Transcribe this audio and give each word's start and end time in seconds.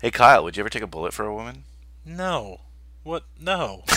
Hey 0.00 0.12
Kyle, 0.12 0.44
would 0.44 0.56
you 0.56 0.60
ever 0.62 0.70
take 0.70 0.84
a 0.84 0.86
bullet 0.86 1.12
for 1.12 1.26
a 1.26 1.34
woman? 1.34 1.64
No. 2.04 2.60
What? 3.02 3.24
No. 3.40 3.82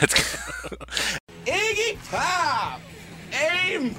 It's 0.00 0.36
Iggy 1.44 1.98
Pop! 2.10 2.80
Amen! 3.34 3.94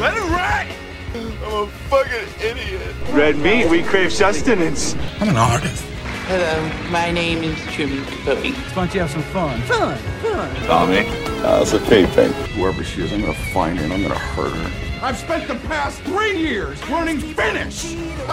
Let 0.00 0.16
it 0.16 0.30
ride! 0.30 0.74
I'm 1.14 1.42
a 1.42 1.66
fucking 1.90 2.28
idiot. 2.42 2.94
Red 3.10 3.36
meat, 3.36 3.68
we 3.68 3.82
crave 3.82 4.14
sustenance. 4.14 4.94
I'm 5.20 5.28
an 5.28 5.36
artist. 5.36 5.84
Hello, 6.26 6.90
my 6.90 7.10
name 7.10 7.42
is 7.42 7.58
Truman 7.74 8.02
Capote. 8.06 8.54
Why 8.54 8.74
don't 8.74 8.94
you 8.94 9.00
have 9.00 9.10
some 9.10 9.24
fun? 9.24 9.60
Fun, 9.62 9.98
fun. 10.22 10.56
Tommy. 10.64 11.02
That's 11.42 11.74
a 11.74 11.80
Kate 11.80 12.08
thing. 12.10 12.32
Whoever 12.54 12.82
she 12.82 13.02
is, 13.02 13.12
I'm 13.12 13.20
gonna 13.20 13.34
find 13.34 13.78
her 13.78 13.84
and 13.84 13.92
I'm 13.92 14.02
gonna 14.02 14.14
hurt 14.14 14.52
her. 14.52 14.89
I've 15.02 15.16
spent 15.16 15.48
the 15.48 15.54
past 15.66 15.98
three 16.02 16.36
years 16.36 16.78
learning 16.90 17.20
Finnish! 17.20 17.94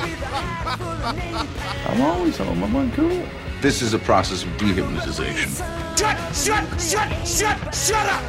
I'm 1.87 2.01
always 2.01 2.35
home. 2.35 2.61
I'm 2.61 2.73
uncool. 2.73 3.25
This 3.61 3.81
is 3.81 3.93
a 3.93 3.99
process 3.99 4.43
of 4.43 4.49
dehypnotization. 4.57 5.55
Shut, 5.97 6.35
shut, 6.35 6.81
shut, 6.81 7.25
shut, 7.25 7.73
shut 7.73 8.09
up! 8.09 8.23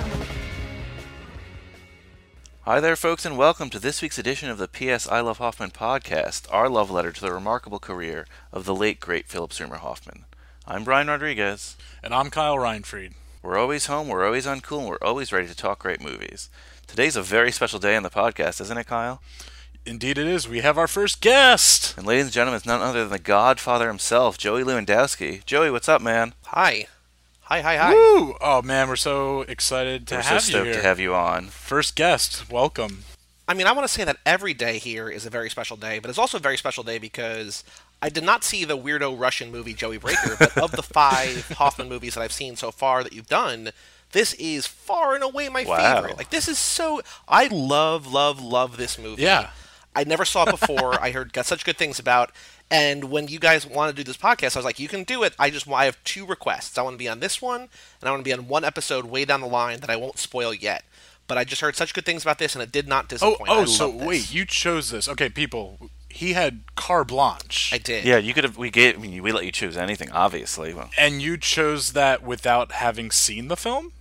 Hi 2.63 2.79
there, 2.79 2.95
folks, 2.95 3.27
and 3.27 3.37
welcome 3.37 3.71
to 3.71 3.81
this 3.81 4.01
week's 4.03 4.19
edition 4.19 4.49
of 4.51 4.59
the 4.59 4.69
P.S. 4.69 5.09
I 5.09 5.19
Love 5.19 5.39
Hoffman 5.39 5.73
podcast, 5.73 6.47
our 6.53 6.69
love 6.69 6.93
letter 6.93 7.11
to 7.11 7.21
the 7.21 7.33
remarkable 7.33 7.81
career 7.81 8.25
of 8.53 8.67
the 8.67 8.75
late, 8.75 9.01
great 9.01 9.27
Philip 9.27 9.53
Seymour 9.53 9.79
Hoffman. 9.79 10.27
I'm 10.65 10.85
Brian 10.85 11.09
Rodriguez. 11.09 11.77
And 12.05 12.15
I'm 12.15 12.31
Kyle 12.31 12.55
Reinfried. 12.57 13.15
We're 13.43 13.59
always 13.59 13.87
home, 13.87 14.07
we're 14.07 14.25
always 14.25 14.47
uncool, 14.47 14.79
and 14.81 14.89
we're 14.89 14.99
always 15.03 15.33
ready 15.33 15.49
to 15.49 15.57
talk 15.57 15.81
great 15.81 16.01
movies. 16.01 16.51
Today's 16.89 17.17
a 17.17 17.23
very 17.23 17.53
special 17.53 17.79
day 17.79 17.95
on 17.97 18.03
the 18.03 18.11
podcast, 18.11 18.61
isn't 18.61 18.77
it, 18.79 18.87
Kyle? 18.87 19.21
Indeed, 19.87 20.19
it 20.19 20.27
is. 20.27 20.49
We 20.49 20.61
have 20.61 20.77
our 20.79 20.89
first 20.89 21.21
guest. 21.21 21.97
And 21.97 22.07
ladies 22.07 22.25
and 22.25 22.33
gentlemen, 22.33 22.57
it's 22.57 22.67
none 22.67 22.81
other 22.81 23.03
than 23.03 23.11
the 23.13 23.19
godfather 23.19 23.89
himself, 23.89 24.37
Joey 24.37 24.65
Lewandowski. 24.65 25.45
Joey, 25.45 25.71
what's 25.71 25.89
up, 25.89 26.03
man? 26.03 26.35
Hi. 26.47 26.87
Hi, 27.43 27.61
hi, 27.61 27.77
hi. 27.77 27.95
Woo! 27.95 28.35
Oh 28.41 28.61
man, 28.63 28.89
we're 28.89 28.97
so 28.97 29.43
excited 29.43 30.07
to 30.09 30.17
We're 30.17 30.23
so 30.23 30.29
have 30.31 30.43
stoked 30.43 30.67
you 30.67 30.73
here. 30.73 30.83
to 30.83 30.87
have 30.87 30.99
you 31.01 31.15
on. 31.15 31.47
First 31.47 31.95
guest, 31.97 32.51
welcome. 32.51 33.05
I 33.47 33.55
mean, 33.55 33.67
I 33.67 33.73
want 33.73 33.87
to 33.87 33.93
say 33.93 34.05
that 34.05 34.19
every 34.27 34.53
day 34.53 34.77
here 34.79 35.09
is 35.09 35.25
a 35.25 35.31
very 35.31 35.49
special 35.49 35.79
day, 35.79 35.99
but 35.99 36.11
it's 36.11 36.19
also 36.19 36.37
a 36.37 36.41
very 36.41 36.59
special 36.59 36.85
day 36.85 36.99
because 36.99 37.65
I 38.03 38.11
did 38.11 38.25
not 38.25 38.45
see 38.45 38.65
the 38.67 38.77
weirdo 38.77 39.19
Russian 39.19 39.51
movie 39.51 39.73
Joey 39.73 39.97
Breaker, 39.97 40.37
but 40.39 40.59
of 40.59 40.73
the 40.73 40.83
five 40.83 41.49
Hoffman 41.57 41.89
movies 41.89 42.15
that 42.15 42.21
I've 42.21 42.33
seen 42.33 42.57
so 42.57 42.71
far 42.71 43.03
that 43.03 43.15
you've 43.15 43.29
done, 43.29 43.71
this 44.13 44.35
is 44.35 44.67
far 44.67 45.15
and 45.15 45.23
away 45.23 45.49
my 45.49 45.65
Wow. 45.65 45.97
favorite. 45.97 46.17
Like, 46.19 46.31
this 46.31 46.49
is 46.49 46.59
so. 46.59 47.03
I 47.29 47.47
love, 47.49 48.07
love, 48.07 48.41
love 48.43 48.77
this 48.77 48.99
movie. 48.99 49.23
Yeah. 49.23 49.51
I 49.95 50.05
never 50.05 50.25
saw 50.25 50.45
it 50.45 50.51
before. 50.51 51.01
I 51.03 51.11
heard 51.11 51.33
got 51.33 51.47
such 51.47 51.65
good 51.65 51.77
things 51.77 51.99
about. 51.99 52.31
And 52.71 53.05
when 53.05 53.29
you 53.29 53.39
guys 53.39 53.67
want 53.67 53.91
to 53.91 53.97
do 53.97 54.05
this 54.07 54.17
podcast, 54.19 54.55
I 54.55 54.59
was 54.59 54.65
like, 54.67 54.79
you 54.79 54.89
can 54.89 55.03
do 55.05 55.23
it. 55.23 55.35
I 55.39 55.49
just 55.51 55.67
I 55.69 55.87
have 55.87 56.03
two 56.05 56.27
requests. 56.27 56.77
I 56.77 56.83
want 56.83 56.95
to 56.95 56.99
be 56.99 57.09
on 57.09 57.21
this 57.21 57.41
one, 57.41 57.63
and 57.63 57.69
I 58.09 58.11
want 58.11 58.21
to 58.21 58.25
be 58.29 58.33
on 58.33 58.47
one 58.47 58.65
episode 58.65 59.07
way 59.07 59.25
down 59.25 59.41
the 59.41 59.47
line 59.47 59.81
that 59.81 59.89
I 59.91 59.97
won't 59.97 60.19
spoil 60.19 60.53
yet. 60.53 60.85
But 61.27 61.39
I 61.39 61.45
just 61.45 61.61
heard 61.63 61.77
such 61.77 61.93
good 61.95 62.05
things 62.07 62.23
about 62.23 62.39
this, 62.39 62.55
and 62.55 62.63
it 62.63 62.71
did 62.73 62.87
not 62.89 63.05
Oh, 63.07 63.09
disappoint. 63.09 63.49
oh, 63.49 63.63
I 63.63 63.65
so 63.65 63.91
this. 63.91 64.03
wait, 64.07 64.33
you 64.35 64.45
chose 64.45 64.91
this. 64.91 65.09
Okay, 65.09 65.29
people. 65.31 65.91
He 66.11 66.33
had 66.35 66.61
car 66.75 67.05
blanche. 67.05 67.71
I 67.73 67.79
did. 67.79 68.05
Yeah, 68.05 68.17
you 68.19 68.33
could 68.35 68.45
have. 68.45 68.57
We 68.59 68.71
gave. 68.71 68.97
I 68.97 69.01
mean, 69.01 69.23
we 69.23 69.33
let 69.33 69.45
you 69.47 69.53
choose 69.53 69.77
anything, 69.77 70.11
obviously. 70.13 70.73
Well, 70.75 70.91
And 70.99 71.21
you 71.23 71.37
chose 71.39 71.93
that 71.93 72.23
without 72.23 72.73
having 72.73 73.11
seen 73.11 73.49
the 73.49 73.57
film? 73.57 73.93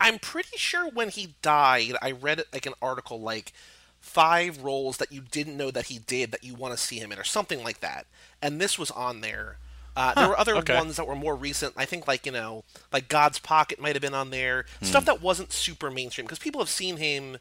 I'm 0.00 0.18
pretty 0.18 0.56
sure 0.56 0.88
when 0.88 1.08
he 1.08 1.34
died, 1.42 1.94
I 2.02 2.12
read 2.12 2.42
like 2.52 2.66
an 2.66 2.74
article 2.82 3.20
like 3.20 3.52
five 4.00 4.62
roles 4.62 4.98
that 4.98 5.10
you 5.10 5.20
didn't 5.20 5.56
know 5.56 5.70
that 5.70 5.86
he 5.86 5.98
did 5.98 6.30
that 6.32 6.44
you 6.44 6.54
want 6.54 6.72
to 6.72 6.78
see 6.78 6.98
him 6.98 7.12
in, 7.12 7.18
or 7.18 7.24
something 7.24 7.62
like 7.64 7.80
that. 7.80 8.06
And 8.40 8.60
this 8.60 8.78
was 8.78 8.90
on 8.90 9.20
there. 9.20 9.58
Uh, 9.96 10.12
there 10.14 10.28
were 10.28 10.38
other 10.38 10.56
okay. 10.56 10.76
ones 10.76 10.96
that 10.96 11.06
were 11.06 11.16
more 11.16 11.34
recent. 11.34 11.72
I 11.76 11.86
think 11.86 12.06
like 12.06 12.26
you 12.26 12.32
know, 12.32 12.64
like 12.92 13.08
God's 13.08 13.38
Pocket 13.38 13.80
might 13.80 13.94
have 13.94 14.02
been 14.02 14.14
on 14.14 14.30
there. 14.30 14.66
Stuff 14.82 15.06
that 15.06 15.22
wasn't 15.22 15.52
super 15.52 15.90
mainstream 15.90 16.26
because 16.26 16.38
people 16.38 16.60
have 16.60 16.68
seen 16.68 16.98
him 16.98 17.38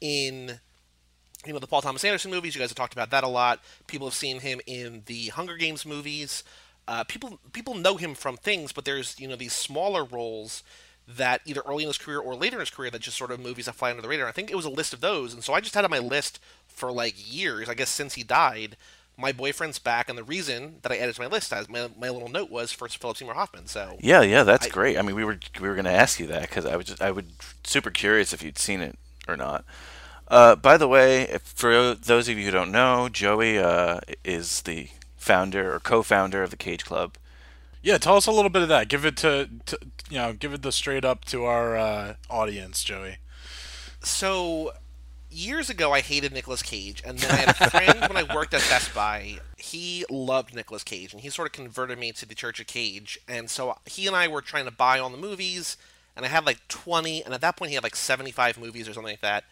in 0.00 0.60
you 1.44 1.52
know 1.52 1.58
the 1.58 1.66
Paul 1.66 1.82
Thomas 1.82 2.04
Anderson 2.04 2.30
movies. 2.30 2.54
You 2.54 2.60
guys 2.60 2.70
have 2.70 2.76
talked 2.76 2.92
about 2.92 3.10
that 3.10 3.24
a 3.24 3.28
lot. 3.28 3.60
People 3.88 4.06
have 4.06 4.14
seen 4.14 4.40
him 4.40 4.60
in 4.66 5.02
the 5.06 5.28
Hunger 5.28 5.56
Games 5.56 5.84
movies. 5.84 6.44
Uh, 6.86 7.02
people 7.02 7.40
people 7.52 7.74
know 7.74 7.96
him 7.96 8.14
from 8.14 8.36
things, 8.36 8.72
but 8.72 8.84
there's 8.84 9.18
you 9.18 9.26
know 9.26 9.36
these 9.36 9.52
smaller 9.52 10.04
roles 10.04 10.62
that 11.08 11.40
either 11.44 11.62
early 11.66 11.84
in 11.84 11.88
his 11.88 11.98
career 11.98 12.18
or 12.18 12.34
later 12.34 12.56
in 12.56 12.60
his 12.60 12.70
career 12.70 12.90
that 12.90 13.00
just 13.00 13.16
sort 13.16 13.30
of 13.30 13.40
movies 13.40 13.66
that 13.66 13.74
fly 13.74 13.90
under 13.90 14.02
the 14.02 14.08
radar. 14.08 14.26
I 14.26 14.32
think 14.32 14.50
it 14.50 14.56
was 14.56 14.64
a 14.64 14.70
list 14.70 14.92
of 14.92 15.00
those, 15.00 15.32
and 15.32 15.42
so 15.44 15.54
I 15.54 15.60
just 15.60 15.74
had 15.74 15.84
on 15.84 15.90
my 15.90 15.98
list 15.98 16.40
for 16.66 16.90
like 16.90 17.14
years. 17.32 17.68
I 17.68 17.74
guess 17.74 17.90
since 17.90 18.14
he 18.14 18.22
died, 18.22 18.76
my 19.16 19.32
boyfriend's 19.32 19.78
back, 19.78 20.08
and 20.08 20.18
the 20.18 20.24
reason 20.24 20.76
that 20.82 20.92
I 20.92 20.96
added 20.96 21.14
to 21.14 21.20
my 21.20 21.26
list 21.26 21.52
as 21.52 21.68
my, 21.68 21.88
my 21.98 22.10
little 22.10 22.28
note 22.28 22.50
was 22.50 22.72
for 22.72 22.88
Philip 22.88 23.16
Seymour 23.16 23.34
Hoffman. 23.34 23.66
So 23.66 23.96
yeah, 24.00 24.22
yeah, 24.22 24.42
that's 24.42 24.66
I- 24.66 24.70
great. 24.70 24.98
I 24.98 25.02
mean, 25.02 25.16
we 25.16 25.24
were 25.24 25.38
we 25.60 25.68
were 25.68 25.74
going 25.74 25.84
to 25.86 25.90
ask 25.90 26.18
you 26.20 26.26
that 26.26 26.42
because 26.42 26.66
I 26.66 26.76
was 26.76 26.86
just 26.86 27.00
I 27.02 27.10
would 27.10 27.30
super 27.64 27.90
curious 27.90 28.32
if 28.32 28.42
you'd 28.42 28.58
seen 28.58 28.80
it 28.80 28.98
or 29.28 29.36
not. 29.36 29.64
Uh, 30.28 30.56
by 30.56 30.76
the 30.76 30.88
way, 30.88 31.22
if, 31.22 31.42
for 31.42 31.94
those 31.94 32.28
of 32.28 32.36
you 32.36 32.44
who 32.44 32.50
don't 32.50 32.72
know, 32.72 33.08
Joey 33.08 33.58
uh, 33.58 34.00
is 34.24 34.62
the 34.62 34.88
founder 35.16 35.72
or 35.72 35.78
co-founder 35.78 36.42
of 36.42 36.50
the 36.50 36.56
Cage 36.56 36.84
Club. 36.84 37.14
Yeah, 37.82 37.98
tell 37.98 38.16
us 38.16 38.26
a 38.26 38.32
little 38.32 38.50
bit 38.50 38.62
of 38.62 38.68
that. 38.68 38.88
Give 38.88 39.04
it 39.04 39.16
to, 39.18 39.48
to 39.66 39.78
you 40.10 40.18
know, 40.18 40.32
give 40.32 40.52
it 40.52 40.62
the 40.62 40.72
straight 40.72 41.04
up 41.04 41.24
to 41.26 41.44
our 41.44 41.76
uh, 41.76 42.14
audience, 42.30 42.82
Joey. 42.84 43.16
so 44.02 44.72
years 45.30 45.68
ago 45.68 45.92
I 45.92 46.00
hated 46.00 46.32
Nicolas 46.32 46.62
Cage 46.62 47.02
and 47.04 47.18
then 47.18 47.30
I 47.30 47.36
had 47.36 47.48
a 47.48 47.70
friend 47.70 48.00
when 48.12 48.16
I 48.16 48.34
worked 48.34 48.54
at 48.54 48.60
Best 48.70 48.94
Buy 48.94 49.38
he 49.58 50.04
loved 50.08 50.54
Nicolas 50.54 50.84
Cage 50.84 51.12
and 51.12 51.20
he 51.20 51.28
sort 51.28 51.46
of 51.46 51.52
converted 51.52 51.98
me 51.98 52.12
to 52.12 52.24
the 52.26 52.34
Church 52.34 52.60
of 52.60 52.66
Cage 52.66 53.18
and 53.28 53.50
so 53.50 53.76
he 53.84 54.06
and 54.06 54.16
I 54.16 54.28
were 54.28 54.40
trying 54.40 54.64
to 54.64 54.70
buy 54.70 54.98
all 54.98 55.10
the 55.10 55.16
movies 55.18 55.76
and 56.16 56.24
I 56.24 56.28
had 56.28 56.46
like 56.46 56.66
20 56.68 57.24
and 57.24 57.34
at 57.34 57.40
that 57.42 57.56
point 57.56 57.70
he 57.70 57.74
had 57.74 57.82
like 57.84 57.96
75 57.96 58.56
movies 58.56 58.88
or 58.88 58.94
something 58.94 59.12
like 59.12 59.20
that 59.20 59.44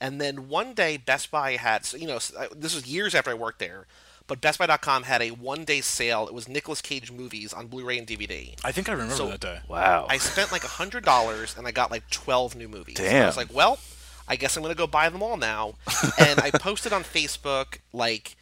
and 0.00 0.20
then 0.20 0.48
one 0.48 0.74
day 0.74 0.98
Best 0.98 1.30
Buy 1.30 1.56
had 1.56 1.90
you 1.94 2.06
know 2.06 2.18
this 2.54 2.74
was 2.74 2.86
years 2.86 3.14
after 3.14 3.30
I 3.30 3.34
worked 3.34 3.58
there 3.58 3.86
but 4.26 4.40
BestBuy.com 4.40 5.02
had 5.04 5.20
a 5.22 5.30
one 5.30 5.64
day 5.64 5.80
sale 5.80 6.26
it 6.26 6.34
was 6.34 6.48
Nicolas 6.48 6.80
Cage 6.80 7.10
movies 7.12 7.52
on 7.52 7.66
Blu-ray 7.66 7.98
and 7.98 8.06
DVD 8.06 8.54
I 8.64 8.72
think 8.72 8.88
I 8.88 8.92
remember 8.92 9.14
So- 9.14 9.28
that 9.28 9.40
day. 9.40 9.60
Wow. 9.68 10.06
I 10.08 10.18
spent 10.18 10.52
like 10.52 10.64
a 10.64 10.68
hundred 10.68 11.04
dollars 11.04 11.54
and 11.58 11.66
I 11.66 11.70
got 11.72 11.90
like 11.90 12.08
twelve 12.10 12.54
new 12.56 12.68
movies. 12.68 12.98
And 13.00 13.18
I 13.24 13.26
was 13.26 13.36
like, 13.36 13.52
well, 13.52 13.78
I 14.26 14.36
guess 14.36 14.56
I'm 14.56 14.62
gonna 14.62 14.74
go 14.74 14.86
buy 14.86 15.08
them 15.10 15.22
all 15.22 15.36
now. 15.36 15.74
and 16.18 16.40
I 16.40 16.50
posted 16.50 16.92
on 16.92 17.02
Facebook 17.04 17.78
like, 17.92 18.36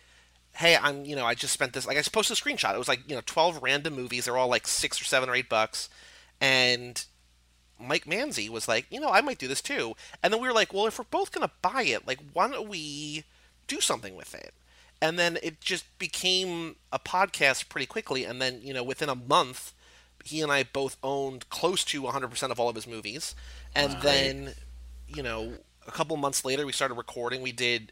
hey, 0.54 0.76
I'm 0.76 1.04
you 1.04 1.16
know 1.16 1.26
I 1.26 1.34
just 1.34 1.52
spent 1.52 1.72
this 1.72 1.86
like 1.86 1.96
I 1.96 2.00
just 2.00 2.12
posted 2.12 2.36
a 2.36 2.40
screenshot. 2.40 2.74
It 2.74 2.78
was 2.78 2.88
like 2.88 3.00
you 3.08 3.14
know 3.16 3.22
twelve 3.26 3.62
random 3.62 3.94
movies. 3.94 4.26
They're 4.26 4.36
all 4.36 4.48
like 4.48 4.66
six 4.68 5.00
or 5.00 5.04
seven 5.04 5.28
or 5.28 5.34
eight 5.34 5.48
bucks, 5.48 5.88
and 6.40 7.04
Mike 7.80 8.04
Manzi 8.04 8.48
was 8.48 8.68
like, 8.68 8.86
you 8.90 9.00
know, 9.00 9.10
I 9.10 9.20
might 9.22 9.38
do 9.38 9.48
this 9.48 9.60
too. 9.60 9.94
And 10.22 10.32
then 10.32 10.40
we 10.40 10.46
were 10.46 10.54
like, 10.54 10.72
well, 10.72 10.86
if 10.86 10.98
we're 10.98 11.04
both 11.10 11.32
gonna 11.32 11.50
buy 11.62 11.82
it, 11.82 12.06
like, 12.06 12.20
why 12.32 12.46
don't 12.48 12.68
we 12.68 13.24
do 13.66 13.80
something 13.80 14.14
with 14.14 14.34
it? 14.34 14.54
And 15.02 15.18
then 15.18 15.36
it 15.42 15.60
just 15.60 15.98
became 15.98 16.76
a 16.92 16.98
podcast 17.00 17.68
pretty 17.68 17.86
quickly. 17.86 18.24
And 18.24 18.40
then, 18.40 18.60
you 18.62 18.72
know, 18.72 18.84
within 18.84 19.08
a 19.08 19.16
month, 19.16 19.72
he 20.24 20.40
and 20.40 20.52
I 20.52 20.62
both 20.62 20.96
owned 21.02 21.50
close 21.50 21.82
to 21.86 22.02
100% 22.02 22.50
of 22.52 22.60
all 22.60 22.68
of 22.68 22.76
his 22.76 22.86
movies. 22.86 23.34
And 23.74 24.00
then, 24.00 24.52
you 25.08 25.24
know, 25.24 25.54
a 25.88 25.90
couple 25.90 26.16
months 26.16 26.44
later, 26.44 26.64
we 26.64 26.70
started 26.72 26.94
recording. 26.94 27.42
We 27.42 27.50
did, 27.50 27.90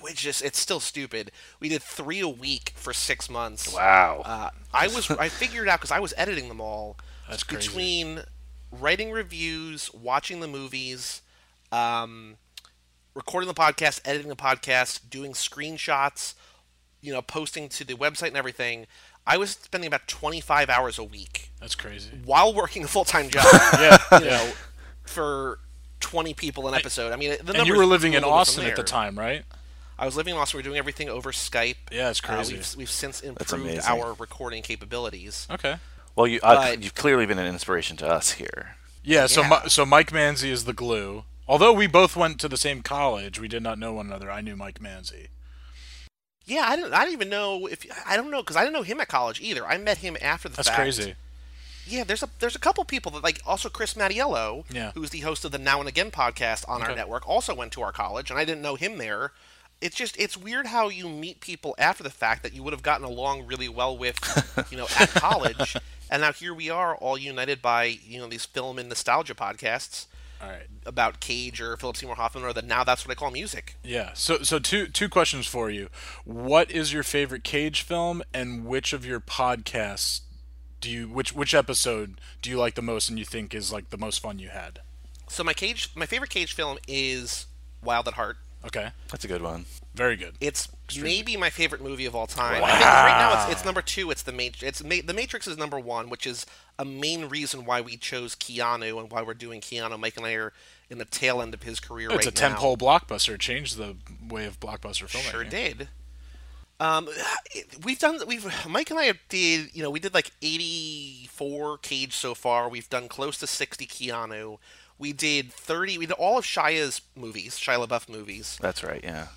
which 0.00 0.16
just, 0.22 0.42
it's 0.42 0.58
still 0.58 0.80
stupid. 0.80 1.30
We 1.60 1.68
did 1.68 1.82
three 1.82 2.20
a 2.20 2.28
week 2.28 2.72
for 2.74 2.94
six 2.94 3.28
months. 3.28 3.72
wow. 3.74 4.22
Uh, 4.24 4.50
I 4.72 4.86
was 4.88 5.10
I 5.10 5.28
figured 5.28 5.68
out 5.68 5.80
because 5.80 5.90
I 5.92 6.00
was 6.00 6.14
editing 6.16 6.48
them 6.48 6.62
all 6.62 6.96
That's 7.28 7.42
crazy. 7.42 7.68
between 7.68 8.20
writing 8.72 9.10
reviews, 9.10 9.92
watching 9.92 10.40
the 10.40 10.48
movies, 10.48 11.20
um, 11.70 12.36
recording 13.14 13.48
the 13.48 13.54
podcast, 13.54 14.00
editing 14.04 14.28
the 14.28 14.36
podcast, 14.36 15.08
doing 15.10 15.32
screenshots, 15.32 16.34
you 17.06 17.12
know, 17.12 17.22
posting 17.22 17.68
to 17.70 17.84
the 17.84 17.94
website 17.94 18.28
and 18.28 18.36
everything. 18.36 18.86
I 19.26 19.36
was 19.38 19.50
spending 19.50 19.88
about 19.88 20.06
25 20.06 20.68
hours 20.70 20.98
a 20.98 21.04
week 21.04 21.50
That's 21.60 21.74
crazy. 21.74 22.10
while 22.24 22.52
working 22.54 22.84
a 22.84 22.88
full 22.88 23.04
time 23.04 23.28
job. 23.30 23.44
Yeah, 23.80 23.98
you 24.18 24.24
know, 24.26 24.50
for 25.04 25.58
20 26.00 26.34
people 26.34 26.68
an 26.68 26.74
episode. 26.74 27.12
I 27.12 27.16
mean, 27.16 27.36
the 27.42 27.56
and 27.58 27.66
you 27.66 27.76
were 27.76 27.86
living 27.86 28.12
in 28.14 28.24
Austin 28.24 28.64
at 28.66 28.76
the 28.76 28.82
time, 28.82 29.18
right? 29.18 29.44
I 29.98 30.04
was 30.04 30.14
living 30.16 30.34
in 30.34 30.40
Austin. 30.40 30.58
We 30.58 30.60
were 30.60 30.64
doing 30.64 30.78
everything 30.78 31.08
over 31.08 31.32
Skype. 31.32 31.76
Yeah, 31.90 32.10
it's 32.10 32.22
Uh, 32.22 32.26
crazy. 32.34 32.54
we've, 32.56 32.74
we've 32.76 32.90
since 32.90 33.20
improved 33.22 33.80
our 33.86 34.12
recording 34.14 34.62
capabilities. 34.62 35.46
okay. 35.50 35.76
well, 36.14 36.26
you 36.26 36.38
uh, 36.42 36.54
but- 36.72 36.82
you've 36.82 36.94
clearly 36.94 37.24
been 37.26 37.38
an 37.38 37.46
inspiration 37.46 37.96
to 37.98 38.06
us 38.08 38.32
here. 38.32 38.76
Yeah, 39.02 39.26
so 39.26 39.40
Yeah. 39.42 39.66
So 39.68 39.86
Mike 39.86 40.10
Manzi 40.10 40.50
is 40.50 40.64
the 40.64 40.72
glue. 40.72 41.24
Although 41.48 41.72
we 41.72 41.86
both 41.86 42.16
went 42.16 42.40
to 42.40 42.48
the 42.48 42.56
same 42.56 42.82
college, 42.82 43.38
we 43.40 43.46
did 43.48 43.62
not 43.62 43.78
know 43.78 43.92
one 43.94 44.06
another. 44.06 44.30
I 44.30 44.40
knew 44.40 44.56
Mike 44.56 44.80
Manzi. 44.80 45.28
Yeah, 46.46 46.64
I 46.66 46.76
don't. 46.76 46.92
I 46.94 47.00
didn't 47.00 47.14
even 47.14 47.28
know 47.28 47.66
if 47.66 47.84
I 48.06 48.16
don't 48.16 48.30
know 48.30 48.40
because 48.42 48.56
I 48.56 48.60
didn't 48.62 48.74
know 48.74 48.82
him 48.82 49.00
at 49.00 49.08
college 49.08 49.40
either. 49.40 49.66
I 49.66 49.78
met 49.78 49.98
him 49.98 50.16
after 50.22 50.48
the 50.48 50.56
That's 50.56 50.68
fact. 50.68 50.78
That's 50.84 50.96
crazy. 50.98 51.14
Yeah, 51.88 52.04
there's 52.04 52.22
a 52.22 52.28
there's 52.38 52.56
a 52.56 52.60
couple 52.60 52.84
people 52.84 53.12
that 53.12 53.22
like 53.24 53.40
also 53.46 53.68
Chris 53.68 53.94
Mattiello, 53.94 54.64
Yeah. 54.72 54.92
who's 54.94 55.10
the 55.10 55.20
host 55.20 55.44
of 55.44 55.52
the 55.52 55.58
Now 55.58 55.80
and 55.80 55.88
Again 55.88 56.10
podcast 56.10 56.68
on 56.68 56.82
our 56.82 56.94
network, 56.94 57.28
also 57.28 57.54
went 57.54 57.72
to 57.72 57.82
our 57.82 57.92
college, 57.92 58.30
and 58.30 58.38
I 58.38 58.44
didn't 58.44 58.62
know 58.62 58.76
him 58.76 58.98
there. 58.98 59.32
it's 59.80 59.94
just 59.94 60.18
it's 60.18 60.36
weird 60.36 60.66
how 60.66 60.88
you 60.88 61.08
meet 61.08 61.40
people 61.40 61.74
after 61.78 62.02
the 62.02 62.10
fact 62.10 62.42
that 62.42 62.52
you 62.54 62.62
would 62.62 62.72
have 62.72 62.82
gotten 62.82 63.04
along 63.04 63.46
really 63.46 63.68
well 63.68 63.96
with, 63.96 64.16
you 64.70 64.76
know, 64.78 64.86
at 64.98 65.10
college, 65.10 65.76
and 66.10 66.22
now 66.22 66.32
here 66.32 66.54
we 66.54 66.70
are, 66.70 66.96
all 66.96 67.18
united 67.18 67.60
by 67.60 67.84
you 67.84 68.18
know 68.18 68.26
these 68.28 68.46
film 68.46 68.78
and 68.78 68.88
nostalgia 68.88 69.34
podcasts 69.34 70.06
All 70.40 70.48
right. 70.48 70.66
about 70.84 71.20
Cage 71.20 71.60
or 71.60 71.76
Philip 71.76 71.96
Seymour 71.96 72.16
Hoffman, 72.16 72.44
or 72.44 72.52
that 72.52 72.64
now 72.64 72.84
that's 72.84 73.06
what 73.06 73.12
I 73.12 73.18
call 73.18 73.30
music. 73.30 73.76
Yeah. 73.82 74.10
So 74.14 74.38
so 74.42 74.58
two 74.58 74.86
two 74.86 75.08
questions 75.08 75.46
for 75.46 75.70
you. 75.70 75.88
What 76.24 76.70
is 76.70 76.92
your 76.92 77.02
favorite 77.02 77.44
Cage 77.44 77.82
film, 77.82 78.22
and 78.34 78.66
which 78.66 78.92
of 78.92 79.06
your 79.06 79.20
podcasts 79.20 80.20
do 80.80 80.90
you 80.90 81.08
which 81.08 81.34
which 81.34 81.54
episode 81.54 82.20
do 82.42 82.50
you 82.50 82.58
like 82.58 82.74
the 82.74 82.82
most, 82.82 83.08
and 83.08 83.18
you 83.18 83.24
think 83.24 83.54
is 83.54 83.72
like 83.72 83.90
the 83.90 83.98
most 83.98 84.20
fun 84.20 84.38
you 84.38 84.48
had? 84.50 84.80
So 85.28 85.42
my 85.42 85.54
Cage, 85.54 85.90
my 85.94 86.06
favorite 86.06 86.30
Cage 86.30 86.52
film 86.52 86.78
is 86.86 87.46
Wild 87.82 88.06
at 88.08 88.14
Heart. 88.14 88.36
Okay. 88.64 88.90
That's 89.10 89.24
a 89.24 89.28
good 89.28 89.42
one. 89.42 89.64
Very 89.94 90.16
good. 90.16 90.34
It's 90.40 90.68
maybe 91.00 91.36
my 91.36 91.50
favorite 91.50 91.82
movie 91.82 92.06
of 92.06 92.14
all 92.14 92.26
time. 92.26 92.62
I 92.62 92.70
think 92.72 92.84
right 92.84 93.18
now 93.18 93.42
it's, 93.44 93.52
it's 93.52 93.64
number 93.64 93.82
two. 93.82 94.10
It's 94.10 94.22
the 94.22 94.32
Matrix. 94.32 94.62
It's 94.62 94.84
Ma- 94.84 95.04
the 95.04 95.14
Matrix 95.14 95.46
is 95.46 95.56
number 95.56 95.78
one, 95.78 96.08
which 96.08 96.26
is 96.26 96.46
a 96.78 96.84
main 96.84 97.26
reason 97.28 97.64
why 97.64 97.80
we 97.80 97.96
chose 97.96 98.34
Keanu 98.34 99.00
and 99.00 99.10
why 99.10 99.22
we're 99.22 99.34
doing 99.34 99.60
Keanu. 99.60 99.98
Mike 99.98 100.16
and 100.16 100.26
I 100.26 100.34
are 100.34 100.52
in 100.88 100.98
the 100.98 101.04
tail 101.04 101.42
end 101.42 101.54
of 101.54 101.62
his 101.64 101.80
career 101.80 102.08
right 102.08 102.18
it's 102.18 102.26
right 102.26 102.40
a 102.40 102.48
now. 102.48 102.56
tentpole 102.56 102.78
blockbuster. 102.78 103.34
It 103.34 103.40
changed 103.40 103.76
the 103.76 103.96
way 104.28 104.44
of 104.46 104.60
blockbuster 104.60 105.08
filmmaking. 105.08 105.30
Sure 105.30 105.44
did. 105.44 105.88
Um, 106.78 107.08
we've 107.84 107.98
done 107.98 108.18
we've 108.26 108.46
Mike 108.68 108.90
and 108.90 109.00
I 109.00 109.14
did 109.30 109.74
you 109.74 109.82
know 109.82 109.90
we 109.90 109.98
did 109.98 110.12
like 110.12 110.30
eighty 110.42 111.26
four 111.32 111.78
Cage 111.78 112.12
so 112.14 112.34
far. 112.34 112.68
We've 112.68 112.88
done 112.90 113.08
close 113.08 113.38
to 113.38 113.46
sixty 113.46 113.86
Keanu. 113.86 114.58
We 114.98 115.12
did 115.12 115.52
thirty. 115.52 115.96
We 115.96 116.06
did 116.06 116.12
all 116.12 116.38
of 116.38 116.44
Shia's 116.44 117.00
movies, 117.16 117.58
Shia 117.58 117.86
LaBeouf 117.86 118.08
movies. 118.10 118.58
That's 118.60 118.84
right. 118.84 119.00
Yeah. 119.02 119.28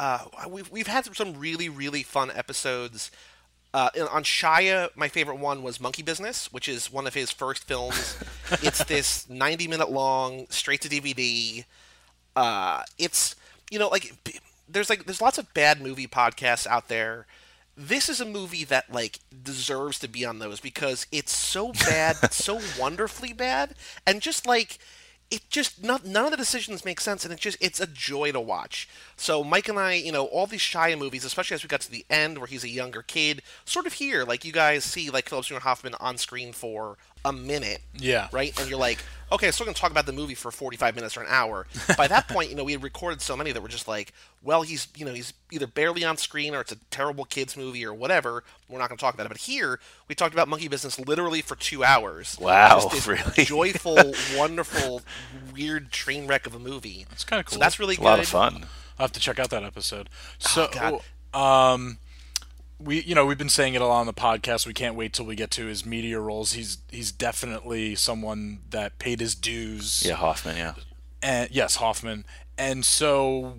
Uh, 0.00 0.20
we've 0.48 0.70
we've 0.70 0.86
had 0.86 1.04
some 1.16 1.38
really 1.38 1.68
really 1.68 2.02
fun 2.02 2.30
episodes. 2.34 3.10
Uh, 3.74 3.90
on 4.10 4.24
Shia, 4.24 4.88
my 4.96 5.08
favorite 5.08 5.38
one 5.38 5.62
was 5.62 5.78
Monkey 5.78 6.02
Business, 6.02 6.50
which 6.50 6.68
is 6.68 6.90
one 6.90 7.06
of 7.06 7.12
his 7.12 7.30
first 7.30 7.64
films. 7.64 8.16
it's 8.62 8.82
this 8.84 9.28
90 9.28 9.68
minute 9.68 9.90
long, 9.90 10.46
straight 10.48 10.80
to 10.82 10.88
DVD. 10.88 11.64
Uh, 12.34 12.82
it's 12.98 13.36
you 13.70 13.78
know 13.78 13.88
like 13.88 14.14
there's 14.68 14.88
like 14.88 15.04
there's 15.04 15.20
lots 15.20 15.38
of 15.38 15.52
bad 15.54 15.80
movie 15.80 16.06
podcasts 16.06 16.66
out 16.66 16.88
there. 16.88 17.26
This 17.76 18.08
is 18.08 18.20
a 18.20 18.24
movie 18.24 18.64
that 18.64 18.92
like 18.92 19.20
deserves 19.42 19.98
to 20.00 20.08
be 20.08 20.24
on 20.24 20.38
those 20.38 20.60
because 20.60 21.06
it's 21.12 21.36
so 21.36 21.72
bad, 21.72 22.16
so 22.32 22.60
wonderfully 22.78 23.32
bad, 23.32 23.74
and 24.06 24.22
just 24.22 24.46
like 24.46 24.78
it 25.30 25.42
just 25.50 25.82
not, 25.84 26.04
none 26.06 26.24
of 26.24 26.30
the 26.30 26.36
decisions 26.36 26.84
make 26.84 27.00
sense 27.00 27.24
and 27.24 27.32
it 27.34 27.38
just 27.38 27.58
it's 27.60 27.80
a 27.80 27.86
joy 27.86 28.32
to 28.32 28.40
watch 28.40 28.88
so 29.16 29.44
mike 29.44 29.68
and 29.68 29.78
i 29.78 29.92
you 29.92 30.10
know 30.12 30.24
all 30.26 30.46
these 30.46 30.60
shia 30.60 30.98
movies 30.98 31.24
especially 31.24 31.54
as 31.54 31.62
we 31.62 31.68
got 31.68 31.80
to 31.82 31.90
the 31.90 32.04
end 32.08 32.38
where 32.38 32.46
he's 32.46 32.64
a 32.64 32.68
younger 32.68 33.02
kid 33.02 33.42
sort 33.64 33.86
of 33.86 33.92
here 33.94 34.24
like 34.24 34.44
you 34.44 34.52
guys 34.52 34.84
see 34.84 35.10
like 35.10 35.28
philip 35.28 35.44
seymour 35.44 35.60
hoffman 35.60 35.94
on 36.00 36.16
screen 36.16 36.52
for 36.52 36.96
a 37.24 37.32
minute 37.32 37.80
Yeah. 37.94 38.28
right 38.32 38.58
and 38.58 38.70
you're 38.70 38.78
like 38.78 38.98
okay 39.32 39.50
so 39.50 39.62
we're 39.62 39.66
going 39.66 39.74
to 39.74 39.80
talk 39.80 39.90
about 39.90 40.06
the 40.06 40.12
movie 40.12 40.34
for 40.34 40.50
45 40.50 40.94
minutes 40.94 41.16
or 41.16 41.20
an 41.22 41.26
hour 41.28 41.66
by 41.96 42.06
that 42.08 42.28
point 42.28 42.50
you 42.50 42.56
know 42.56 42.64
we 42.64 42.72
had 42.72 42.82
recorded 42.82 43.20
so 43.20 43.36
many 43.36 43.52
that 43.52 43.60
were 43.62 43.68
just 43.68 43.86
like 43.88 44.12
well 44.42 44.62
he's 44.62 44.88
you 44.96 45.04
know 45.04 45.12
he's 45.12 45.32
either 45.50 45.66
barely 45.66 46.04
on 46.04 46.16
screen 46.16 46.54
or 46.54 46.60
it's 46.60 46.72
a 46.72 46.76
terrible 46.90 47.24
kids 47.24 47.56
movie 47.56 47.84
or 47.84 47.92
whatever 47.94 48.42
we're 48.68 48.78
not 48.78 48.88
going 48.88 48.96
to 48.98 49.00
talk 49.02 49.14
about 49.14 49.26
it 49.26 49.30
but 49.30 49.38
here 49.38 49.78
we 50.08 50.14
talked 50.14 50.34
about 50.34 50.48
monkey 50.48 50.68
business 50.68 50.98
literally 50.98 51.42
for 51.42 51.56
two 51.56 51.82
hours 51.84 52.36
Wow, 52.40 52.80
Just 52.80 52.90
this 52.92 53.06
really? 53.06 53.44
joyful 53.44 53.96
wonderful 54.36 55.02
weird 55.54 55.90
train 55.92 56.26
wreck 56.26 56.46
of 56.46 56.54
a 56.54 56.58
movie 56.58 57.06
That's 57.08 57.24
kind 57.24 57.40
of 57.40 57.46
cool. 57.46 57.54
so 57.54 57.58
that's 57.58 57.78
really 57.78 57.94
It's 57.94 58.00
a 58.02 58.04
lot 58.04 58.18
of 58.18 58.28
fun. 58.28 58.66
I'll 58.98 59.04
have 59.04 59.12
to 59.12 59.20
check 59.20 59.38
out 59.38 59.50
that 59.50 59.62
episode. 59.62 60.08
So, 60.40 60.68
God. 60.72 61.00
um, 61.32 61.98
we 62.78 63.02
you 63.02 63.14
know 63.14 63.26
we've 63.26 63.38
been 63.38 63.48
saying 63.48 63.74
it 63.74 63.82
a 63.82 63.86
lot 63.86 64.00
on 64.00 64.06
the 64.06 64.14
podcast. 64.14 64.66
We 64.66 64.74
can't 64.74 64.94
wait 64.94 65.12
till 65.12 65.26
we 65.26 65.34
get 65.34 65.50
to 65.52 65.66
his 65.66 65.84
media 65.84 66.20
roles. 66.20 66.52
He's 66.52 66.78
he's 66.90 67.12
definitely 67.12 67.94
someone 67.94 68.60
that 68.70 68.98
paid 68.98 69.20
his 69.20 69.34
dues. 69.34 70.04
Yeah, 70.06 70.14
Hoffman. 70.14 70.56
Yeah. 70.56 70.74
And 71.22 71.50
yes, 71.50 71.76
Hoffman. 71.76 72.24
And 72.56 72.84
so, 72.84 73.54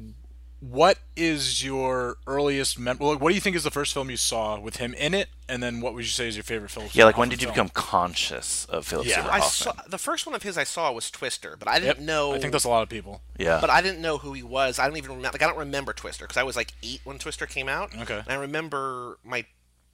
what 0.61 0.97
is 1.15 1.63
your 1.63 2.17
earliest 2.27 2.77
mem- 2.77 2.97
well, 2.99 3.17
What 3.17 3.29
do 3.29 3.35
you 3.35 3.41
think 3.41 3.55
is 3.55 3.63
the 3.63 3.71
first 3.71 3.93
film 3.93 4.09
you 4.09 4.17
saw 4.17 4.59
with 4.59 4.75
him 4.77 4.93
in 4.95 5.13
it? 5.13 5.29
And 5.47 5.63
then, 5.63 5.79
what 5.81 5.93
would 5.93 6.03
you 6.03 6.09
say 6.09 6.27
is 6.27 6.35
your 6.35 6.43
favorite 6.43 6.69
film? 6.69 6.87
Yeah. 6.91 7.05
Like, 7.05 7.17
when 7.17 7.29
did 7.29 7.41
you 7.41 7.47
become 7.47 7.69
conscious 7.69 8.65
of 8.65 8.85
Philip 8.85 9.07
Yeah. 9.07 9.15
Seymour 9.15 9.31
I 9.31 9.39
saw 9.39 9.71
the 9.87 9.97
first 9.97 10.25
one 10.25 10.35
of 10.35 10.43
his 10.43 10.57
I 10.57 10.63
saw 10.65 10.91
was 10.91 11.09
Twister, 11.09 11.55
but 11.57 11.67
I 11.67 11.79
didn't 11.79 12.05
know. 12.05 12.33
I 12.33 12.39
think 12.39 12.51
that's 12.51 12.65
a 12.65 12.69
lot 12.69 12.83
of 12.83 12.89
people. 12.89 13.21
yeah. 13.37 13.59
but 13.61 13.69
I 13.69 13.81
didn't 13.81 14.01
know 14.01 14.17
who 14.17 14.33
he 14.33 14.43
was. 14.43 14.79
I 14.79 14.87
don't 14.87 14.97
even 14.97 15.11
remember. 15.11 15.31
Like 15.33 15.41
I 15.41 15.47
don't 15.47 15.57
remember 15.57 15.93
Twister 15.93 16.25
because 16.25 16.37
I 16.37 16.43
was 16.43 16.55
like 16.55 16.73
eight 16.83 17.01
when 17.03 17.17
Twister 17.19 17.45
came 17.45 17.69
out. 17.69 17.95
Okay. 17.97 18.17
And 18.19 18.27
I 18.29 18.35
remember 18.35 19.17
my 19.23 19.45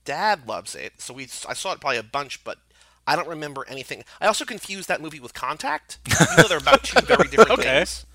dad 0.04 0.48
loves 0.48 0.76
it, 0.76 0.94
so 1.00 1.14
we 1.14 1.24
I 1.48 1.54
saw 1.54 1.72
it 1.74 1.80
probably 1.80 1.98
a 1.98 2.04
bunch, 2.04 2.44
but 2.44 2.58
I 3.08 3.16
don't 3.16 3.28
remember 3.30 3.66
anything. 3.70 4.04
I 4.20 4.26
also 4.28 4.46
confused 4.46 4.88
that 4.90 5.00
movie 5.00 5.20
with 5.20 5.34
Contact, 5.36 6.00
even 6.08 6.26
though 6.38 6.48
they're 6.50 6.58
about 6.58 6.84
two 6.84 7.00
very 7.02 7.28
different 7.30 7.52
Okay. 7.52 7.64
things. 7.64 8.06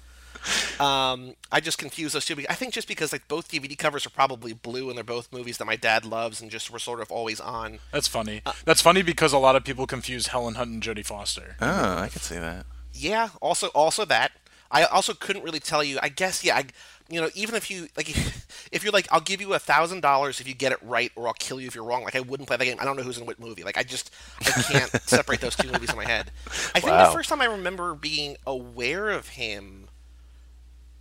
Um, 0.79 1.35
I 1.53 1.61
just 1.61 1.79
confuse 1.79 2.13
those 2.13 2.25
two. 2.25 2.37
I 2.49 2.55
think 2.55 2.73
just 2.73 2.89
because 2.89 3.13
like 3.13 3.29
both 3.29 3.51
DVD 3.51 3.77
covers 3.77 4.07
are 4.07 4.11
probably 4.11 4.53
blue, 4.53 4.89
and 4.89 4.97
they're 4.97 5.05
both 5.05 5.33
movies 5.33 5.59
that 5.59 5.65
my 5.67 5.77
dad 5.77 6.05
loves, 6.05 6.41
and 6.41 6.51
just 6.51 6.71
were 6.71 6.79
sort 6.79 7.01
of 7.01 7.11
always 7.11 7.41
on. 7.41 7.79
That's 7.93 8.09
funny. 8.09 8.43
Uh, 8.47 8.53
that's 8.65 8.81
funny 8.81 9.03
because 9.03 9.33
a 9.33 9.39
lot 9.39 9.57
of 9.57 9.65
people 9.65 9.87
confuse 9.87 10.29
Helen 10.29 10.55
Hunt 10.55 10.71
and 10.71 10.83
Jodie 10.83 11.05
Foster. 11.05 11.57
oh, 11.61 11.99
I 11.99 12.09
could 12.09 12.23
see 12.23 12.37
that. 12.37 12.67
Yeah, 12.93 13.31
also 13.41 13.69
also 13.69 14.05
that. 14.07 14.33
I 14.73 14.85
also 14.85 15.15
couldn't 15.15 15.43
really 15.43 15.61
tell 15.61 15.83
you. 15.83 15.99
I 16.01 16.09
guess 16.09 16.45
yeah, 16.45 16.57
I, 16.57 16.65
you 17.09 17.21
know, 17.21 17.29
even 17.35 17.57
if 17.57 17.71
you 17.73 17.89
like, 17.97 18.09
if 18.73 18.83
you're 18.85 18.93
like, 18.93 19.09
I'll 19.11 19.21
give 19.21 19.41
you 19.41 19.53
a 19.55 19.59
thousand 19.59 20.01
dollars 20.01 20.41
if 20.41 20.47
you 20.47 20.55
get 20.55 20.71
it 20.73 20.79
right, 20.81 21.11
or 21.17 21.27
I'll 21.27 21.35
kill 21.35 21.61
you 21.61 21.67
if 21.67 21.75
you're 21.75 21.85
wrong. 21.85 22.05
Like 22.05 22.15
I 22.15 22.21
wouldn't 22.21 22.47
play 22.47 22.57
that 22.57 22.65
game. 22.65 22.77
I 22.81 22.85
don't 22.85 22.97
know 22.97 23.03
who's 23.03 23.19
in 23.19 23.27
what 23.27 23.41
movie. 23.41 23.65
Like 23.65 23.77
I 23.77 23.83
just 23.83 24.13
I 24.41 24.45
can't 24.63 24.91
separate 25.09 25.41
those 25.41 25.57
two 25.57 25.71
movies 25.73 25.91
in 25.91 25.97
my 25.97 26.05
head. 26.07 26.31
I 26.75 26.79
think 26.81 26.87
Wow. 26.93 27.07
the 27.07 27.13
first 27.13 27.29
time 27.29 27.41
I 27.41 27.47
remember 27.47 27.95
being 27.95 28.37
aware 28.47 29.11
of 29.11 29.29
him 29.31 29.80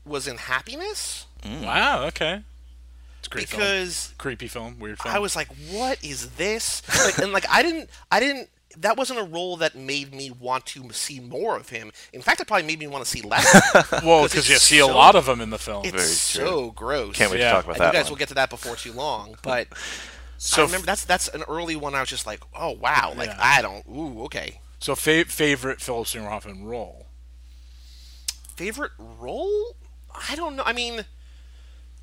was 0.10 0.28
in 0.28 0.38
Happiness 0.38 1.26
mm. 1.44 1.64
Wow. 1.64 2.04
Okay. 2.08 2.44
It's 3.20 3.28
a 3.28 3.30
great 3.30 3.48
film. 3.48 3.62
because 3.62 4.14
Creepy 4.18 4.48
film. 4.48 4.80
Weird 4.80 5.00
film. 5.00 5.14
I 5.14 5.20
was 5.20 5.36
like, 5.36 5.48
"What 5.72 6.04
is 6.04 6.30
this?" 6.32 6.82
Like, 7.06 7.18
and 7.20 7.32
like, 7.34 7.46
I 7.50 7.62
didn't, 7.64 7.90
I 8.12 8.20
didn't. 8.22 8.50
That 8.78 8.96
wasn't 8.98 9.20
a 9.20 9.24
role 9.24 9.58
that 9.58 9.76
made 9.76 10.14
me 10.14 10.32
want 10.32 10.66
to 10.68 10.90
see 10.92 11.20
more 11.20 11.58
of 11.58 11.68
him. 11.70 11.92
In 12.14 12.22
fact, 12.22 12.40
it 12.40 12.48
probably 12.48 12.66
made 12.68 12.80
me 12.80 12.88
want 12.88 13.04
to 13.04 13.10
see 13.10 13.22
less. 13.22 13.46
well 14.04 14.22
'cause 14.22 14.32
because 14.32 14.50
you 14.50 14.56
see 14.58 14.80
a 14.80 14.88
lot 14.88 15.16
of 15.16 15.26
them 15.26 15.42
in 15.42 15.50
the 15.50 15.58
film. 15.58 15.84
It's 15.86 15.92
Very 15.94 16.08
so 16.08 16.72
gross. 16.72 17.16
Can't 17.16 17.30
wait 17.32 17.40
Yeah. 17.42 17.50
to 17.50 17.54
talk 17.56 17.66
about 17.66 17.76
and 17.78 17.82
that. 17.84 17.88
you 17.88 17.94
guys 18.00 18.06
one. 18.06 18.12
will 18.12 18.18
get 18.20 18.28
to 18.30 18.34
that 18.36 18.50
before 18.50 18.76
too 18.78 18.94
long. 18.94 19.36
But 19.44 19.68
So 20.38 20.62
I 20.64 20.66
remember 20.68 20.86
that's 20.86 21.04
that's 21.04 21.28
an 21.30 21.44
early 21.50 21.76
one. 21.76 21.96
I 21.96 22.00
was 22.00 22.10
just 22.10 22.26
like, 22.26 22.40
"Oh 22.56 22.72
wow!" 22.72 23.14
Like 23.18 23.30
Yeah. 23.30 23.38
I 23.42 23.62
don't. 23.62 23.86
Ooh, 23.90 24.24
okay. 24.26 24.62
So 24.80 24.96
fa- 24.96 25.26
favorite 25.26 25.82
Philip 25.82 26.08
Seymour 26.08 26.30
Hoffman 26.30 26.64
role? 26.64 27.08
Favorite 28.56 28.92
role? 28.98 29.76
I 30.14 30.36
don't 30.36 30.56
know. 30.56 30.64
I 30.66 30.74
mean, 30.74 31.06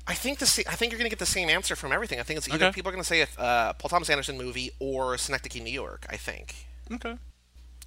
I 0.07 0.13
think 0.13 0.39
the 0.39 0.45
sa- 0.45 0.63
I 0.69 0.75
think 0.75 0.91
you're 0.91 0.97
gonna 0.99 1.09
get 1.09 1.19
the 1.19 1.25
same 1.25 1.49
answer 1.49 1.75
from 1.75 1.91
everything. 1.91 2.19
I 2.19 2.23
think 2.23 2.37
it's 2.37 2.47
either 2.49 2.65
Okay. 2.67 2.73
people 2.75 2.89
are 2.89 2.93
gonna 2.93 3.03
say 3.03 3.21
a 3.21 3.27
uh, 3.41 3.73
Paul 3.73 3.89
Thomas 3.89 4.09
Anderson 4.09 4.37
movie 4.37 4.71
or 4.79 5.17
Synecdoche, 5.17 5.61
New 5.61 5.71
York. 5.71 6.05
I 6.09 6.17
think. 6.17 6.67
Okay. 6.91 7.15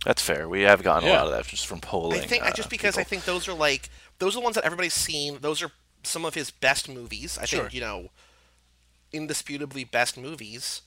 That's 0.04 0.22
fair. 0.22 0.48
We 0.48 0.62
have 0.62 0.82
gotten 0.82 1.08
a 1.08 1.12
lot 1.12 1.26
of 1.26 1.32
that 1.32 1.46
just 1.46 1.66
from 1.66 1.80
polling. 1.80 2.20
I 2.20 2.24
think 2.26 2.44
uh, 2.44 2.52
just 2.52 2.70
because 2.70 2.96
I 2.96 3.04
think 3.04 3.24
those 3.24 3.48
are 3.48 3.54
like 3.54 3.88
those 4.18 4.34
are 4.34 4.40
the 4.40 4.44
ones 4.44 4.54
that 4.56 4.64
everybody's 4.64 4.94
seen. 4.94 5.38
Those 5.40 5.62
are 5.62 5.70
some 6.02 6.24
of 6.24 6.34
his 6.34 6.50
best 6.50 6.88
movies. 6.88 7.36
I 7.40 7.44
Sure. 7.44 7.60
think 7.62 7.74
you 7.74 7.80
know, 7.82 8.08
indisputably 9.12 9.84
best 9.84 10.16
movies. 10.16 10.82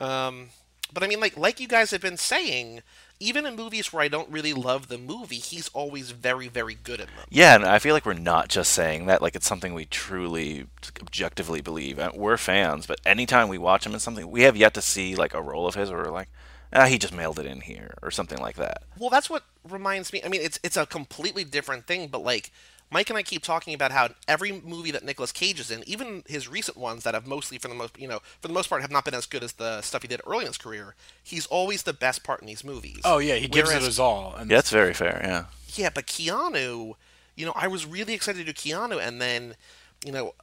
Um, 0.00 0.50
but 0.92 1.02
I 1.02 1.06
mean, 1.06 1.20
like 1.20 1.36
like 1.36 1.60
you 1.60 1.68
guys 1.68 1.90
have 1.90 2.00
been 2.00 2.16
saying, 2.16 2.82
even 3.20 3.46
in 3.46 3.56
movies 3.56 3.92
where 3.92 4.02
I 4.02 4.08
don't 4.08 4.30
really 4.30 4.52
love 4.52 4.88
the 4.88 4.98
movie, 4.98 5.36
he's 5.36 5.68
always 5.68 6.10
very 6.10 6.48
very 6.48 6.74
good 6.74 7.00
in 7.00 7.06
them. 7.06 7.26
Yeah, 7.30 7.54
and 7.54 7.64
I 7.64 7.78
feel 7.78 7.94
like 7.94 8.06
we're 8.06 8.14
not 8.14 8.48
just 8.48 8.72
saying 8.72 9.06
that. 9.06 9.22
Like 9.22 9.34
it's 9.34 9.46
something 9.46 9.74
we 9.74 9.86
truly, 9.86 10.66
objectively 11.00 11.60
believe. 11.60 12.00
We're 12.14 12.36
fans, 12.36 12.86
but 12.86 13.00
anytime 13.06 13.48
we 13.48 13.58
watch 13.58 13.86
him 13.86 13.94
in 13.94 14.00
something, 14.00 14.30
we 14.30 14.42
have 14.42 14.56
yet 14.56 14.74
to 14.74 14.82
see 14.82 15.14
like 15.14 15.34
a 15.34 15.42
role 15.42 15.66
of 15.66 15.74
his 15.74 15.90
where 15.90 16.04
we're 16.04 16.10
like, 16.10 16.28
ah, 16.72 16.86
he 16.86 16.98
just 16.98 17.14
mailed 17.14 17.38
it 17.38 17.46
in 17.46 17.60
here 17.60 17.94
or 18.02 18.10
something 18.10 18.38
like 18.38 18.56
that. 18.56 18.82
Well, 18.98 19.10
that's 19.10 19.30
what 19.30 19.44
reminds 19.68 20.12
me. 20.12 20.20
I 20.24 20.28
mean, 20.28 20.40
it's 20.42 20.58
it's 20.62 20.76
a 20.76 20.86
completely 20.86 21.44
different 21.44 21.86
thing, 21.86 22.08
but 22.08 22.22
like 22.22 22.50
Mike 22.90 23.10
and 23.10 23.16
I 23.18 23.22
keep 23.22 23.42
talking 23.42 23.74
about 23.74 23.90
how 23.90 24.10
every 24.28 24.52
movie 24.52 24.92
that 24.92 25.04
Nicolas 25.04 25.32
Cage 25.32 25.58
is 25.58 25.70
in, 25.70 25.82
even 25.88 26.22
his 26.28 26.46
recent 26.48 26.76
ones 26.76 27.02
that 27.04 27.14
have 27.14 27.26
mostly, 27.26 27.58
for 27.58 27.68
the 27.68 27.74
most, 27.74 27.98
you 27.98 28.06
know, 28.06 28.20
for 28.40 28.46
the 28.48 28.54
most 28.54 28.68
part, 28.68 28.82
have 28.82 28.90
not 28.92 29.04
been 29.04 29.14
as 29.14 29.26
good 29.26 29.42
as 29.42 29.54
the 29.54 29.80
stuff 29.82 30.02
he 30.02 30.08
did 30.08 30.20
early 30.26 30.40
in 30.42 30.46
his 30.48 30.58
career. 30.58 30.94
He's 31.22 31.46
always 31.46 31.82
the 31.82 31.92
best 31.92 32.22
part 32.22 32.40
in 32.40 32.46
these 32.46 32.62
movies. 32.62 33.00
Oh 33.04 33.18
yeah, 33.18 33.34
he 33.34 33.48
gives 33.48 33.68
it 33.70 33.72
Whereas- 33.72 33.86
his 33.86 33.98
all. 33.98 34.34
And 34.36 34.50
Yeah, 34.50 34.58
that's 34.58 34.70
very 34.70 34.94
fair. 34.94 35.20
Yeah. 35.24 35.44
Yeah, 35.74 35.90
but 35.92 36.06
Keanu, 36.06 36.94
you 37.34 37.46
know, 37.46 37.52
I 37.56 37.66
was 37.66 37.84
really 37.84 38.14
excited 38.14 38.46
to 38.46 38.52
do 38.52 38.52
Keanu, 38.52 39.04
and 39.04 39.20
then, 39.20 39.56
you 40.04 40.12
know, 40.12 40.34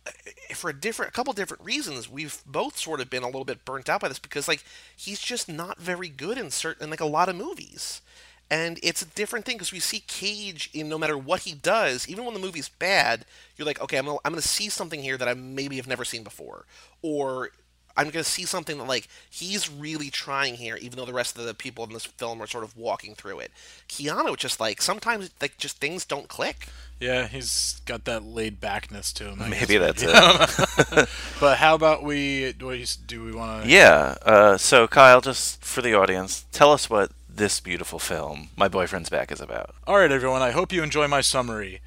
for 0.53 0.69
a 0.69 0.73
different, 0.73 1.09
a 1.11 1.13
couple 1.13 1.31
different 1.31 1.63
reasons, 1.63 2.09
we've 2.09 2.41
both 2.45 2.77
sort 2.77 2.99
of 2.99 3.09
been 3.09 3.23
a 3.23 3.27
little 3.27 3.45
bit 3.45 3.63
burnt 3.63 3.87
out 3.87 4.01
by 4.01 4.09
this 4.09 4.19
because 4.19 4.47
like 4.49 4.63
he's 4.97 5.19
just 5.19 5.47
not 5.47 5.79
very 5.79 6.09
good 6.09 6.37
in 6.37 6.51
certain, 6.51 6.85
in 6.85 6.89
like 6.89 6.99
a 6.99 7.05
lot 7.05 7.29
of 7.29 7.35
movies, 7.37 8.01
and 8.51 8.79
it's 8.83 9.01
a 9.01 9.05
different 9.05 9.45
thing 9.45 9.55
because 9.55 9.71
we 9.71 9.79
see 9.79 10.01
Cage 10.01 10.69
in 10.73 10.89
no 10.89 10.97
matter 10.97 11.17
what 11.17 11.41
he 11.43 11.53
does, 11.53 12.07
even 12.09 12.25
when 12.25 12.33
the 12.33 12.39
movie's 12.39 12.67
bad, 12.67 13.23
you're 13.55 13.65
like, 13.65 13.81
okay, 13.81 13.97
I'm 13.97 14.05
gonna, 14.05 14.17
I'm 14.25 14.33
gonna 14.33 14.41
see 14.41 14.67
something 14.67 15.01
here 15.01 15.17
that 15.17 15.29
I 15.29 15.33
maybe 15.33 15.77
have 15.77 15.87
never 15.87 16.03
seen 16.03 16.21
before, 16.21 16.65
or 17.01 17.51
I'm 17.95 18.09
gonna 18.09 18.25
see 18.25 18.43
something 18.45 18.77
that 18.77 18.87
like 18.87 19.07
he's 19.29 19.69
really 19.71 20.09
trying 20.09 20.55
here, 20.55 20.75
even 20.75 20.97
though 20.97 21.05
the 21.05 21.13
rest 21.13 21.37
of 21.37 21.45
the 21.45 21.53
people 21.53 21.85
in 21.85 21.93
this 21.93 22.05
film 22.05 22.41
are 22.41 22.47
sort 22.47 22.65
of 22.65 22.75
walking 22.75 23.15
through 23.15 23.39
it. 23.39 23.51
Keanu 23.87 24.35
just 24.35 24.59
like 24.59 24.81
sometimes 24.81 25.31
like 25.41 25.57
just 25.57 25.77
things 25.77 26.03
don't 26.03 26.27
click. 26.27 26.67
Yeah, 26.99 27.27
he's 27.27 27.81
got 27.85 28.03
that 28.05 28.23
laid 28.23 28.59
backness 28.59 29.11
to 29.13 29.29
him. 29.29 29.41
I 29.41 29.49
Maybe 29.49 29.77
guess. 29.79 30.03
that's 30.03 30.91
it. 30.91 31.09
But 31.39 31.57
how 31.57 31.73
about 31.73 32.03
we? 32.03 32.51
Do 32.51 32.67
we, 32.67 32.85
do 33.07 33.23
we 33.23 33.31
want 33.31 33.63
to? 33.63 33.69
Yeah. 33.69 34.15
Uh, 34.21 34.57
so, 34.57 34.87
Kyle, 34.87 35.19
just 35.21 35.63
for 35.65 35.81
the 35.81 35.95
audience, 35.95 36.45
tell 36.51 36.71
us 36.71 36.87
what 36.91 37.11
this 37.35 37.59
beautiful 37.59 37.99
film, 37.99 38.49
My 38.55 38.67
Boyfriend's 38.67 39.09
Back, 39.09 39.31
is 39.31 39.41
about. 39.41 39.75
All 39.87 39.97
right, 39.97 40.11
everyone. 40.11 40.41
I 40.41 40.51
hope 40.51 40.71
you 40.71 40.83
enjoy 40.83 41.07
my 41.07 41.21
summary. 41.21 41.81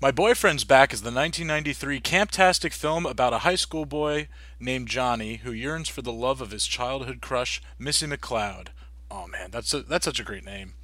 My 0.00 0.10
Boyfriend's 0.10 0.64
Back 0.64 0.92
is 0.92 1.02
the 1.02 1.12
1993 1.12 2.00
camptastic 2.00 2.72
film 2.72 3.06
about 3.06 3.32
a 3.32 3.38
high 3.38 3.54
school 3.54 3.86
boy 3.86 4.28
named 4.60 4.88
Johnny 4.88 5.36
who 5.36 5.52
yearns 5.52 5.88
for 5.88 6.02
the 6.02 6.12
love 6.12 6.40
of 6.40 6.50
his 6.50 6.66
childhood 6.66 7.20
crush, 7.20 7.62
Missy 7.78 8.06
McLeod. 8.06 8.68
Oh 9.10 9.26
man, 9.26 9.50
that's 9.50 9.72
a, 9.72 9.82
that's 9.82 10.04
such 10.04 10.20
a 10.20 10.24
great 10.24 10.44
name. 10.44 10.74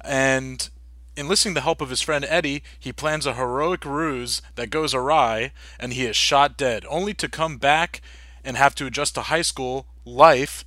And 0.00 0.68
enlisting 1.16 1.54
the 1.54 1.60
help 1.60 1.80
of 1.80 1.90
his 1.90 2.00
friend 2.00 2.24
Eddie, 2.28 2.62
he 2.78 2.92
plans 2.92 3.26
a 3.26 3.34
heroic 3.34 3.84
ruse 3.84 4.40
that 4.54 4.70
goes 4.70 4.94
awry, 4.94 5.52
and 5.78 5.92
he 5.92 6.04
is 6.04 6.16
shot 6.16 6.56
dead, 6.56 6.84
only 6.88 7.14
to 7.14 7.28
come 7.28 7.58
back 7.58 8.00
and 8.44 8.56
have 8.56 8.74
to 8.76 8.86
adjust 8.86 9.14
to 9.14 9.22
high 9.22 9.42
school 9.42 9.86
life 10.04 10.64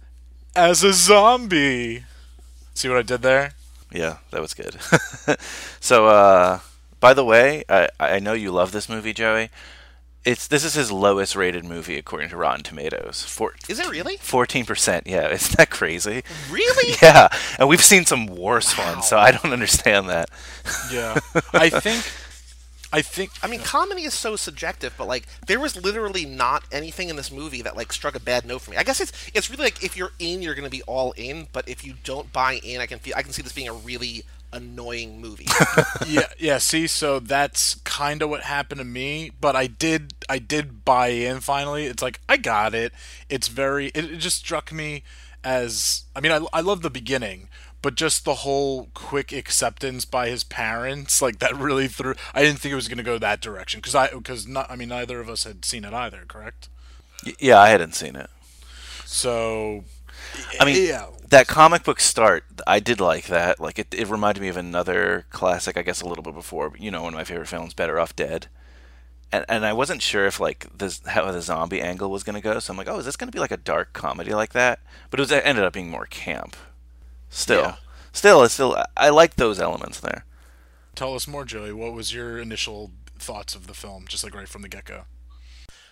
as 0.55 0.83
a 0.83 0.93
zombie. 0.93 2.05
See 2.73 2.89
what 2.89 2.97
I 2.97 3.01
did 3.03 3.21
there? 3.21 3.53
Yeah, 3.91 4.17
that 4.31 4.41
was 4.41 4.53
good. 4.53 4.77
so, 5.79 6.07
uh, 6.07 6.59
by 6.99 7.13
the 7.13 7.25
way, 7.25 7.63
I, 7.67 7.89
I 7.99 8.19
know 8.19 8.33
you 8.33 8.51
love 8.51 8.71
this 8.71 8.87
movie, 8.87 9.13
Joey. 9.13 9.49
It's 10.23 10.47
this 10.47 10.63
is 10.63 10.75
his 10.75 10.91
lowest 10.91 11.35
rated 11.35 11.65
movie 11.65 11.97
according 11.97 12.29
to 12.29 12.37
Rotten 12.37 12.63
Tomatoes. 12.63 13.23
Four, 13.23 13.55
Is 13.67 13.79
it 13.79 13.89
really? 13.89 14.17
Fourteen 14.17 14.65
percent. 14.65 15.07
Yeah, 15.07 15.27
isn't 15.31 15.57
that 15.57 15.71
crazy? 15.71 16.23
Really? 16.49 16.95
Yeah, 17.01 17.29
and 17.57 17.67
we've 17.67 17.83
seen 17.83 18.05
some 18.05 18.27
worse 18.27 18.77
ones, 18.77 19.07
so 19.07 19.17
I 19.17 19.31
don't 19.31 19.51
understand 19.51 20.09
that. 20.09 20.29
Yeah. 20.91 21.19
I 21.53 21.69
think 21.69 22.03
I 22.93 23.01
think 23.01 23.31
I 23.41 23.47
mean, 23.47 23.61
comedy 23.61 24.03
is 24.03 24.13
so 24.13 24.35
subjective, 24.35 24.93
but 24.97 25.07
like 25.07 25.25
there 25.47 25.59
was 25.59 25.81
literally 25.81 26.25
not 26.25 26.63
anything 26.71 27.09
in 27.09 27.15
this 27.15 27.31
movie 27.31 27.61
that 27.61 27.77
like 27.77 27.93
struck 27.93 28.15
a 28.15 28.19
bad 28.19 28.45
note 28.45 28.61
for 28.61 28.71
me. 28.71 28.77
I 28.77 28.83
guess 28.83 28.99
it's 28.99 29.13
it's 29.33 29.49
really 29.49 29.63
like 29.63 29.83
if 29.83 29.95
you're 29.95 30.11
in, 30.19 30.41
you're 30.41 30.55
to 30.55 30.69
be 30.69 30.83
all 30.83 31.13
in, 31.13 31.47
but 31.53 31.67
if 31.67 31.85
you 31.85 31.95
don't 32.03 32.31
buy 32.31 32.59
in, 32.63 32.81
I 32.81 32.85
can 32.85 32.99
feel 32.99 33.13
I 33.15 33.23
can 33.23 33.31
see 33.31 33.41
this 33.41 33.53
being 33.53 33.69
a 33.69 33.73
really 33.73 34.23
annoying 34.53 35.21
movie. 35.21 35.47
yeah, 36.07 36.27
yeah, 36.37 36.57
see, 36.57 36.87
so 36.87 37.19
that's 37.19 37.75
kind 37.75 38.21
of 38.21 38.29
what 38.29 38.41
happened 38.41 38.79
to 38.79 38.85
me, 38.85 39.31
but 39.39 39.55
I 39.55 39.67
did 39.67 40.13
I 40.29 40.39
did 40.39 40.85
buy 40.85 41.09
in 41.09 41.39
finally. 41.39 41.85
It's 41.85 42.03
like 42.03 42.19
I 42.27 42.37
got 42.37 42.73
it. 42.73 42.93
It's 43.29 43.47
very 43.47 43.87
it, 43.87 44.05
it 44.05 44.17
just 44.17 44.37
struck 44.37 44.71
me 44.71 45.03
as 45.43 46.03
I 46.15 46.19
mean, 46.19 46.31
I 46.31 46.45
I 46.53 46.61
love 46.61 46.81
the 46.81 46.89
beginning, 46.89 47.47
but 47.81 47.95
just 47.95 48.25
the 48.25 48.35
whole 48.35 48.89
quick 48.93 49.31
acceptance 49.31 50.05
by 50.05 50.29
his 50.29 50.43
parents, 50.43 51.21
like 51.21 51.39
that 51.39 51.55
really 51.55 51.87
threw 51.87 52.15
I 52.33 52.43
didn't 52.43 52.59
think 52.59 52.71
it 52.71 52.75
was 52.75 52.87
going 52.87 52.97
to 52.97 53.03
go 53.03 53.17
that 53.17 53.41
direction 53.41 53.81
cuz 53.81 53.95
I 53.95 54.07
cuz 54.07 54.47
not 54.47 54.69
I 54.69 54.75
mean 54.75 54.89
neither 54.89 55.19
of 55.19 55.29
us 55.29 55.43
had 55.43 55.65
seen 55.65 55.83
it 55.85 55.93
either, 55.93 56.23
correct? 56.27 56.69
Yeah, 57.39 57.59
I 57.59 57.69
hadn't 57.69 57.95
seen 57.95 58.15
it. 58.15 58.29
So 59.05 59.83
I 60.59 60.65
mean, 60.65 60.87
yeah. 60.87 61.07
that 61.29 61.47
comic 61.47 61.83
book 61.83 61.99
start, 61.99 62.43
I 62.65 62.79
did 62.79 62.99
like 62.99 63.27
that. 63.27 63.59
Like 63.59 63.79
it, 63.79 63.93
it 63.93 64.07
reminded 64.07 64.41
me 64.41 64.47
of 64.47 64.57
another 64.57 65.25
classic, 65.29 65.77
I 65.77 65.81
guess, 65.81 66.01
a 66.01 66.07
little 66.07 66.23
bit 66.23 66.33
before. 66.33 66.69
But, 66.69 66.81
you 66.81 66.91
know, 66.91 67.03
one 67.03 67.13
of 67.13 67.17
my 67.17 67.23
favorite 67.23 67.47
films, 67.47 67.73
Better 67.73 67.99
Off 67.99 68.15
Dead. 68.15 68.47
And 69.31 69.45
and 69.47 69.65
I 69.65 69.73
wasn't 69.73 70.01
sure 70.01 70.25
if 70.25 70.39
like 70.39 70.67
this 70.77 71.01
how 71.05 71.31
the 71.31 71.41
zombie 71.41 71.81
angle 71.81 72.11
was 72.11 72.23
going 72.23 72.35
to 72.35 72.41
go. 72.41 72.59
So 72.59 72.71
I'm 72.71 72.77
like, 72.77 72.89
oh, 72.89 72.99
is 72.99 73.05
this 73.05 73.15
going 73.15 73.29
to 73.29 73.35
be 73.35 73.39
like 73.39 73.51
a 73.51 73.57
dark 73.57 73.93
comedy 73.93 74.33
like 74.33 74.53
that? 74.53 74.79
But 75.09 75.19
it 75.19 75.23
was 75.23 75.31
it 75.31 75.45
ended 75.45 75.63
up 75.63 75.73
being 75.73 75.89
more 75.89 76.05
camp. 76.05 76.55
Still, 77.31 77.61
Yeah. 77.61 77.77
still, 78.13 78.43
it's 78.43 78.53
still. 78.53 78.77
I 78.95 79.09
like 79.09 79.37
those 79.37 79.59
elements 79.59 79.99
there. 79.99 80.25
Tell 80.95 81.15
us 81.15 81.27
more, 81.27 81.45
Joey. 81.45 81.73
What 81.73 81.93
was 81.93 82.13
your 82.13 82.39
initial 82.39 82.91
thoughts 83.19 83.55
of 83.55 83.67
the 83.67 83.73
film 83.73 84.07
just 84.07 84.23
like 84.23 84.35
right 84.35 84.49
from 84.49 84.61
the 84.63 84.69
get-go? 84.69 85.05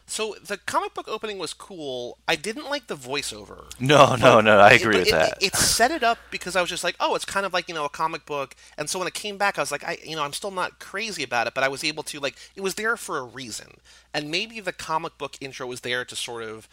so 0.08 0.36
the 0.44 0.58
comic 0.58 0.96
book 0.96 1.08
opening 1.08 1.38
was 1.38 1.54
cool. 1.54 2.18
I 2.28 2.36
didn't 2.36 2.70
like 2.70 2.88
the 2.88 2.96
voiceover. 2.98 3.72
No, 3.80 4.16
no, 4.16 4.42
no. 4.42 4.58
I 4.60 4.72
agree 4.72 4.96
But 4.96 5.00
with 5.00 5.10
it, 5.10 5.12
that. 5.12 5.38
It, 5.40 5.54
it 5.54 5.56
set 5.56 5.92
it 5.92 6.04
up 6.04 6.18
because 6.32 6.56
I 6.56 6.62
was 6.62 6.70
just 6.70 6.84
like, 6.84 6.96
oh, 7.00 7.16
it's 7.16 7.26
kind 7.26 7.46
of 7.46 7.54
like 7.54 7.68
you 7.70 7.76
know 7.76 7.86
a 7.86 7.90
comic 7.90 8.26
book. 8.26 8.56
And 8.78 8.90
so 8.90 9.00
when 9.00 9.08
it 9.08 9.14
came 9.14 9.38
back, 9.38 9.60
I 9.60 9.62
was 9.62 9.72
like, 9.72 9.84
I 9.84 9.98
you 10.04 10.16
know 10.16 10.24
I'm 10.24 10.34
still 10.34 10.52
not 10.52 10.80
crazy 10.80 11.24
about 11.24 11.48
it, 11.48 11.54
but 11.54 11.64
I 11.64 11.68
was 11.70 11.84
able 11.84 12.04
to 12.04 12.20
like 12.20 12.38
it 12.56 12.62
was 12.62 12.76
there 12.76 12.98
for 12.98 13.20
a 13.20 13.24
reason. 13.24 13.78
And 14.14 14.32
maybe 14.32 14.60
the 14.60 14.74
comic 14.74 15.18
book 15.20 15.38
intro 15.42 15.68
was 15.68 15.82
there 15.82 16.04
to 16.06 16.16
sort 16.16 16.44
of 16.44 16.68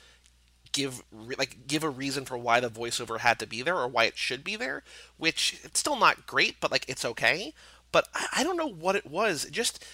give 0.77 1.03
like 1.39 1.67
give 1.67 1.83
a 1.83 1.91
reason 1.91 2.25
for 2.25 2.37
why 2.39 2.61
the 2.61 2.71
voiceover 2.71 3.19
had 3.21 3.39
to 3.41 3.47
be 3.47 3.63
there 3.63 3.77
or 3.77 3.89
why 3.89 4.05
it 4.05 4.19
should 4.19 4.45
be 4.45 4.57
there, 4.57 4.83
which 5.17 5.59
it's 5.65 5.81
still 5.81 5.97
not 5.97 6.27
great, 6.27 6.61
but 6.61 6.71
like 6.71 6.85
it's 6.89 7.05
okay. 7.05 7.55
But 7.93 8.09
I, 8.15 8.27
I 8.39 8.45
don't 8.45 8.57
know 8.57 8.69
what 8.69 8.97
it 8.97 9.07
was. 9.07 9.45
It 9.47 9.53
just 9.53 9.85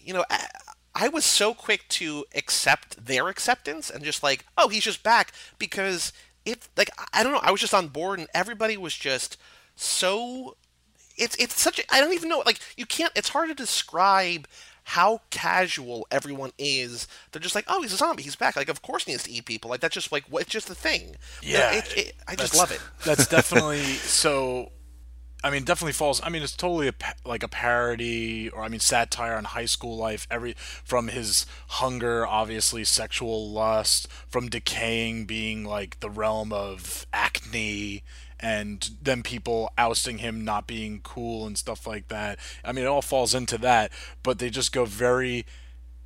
you 0.00 0.14
know. 0.14 0.24
I, 0.30 0.46
I 0.92 1.06
was 1.06 1.24
so 1.24 1.54
quick 1.54 1.86
to 1.90 2.24
accept 2.34 3.06
their 3.06 3.28
acceptance 3.28 3.90
and 3.90 4.02
just 4.02 4.24
like, 4.24 4.44
oh, 4.58 4.66
he's 4.68 4.82
just 4.82 5.04
back 5.04 5.32
because 5.56 6.12
it 6.44 6.66
like 6.76 6.90
I 7.12 7.22
don't 7.22 7.32
know, 7.32 7.40
I 7.42 7.52
was 7.52 7.60
just 7.60 7.74
on 7.74 7.88
board 7.88 8.18
and 8.18 8.28
everybody 8.34 8.76
was 8.76 8.94
just 8.94 9.36
so 9.76 10.56
it's 11.16 11.36
it's 11.36 11.60
such 11.60 11.80
I 11.90 12.00
don't 12.00 12.12
even 12.12 12.28
know 12.28 12.42
like 12.46 12.58
you 12.76 12.86
can't 12.86 13.12
it's 13.14 13.28
hard 13.30 13.48
to 13.48 13.54
describe 13.54 14.48
how 14.90 15.20
casual 15.30 16.04
everyone 16.10 16.50
is. 16.58 17.06
They're 17.30 17.40
just 17.40 17.54
like, 17.54 17.64
oh, 17.68 17.80
he's 17.80 17.92
a 17.92 17.96
zombie, 17.96 18.24
he's 18.24 18.34
back. 18.34 18.56
Like, 18.56 18.68
of 18.68 18.82
course 18.82 19.04
he 19.04 19.12
needs 19.12 19.22
to 19.22 19.30
eat 19.30 19.44
people. 19.44 19.70
Like 19.70 19.78
that's 19.78 19.94
just 19.94 20.10
like 20.10 20.24
what 20.24 20.42
it's 20.42 20.50
just 20.50 20.68
a 20.68 20.74
thing. 20.74 21.14
Yeah, 21.42 21.72
it, 21.74 21.96
it, 21.96 22.16
I 22.26 22.34
just 22.34 22.56
love 22.56 22.72
it. 22.72 22.80
That's 23.04 23.28
definitely 23.28 23.82
so. 23.84 24.72
I 25.42 25.50
mean, 25.50 25.62
definitely 25.64 25.92
falls. 25.92 26.20
I 26.22 26.28
mean, 26.28 26.42
it's 26.42 26.56
totally 26.56 26.88
a, 26.88 26.94
like 27.24 27.42
a 27.42 27.48
parody, 27.48 28.50
or 28.50 28.62
I 28.62 28.68
mean, 28.68 28.80
satire 28.80 29.36
on 29.36 29.44
high 29.44 29.64
school 29.64 29.96
life. 29.96 30.26
Every 30.28 30.54
from 30.58 31.06
his 31.08 31.46
hunger, 31.68 32.26
obviously 32.26 32.82
sexual 32.82 33.48
lust, 33.48 34.08
from 34.28 34.48
decaying 34.48 35.24
being 35.24 35.64
like 35.64 36.00
the 36.00 36.10
realm 36.10 36.52
of 36.52 37.06
acne, 37.12 38.02
and 38.40 38.90
then 39.00 39.22
people 39.22 39.72
ousting 39.78 40.18
him 40.18 40.44
not 40.44 40.66
being 40.66 41.00
cool 41.02 41.46
and 41.46 41.56
stuff 41.56 41.86
like 41.86 42.08
that. 42.08 42.38
I 42.64 42.72
mean, 42.72 42.84
it 42.84 42.88
all 42.88 43.02
falls 43.02 43.34
into 43.34 43.58
that, 43.58 43.92
but 44.22 44.38
they 44.38 44.50
just 44.50 44.72
go 44.72 44.84
very 44.84 45.46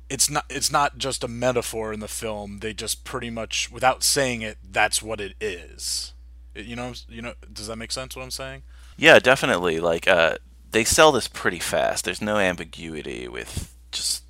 it's 0.09 0.29
not 0.29 0.45
it's 0.49 0.71
not 0.71 0.97
just 0.97 1.23
a 1.23 1.27
metaphor 1.27 1.91
in 1.91 1.99
the 1.99 2.07
film. 2.07 2.59
They 2.59 2.73
just 2.73 3.03
pretty 3.03 3.29
much 3.29 3.71
without 3.71 4.03
saying 4.03 4.41
it, 4.41 4.57
that's 4.63 5.01
what 5.01 5.19
it 5.19 5.33
is. 5.41 6.13
You 6.53 6.75
know, 6.75 6.93
you 7.09 7.21
know, 7.21 7.33
does 7.51 7.67
that 7.67 7.75
make 7.75 7.91
sense 7.91 8.15
what 8.15 8.23
I'm 8.23 8.31
saying? 8.31 8.63
Yeah, 8.97 9.19
definitely. 9.19 9.79
Like, 9.79 10.07
uh, 10.07 10.37
they 10.71 10.83
sell 10.83 11.11
this 11.11 11.27
pretty 11.27 11.59
fast. 11.59 12.05
There's 12.05 12.21
no 12.21 12.37
ambiguity 12.37 13.27
with 13.27 13.75
just, 13.91 14.23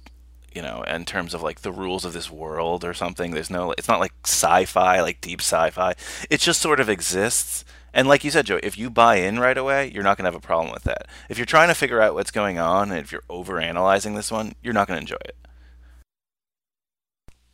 you 0.54 0.62
know, 0.62 0.84
in 0.84 1.06
terms 1.06 1.34
of 1.34 1.42
like 1.44 1.62
the 1.62 1.72
rules 1.72 2.06
of 2.06 2.14
this 2.14 2.32
world 2.32 2.84
or 2.84 2.94
something. 2.94 3.32
There's 3.32 3.50
no, 3.50 3.74
it's 3.78 3.88
not 3.88 4.00
like 4.00 4.14
sci-fi, 4.24 5.02
like 5.02 5.22
deep 5.22 5.42
sci-fi. 5.42 5.94
It 6.30 6.40
just 6.40 6.62
sort 6.62 6.80
of 6.80 6.90
exists. 6.90 7.65
And 7.96 8.08
like 8.08 8.24
you 8.24 8.30
said, 8.30 8.46
Joe, 8.46 8.60
if 8.62 8.78
you 8.78 8.90
buy 8.92 9.16
in 9.16 9.40
right 9.40 9.58
away, 9.58 9.90
you're 9.92 10.04
not 10.04 10.18
going 10.18 10.26
to 10.26 10.32
have 10.32 10.36
a 10.36 10.46
problem 10.46 10.72
with 10.72 10.84
that. 10.84 11.08
If 11.30 11.38
you're 11.40 11.46
trying 11.46 11.70
to 11.70 11.74
figure 11.74 12.02
out 12.02 12.14
what's 12.14 12.30
going 12.30 12.60
on, 12.60 12.92
and 12.92 13.00
if 13.00 13.12
you're 13.12 13.24
over 13.30 13.60
analyzing 13.60 14.16
this 14.16 14.30
one, 14.32 14.54
you're 14.62 14.74
not 14.74 14.88
going 14.88 14.98
to 14.98 15.02
enjoy 15.02 15.16
it. 15.24 15.38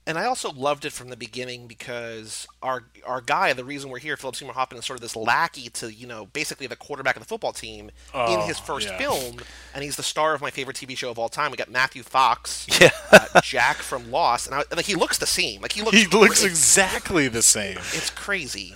and 0.08 0.18
I 0.18 0.26
also 0.26 0.52
loved 0.52 0.84
it 0.84 0.92
from 0.94 1.10
the 1.10 1.16
beginning 1.16 1.68
because 1.68 2.48
our 2.64 2.86
our 3.06 3.22
guy, 3.22 3.54
the 3.54 3.64
reason 3.64 3.92
we're 3.92 4.00
here, 4.00 4.18
Philip 4.18 4.36
Seymour 4.36 4.56
Hoffman, 4.56 4.80
is 4.80 4.86
sort 4.86 4.98
of 4.98 5.02
this 5.02 5.16
lackey 5.16 5.70
to 5.70 5.94
you 5.94 6.08
know 6.08 6.26
basically 6.26 6.66
the 6.66 6.76
quarterback 6.76 7.16
of 7.16 7.22
the 7.22 7.28
football 7.28 7.54
team 7.54 7.90
in 7.90 7.92
Oh, 8.16 8.42
his 8.48 8.58
first 8.58 8.88
yeah. 8.88 8.98
film, 8.98 9.38
and 9.76 9.84
he's 9.84 9.96
the 9.98 10.04
star 10.04 10.34
of 10.34 10.42
my 10.42 10.50
favorite 10.50 10.76
TV 10.76 10.98
show 10.98 11.12
of 11.12 11.20
all 11.20 11.30
time. 11.30 11.52
We 11.52 11.58
got 11.58 11.70
Matthew 11.70 12.02
Fox, 12.02 12.66
Yeah. 12.82 12.90
uh, 13.12 13.42
Jack 13.42 13.78
from 13.78 14.10
Lost, 14.10 14.48
and, 14.48 14.56
I, 14.56 14.62
and 14.72 14.76
like 14.78 14.88
he 14.88 14.96
looks 14.96 15.20
the 15.20 15.28
same. 15.28 15.62
Like 15.62 15.74
he 15.74 15.84
looks 15.84 15.96
He 15.96 16.08
looks 16.08 16.44
exactly 16.44 17.28
the 17.28 17.44
same. 17.44 17.78
It's 17.78 18.10
crazy. 18.10 18.76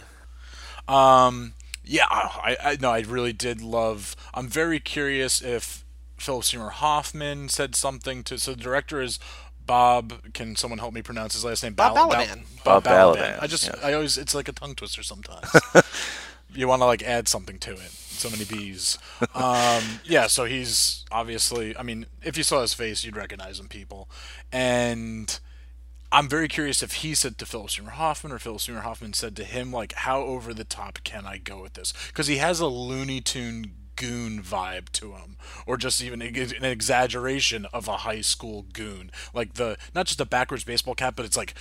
Um, 0.87 1.53
yeah, 1.83 2.05
I, 2.09 2.57
I 2.63 2.77
no, 2.79 2.91
I 2.91 3.01
really 3.01 3.33
did 3.33 3.61
love. 3.61 4.15
I'm 4.33 4.47
very 4.47 4.79
curious 4.79 5.41
if 5.41 5.85
Philip 6.17 6.43
Seymour 6.43 6.69
Hoffman 6.71 7.49
said 7.49 7.75
something 7.75 8.23
to. 8.23 8.37
So 8.37 8.51
the 8.51 8.61
director 8.61 9.01
is 9.01 9.19
Bob. 9.65 10.33
Can 10.33 10.55
someone 10.55 10.79
help 10.79 10.93
me 10.93 11.01
pronounce 11.01 11.33
his 11.33 11.45
last 11.45 11.63
name? 11.63 11.73
Bob 11.73 11.95
Bal- 11.95 12.09
Balaban. 12.09 12.63
Bob 12.63 12.83
Balaban, 12.83 13.41
I 13.41 13.47
just, 13.47 13.67
yeah. 13.67 13.75
I 13.83 13.93
always, 13.93 14.17
it's 14.17 14.35
like 14.35 14.47
a 14.47 14.51
tongue 14.51 14.75
twister 14.75 15.03
sometimes. 15.03 15.49
you 16.53 16.67
want 16.67 16.81
to 16.81 16.85
like 16.85 17.03
add 17.03 17.27
something 17.27 17.59
to 17.59 17.73
it. 17.73 17.91
So 17.91 18.29
many 18.29 18.45
bees. 18.45 18.97
Um, 19.33 19.83
yeah, 20.05 20.27
so 20.27 20.45
he's 20.45 21.03
obviously. 21.11 21.75
I 21.77 21.83
mean, 21.83 22.05
if 22.23 22.37
you 22.37 22.43
saw 22.43 22.61
his 22.61 22.73
face, 22.73 23.03
you'd 23.03 23.17
recognize 23.17 23.59
him, 23.59 23.67
people. 23.67 24.09
And 24.51 25.37
I'm 26.15 26.29
very 26.29 26.47
curious 26.47 26.81
if 26.81 26.93
he 26.93 27.13
said 27.13 27.37
to 27.39 27.45
Philip 27.45 27.71
Seymour 27.71 27.91
Hoffman 27.91 28.31
or 28.31 28.39
Philip 28.39 28.61
Seymour 28.61 28.83
Hoffman 28.83 29.11
said 29.11 29.35
to 29.35 29.43
him, 29.43 29.73
like, 29.73 29.91
how 29.91 30.21
over 30.21 30.53
the 30.53 30.63
top 30.63 30.99
can 31.03 31.25
I 31.25 31.37
go 31.37 31.61
with 31.61 31.73
this? 31.73 31.91
Because 32.07 32.27
he 32.27 32.37
has 32.37 32.61
a 32.61 32.67
Looney 32.67 33.19
Tune 33.19 33.73
goon 33.97 34.41
vibe 34.41 34.87
to 34.93 35.11
him, 35.11 35.35
or 35.67 35.75
just 35.75 36.01
even 36.01 36.21
an 36.21 36.63
exaggeration 36.63 37.65
of 37.73 37.89
a 37.89 37.97
high 37.97 38.21
school 38.21 38.65
goon. 38.71 39.11
Like 39.33 39.55
the 39.55 39.77
not 39.93 40.05
just 40.05 40.21
a 40.21 40.25
backwards 40.25 40.63
baseball 40.63 40.95
cap, 40.95 41.17
but 41.17 41.25
it's 41.25 41.35
like 41.35 41.53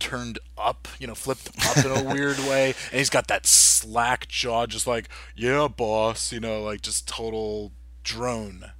turned 0.00 0.40
up, 0.58 0.88
you 0.98 1.06
know, 1.06 1.14
flipped 1.14 1.48
up 1.64 1.84
in 1.84 1.92
a 1.92 2.02
weird 2.12 2.38
way, 2.40 2.74
and 2.90 2.98
he's 2.98 3.10
got 3.10 3.28
that 3.28 3.46
slack 3.46 4.26
jaw, 4.26 4.66
just 4.66 4.88
like 4.88 5.08
yeah, 5.36 5.68
boss, 5.68 6.32
you 6.32 6.40
know, 6.40 6.64
like 6.64 6.80
just 6.80 7.06
total 7.06 7.70
drone. 8.02 8.72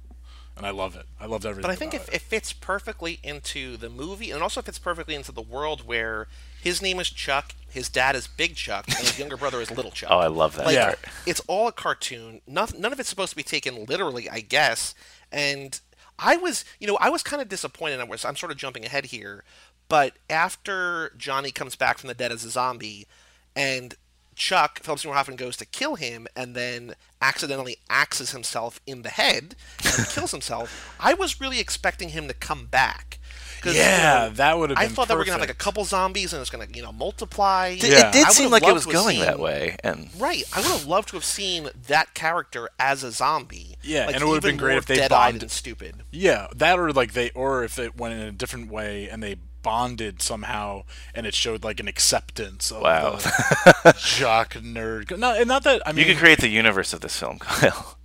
And 0.57 0.65
I 0.65 0.71
love 0.71 0.95
it. 0.95 1.05
I 1.19 1.25
loved 1.25 1.45
everything. 1.45 1.61
But 1.63 1.71
I 1.71 1.75
think 1.75 1.93
about 1.93 2.09
it, 2.09 2.15
it 2.15 2.21
fits 2.21 2.53
perfectly 2.53 3.19
into 3.23 3.77
the 3.77 3.89
movie, 3.89 4.31
and 4.31 4.43
also 4.43 4.61
fits 4.61 4.77
perfectly 4.79 5.15
into 5.15 5.31
the 5.31 5.41
world 5.41 5.87
where 5.87 6.27
his 6.61 6.81
name 6.81 6.99
is 6.99 7.09
Chuck, 7.09 7.55
his 7.69 7.89
dad 7.89 8.15
is 8.15 8.27
Big 8.27 8.55
Chuck, 8.55 8.85
and 8.87 8.97
his 8.97 9.17
younger 9.17 9.37
brother 9.37 9.61
is 9.61 9.71
Little 9.75 9.91
Chuck. 9.91 10.09
Oh, 10.11 10.19
I 10.19 10.27
love 10.27 10.55
that. 10.57 10.65
Like, 10.67 10.75
Yeah. 10.75 10.95
It's 11.25 11.39
all 11.47 11.67
a 11.67 11.71
cartoon. 11.71 12.41
None, 12.45 12.69
none 12.77 12.93
of 12.93 12.99
it's 12.99 13.09
supposed 13.09 13.31
to 13.31 13.35
be 13.35 13.43
taken 13.43 13.85
literally, 13.85 14.29
I 14.29 14.41
guess. 14.41 14.93
And 15.31 15.79
I 16.19 16.35
was, 16.35 16.63
you 16.79 16.85
know, 16.87 16.97
I 16.99 17.09
was 17.09 17.23
kind 17.23 17.41
of 17.41 17.49
disappointed. 17.49 17.99
I 17.99 18.03
was, 18.03 18.23
I'm 18.25 18.35
sort 18.35 18.51
of 18.51 18.57
jumping 18.57 18.85
ahead 18.85 19.05
here, 19.05 19.43
but 19.87 20.13
after 20.29 21.13
Johnny 21.17 21.51
comes 21.51 21.75
back 21.75 21.97
from 21.97 22.09
the 22.09 22.13
dead 22.13 22.31
as 22.31 22.45
a 22.45 22.49
zombie, 22.49 23.07
and 23.55 23.95
Chuck 24.41 24.79
Philip 24.81 24.99
Seymour 24.99 25.15
Hoffman 25.15 25.37
goes 25.37 25.55
to 25.57 25.65
kill 25.67 25.95
him, 25.95 26.25
and 26.35 26.55
then 26.55 26.95
accidentally 27.21 27.77
axes 27.91 28.31
himself 28.31 28.79
in 28.87 29.03
the 29.03 29.09
head 29.09 29.55
and 29.85 30.07
kills 30.09 30.31
himself. 30.31 30.95
I 30.99 31.13
was 31.13 31.39
really 31.39 31.59
expecting 31.59 32.09
him 32.09 32.27
to 32.27 32.33
come 32.33 32.65
back. 32.65 33.19
'Cause, 33.61 33.75
Yeah, 33.75 34.23
you 34.23 34.29
know, 34.31 34.35
that 34.37 34.57
would 34.57 34.71
have 34.71 34.79
I 34.79 34.87
been 34.87 34.95
thought 34.95 35.07
that 35.09 35.15
we're 35.15 35.25
gonna 35.25 35.33
have 35.33 35.41
like 35.41 35.51
a 35.51 35.53
couple 35.53 35.85
zombies 35.85 36.33
and 36.33 36.41
it's 36.41 36.49
gonna, 36.49 36.65
you 36.73 36.81
know, 36.81 36.91
multiply. 36.91 37.75
Th- 37.77 37.93
Yeah. 37.93 38.09
It 38.09 38.13
did 38.13 38.27
seem 38.31 38.49
like 38.49 38.63
it 38.63 38.73
was 38.73 38.87
to 38.87 38.91
have 38.93 39.03
going 39.03 39.19
that 39.19 39.37
way, 39.37 39.75
and 39.83 40.09
Right. 40.17 40.43
I 40.51 40.61
would 40.61 40.71
have 40.71 40.85
loved 40.87 41.09
to 41.09 41.17
have 41.17 41.23
seen 41.25 41.69
that 41.85 42.15
character 42.15 42.67
as 42.79 43.03
a 43.03 43.11
zombie. 43.11 43.77
Yeah, 43.83 44.07
like, 44.07 44.15
and 44.15 44.23
it 44.23 44.25
would 44.27 44.33
have 44.33 44.41
been 44.43 44.57
great 44.57 44.77
if 44.77 44.87
they 44.87 44.95
dead-eyed 44.95 45.09
bonded. 45.33 45.43
and 45.43 45.51
stupid. 45.51 45.97
Yeah, 46.09 46.47
that 46.55 46.79
or 46.79 46.91
like 46.91 47.13
they, 47.13 47.29
or 47.35 47.63
if 47.63 47.77
it 47.77 47.95
went 47.95 48.15
in 48.15 48.21
a 48.21 48.31
different 48.31 48.71
way 48.71 49.07
and 49.07 49.21
they 49.21 49.35
bonded 49.61 50.21
somehow, 50.21 50.83
and 51.13 51.25
it 51.25 51.33
showed 51.33 51.63
like 51.63 51.79
an 51.79 51.87
acceptance 51.87 52.71
of 52.71 52.81
Wow. 52.81 53.17
the 53.17 53.95
jock 53.99 54.53
nerd. 54.53 55.17
No, 55.17 55.33
and 55.35 55.47
not 55.47 55.63
that 55.63 55.81
I 55.85 55.91
mean, 55.91 56.05
you 56.07 56.13
could 56.13 56.19
create 56.19 56.39
the 56.39 56.47
universe 56.49 56.93
of 56.93 57.01
this 57.01 57.17
film, 57.19 57.39
Kyle. 57.39 57.97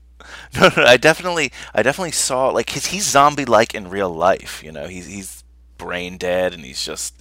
no, 0.54 0.70
no, 0.76 0.84
I 0.84 0.96
definitely, 0.96 1.52
I 1.74 1.82
definitely 1.82 2.12
saw 2.12 2.48
like 2.48 2.70
his, 2.70 2.86
he's 2.86 3.04
zombie-like 3.08 3.74
in 3.74 3.88
real 3.90 4.10
life. 4.10 4.62
You 4.62 4.72
know, 4.72 4.86
he's 4.88 5.06
he's 5.06 5.44
brain 5.78 6.16
dead, 6.18 6.54
and 6.54 6.64
he's 6.64 6.84
just 6.84 7.14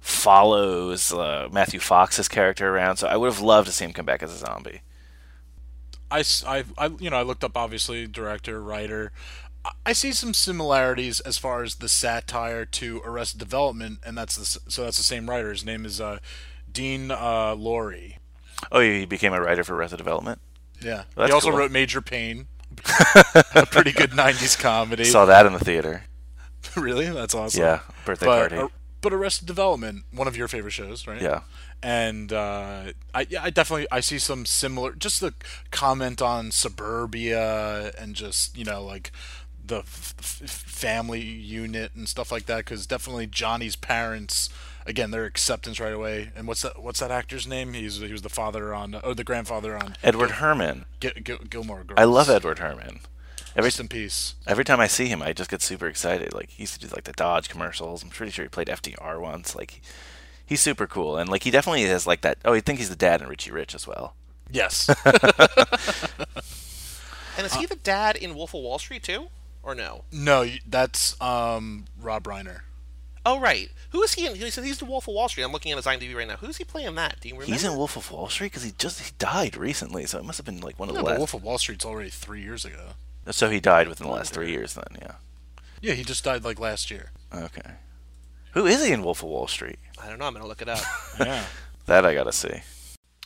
follows 0.00 1.12
uh, 1.12 1.48
Matthew 1.50 1.80
Fox's 1.80 2.28
character 2.28 2.68
around. 2.74 2.96
So 2.98 3.08
I 3.08 3.16
would 3.16 3.32
have 3.32 3.42
loved 3.42 3.66
to 3.68 3.72
see 3.72 3.84
him 3.84 3.92
come 3.92 4.06
back 4.06 4.22
as 4.22 4.32
a 4.32 4.38
zombie. 4.38 4.82
I, 6.10 6.22
I, 6.46 6.86
you 7.00 7.10
know, 7.10 7.16
I 7.16 7.22
looked 7.22 7.42
up 7.42 7.56
obviously 7.56 8.06
director, 8.06 8.62
writer. 8.62 9.10
I- 9.84 9.92
see 9.92 10.12
some 10.12 10.34
similarities 10.34 11.20
as 11.20 11.38
far 11.38 11.62
as 11.62 11.76
the 11.76 11.88
satire 11.88 12.64
to 12.66 13.00
Arrested 13.04 13.38
Development, 13.38 13.98
and 14.04 14.16
that's 14.16 14.36
the, 14.36 14.70
so 14.70 14.84
that's 14.84 14.96
the 14.96 15.02
same 15.02 15.28
writer. 15.28 15.50
His 15.50 15.64
name 15.64 15.84
is 15.84 16.00
uh, 16.00 16.18
Dean 16.70 17.10
uh, 17.10 17.54
Lorey. 17.56 18.18
Oh, 18.72 18.80
he 18.80 19.04
became 19.06 19.32
a 19.32 19.40
writer 19.40 19.64
for 19.64 19.74
Arrested 19.74 19.98
Development. 19.98 20.40
Yeah, 20.82 21.04
That's 21.16 21.30
he 21.30 21.32
also 21.32 21.50
cool. 21.50 21.58
wrote 21.58 21.70
Major 21.70 22.02
Payne, 22.02 22.48
a 23.54 23.64
pretty 23.66 23.92
good 23.92 24.10
'90s 24.10 24.58
comedy. 24.58 25.04
Saw 25.04 25.24
that 25.24 25.46
in 25.46 25.52
the 25.54 25.58
theater. 25.58 26.04
really, 26.76 27.06
that's 27.08 27.34
awesome. 27.34 27.62
Yeah, 27.62 27.80
birthday 28.04 28.26
but, 28.26 28.50
party. 28.50 28.56
uh, 28.56 28.68
but 29.00 29.12
Arrested 29.12 29.46
Development, 29.46 30.04
one 30.12 30.28
of 30.28 30.36
your 30.36 30.48
favorite 30.48 30.72
shows, 30.72 31.06
right? 31.06 31.20
Yeah. 31.20 31.40
And 31.82 32.32
uh, 32.32 32.92
I, 33.14 33.26
yeah, 33.28 33.42
I 33.42 33.50
definitely 33.50 33.86
I 33.90 34.00
see 34.00 34.18
some 34.18 34.44
similar. 34.46 34.92
Just 34.92 35.20
the 35.20 35.34
comment 35.70 36.20
on 36.20 36.50
suburbia 36.50 37.92
and 37.98 38.14
just 38.14 38.56
you 38.56 38.64
know 38.64 38.82
like 38.82 39.12
the 39.66 39.78
f- 39.78 40.14
f- 40.20 40.50
family 40.50 41.20
unit 41.20 41.92
and 41.94 42.08
stuff 42.08 42.30
like 42.32 42.46
that. 42.46 42.58
Because 42.58 42.86
definitely 42.86 43.26
Johnny's 43.26 43.76
parents, 43.76 44.48
again, 44.86 45.10
their 45.10 45.24
acceptance 45.24 45.78
right 45.80 45.92
away. 45.92 46.30
And 46.36 46.46
what's 46.48 46.62
that? 46.62 46.82
What's 46.82 47.00
that 47.00 47.10
actor's 47.10 47.46
name? 47.46 47.72
He's 47.74 47.98
he 47.98 48.12
was 48.12 48.22
the 48.22 48.28
father 48.28 48.74
on 48.74 48.94
or 48.96 49.14
the 49.14 49.24
grandfather 49.24 49.76
on 49.76 49.96
Edward 50.02 50.32
Herrmann. 50.32 50.84
Gil- 51.00 51.12
Gil- 51.22 51.38
Gilmore 51.48 51.84
Girls. 51.84 51.98
I 51.98 52.04
love 52.04 52.28
Edward 52.30 52.58
Herrmann. 52.58 53.00
Every 53.54 53.68
Rest 53.68 53.80
in 53.80 53.88
peace. 53.88 54.34
every 54.46 54.64
time 54.66 54.80
I 54.80 54.86
see 54.86 55.06
him, 55.06 55.22
I 55.22 55.32
just 55.32 55.48
get 55.48 55.62
super 55.62 55.86
excited. 55.86 56.34
Like 56.34 56.50
he 56.50 56.64
used 56.64 56.74
to 56.80 56.86
do 56.88 56.94
like 56.94 57.04
the 57.04 57.12
Dodge 57.12 57.48
commercials. 57.48 58.02
I'm 58.02 58.10
pretty 58.10 58.30
sure 58.30 58.44
he 58.44 58.50
played 58.50 58.68
FDR 58.68 59.18
once. 59.18 59.56
Like 59.56 59.80
he's 60.44 60.60
super 60.60 60.86
cool, 60.86 61.16
and 61.16 61.30
like 61.30 61.42
he 61.44 61.50
definitely 61.50 61.84
has 61.84 62.06
like 62.06 62.20
that. 62.20 62.36
Oh, 62.44 62.52
I 62.52 62.60
think 62.60 62.78
he's 62.78 62.90
the 62.90 62.96
dad 62.96 63.22
in 63.22 63.28
Richie 63.28 63.50
Rich 63.52 63.74
as 63.74 63.86
well. 63.86 64.14
Yes. 64.50 64.90
And 67.38 67.44
is 67.46 67.54
he 67.54 67.66
the 67.66 67.76
dad 67.76 68.16
in 68.16 68.34
Wolf 68.34 68.54
of 68.54 68.62
Wall 68.62 68.78
Street 68.78 69.02
too, 69.02 69.28
or 69.66 69.74
no? 69.74 70.04
no, 70.12 70.46
that's 70.66 71.20
um, 71.20 71.84
Rob 72.00 72.22
Reiner. 72.24 72.60
Oh 73.26 73.40
right. 73.40 73.68
Who 73.90 74.02
is 74.04 74.14
he 74.14 74.26
in? 74.26 74.36
He 74.36 74.48
said 74.50 74.62
he's 74.64 74.78
the 74.78 74.84
Wolf 74.84 75.08
of 75.08 75.14
Wall 75.14 75.28
Street. 75.28 75.42
I'm 75.42 75.50
looking 75.52 75.72
at 75.72 75.76
his 75.78 75.86
IMDb 75.86 76.14
right 76.14 76.28
now. 76.28 76.36
Who's 76.36 76.56
he 76.58 76.64
playing 76.64 76.94
that? 76.94 77.20
Do 77.20 77.28
you 77.28 77.34
remember? 77.34 77.52
He's 77.52 77.64
in 77.64 77.76
Wolf 77.76 77.96
of 77.96 78.10
Wall 78.12 78.28
Street 78.28 78.52
because 78.52 78.62
he 78.62 78.72
just 78.78 79.00
he 79.00 79.10
died 79.18 79.56
recently, 79.56 80.06
so 80.06 80.18
it 80.18 80.24
must 80.24 80.38
have 80.38 80.46
been 80.46 80.60
like 80.60 80.78
one 80.78 80.88
of 80.88 80.94
No, 80.94 81.00
the 81.00 81.04
but 81.04 81.10
last. 81.10 81.18
Wolf 81.18 81.34
of 81.34 81.42
Wall 81.42 81.58
Street's 81.58 81.84
already 81.84 82.10
three 82.10 82.40
years 82.42 82.64
ago. 82.64 82.90
So 83.32 83.50
he 83.50 83.58
died 83.58 83.88
within 83.88 84.06
the 84.06 84.12
last 84.12 84.32
three 84.32 84.52
years, 84.52 84.74
then. 84.74 84.84
Yeah. 85.02 85.12
Yeah, 85.80 85.94
he 85.94 86.04
just 86.04 86.22
died 86.22 86.44
like 86.44 86.60
last 86.60 86.88
year. 86.90 87.10
Okay. 87.34 87.72
Who 88.52 88.64
is 88.66 88.84
he 88.86 88.92
in 88.92 89.02
Wolf 89.02 89.22
of 89.24 89.28
Wall 89.28 89.48
Street? 89.48 89.78
I 90.00 90.08
don't 90.08 90.18
know. 90.20 90.26
I'm 90.26 90.32
gonna 90.32 90.46
look 90.46 90.62
it 90.62 90.68
up. 90.68 90.78
Yeah. 91.18 91.44
That 91.86 92.06
I 92.06 92.14
gotta 92.14 92.32
see. 92.32 92.62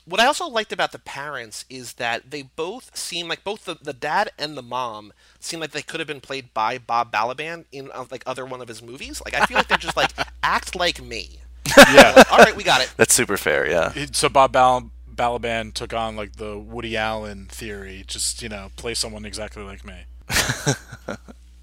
What 0.05 0.21
I 0.21 0.27
also 0.27 0.47
liked 0.49 0.73
about 0.73 0.93
the 0.93 0.99
parents 0.99 1.65
is 1.71 1.95
that 1.95 2.31
they 2.31 2.43
both 2.43 2.97
seem 2.97 3.29
like 3.29 3.45
both 3.45 3.65
the, 3.65 3.77
the 3.81 3.93
dad 3.93 4.31
and 4.39 4.57
the 4.57 4.63
mom 4.63 5.13
seem 5.39 5.61
like 5.61 5.71
they 5.73 5.83
could 5.83 6.01
have 6.01 6.07
been 6.07 6.21
played 6.21 6.53
by 6.55 6.79
Bob 6.79 7.13
Balaban 7.13 7.65
in 7.73 7.91
uh, 7.93 8.05
like 8.11 8.23
other 8.27 8.45
one 8.45 8.61
of 8.61 8.69
his 8.69 8.83
movies. 8.83 9.21
Like 9.25 9.35
I 9.35 9.47
feel 9.47 9.57
like 9.57 9.69
they're 9.69 9.79
just 9.79 9.97
like 9.97 10.11
act 10.43 10.75
like 10.75 11.03
me. 11.03 11.39
yeah. 11.93 12.23
All 12.31 12.39
right, 12.39 12.57
we 12.57 12.65
got 12.65 12.81
it. 12.83 12.93
That's 12.97 13.15
super 13.15 13.37
fair. 13.37 13.69
Yeah. 13.69 13.93
It- 13.95 14.17
So 14.17 14.29
Bob 14.29 14.53
Bal- 14.53 14.91
Balaban 15.15 15.73
took 15.75 15.93
on 15.93 16.17
like 16.17 16.37
the 16.37 16.59
Woody 16.59 16.97
Allen 16.97 17.47
theory, 17.47 18.05
just 18.07 18.43
you 18.43 18.49
know, 18.49 18.71
play 18.77 18.95
someone 18.95 19.25
exactly 19.25 19.63
like 19.63 19.85
me. 19.85 20.05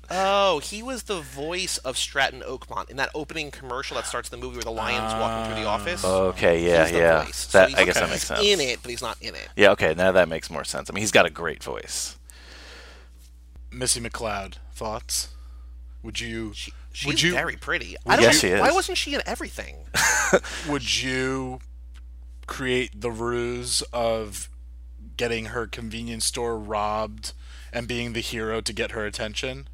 Oh, 0.10 0.60
he 0.60 0.82
was 0.82 1.04
the 1.04 1.20
voice 1.20 1.78
of 1.80 1.98
Stratton 1.98 2.42
Oakmont 2.42 2.90
in 2.90 2.98
that 2.98 3.10
opening 3.14 3.52
commercial 3.52 3.96
that 3.96 4.06
starts 4.06 4.30
the 4.30 4.38
movie 4.38 4.56
where 4.56 4.64
the 4.64 4.72
lion's 4.72 5.14
walking 5.14 5.52
through 5.52 5.62
the 5.62 5.68
ah. 5.68 5.74
office. 5.74 6.06
Okay. 6.06 6.66
Yeah. 6.66 6.84
He's 6.84 6.92
the 6.94 6.98
yeah. 6.98 7.24
voice. 7.26 7.36
So 7.36 7.58
That 7.60 7.70
he's- 7.70 7.82
I 7.82 7.86
guess 7.86 7.96
that 7.96 8.10
makes 8.10 8.28
sense. 8.28 8.42
in 8.42 8.62
it, 8.62 8.80
but 8.82 8.90
he's 8.90 9.02
not 9.02 9.18
in 9.22 9.36
it. 9.36 9.50
Yeah. 9.56 9.72
Okay. 9.72 9.94
Now 9.96 10.12
that 10.14 10.30
makes 10.30 10.50
more 10.50 10.64
sense. 10.64 10.90
I 10.90 10.94
mean, 10.94 11.02
he's 11.02 11.12
got 11.12 11.26
a 11.26 11.30
great 11.30 11.62
voice. 11.62 12.18
Missy 13.72 14.00
McLeod, 14.00 14.56
thoughts? 14.74 15.30
Would 16.04 16.22
you 16.22 16.54
She, 16.54 16.72
would 17.06 17.20
she's 17.20 17.30
you 17.30 17.34
very 17.34 17.58
pretty. 17.58 17.98
I 18.06 18.16
don't 18.16 18.24
Yes, 18.24 18.42
know, 18.44 18.56
she 18.56 18.62
Why 18.62 18.72
wasn't 18.72 18.98
she 18.98 19.14
in 19.14 19.22
everything? 19.26 19.76
would 20.70 21.02
you 21.02 21.60
create 22.46 23.02
the 23.02 23.12
ruse 23.12 23.82
of 23.92 24.50
getting 25.18 25.48
her 25.48 25.68
convenience 25.68 26.26
store 26.26 26.58
robbed 26.58 27.34
and 27.74 27.88
being 27.88 28.14
the 28.14 28.22
hero 28.22 28.62
to 28.62 28.72
get 28.72 28.92
her 28.92 29.06
attention? 29.06 29.68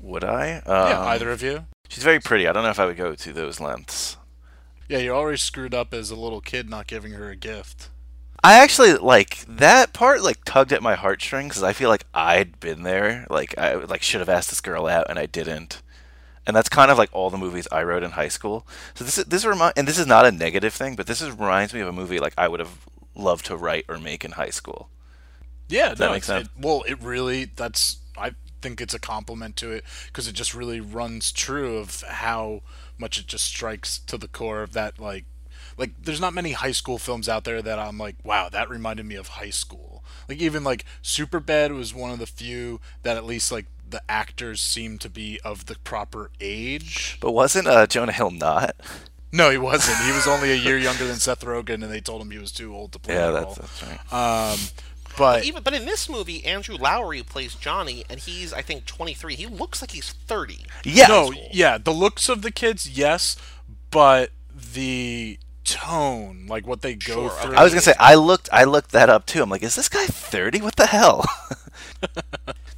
Would 0.00 0.24
I? 0.24 0.62
yeah, 0.66 0.98
Um, 1.00 1.08
either 1.08 1.30
of 1.30 1.42
you. 1.42 1.66
She's 1.88 2.04
very 2.04 2.20
pretty. 2.20 2.46
I 2.46 2.52
don't 2.52 2.62
know 2.62 2.70
if 2.70 2.78
I 2.78 2.86
would 2.86 2.96
go 2.96 3.14
to 3.14 3.32
those 3.32 3.60
lengths. 3.60 4.16
Yeah, 4.88 4.98
you're 4.98 5.14
already 5.14 5.38
screwed 5.38 5.74
up 5.74 5.92
as 5.94 6.10
a 6.10 6.16
little 6.16 6.40
kid 6.40 6.68
not 6.68 6.86
giving 6.86 7.12
her 7.12 7.30
a 7.30 7.36
gift. 7.36 7.90
I 8.42 8.54
actually 8.54 8.94
like 8.94 9.44
that 9.46 9.92
part. 9.92 10.22
Like 10.22 10.44
tugged 10.44 10.72
at 10.72 10.82
my 10.82 10.94
heartstrings 10.94 11.50
because 11.50 11.62
I 11.62 11.72
feel 11.72 11.88
like 11.90 12.06
I'd 12.14 12.58
been 12.58 12.82
there. 12.84 13.26
Like 13.28 13.56
I 13.58 13.74
like 13.74 14.02
should 14.02 14.20
have 14.20 14.28
asked 14.28 14.48
this 14.50 14.60
girl 14.60 14.86
out 14.86 15.06
and 15.10 15.18
I 15.18 15.26
didn't. 15.26 15.82
And 16.46 16.56
that's 16.56 16.70
kind 16.70 16.90
of 16.90 16.96
like 16.98 17.10
all 17.12 17.28
the 17.30 17.36
movies 17.38 17.68
I 17.70 17.82
wrote 17.82 18.02
in 18.02 18.12
high 18.12 18.28
school. 18.28 18.66
So 18.94 19.04
this 19.04 19.18
is 19.18 19.26
this 19.26 19.44
remind 19.44 19.74
and 19.76 19.86
this 19.86 19.98
is 19.98 20.06
not 20.06 20.24
a 20.26 20.32
negative 20.32 20.72
thing, 20.72 20.96
but 20.96 21.06
this 21.06 21.20
is, 21.20 21.30
reminds 21.30 21.74
me 21.74 21.80
of 21.80 21.88
a 21.88 21.92
movie 21.92 22.18
like 22.18 22.32
I 22.38 22.48
would 22.48 22.60
have 22.60 22.78
loved 23.14 23.44
to 23.46 23.56
write 23.56 23.84
or 23.88 23.98
make 23.98 24.24
in 24.24 24.32
high 24.32 24.50
school. 24.50 24.88
Yeah, 25.68 25.90
that 25.90 25.98
no, 26.00 26.06
make 26.12 26.22
it's- 26.22 26.26
sense? 26.26 26.46
It, 26.48 26.52
well, 26.64 26.82
it 26.88 27.00
really 27.02 27.44
that's 27.44 27.98
I 28.16 28.32
think 28.60 28.80
it's 28.80 28.94
a 28.94 28.98
compliment 29.00 29.56
to 29.56 29.70
it 29.72 29.84
because 30.06 30.28
it 30.28 30.32
just 30.32 30.54
really 30.54 30.80
runs 30.80 31.32
true 31.32 31.78
of 31.78 32.02
how 32.08 32.62
much 32.98 33.18
it 33.18 33.26
just 33.26 33.44
strikes 33.44 33.98
to 34.00 34.18
the 34.18 34.28
core 34.28 34.62
of 34.62 34.72
that 34.72 34.98
like 34.98 35.24
like 35.78 35.92
there's 36.02 36.20
not 36.20 36.34
many 36.34 36.52
high 36.52 36.72
school 36.72 36.98
films 36.98 37.28
out 37.28 37.44
there 37.44 37.62
that 37.62 37.78
I'm 37.78 37.96
like 37.98 38.16
wow 38.24 38.48
that 38.50 38.68
reminded 38.68 39.06
me 39.06 39.14
of 39.14 39.28
high 39.28 39.50
school 39.50 40.04
like 40.28 40.38
even 40.38 40.64
like 40.64 40.84
Superbad 41.02 41.74
was 41.74 41.94
one 41.94 42.10
of 42.10 42.18
the 42.18 42.26
few 42.26 42.80
that 43.02 43.16
at 43.16 43.24
least 43.24 43.50
like 43.50 43.66
the 43.88 44.02
actors 44.08 44.60
seemed 44.60 45.00
to 45.00 45.10
be 45.10 45.40
of 45.44 45.66
the 45.66 45.76
proper 45.82 46.30
age 46.40 47.18
But 47.20 47.32
wasn't 47.32 47.66
uh, 47.66 47.86
Jonah 47.86 48.12
Hill 48.12 48.30
not? 48.30 48.76
no 49.32 49.48
he 49.50 49.58
wasn't 49.58 49.96
he 50.04 50.12
was 50.12 50.26
only 50.26 50.50
a 50.52 50.54
year 50.66 50.76
younger 50.78 51.06
than 51.06 51.16
Seth 51.16 51.44
Rogen 51.44 51.82
and 51.82 51.84
they 51.90 52.00
told 52.00 52.20
him 52.20 52.30
he 52.30 52.38
was 52.38 52.52
too 52.52 52.74
old 52.74 52.92
to 52.92 52.98
play 52.98 53.14
Yeah, 53.14 53.30
that's 53.30 53.54
that's 53.56 53.82
right. 53.82 54.12
um 54.12 54.58
but 55.20 55.44
Even 55.44 55.62
but 55.62 55.72
in 55.74 55.84
this 55.84 56.08
movie, 56.08 56.44
Andrew 56.44 56.74
Lowery 56.76 57.22
plays 57.22 57.54
Johnny, 57.54 58.04
and 58.10 58.18
he's 58.18 58.52
I 58.52 58.62
think 58.62 58.86
23. 58.86 59.36
He 59.36 59.46
looks 59.46 59.80
like 59.80 59.92
he's 59.92 60.10
30. 60.12 60.64
yeah, 60.84 61.06
no, 61.06 61.32
yeah, 61.52 61.78
the 61.78 61.92
looks 61.92 62.28
of 62.28 62.42
the 62.42 62.50
kids, 62.50 62.88
yes, 62.88 63.36
but 63.92 64.30
the 64.74 65.38
tone, 65.64 66.46
like 66.48 66.66
what 66.66 66.82
they 66.82 66.94
go 66.96 67.28
Sure, 67.28 67.30
through. 67.30 67.54
I 67.54 67.62
was 67.62 67.72
gonna 67.72 67.82
say 67.82 67.94
I 68.00 68.16
looked 68.16 68.48
I 68.52 68.64
looked 68.64 68.90
that 68.92 69.08
up 69.08 69.26
too. 69.26 69.42
I'm 69.42 69.50
like, 69.50 69.62
is 69.62 69.76
this 69.76 69.88
guy 69.88 70.06
30? 70.06 70.60
What 70.62 70.76
the 70.76 70.86
hell? 70.86 71.24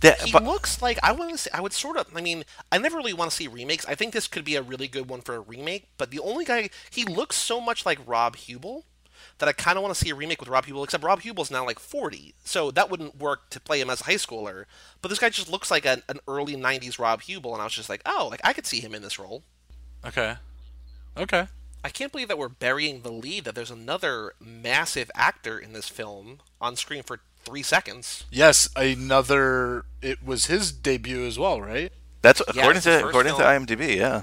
That- 0.00 0.20
He 0.22 0.32
but- 0.32 0.42
looks 0.42 0.82
like 0.82 0.98
I 1.02 1.12
want 1.12 1.30
to 1.30 1.38
say 1.38 1.50
I 1.54 1.60
would 1.60 1.72
sort 1.72 1.96
of. 1.96 2.06
I 2.14 2.20
mean, 2.20 2.44
I 2.72 2.78
never 2.78 2.96
really 2.96 3.12
want 3.12 3.30
to 3.30 3.36
see 3.36 3.46
remakes. 3.46 3.86
I 3.86 3.94
think 3.94 4.12
this 4.12 4.26
could 4.26 4.44
be 4.44 4.56
a 4.56 4.62
really 4.62 4.88
good 4.88 5.08
one 5.08 5.20
for 5.20 5.36
a 5.36 5.40
remake. 5.40 5.88
But 5.96 6.10
the 6.10 6.18
only 6.18 6.44
guy 6.44 6.70
he 6.90 7.04
looks 7.04 7.36
so 7.36 7.60
much 7.60 7.86
like 7.86 8.00
Rob 8.04 8.34
Huebel 8.34 8.84
that 9.38 9.48
I 9.48 9.52
kind 9.52 9.76
of 9.76 9.82
want 9.82 9.94
to 9.94 10.00
see 10.00 10.10
a 10.10 10.14
remake 10.14 10.40
with 10.40 10.48
Rob 10.48 10.64
Huebel. 10.64 10.84
Except 10.84 11.04
Rob 11.04 11.20
Huebel's 11.20 11.50
now 11.50 11.64
like 11.64 11.78
40, 11.78 12.34
so 12.44 12.70
that 12.70 12.90
wouldn't 12.90 13.18
work 13.18 13.50
to 13.50 13.60
play 13.60 13.80
him 13.80 13.90
as 13.90 14.00
a 14.00 14.04
high 14.04 14.14
schooler. 14.14 14.64
But 15.00 15.08
this 15.08 15.18
guy 15.18 15.28
just 15.28 15.50
looks 15.50 15.70
like 15.70 15.86
an, 15.86 16.02
an 16.08 16.20
early 16.28 16.56
90s 16.56 16.98
Rob 16.98 17.22
Huebel, 17.22 17.52
and 17.52 17.60
I 17.60 17.64
was 17.64 17.74
just 17.74 17.88
like, 17.88 18.02
oh, 18.06 18.28
like 18.30 18.40
I 18.44 18.52
could 18.52 18.66
see 18.66 18.80
him 18.80 18.94
in 18.94 19.02
this 19.02 19.18
role. 19.18 19.42
okay, 20.06 20.36
okay. 21.16 21.46
I 21.84 21.88
can't 21.88 22.12
believe 22.12 22.28
that 22.28 22.38
we're 22.38 22.48
burying 22.48 23.02
the 23.02 23.10
lead 23.10 23.42
that 23.44 23.56
there's 23.56 23.70
another 23.70 24.34
massive 24.38 25.10
actor 25.16 25.58
in 25.58 25.72
this 25.72 25.88
film 25.88 26.38
on 26.60 26.76
screen 26.76 27.02
for 27.02 27.18
three 27.44 27.64
seconds. 27.64 28.24
Yes, 28.30 28.68
another. 28.76 29.84
It 30.00 30.24
was 30.24 30.46
his 30.46 30.70
debut 30.70 31.26
as 31.26 31.38
well, 31.40 31.60
right? 31.60 31.92
that's 32.22 32.40
according 32.40 32.76
it's 32.76 32.84
the 32.84 32.92
to 32.92 33.00
first 33.00 33.08
according 33.08 33.34
to. 33.34 33.42
IMDb. 33.42 33.96
Yeah. 33.96 34.22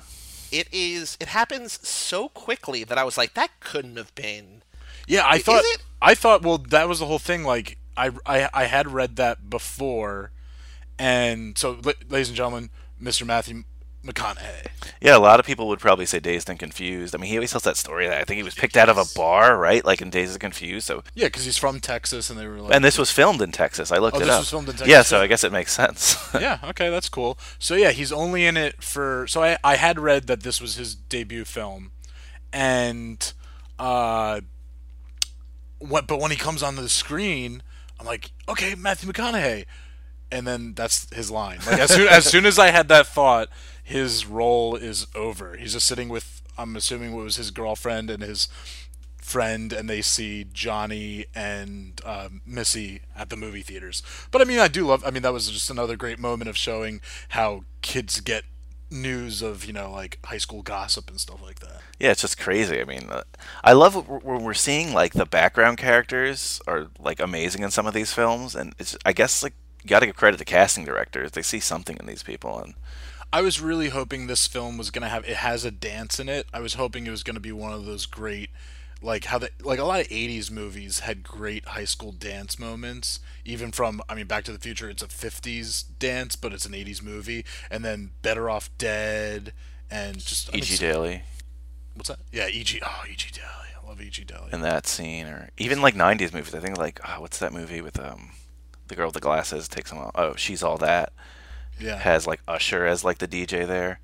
It 0.51 0.67
is. 0.71 1.17
It 1.19 1.27
happens 1.27 1.85
so 1.87 2.29
quickly 2.29 2.83
that 2.83 2.97
I 2.97 3.03
was 3.03 3.17
like, 3.17 3.33
that 3.35 3.51
couldn't 3.59 3.97
have 3.97 4.15
been. 4.15 4.63
Yeah, 5.09 5.23
I 5.25 5.35
Is 5.37 5.43
thought. 5.43 5.63
it? 5.65 5.83
I 6.01 6.15
thought. 6.15 6.43
Well, 6.43 6.59
that 6.59 6.87
was 6.87 6.99
the 6.99 7.05
whole 7.07 7.19
thing. 7.19 7.43
Like, 7.43 7.77
I, 7.97 8.11
I, 8.25 8.49
I 8.53 8.63
had 8.65 8.87
read 8.93 9.17
that 9.17 9.49
before, 9.49 10.31
and 10.97 11.57
so, 11.57 11.79
ladies 12.07 12.29
and 12.29 12.37
gentlemen, 12.37 12.69
Mr. 13.01 13.25
Matthew 13.25 13.63
McConaughey. 14.05 14.67
Yeah, 15.01 15.17
a 15.17 15.19
lot 15.19 15.39
of 15.41 15.45
people 15.45 15.67
would 15.67 15.79
probably 15.79 16.05
say 16.05 16.19
Dazed 16.19 16.49
and 16.49 16.57
Confused. 16.59 17.13
I 17.13 17.17
mean, 17.17 17.29
he 17.29 17.37
always 17.37 17.51
tells 17.51 17.63
that 17.63 17.75
story 17.75 18.07
that 18.07 18.17
I 18.21 18.23
think 18.23 18.37
he 18.37 18.43
was 18.43 18.53
picked 18.55 18.77
out 18.77 18.87
of 18.87 18.97
a 18.97 19.03
bar, 19.15 19.57
right? 19.57 19.83
Like 19.83 20.01
in 20.01 20.09
Dazed 20.09 20.33
and 20.33 20.39
Confused. 20.41 20.87
So, 20.87 21.03
Yeah, 21.15 21.25
because 21.25 21.43
he's 21.43 21.57
from 21.57 21.79
Texas, 21.81 22.29
and 22.29 22.39
they 22.39 22.47
were 22.47 22.61
like, 22.61 22.73
and 22.73 22.83
this 22.85 22.97
was 22.97 23.11
filmed 23.11 23.41
in 23.41 23.51
Texas. 23.51 23.91
I 23.91 23.97
looked 23.97 24.15
Oh, 24.15 24.19
it 24.21 24.25
this 24.25 24.33
up. 24.33 24.39
was 24.41 24.49
filmed 24.51 24.69
in 24.69 24.75
Yeah, 24.87 25.01
so? 25.01 25.19
I 25.19 25.27
guess 25.27 25.43
it 25.43 25.51
makes 25.51 25.73
sense. 25.73 26.15
yeah, 26.33 26.59
okay, 26.65 26.89
that's 26.89 27.09
cool. 27.09 27.37
So 27.57 27.75
yeah, 27.75 27.91
he's 27.91 28.11
only 28.13 28.45
in 28.45 28.55
it 28.55 28.81
for. 28.83 29.25
So 29.27 29.43
I 29.43 29.57
I 29.63 29.75
had 29.75 29.99
read 29.99 30.27
that 30.27 30.43
this 30.43 30.61
was 30.61 30.75
his 30.75 30.95
debut 30.95 31.43
film, 31.45 31.91
and 32.53 33.33
uh, 33.77 34.41
what? 35.79 36.07
But 36.07 36.19
when 36.19 36.31
he 36.31 36.37
comes 36.37 36.63
on 36.63 36.75
the 36.75 36.89
screen, 36.89 37.63
I'm 37.99 38.05
like, 38.05 38.31
okay, 38.47 38.75
Matthew 38.75 39.11
McConaughey, 39.11 39.65
and 40.31 40.47
then 40.47 40.73
that's 40.73 41.13
his 41.13 41.31
line. 41.31 41.59
Like 41.65 41.79
as 41.79 41.93
soon 41.93 42.07
as 42.07 42.25
soon 42.25 42.45
as 42.45 42.59
I 42.59 42.67
had 42.71 42.87
that 42.89 43.07
thought, 43.07 43.49
his 43.83 44.25
role 44.25 44.75
is 44.75 45.07
over. 45.15 45.57
He's 45.57 45.73
just 45.73 45.87
sitting 45.87 46.09
with. 46.09 46.41
I'm 46.57 46.75
assuming 46.75 47.15
what 47.15 47.23
was 47.23 47.37
his 47.37 47.51
girlfriend 47.51 48.09
and 48.09 48.21
his 48.21 48.49
friend 49.29 49.71
and 49.71 49.87
they 49.87 50.01
see 50.01 50.43
Johnny 50.51 51.25
and 51.35 52.01
um, 52.03 52.41
Missy 52.45 53.01
at 53.15 53.29
the 53.29 53.37
movie 53.37 53.61
theaters. 53.61 54.01
But 54.31 54.41
I 54.41 54.45
mean, 54.45 54.59
I 54.59 54.67
do 54.67 54.87
love. 54.87 55.03
I 55.05 55.11
mean, 55.11 55.21
that 55.21 55.31
was 55.31 55.49
just 55.49 55.69
another 55.69 55.95
great 55.95 56.19
moment 56.19 56.49
of 56.49 56.57
showing 56.57 56.99
how 57.29 57.63
kids 57.81 58.19
get 58.21 58.43
news 58.91 59.43
of 59.43 59.65
you 59.65 59.73
know 59.73 59.91
like 59.91 60.17
high 60.25 60.39
school 60.39 60.63
gossip 60.63 61.09
and 61.09 61.19
stuff 61.19 61.41
like 61.41 61.59
that. 61.59 61.81
Yeah, 61.99 62.11
it's 62.11 62.21
just 62.21 62.39
crazy. 62.39 62.79
I 62.79 62.85
mean, 62.85 63.09
uh, 63.09 63.23
I 63.63 63.73
love 63.73 64.07
when 64.07 64.43
we're 64.43 64.53
seeing 64.53 64.93
like 64.93 65.13
the 65.13 65.25
background 65.25 65.77
characters 65.77 66.61
are 66.65 66.87
like 66.97 67.19
amazing 67.19 67.61
in 67.61 67.71
some 67.71 67.85
of 67.87 67.93
these 67.93 68.13
films, 68.13 68.55
and 68.55 68.73
it's 68.79 68.97
I 69.05 69.11
guess 69.11 69.43
like 69.43 69.53
you 69.83 69.89
got 69.89 69.99
to 69.99 70.05
give 70.05 70.15
credit 70.15 70.37
to 70.37 70.45
casting 70.45 70.85
directors. 70.85 71.31
They 71.31 71.41
see 71.41 71.59
something 71.59 71.97
in 71.99 72.05
these 72.05 72.23
people, 72.23 72.57
and 72.59 72.75
I 73.33 73.41
was 73.41 73.59
really 73.59 73.89
hoping 73.89 74.27
this 74.27 74.47
film 74.47 74.77
was 74.77 74.91
gonna 74.91 75.09
have. 75.09 75.25
It 75.25 75.37
has 75.37 75.65
a 75.65 75.71
dance 75.71 76.19
in 76.21 76.29
it. 76.29 76.47
I 76.53 76.61
was 76.61 76.75
hoping 76.75 77.05
it 77.05 77.11
was 77.11 77.23
gonna 77.23 77.39
be 77.41 77.51
one 77.51 77.73
of 77.73 77.85
those 77.85 78.05
great. 78.05 78.49
Like 79.01 79.25
how 79.25 79.37
the 79.37 79.49
like 79.61 79.79
a 79.79 79.85
lot 79.85 79.99
of 80.01 80.07
'80s 80.07 80.49
movies 80.51 80.99
had 80.99 81.23
great 81.23 81.65
high 81.69 81.85
school 81.85 82.11
dance 82.13 82.57
moments. 82.59 83.19
Even 83.45 83.71
from 83.71 84.01
I 84.09 84.15
mean, 84.15 84.25
Back 84.27 84.45
to 84.45 84.51
the 84.53 84.59
Future, 84.59 84.89
it's 84.89 85.03
a 85.03 85.07
'50s 85.07 85.83
dance, 85.99 86.35
but 86.37 86.53
it's 86.53 86.65
an 86.65 86.73
'80s 86.73 87.01
movie. 87.01 87.45
And 87.69 87.83
then 87.83 88.11
Better 88.21 88.49
Off 88.49 88.69
Dead, 88.77 89.53
and 89.91 90.17
just 90.19 90.49
I 90.49 90.53
mean, 90.55 90.63
E.G. 90.63 90.73
s- 90.73 90.79
Daily 90.79 91.23
What's 91.95 92.09
that? 92.09 92.19
Yeah, 92.31 92.47
E.G. 92.47 92.81
Oh, 92.85 93.03
E.G. 93.09 93.31
Daily. 93.31 93.47
I 93.81 93.87
love 93.87 94.01
E.G. 94.01 94.23
Daily. 94.23 94.49
in 94.53 94.61
that 94.61 94.87
scene, 94.87 95.25
or 95.27 95.49
even 95.57 95.81
like 95.81 95.95
'90s 95.95 96.33
movies. 96.33 96.55
I 96.55 96.59
think 96.59 96.77
like 96.77 96.99
oh, 97.07 97.21
what's 97.21 97.39
that 97.39 97.53
movie 97.53 97.81
with 97.81 97.99
um 97.99 98.31
the 98.87 98.95
girl 98.95 99.07
with 99.07 99.15
the 99.15 99.19
glasses 99.19 99.67
takes 99.67 99.89
them 99.89 99.99
out. 99.99 100.11
Oh, 100.15 100.35
she's 100.35 100.63
all 100.63 100.77
that. 100.77 101.13
yeah. 101.79 101.97
Has 101.97 102.27
like 102.27 102.41
Usher 102.47 102.85
as 102.85 103.03
like 103.03 103.17
the 103.19 103.27
DJ 103.27 103.65
there. 103.67 103.99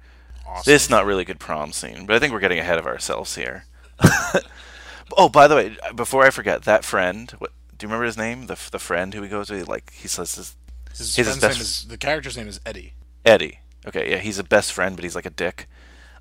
awesome. 0.48 0.72
This 0.72 0.84
is 0.86 0.90
not 0.90 1.06
really 1.06 1.26
good 1.26 1.40
prom 1.40 1.72
scene, 1.72 2.06
but 2.06 2.16
I 2.16 2.20
think 2.20 2.34
we're 2.34 2.40
getting 2.40 2.60
ahead 2.60 2.78
of 2.78 2.86
ourselves 2.86 3.36
here. 3.36 3.66
oh, 5.18 5.30
by 5.30 5.48
the 5.48 5.56
way, 5.56 5.78
before 5.96 6.24
I 6.26 6.30
forget, 6.30 6.64
that 6.64 6.84
friend. 6.84 7.32
What, 7.40 7.52
do 7.78 7.86
you 7.86 7.90
remember 7.90 8.06
his 8.06 8.18
name? 8.18 8.48
The 8.48 8.58
the 8.72 8.80
friend 8.80 9.14
who 9.14 9.22
he 9.22 9.30
goes 9.30 9.50
with, 9.50 9.68
like 9.68 9.92
he 9.94 10.08
says 10.08 10.36
his 10.36 10.56
his, 10.92 11.16
his 11.16 11.28
friend's 11.28 11.42
name 11.42 11.62
is 11.62 11.86
the 11.86 11.98
character's 11.98 12.38
name 12.38 12.48
is 12.48 12.60
Eddie. 12.66 12.94
Eddie. 13.26 13.60
Okay, 13.88 14.10
yeah, 14.12 14.18
he's 14.18 14.40
a 14.40 14.44
best 14.44 14.72
friend, 14.74 14.96
but 14.96 15.04
he's 15.04 15.16
like 15.16 15.26
a 15.26 15.32
dick. 15.32 15.68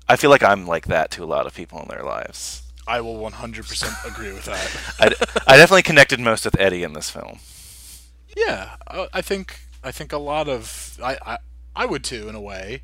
I 0.07 0.15
feel 0.15 0.29
like 0.29 0.43
I'm 0.43 0.67
like 0.67 0.87
that 0.87 1.11
to 1.11 1.23
a 1.23 1.25
lot 1.25 1.45
of 1.45 1.53
people 1.53 1.81
in 1.81 1.87
their 1.87 2.03
lives. 2.03 2.61
I 2.87 3.01
will 3.01 3.17
100% 3.17 4.05
agree 4.05 4.31
with 4.31 4.45
that. 4.45 5.25
I, 5.47 5.53
I 5.53 5.57
definitely 5.57 5.81
connected 5.81 6.19
most 6.19 6.45
with 6.45 6.59
Eddie 6.59 6.83
in 6.83 6.93
this 6.93 7.09
film. 7.09 7.39
Yeah, 8.35 8.75
I 8.87 9.07
I 9.13 9.21
think 9.21 9.61
I 9.83 9.91
think 9.91 10.11
a 10.11 10.17
lot 10.17 10.47
of 10.49 10.99
I 11.01 11.17
I, 11.25 11.37
I 11.75 11.85
would 11.85 12.03
too 12.03 12.27
in 12.27 12.35
a 12.35 12.41
way. 12.41 12.83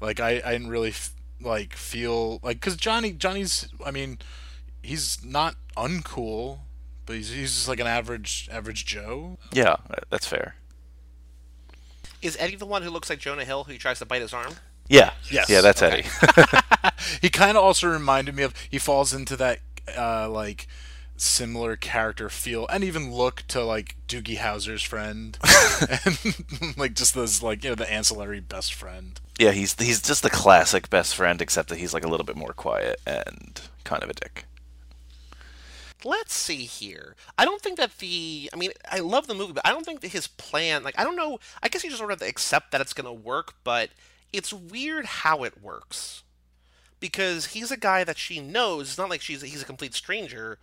Like 0.00 0.20
I 0.20 0.42
I 0.44 0.52
didn't 0.52 0.68
really 0.68 0.90
f- 0.90 1.14
like 1.40 1.74
feel 1.74 2.40
like 2.42 2.58
because 2.60 2.76
Johnny 2.76 3.12
Johnny's 3.12 3.68
I 3.84 3.90
mean 3.90 4.18
he's 4.82 5.24
not 5.24 5.54
uncool, 5.76 6.60
but 7.06 7.16
he's 7.16 7.30
he's 7.30 7.54
just 7.54 7.68
like 7.68 7.80
an 7.80 7.86
average 7.86 8.48
average 8.52 8.84
Joe. 8.86 9.38
Yeah, 9.52 9.76
that's 10.10 10.26
fair. 10.26 10.56
Is 12.20 12.36
Eddie 12.40 12.56
the 12.56 12.66
one 12.66 12.82
who 12.82 12.90
looks 12.90 13.08
like 13.08 13.20
Jonah 13.20 13.44
Hill 13.44 13.64
who 13.64 13.78
tries 13.78 14.00
to 14.00 14.04
bite 14.04 14.22
his 14.22 14.34
arm? 14.34 14.54
Yeah, 14.88 15.12
Yes, 15.30 15.48
yeah, 15.50 15.60
that's 15.60 15.82
okay. 15.82 16.04
Eddie. 16.04 16.58
He 17.22 17.28
kind 17.30 17.56
of 17.56 17.64
also 17.64 17.88
reminded 17.88 18.34
me 18.34 18.42
of 18.42 18.54
he 18.68 18.78
falls 18.78 19.12
into 19.14 19.36
that 19.36 19.60
uh 19.96 20.28
like 20.28 20.66
similar 21.16 21.74
character 21.76 22.28
feel 22.28 22.66
and 22.68 22.84
even 22.84 23.12
look 23.12 23.42
to 23.48 23.64
like 23.64 23.96
Doogie 24.06 24.36
Howser's 24.38 24.82
friend 24.82 25.36
and 26.04 26.76
like 26.76 26.94
just 26.94 27.14
this 27.14 27.42
like 27.42 27.64
you 27.64 27.70
know 27.70 27.74
the 27.76 27.90
ancillary 27.92 28.40
best 28.40 28.72
friend. 28.74 29.20
yeah, 29.38 29.50
he's 29.52 29.74
he's 29.80 30.00
just 30.02 30.22
the 30.22 30.30
classic 30.30 30.90
best 30.90 31.14
friend, 31.16 31.40
except 31.42 31.68
that 31.70 31.78
he's 31.78 31.92
like 31.94 32.04
a 32.04 32.08
little 32.08 32.26
bit 32.26 32.36
more 32.36 32.52
quiet 32.52 33.00
and 33.06 33.60
kind 33.84 34.02
of 34.02 34.10
a 34.10 34.14
dick. 34.14 34.44
Let's 36.04 36.32
see 36.32 36.62
here. 36.64 37.16
I 37.36 37.44
don't 37.44 37.60
think 37.60 37.76
that 37.78 37.98
the. 37.98 38.48
I 38.52 38.56
mean, 38.56 38.70
I 38.90 39.00
love 39.00 39.26
the 39.26 39.34
movie, 39.34 39.52
but 39.52 39.66
I 39.66 39.70
don't 39.70 39.84
think 39.84 40.00
that 40.02 40.12
his 40.12 40.28
plan. 40.28 40.84
Like, 40.84 40.96
I 40.98 41.02
don't 41.02 41.16
know. 41.16 41.40
I 41.62 41.68
guess 41.68 41.82
you 41.82 41.90
just 41.90 41.98
sort 41.98 42.12
of 42.12 42.20
have 42.20 42.26
to 42.26 42.30
accept 42.30 42.70
that 42.70 42.80
it's 42.80 42.92
going 42.92 43.06
to 43.06 43.12
work, 43.12 43.54
but 43.64 43.90
it's 44.32 44.52
weird 44.52 45.06
how 45.06 45.44
it 45.44 45.62
works. 45.62 46.22
Because 47.00 47.46
he's 47.46 47.70
a 47.70 47.76
guy 47.76 48.02
that 48.04 48.18
she 48.18 48.40
knows. 48.40 48.88
It's 48.88 48.98
not 48.98 49.10
like 49.10 49.20
she's 49.20 49.42
he's 49.42 49.62
a 49.62 49.66
complete 49.66 49.94
stranger, 49.94 50.58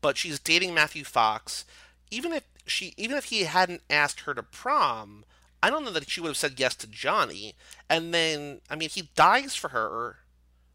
but 0.00 0.16
she's 0.16 0.38
dating 0.38 0.72
Matthew 0.72 1.04
Fox. 1.04 1.64
Even 2.10 2.32
if 2.32 2.44
she, 2.66 2.94
even 2.96 3.16
if 3.16 3.26
he 3.26 3.42
hadn't 3.42 3.82
asked 3.90 4.20
her 4.20 4.34
to 4.34 4.42
prom, 4.42 5.24
I 5.62 5.70
don't 5.70 5.84
know 5.84 5.90
that 5.90 6.08
she 6.08 6.20
would 6.20 6.28
have 6.28 6.36
said 6.36 6.58
yes 6.58 6.74
to 6.76 6.86
Johnny. 6.86 7.54
And 7.88 8.14
then, 8.14 8.60
I 8.70 8.76
mean, 8.76 8.88
he 8.88 9.10
dies 9.14 9.54
for 9.54 9.68
her, 9.68 10.18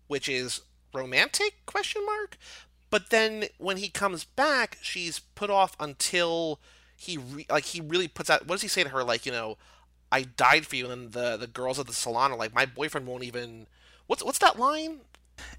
which 0.08 0.28
is 0.30 0.62
romantic? 0.94 1.66
Question 1.66 2.06
mark. 2.06 2.38
But 2.90 3.10
then 3.10 3.46
when 3.58 3.78
he 3.78 3.90
comes 3.90 4.24
back, 4.24 4.78
she's 4.82 5.20
put 5.20 5.50
off 5.50 5.76
until 5.80 6.60
he 6.96 7.18
re- 7.18 7.48
like 7.50 7.66
he 7.66 7.82
really 7.82 8.08
puts 8.08 8.30
out. 8.30 8.48
What 8.48 8.56
does 8.56 8.62
he 8.62 8.68
say 8.68 8.84
to 8.84 8.90
her? 8.90 9.04
Like 9.04 9.26
you 9.26 9.32
know, 9.32 9.58
I 10.12 10.24
died 10.24 10.66
for 10.66 10.76
you. 10.76 10.90
And 10.90 11.12
then 11.14 11.22
the 11.24 11.38
the 11.38 11.48
girls 11.48 11.80
at 11.80 11.88
the 11.88 11.94
salon 11.94 12.32
are 12.32 12.38
like, 12.38 12.54
my 12.54 12.66
boyfriend 12.66 13.08
won't 13.08 13.24
even. 13.24 13.68
What's 14.08 14.24
what's 14.24 14.40
that 14.40 14.60
line? 14.60 15.00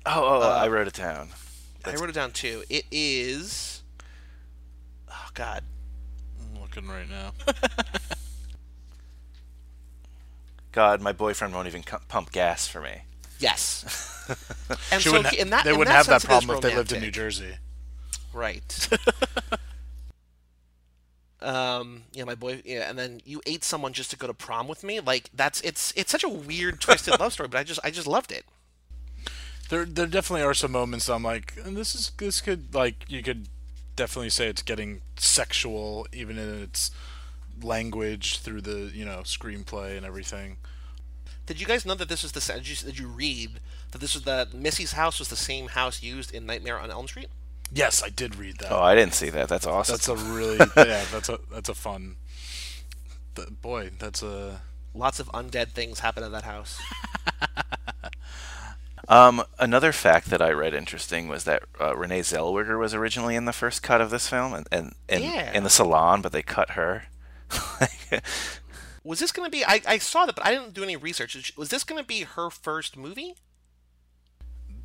Oh, 0.07 0.13
oh, 0.25 0.41
oh 0.43 0.51
I 0.51 0.67
uh, 0.67 0.69
wrote 0.69 0.87
it 0.89 0.95
down. 0.95 1.31
I 1.85 1.95
wrote 1.95 2.09
it 2.09 2.15
down 2.15 2.33
too. 2.33 2.65
It 2.69 2.85
is. 2.91 3.83
Oh 5.11 5.29
God. 5.35 5.63
I'm 6.41 6.61
looking 6.61 6.89
right 6.89 7.09
now. 7.09 7.33
God, 10.73 11.01
my 11.01 11.13
boyfriend 11.13 11.55
won't 11.55 11.67
even 11.69 11.83
cu- 11.83 11.99
pump 12.09 12.33
gas 12.33 12.67
for 12.67 12.81
me. 12.81 13.03
Yes. 13.39 14.13
And 14.91 15.01
She 15.01 15.09
so 15.09 15.13
wouldn't 15.13 15.35
ha- 15.35 15.41
in 15.41 15.51
that 15.51 15.63
they 15.65 15.71
in 15.71 15.79
wouldn't 15.79 15.93
that 15.93 16.07
have 16.07 16.07
that 16.09 16.23
sense, 16.23 16.25
it 16.25 16.27
is 16.39 16.45
problem 16.45 16.57
if 16.57 16.63
they 16.63 16.75
lived 16.75 16.93
in 16.93 17.01
New. 17.01 17.13
Jersey. 17.13 17.59
Right. 18.33 18.89
um, 21.47 22.03
yeah, 22.13 22.25
my 22.25 22.35
boy. 22.35 22.61
Yeah, 22.65 22.91
and 22.91 22.99
then 22.99 23.21
you 23.25 23.41
ate 23.47 23.63
someone 23.63 23.93
just 23.93 24.11
to 24.11 24.17
go 24.17 24.27
to 24.27 24.35
prom 24.35 24.67
with 24.67 24.83
me. 24.83 24.99
Like 24.99 25.31
that's 25.33 25.61
it's 25.61 25.93
it's 25.97 26.11
such 26.11 26.25
a 26.25 26.29
weird 26.29 26.81
twisted 26.81 27.21
love 27.21 27.33
story, 27.33 27.49
but 27.49 27.59
I 27.59 27.63
just 27.63 27.79
I 27.85 27.91
just 27.91 28.09
loved 28.09 28.33
it. 28.33 28.45
There, 29.69 29.85
there 29.85 30.07
definitely 30.07 30.43
are 30.43 30.55
some 30.55 30.73
moments 30.73 31.09
I'm 31.09 31.23
like, 31.23 31.55
and 31.65 31.77
this 31.77 31.95
is 31.95 32.11
this 32.19 32.41
could 32.41 32.75
like 32.75 33.05
you 33.09 33.23
could 33.23 33.47
definitely 33.95 34.31
say 34.31 34.49
it's 34.49 34.63
getting 34.63 35.03
sexual, 35.19 36.09
even 36.13 36.37
in 36.37 36.63
its 36.63 36.91
language 37.63 38.39
through 38.41 38.63
the 38.63 38.91
you 38.93 39.05
know 39.05 39.21
screenplay 39.21 39.97
and 39.97 40.05
everything. 40.05 40.57
Did 41.47 41.61
you 41.61 41.67
guys 41.67 41.87
know 41.87 41.95
that 41.95 42.09
this 42.09 42.25
was 42.25 42.33
the 42.33 42.41
did 42.55 42.69
you, 42.69 42.75
did 42.75 42.99
you 42.99 43.07
read 43.07 43.61
that 43.93 44.01
this 44.01 44.15
was 44.15 44.25
the 44.25 44.49
Missy's 44.53 44.93
house 44.93 45.21
was 45.21 45.29
the 45.29 45.37
same 45.37 45.69
house 45.69 46.03
used 46.03 46.35
in 46.35 46.45
Nightmare 46.45 46.81
on 46.81 46.91
Elm 46.91 47.07
Street? 47.07 47.29
Yes, 47.73 48.03
I 48.03 48.09
did 48.11 48.37
read 48.37 48.59
that. 48.59 48.71
Oh, 48.73 48.81
I 48.81 48.95
didn't 48.95 49.15
see 49.15 49.29
that. 49.31 49.49
That's 49.49 49.67
awesome. 49.67 49.95
That's 49.95 50.09
a 50.09 50.17
really 50.17 50.57
yeah. 50.77 51.05
That's 51.13 51.29
a 51.29 51.39
that's 51.53 51.69
a 51.69 51.75
fun. 51.75 52.17
th- 53.35 53.49
boy, 53.61 53.91
that's 53.99 54.23
a 54.23 54.63
Lots 54.95 55.21
of 55.21 55.27
undead 55.33 55.73
things 55.73 56.01
happen 56.01 56.25
in 56.25 56.33
that 56.33 56.45
house. 56.45 56.81
Um, 59.09 59.45
another 59.61 59.93
fact 59.93 60.31
that 60.31 60.43
I 60.43 60.51
read 60.51 60.75
interesting 60.75 61.29
was 61.29 61.45
that 61.45 61.63
uh, 61.81 61.97
Renee 61.97 62.21
Zellweger 62.23 62.77
was 62.77 62.93
originally 62.93 63.37
in 63.37 63.45
the 63.45 63.53
first 63.53 63.81
cut 63.81 64.01
of 64.01 64.11
this 64.11 64.29
film, 64.29 64.53
and 64.53 64.67
and, 64.73 64.95
and 65.09 65.23
Yeah. 65.23 65.53
in 65.53 65.63
the 65.63 65.71
salon, 65.71 66.23
but 66.23 66.33
they 66.33 66.43
cut 66.43 66.71
her. 66.71 67.05
Was 69.05 69.21
this 69.21 69.31
going 69.31 69.47
to 69.47 69.51
be? 69.57 69.65
I, 69.65 69.81
I 69.87 69.99
saw 69.99 70.27
that, 70.27 70.35
but 70.35 70.45
I 70.45 70.51
didn't 70.51 70.75
do 70.75 70.83
any 70.83 70.97
research. 70.97 71.53
Was 71.57 71.69
this 71.69 71.85
going 71.85 72.03
to 72.03 72.07
be 72.07 72.23
her 72.23 72.51
first 72.51 72.97
movie? 72.97 73.37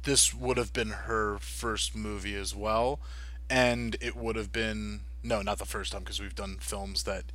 This 0.04 0.34
would 0.34 0.58
have 0.58 0.74
been 0.74 0.90
her 0.90 1.38
first 1.40 1.96
movie 1.96 2.36
as 2.36 2.56
well, 2.56 3.00
and 3.50 3.96
it 4.02 4.16
would 4.16 4.36
have 4.36 4.52
been 4.52 5.02
no, 5.24 5.42
not 5.42 5.60
the 5.60 5.66
first 5.66 5.92
time 5.92 6.02
because 6.02 6.20
we've 6.20 6.36
done 6.36 6.58
films 6.60 7.04
that 7.04 7.26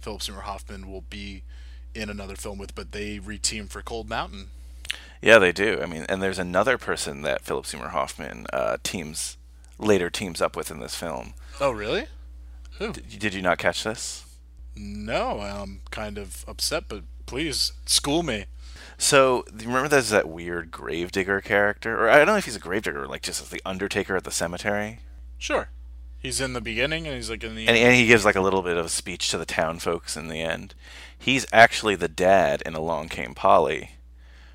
Philip 0.00 0.22
Seymour 0.22 0.42
Hoffman 0.42 0.90
will 0.90 1.02
be 1.02 1.42
in 1.94 2.08
another 2.10 2.36
film 2.36 2.58
with, 2.58 2.74
but 2.74 2.92
they 2.92 3.18
reteam 3.18 3.68
for 3.68 3.82
Cold 3.82 4.08
Mountain. 4.08 4.48
yeah, 5.22 5.38
they 5.38 5.50
do. 5.52 5.80
I 5.82 5.86
mean, 5.86 6.04
and 6.08 6.22
there's 6.22 6.38
another 6.38 6.78
person 6.78 7.22
that 7.22 7.42
Philip 7.42 7.66
Seymour 7.66 7.88
Hoffman 7.88 8.46
uh, 8.52 8.76
teams 8.82 9.36
later 9.78 10.10
teams 10.10 10.40
up 10.40 10.56
with 10.56 10.70
in 10.70 10.78
this 10.80 10.94
film. 10.94 11.34
Oh, 11.60 11.70
really? 11.70 12.06
Did, 12.78 13.18
did 13.18 13.34
you 13.34 13.42
not 13.42 13.58
catch 13.58 13.82
this? 13.84 14.24
No, 14.76 15.40
I'm 15.40 15.80
kind 15.90 16.18
of 16.18 16.44
upset, 16.46 16.84
but 16.88 17.02
please 17.24 17.72
school 17.86 18.22
me. 18.22 18.44
So 18.98 19.44
you 19.58 19.66
remember 19.66 19.88
there's 19.88 20.10
that 20.10 20.28
weird 20.28 20.70
gravedigger 20.70 21.40
character, 21.40 21.98
or 22.02 22.08
I 22.10 22.16
don't 22.16 22.26
know 22.26 22.36
if 22.36 22.44
he's 22.46 22.56
a 22.56 22.60
gravedigger, 22.60 23.04
or 23.04 23.06
like 23.06 23.22
just 23.22 23.42
as 23.42 23.50
the 23.50 23.62
Undertaker 23.64 24.16
at 24.16 24.24
the 24.24 24.30
cemetery, 24.30 25.00
Sure. 25.38 25.68
He's 26.18 26.40
in 26.40 26.54
the 26.54 26.62
beginning 26.62 27.06
and 27.06 27.14
he's 27.14 27.28
like 27.30 27.44
in 27.44 27.54
the 27.54 27.68
and, 27.68 27.76
end. 27.76 27.86
and 27.88 27.94
he 27.94 28.06
gives 28.06 28.24
like 28.24 28.34
a 28.36 28.40
little 28.40 28.62
bit 28.62 28.76
of 28.78 28.86
a 28.86 28.88
speech 28.88 29.30
to 29.30 29.38
the 29.38 29.44
town 29.44 29.78
folks 29.78 30.16
in 30.16 30.28
the 30.28 30.40
end. 30.40 30.74
He's 31.16 31.46
actually 31.52 31.94
the 31.94 32.08
dad 32.08 32.62
in 32.64 32.74
Along 32.74 33.08
Came 33.08 33.34
Polly, 33.34 33.90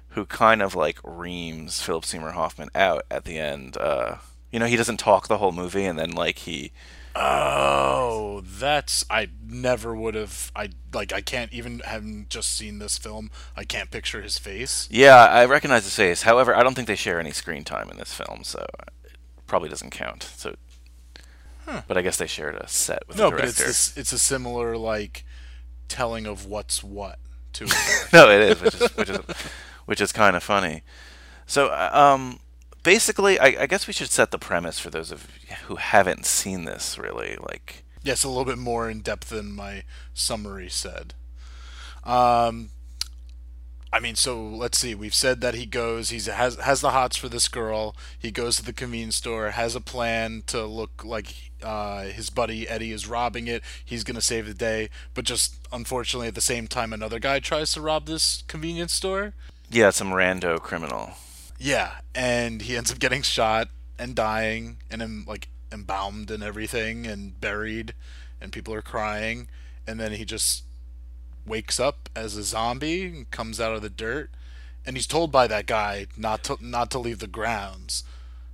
who 0.09 0.25
kind 0.25 0.61
of 0.61 0.75
like 0.75 0.99
reams 1.03 1.81
Philip 1.81 2.03
Seymour 2.03 2.31
Hoffman 2.31 2.69
out 2.75 3.05
at 3.11 3.25
the 3.25 3.37
end. 3.37 3.77
Uh, 3.77 4.15
you 4.51 4.59
know, 4.59 4.65
he 4.65 4.75
doesn't 4.75 4.97
talk 4.97 5.27
the 5.27 5.37
whole 5.37 5.51
movie, 5.53 5.85
and 5.85 5.97
then 5.97 6.11
like 6.11 6.39
he 6.39 6.71
Oh, 7.15 8.41
that's 8.45 9.03
I 9.09 9.27
never 9.45 9.95
would 9.95 10.15
have. 10.15 10.51
I 10.55 10.69
like 10.93 11.11
I 11.11 11.21
can't 11.21 11.51
even 11.51 11.79
having 11.79 12.25
just 12.29 12.55
seen 12.55 12.79
this 12.79 12.97
film. 12.97 13.29
I 13.55 13.63
can't 13.63 13.91
picture 13.91 14.21
his 14.21 14.37
face. 14.37 14.87
Yeah, 14.91 15.15
I 15.17 15.45
recognize 15.45 15.83
his 15.83 15.95
face. 15.95 16.21
However, 16.23 16.55
I 16.55 16.63
don't 16.63 16.73
think 16.73 16.87
they 16.87 16.95
share 16.95 17.19
any 17.19 17.31
screen 17.31 17.63
time 17.63 17.89
in 17.89 17.97
this 17.97 18.13
film, 18.13 18.43
so 18.43 18.65
it 19.03 19.11
probably 19.47 19.69
doesn't 19.69 19.89
count. 19.91 20.23
So, 20.35 20.55
but 21.87 21.97
I 21.97 22.01
guess 22.01 22.17
they 22.17 22.27
shared 22.27 22.55
a 22.55 22.67
set 22.67 23.03
with 23.07 23.17
No, 23.17 23.29
the 23.29 23.35
but 23.37 23.45
it's 23.45 23.57
director. 23.57 23.69
this, 23.69 23.97
it's 23.97 24.13
a 24.13 24.19
similar 24.19 24.77
like 24.77 25.25
telling 25.89 26.25
of 26.25 26.45
what's 26.45 26.81
what 26.83 27.19
to 27.53 27.65
no, 28.13 28.29
it 28.29 28.41
is, 28.41 28.61
which 28.61 28.75
is 28.75 28.95
which 28.97 29.09
is 29.09 29.19
which 29.85 30.01
is 30.01 30.11
kind 30.13 30.35
of 30.37 30.43
funny. 30.43 30.83
So, 31.45 31.67
uh, 31.67 31.89
um, 31.91 32.39
basically, 32.83 33.39
I, 33.39 33.63
I 33.63 33.67
guess 33.67 33.87
we 33.87 33.93
should 33.93 34.09
set 34.09 34.31
the 34.31 34.39
premise 34.39 34.79
for 34.79 34.89
those 34.89 35.11
of 35.11 35.27
you 35.47 35.55
who 35.67 35.75
haven't 35.75 36.25
seen 36.25 36.65
this. 36.65 36.97
Really, 36.97 37.37
like, 37.49 37.83
yes, 38.03 38.23
a 38.23 38.27
little 38.29 38.45
bit 38.45 38.57
more 38.57 38.89
in 38.89 39.01
depth 39.01 39.29
than 39.29 39.53
my 39.53 39.83
summary 40.13 40.69
said. 40.69 41.13
Um, 42.03 42.69
I 43.93 43.99
mean, 43.99 44.15
so 44.15 44.41
let's 44.41 44.77
see. 44.77 44.95
We've 44.95 45.13
said 45.13 45.41
that 45.41 45.53
he 45.53 45.65
goes. 45.65 46.09
He's 46.09 46.27
has 46.27 46.55
has 46.55 46.79
the 46.79 46.91
hots 46.91 47.17
for 47.17 47.27
this 47.27 47.47
girl. 47.49 47.95
He 48.17 48.31
goes 48.31 48.55
to 48.55 48.63
the 48.63 48.73
convenience 48.73 49.17
store. 49.17 49.51
Has 49.51 49.75
a 49.75 49.81
plan 49.81 50.43
to 50.47 50.65
look 50.65 51.03
like 51.03 51.51
uh, 51.61 52.03
his 52.03 52.29
buddy 52.29 52.69
Eddie 52.69 52.93
is 52.93 53.07
robbing 53.07 53.47
it. 53.47 53.63
He's 53.83 54.05
gonna 54.05 54.21
save 54.21 54.47
the 54.47 54.53
day, 54.53 54.89
but 55.13 55.25
just 55.25 55.59
unfortunately, 55.73 56.29
at 56.29 56.35
the 56.35 56.41
same 56.41 56.67
time, 56.67 56.93
another 56.93 57.19
guy 57.19 57.39
tries 57.39 57.73
to 57.73 57.81
rob 57.81 58.05
this 58.05 58.43
convenience 58.47 58.93
store. 58.93 59.33
yeah, 59.69 59.89
some 59.89 60.11
rando 60.11 60.59
criminal. 60.59 61.11
Yeah, 61.63 61.91
and 62.15 62.63
he 62.63 62.75
ends 62.75 62.91
up 62.91 62.97
getting 62.97 63.21
shot 63.21 63.67
and 63.99 64.15
dying, 64.15 64.77
and 64.89 65.27
like 65.27 65.47
embalmed 65.71 66.31
and 66.31 66.41
everything, 66.41 67.05
and 67.05 67.39
buried, 67.39 67.93
and 68.41 68.51
people 68.51 68.73
are 68.73 68.81
crying, 68.81 69.47
and 69.85 69.99
then 69.99 70.13
he 70.13 70.25
just 70.25 70.63
wakes 71.45 71.79
up 71.79 72.09
as 72.15 72.35
a 72.35 72.41
zombie 72.41 73.05
and 73.05 73.29
comes 73.29 73.61
out 73.61 73.75
of 73.75 73.83
the 73.83 73.91
dirt, 73.91 74.31
and 74.87 74.95
he's 74.95 75.05
told 75.05 75.31
by 75.31 75.45
that 75.45 75.67
guy 75.67 76.07
not 76.17 76.43
to 76.45 76.57
not 76.59 76.89
to 76.91 76.99
leave 76.99 77.19
the 77.19 77.27
grounds. 77.27 78.03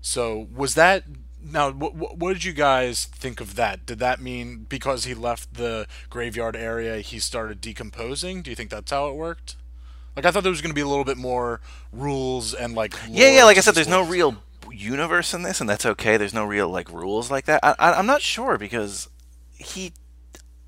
So 0.02 0.50
was 0.54 0.76
that 0.76 1.06
now? 1.42 1.72
What, 1.72 2.18
what 2.18 2.34
did 2.34 2.44
you 2.44 2.52
guys 2.52 3.06
think 3.06 3.40
of 3.40 3.56
that? 3.56 3.86
Did 3.86 4.00
that 4.00 4.20
mean 4.20 4.66
because 4.68 5.06
he 5.06 5.14
left 5.14 5.54
the 5.54 5.88
graveyard 6.10 6.58
area, 6.58 6.98
he 6.98 7.20
started 7.20 7.62
decomposing? 7.62 8.42
Do 8.42 8.50
you 8.50 8.56
think 8.58 8.70
that's 8.70 8.92
how 8.92 9.08
it 9.08 9.16
worked? 9.16 9.56
Like 10.18 10.26
I 10.26 10.32
thought 10.32 10.42
there 10.42 10.52
was 10.52 10.62
going 10.62 10.72
to 10.72 10.76
be 10.76 10.82
a 10.82 10.88
little 10.88 11.06
bit 11.06 11.16
more 11.16 11.62
rules 11.94 12.56
and 12.56 12.74
like 12.74 12.96
Yeah, 13.08 13.30
yeah. 13.30 13.44
Like 13.44 13.58
I 13.58 13.60
said, 13.60 13.76
there's 13.76 13.88
no 13.88 14.02
real 14.02 14.38
universe 14.72 15.32
in 15.32 15.44
this, 15.44 15.62
and 15.62 15.70
that's 15.70 15.86
okay. 15.86 16.18
There's 16.18 16.34
no 16.34 16.44
real 16.44 16.68
like 16.70 16.92
rules 16.92 17.30
like 17.30 17.46
that. 17.46 17.60
I, 17.62 17.76
I, 17.78 17.94
I'm 17.94 18.08
not 18.08 18.24
sure 18.24 18.58
because 18.58 19.10
he. 19.54 19.94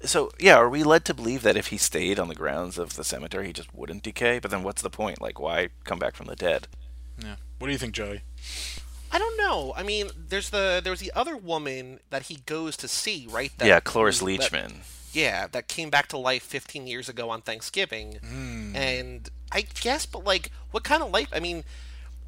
So 0.03 0.29
yeah, 0.39 0.55
are 0.55 0.69
we 0.69 0.83
led 0.83 1.03
to 1.05 1.15
believe 1.15 1.41
that 1.41 1.57
if 1.57 1.67
he 1.67 1.77
stayed 1.77 2.19
on 2.19 2.27
the 2.27 2.35
grounds 2.35 2.77
of 2.77 2.95
the 2.95 3.03
cemetery, 3.03 3.47
he 3.47 3.53
just 3.53 3.73
wouldn't 3.73 4.03
decay? 4.03 4.37
But 4.37 4.51
then 4.51 4.61
what's 4.61 4.83
the 4.83 4.89
point? 4.91 5.19
Like, 5.19 5.39
why 5.39 5.69
come 5.83 5.97
back 5.97 6.15
from 6.15 6.27
the 6.27 6.35
dead? 6.35 6.67
Yeah. 7.17 7.37
What 7.57 7.65
do 7.65 7.73
you 7.73 7.79
think, 7.79 7.93
Joey? 7.93 8.21
I 9.11 9.17
don't 9.17 9.37
know. 9.37 9.73
I 9.75 9.81
mean, 9.81 10.11
there's 10.29 10.51
the 10.51 10.79
there 10.83 10.91
was 10.91 10.99
the 10.99 11.11
other 11.15 11.35
woman 11.35 12.01
that 12.11 12.23
he 12.23 12.35
goes 12.45 12.77
to 12.77 12.87
see, 12.87 13.25
right? 13.27 13.51
That, 13.57 13.67
yeah, 13.67 13.79
Cloris 13.79 14.19
that- 14.19 14.71
yeah, 15.11 15.47
that 15.47 15.67
came 15.67 15.89
back 15.89 16.07
to 16.09 16.17
life 16.17 16.43
15 16.43 16.87
years 16.87 17.09
ago 17.09 17.29
on 17.29 17.41
Thanksgiving. 17.41 18.19
Hmm. 18.23 18.75
And 18.75 19.29
I 19.51 19.61
guess, 19.81 20.05
but 20.05 20.23
like, 20.23 20.51
what 20.71 20.83
kind 20.83 21.01
of 21.03 21.11
life? 21.11 21.29
I 21.33 21.39
mean, 21.39 21.63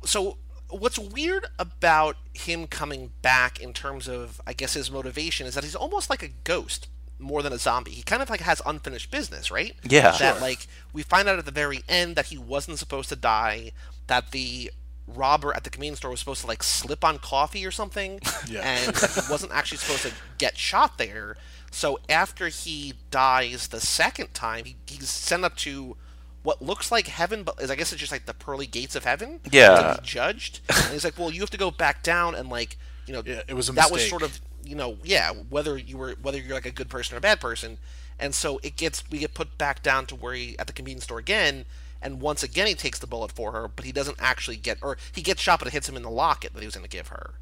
so 0.04 0.38
what's 0.70 0.98
weird 0.98 1.46
about 1.60 2.16
him 2.34 2.66
coming 2.68 3.12
back 3.22 3.60
in 3.60 3.74
terms 3.74 4.08
of, 4.08 4.42
I 4.48 4.54
guess, 4.54 4.74
his 4.74 4.90
motivation 4.90 5.46
is 5.48 5.56
that 5.56 5.64
he's 5.64 5.76
almost 5.76 6.10
like 6.10 6.24
a 6.24 6.30
ghost 6.44 6.88
more 7.20 7.44
than 7.44 7.54
a 7.54 7.58
zombie. 7.60 7.92
He 7.92 8.02
kind 8.02 8.22
of 8.22 8.30
like 8.30 8.40
has 8.42 8.62
unfinished 8.66 9.12
business, 9.12 9.52
right? 9.52 9.76
Yeah. 9.84 10.12
That 10.12 10.34
Sure. 10.36 10.42
like 10.42 10.66
we 10.94 11.04
find 11.04 11.28
out 11.30 11.38
at 11.38 11.46
the 11.46 11.52
very 11.52 11.84
end 11.88 12.16
that 12.16 12.28
he 12.28 12.38
wasn't 12.38 12.80
supposed 12.80 13.10
to 13.10 13.16
die. 13.16 13.74
That 14.08 14.32
the 14.32 14.72
robber 15.08 15.54
at 15.54 15.64
the 15.66 15.70
convenience 15.70 16.00
store 16.00 16.12
was 16.12 16.20
supposed 16.22 16.42
to 16.42 16.48
like 16.48 16.64
slip 16.64 17.04
on 17.04 17.20
coffee 17.20 17.66
or 17.66 17.72
something, 17.72 18.20
Yeah. 18.48 18.62
and 18.62 18.96
he 18.96 19.22
wasn't 19.30 19.52
actually 19.52 19.78
supposed 19.80 20.04
to 20.04 20.12
get 20.40 20.58
shot 20.58 20.98
there. 20.98 21.36
So 21.70 22.00
after 22.10 22.48
he 22.48 22.94
dies 23.12 23.68
the 23.68 23.80
second 23.82 24.34
time, 24.34 24.66
he, 24.66 24.76
he's 24.88 25.10
sent 25.10 25.44
up 25.46 25.56
to 25.58 25.96
what 26.43 26.62
looks 26.62 26.91
like 26.91 27.08
heaven, 27.08 27.43
but 27.43 27.62
is 27.62 27.69
I 27.69 27.75
guess 27.75 27.91
it's 27.91 27.99
just 27.99 28.12
like 28.12 28.25
the 28.25 28.34
pearly 28.34 28.65
gates 28.65 28.95
of 28.95 29.04
heaven. 29.04 29.39
Yeah. 29.51 29.93
To 29.93 30.01
be 30.01 30.08
judged, 30.08 30.62
and 30.69 30.93
he's 30.93 31.04
like, 31.04 31.17
well, 31.17 31.32
you 31.32 31.41
have 31.41 31.49
to 31.51 31.58
go 31.58 31.71
back 31.71 32.04
down 32.04 32.36
and 32.36 32.49
like, 32.49 32.77
you 33.06 33.13
know, 33.13 33.23
Yeah, 33.25 33.41
it 33.47 33.54
was 33.54 33.69
a 33.69 33.73
that 33.73 33.91
was 33.91 34.08
sort 34.08 34.23
of 34.23 34.39
you 34.63 34.75
know, 34.75 34.97
yeah, 35.04 35.32
whether 35.49 35.77
you 35.77 35.97
were 35.97 36.15
whether 36.21 36.38
you're 36.38 36.54
like 36.54 36.65
a 36.65 36.71
good 36.71 36.89
person 36.89 37.15
or 37.15 37.17
a 37.17 37.21
bad 37.21 37.39
person, 37.39 37.77
and 38.19 38.34
so 38.34 38.60
it 38.63 38.75
gets 38.77 39.04
we 39.10 39.19
get 39.19 39.34
put 39.34 39.58
back 39.58 39.84
down 39.84 40.06
to 40.08 40.15
where 40.15 40.34
he 40.34 40.58
at 40.60 40.67
the 40.67 40.73
convenience 40.73 41.06
store 41.06 41.19
again. 41.19 41.65
And 42.04 42.19
once 42.19 42.41
again, 42.41 42.65
he 42.65 42.73
takes 42.73 42.97
the 42.97 43.06
bullet 43.06 43.32
for 43.32 43.51
her, 43.51 43.67
but 43.67 43.86
he 43.86 43.91
doesn't 43.91 44.17
actually 44.19 44.58
get, 44.58 44.80
or 44.82 44.97
he 45.12 45.21
gets 45.21 45.39
shot, 45.39 45.60
but 45.60 45.67
it 45.67 45.73
hits 45.73 45.88
him 45.88 45.95
in 45.95 46.01
the 46.01 46.10
locket 46.10 46.51
that 46.54 46.60
he 46.60 46.65
was 46.65 46.73
going 46.73 46.84
to 46.84 46.89
give 46.89 47.10
her. 47.10 47.36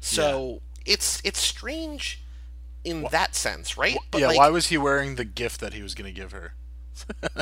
So 0.00 0.62
it's 0.84 1.20
it's 1.24 1.38
strange 1.38 2.20
in 2.82 3.06
that 3.12 3.36
sense, 3.36 3.76
right? 3.76 3.96
But 4.10 4.20
yeah, 4.20 4.28
like, 4.28 4.38
why 4.38 4.50
was 4.50 4.66
he 4.68 4.78
wearing 4.78 5.14
the 5.14 5.24
gift 5.24 5.60
that 5.60 5.74
he 5.74 5.82
was 5.82 5.94
going 5.94 6.12
to 6.12 6.20
give 6.20 6.32
her? 6.32 6.54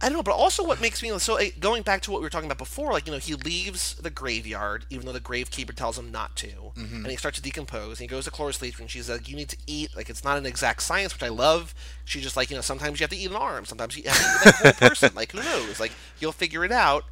I 0.00 0.08
don't 0.08 0.16
know, 0.18 0.22
but 0.22 0.30
also 0.34 0.64
what 0.64 0.80
makes 0.80 1.02
me 1.02 1.16
so 1.18 1.34
eh, 1.36 1.50
going 1.58 1.82
back 1.82 2.02
to 2.02 2.12
what 2.12 2.20
we 2.20 2.24
were 2.26 2.30
talking 2.30 2.46
about 2.46 2.58
before, 2.58 2.92
like 2.92 3.06
you 3.06 3.12
know, 3.12 3.18
he 3.18 3.34
leaves 3.34 3.94
the 3.94 4.10
graveyard 4.10 4.86
even 4.90 5.06
though 5.06 5.12
the 5.12 5.18
gravekeeper 5.20 5.74
tells 5.74 5.98
him 5.98 6.12
not 6.12 6.36
to, 6.36 6.50
and 6.76 7.06
he 7.08 7.16
starts 7.16 7.38
to 7.38 7.42
decompose. 7.42 7.98
And 7.98 8.02
he 8.02 8.06
goes 8.06 8.24
to 8.26 8.30
Cloris 8.30 8.58
Leachman. 8.58 8.80
and 8.82 8.90
she's 8.90 9.10
like, 9.10 9.28
"You 9.28 9.34
need 9.34 9.48
to 9.48 9.56
eat. 9.66 9.96
Like 9.96 10.08
it's 10.08 10.22
not 10.22 10.38
an 10.38 10.46
exact 10.46 10.82
science, 10.82 11.12
which 11.12 11.24
I 11.24 11.28
love." 11.28 11.74
She's 12.04 12.22
just 12.22 12.36
like, 12.36 12.48
you 12.48 12.54
know, 12.56 12.62
sometimes 12.62 13.00
you 13.00 13.04
have 13.04 13.10
to 13.10 13.16
eat 13.16 13.28
an 13.30 13.36
arm, 13.36 13.64
sometimes 13.64 13.96
you 13.96 14.04
have 14.08 14.16
to 14.16 14.22
eat 14.22 14.60
a 14.60 14.62
whole 14.62 14.72
person. 14.88 15.10
Like 15.16 15.32
who 15.32 15.42
knows? 15.42 15.80
Like 15.80 15.92
you'll 16.20 16.30
figure 16.32 16.64
it 16.64 16.70
out. 16.72 17.04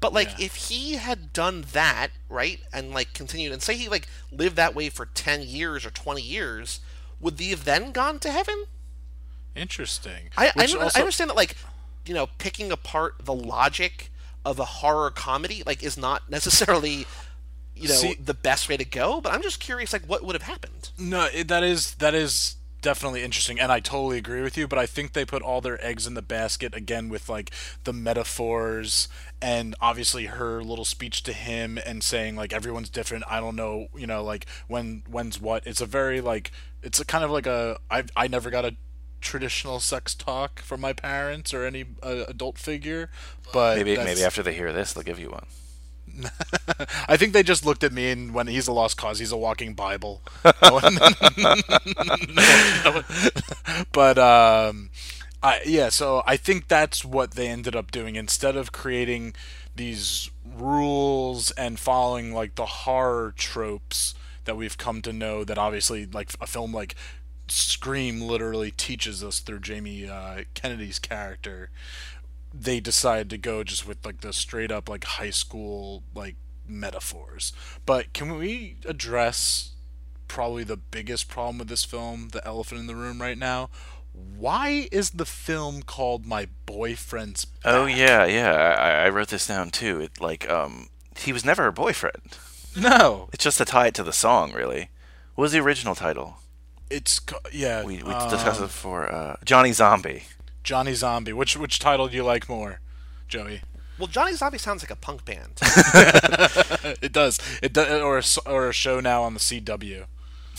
But 0.00 0.12
like 0.12 0.28
if 0.42 0.54
he 0.56 0.94
had 0.94 1.32
done 1.32 1.64
that 1.72 2.08
right 2.28 2.58
and 2.72 2.90
like 2.92 3.14
continued 3.14 3.52
and 3.52 3.62
say 3.62 3.76
he 3.76 3.88
like 3.88 4.08
lived 4.32 4.56
that 4.56 4.74
way 4.74 4.88
for 4.88 5.06
ten 5.06 5.42
years 5.42 5.86
or 5.86 5.90
twenty 5.90 6.22
years, 6.22 6.80
would 7.20 7.38
he 7.38 7.50
have 7.50 7.64
then 7.64 7.92
gone 7.92 8.18
to 8.18 8.30
heaven? 8.32 8.64
Interesting. 9.54 10.30
I, 10.36 10.46
I, 10.48 10.50
also- 10.64 10.78
I 10.98 11.00
understand 11.00 11.30
that, 11.30 11.36
like, 11.36 11.56
you 12.06 12.14
know, 12.14 12.28
picking 12.38 12.70
apart 12.70 13.14
the 13.22 13.34
logic 13.34 14.10
of 14.44 14.58
a 14.58 14.64
horror 14.64 15.10
comedy, 15.10 15.62
like, 15.64 15.82
is 15.82 15.96
not 15.96 16.28
necessarily, 16.30 17.06
you 17.74 17.88
know, 17.88 17.94
See- 17.94 18.14
the 18.14 18.34
best 18.34 18.68
way 18.68 18.76
to 18.76 18.84
go. 18.84 19.20
But 19.20 19.32
I'm 19.32 19.42
just 19.42 19.60
curious, 19.60 19.92
like, 19.92 20.04
what 20.06 20.24
would 20.24 20.34
have 20.34 20.42
happened? 20.42 20.90
No, 20.98 21.28
it, 21.32 21.48
that 21.48 21.62
is 21.64 21.94
that 21.96 22.14
is 22.14 22.56
definitely 22.84 23.22
interesting, 23.22 23.58
and 23.58 23.72
I 23.72 23.80
totally 23.80 24.18
agree 24.18 24.42
with 24.42 24.58
you. 24.58 24.68
But 24.68 24.78
I 24.78 24.84
think 24.84 25.14
they 25.14 25.24
put 25.24 25.40
all 25.42 25.62
their 25.62 25.84
eggs 25.84 26.06
in 26.06 26.12
the 26.12 26.22
basket 26.22 26.74
again 26.74 27.08
with 27.08 27.28
like 27.30 27.50
the 27.84 27.94
metaphors 27.94 29.08
and 29.40 29.74
obviously 29.80 30.26
her 30.26 30.62
little 30.62 30.84
speech 30.84 31.22
to 31.24 31.32
him 31.32 31.78
and 31.84 32.04
saying 32.04 32.36
like 32.36 32.52
everyone's 32.52 32.90
different. 32.90 33.24
I 33.26 33.40
don't 33.40 33.56
know, 33.56 33.88
you 33.96 34.06
know, 34.06 34.22
like 34.22 34.46
when 34.68 35.02
when's 35.08 35.40
what. 35.40 35.66
It's 35.66 35.80
a 35.80 35.86
very 35.86 36.20
like 36.20 36.52
it's 36.82 37.00
a 37.00 37.04
kind 37.06 37.24
of 37.24 37.30
like 37.30 37.46
a 37.46 37.78
I 37.90 38.04
I 38.14 38.28
never 38.28 38.50
got 38.50 38.66
a 38.66 38.76
traditional 39.24 39.80
sex 39.80 40.14
talk 40.14 40.60
from 40.60 40.80
my 40.80 40.92
parents 40.92 41.52
or 41.52 41.64
any 41.64 41.84
uh, 42.02 42.24
adult 42.28 42.58
figure, 42.58 43.10
but 43.52 43.76
Maybe 43.76 43.96
that's- 43.96 44.14
maybe 44.16 44.24
after 44.24 44.42
they 44.42 44.54
hear 44.54 44.72
this, 44.72 44.92
they'll 44.92 45.02
give 45.04 45.18
you 45.18 45.30
one. 45.30 45.46
I 47.08 47.16
think 47.16 47.32
they 47.32 47.42
just 47.42 47.66
looked 47.66 47.82
at 47.82 47.92
me 47.92 48.10
and 48.12 48.32
when 48.34 48.46
he's 48.46 48.68
a 48.68 48.72
lost 48.72 48.96
cause, 48.96 49.18
he's 49.18 49.32
a 49.32 49.36
walking 49.36 49.74
Bible. 49.74 50.22
but 53.92 54.18
um, 54.18 54.90
I 55.42 55.60
yeah, 55.66 55.88
so 55.88 56.22
I 56.26 56.36
think 56.36 56.68
that's 56.68 57.04
what 57.04 57.32
they 57.32 57.48
ended 57.48 57.74
up 57.74 57.90
doing 57.90 58.16
instead 58.16 58.56
of 58.56 58.70
creating 58.72 59.34
these 59.74 60.30
rules 60.44 61.50
and 61.52 61.78
following 61.80 62.32
like 62.32 62.54
the 62.54 62.66
horror 62.66 63.34
tropes 63.36 64.14
that 64.44 64.56
we've 64.56 64.78
come 64.78 65.02
to 65.02 65.12
know 65.12 65.42
that 65.42 65.58
obviously 65.58 66.06
like 66.06 66.30
a 66.40 66.46
film 66.46 66.72
like 66.72 66.94
Scream 67.48 68.20
literally 68.20 68.70
teaches 68.70 69.22
us 69.22 69.40
through 69.40 69.60
Jamie 69.60 70.08
uh, 70.08 70.44
Kennedy's 70.54 70.98
character 70.98 71.70
they 72.54 72.78
decide 72.78 73.28
to 73.30 73.38
go 73.38 73.64
just 73.64 73.86
with 73.86 74.04
like 74.06 74.20
the 74.20 74.32
straight 74.32 74.70
up 74.70 74.88
like 74.88 75.04
high 75.04 75.30
school 75.30 76.04
like 76.14 76.36
metaphors. 76.66 77.52
But 77.84 78.12
can 78.12 78.38
we 78.38 78.76
address 78.86 79.72
probably 80.28 80.64
the 80.64 80.76
biggest 80.76 81.28
problem 81.28 81.58
with 81.58 81.68
this 81.68 81.84
film, 81.84 82.28
the 82.28 82.46
elephant 82.46 82.80
in 82.80 82.86
the 82.86 82.94
room 82.94 83.20
right 83.20 83.36
now? 83.36 83.70
Why 84.12 84.88
is 84.92 85.10
the 85.10 85.26
film 85.26 85.82
called 85.82 86.24
My 86.24 86.46
Boyfriend's 86.66 87.48
Oh 87.64 87.86
yeah, 87.86 88.24
yeah. 88.24 88.52
I, 88.52 89.06
I 89.06 89.08
wrote 89.08 89.28
this 89.28 89.48
down 89.48 89.70
too. 89.70 90.00
It 90.00 90.20
like 90.20 90.48
um 90.48 90.88
he 91.18 91.32
was 91.32 91.44
never 91.44 91.64
her 91.64 91.72
boyfriend. 91.72 92.38
No. 92.76 93.28
It's 93.32 93.44
just 93.44 93.58
to 93.58 93.64
tie 93.64 93.88
it 93.88 93.94
to 93.94 94.02
the 94.02 94.12
song, 94.12 94.52
really. 94.52 94.90
What 95.34 95.42
was 95.42 95.52
the 95.52 95.60
original 95.60 95.94
title? 95.94 96.38
It's 96.96 97.20
yeah, 97.52 97.82
We 97.84 98.02
we 98.02 98.12
um, 98.12 98.30
discussed 98.30 98.60
it 98.60 98.70
for 98.70 99.12
uh, 99.12 99.36
Johnny 99.44 99.72
Zombie. 99.72 100.24
Johnny 100.62 100.94
Zombie. 100.94 101.32
Which 101.32 101.56
which 101.56 101.78
title 101.78 102.08
do 102.08 102.16
you 102.16 102.24
like 102.24 102.48
more, 102.48 102.80
Joey? 103.28 103.62
Well, 103.98 104.08
Johnny 104.08 104.34
Zombie 104.34 104.58
sounds 104.58 104.82
like 104.82 104.90
a 104.90 104.96
punk 104.96 105.24
band. 105.24 105.60
It 107.02 107.12
does. 107.12 107.38
It 107.62 107.72
does 107.72 107.88
or 108.02 108.16
a, 108.16 108.18
s- 108.18 108.38
or 108.46 108.68
a 108.68 108.72
show 108.72 109.00
now 109.00 109.22
on 109.22 109.34
the 109.34 109.40
CW. 109.40 110.04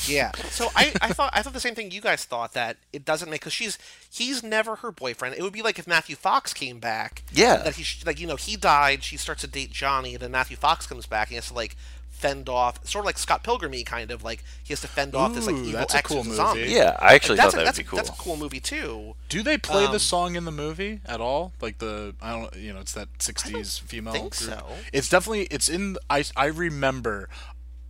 yeah. 0.08 0.32
So 0.50 0.70
I, 0.76 0.94
I 1.02 1.10
thought 1.14 1.32
I 1.34 1.42
thought 1.42 1.54
the 1.54 1.60
same 1.60 1.76
thing 1.76 1.92
you 1.92 2.02
guys 2.02 2.24
thought 2.26 2.54
that 2.54 2.78
it 2.94 3.06
doesn't 3.06 3.30
make 3.30 3.42
because 3.42 3.54
she's 3.54 3.78
he's 4.12 4.42
never 4.44 4.78
her 4.78 4.92
boyfriend. 4.92 5.36
It 5.36 5.42
would 5.44 5.54
be 5.54 5.62
like 5.62 5.80
if 5.80 5.88
Matthew 5.88 6.16
Fox 6.16 6.54
came 6.54 6.80
back. 6.80 7.24
Yeah. 7.32 7.58
That 7.58 7.76
he 7.76 7.86
like 8.06 8.20
you 8.20 8.28
know 8.28 8.36
he 8.36 8.56
died. 8.56 9.04
She 9.04 9.18
starts 9.18 9.42
to 9.42 9.48
date 9.48 9.72
Johnny, 9.72 10.14
and 10.14 10.22
then 10.24 10.32
Matthew 10.32 10.58
Fox 10.58 10.88
comes 10.88 11.06
back. 11.06 11.28
and 11.28 11.32
he 11.32 11.36
has 11.36 11.48
to 11.50 11.54
like 11.54 11.76
fend 12.18 12.48
off 12.50 12.86
sort 12.88 13.04
of 13.04 13.06
like 13.06 13.18
Scott 13.18 13.44
Pilgrim 13.44 13.74
kind 13.84 14.10
of 14.10 14.24
like 14.24 14.44
he 14.64 14.72
has 14.72 14.82
to 14.82 14.88
fend 14.88 15.14
off 15.16 15.34
this 15.36 15.46
like 15.48 15.56
evil 15.58 15.72
that's 15.74 15.94
a 15.94 15.98
ex 15.98 16.08
cool 16.08 16.24
movie. 16.24 16.36
zombie. 16.36 16.62
Yeah, 16.70 16.96
I 17.00 17.14
actually 17.16 17.36
that's 17.38 17.54
thought 17.54 17.62
a, 17.62 17.66
that 17.66 17.76
would 17.76 17.84
be 17.84 17.90
cool. 17.90 17.98
that's 17.98 18.10
a 18.10 18.12
cool. 18.14 18.34
cool 18.34 18.38
movie 18.38 18.60
too. 18.60 19.16
Do 19.30 19.44
they 19.44 19.58
play 19.58 19.86
Um, 19.86 19.92
the 19.92 20.00
song 20.00 20.36
in 20.36 20.46
the 20.46 20.52
movie 20.52 21.02
at 21.06 21.20
all? 21.22 21.52
Like 21.62 21.80
the 21.80 22.16
I 22.22 22.32
don't 22.32 22.56
you 22.56 22.74
know 22.74 22.80
it's 22.80 22.94
that 22.94 23.10
'60s 23.20 23.82
female. 23.82 24.14
think 24.14 24.38
group. 24.38 24.52
so. 24.60 24.66
It's 24.94 25.10
definitely 25.10 25.44
it's 25.52 25.68
in. 25.70 25.98
I 26.10 26.24
I 26.36 26.46
remember. 26.46 27.30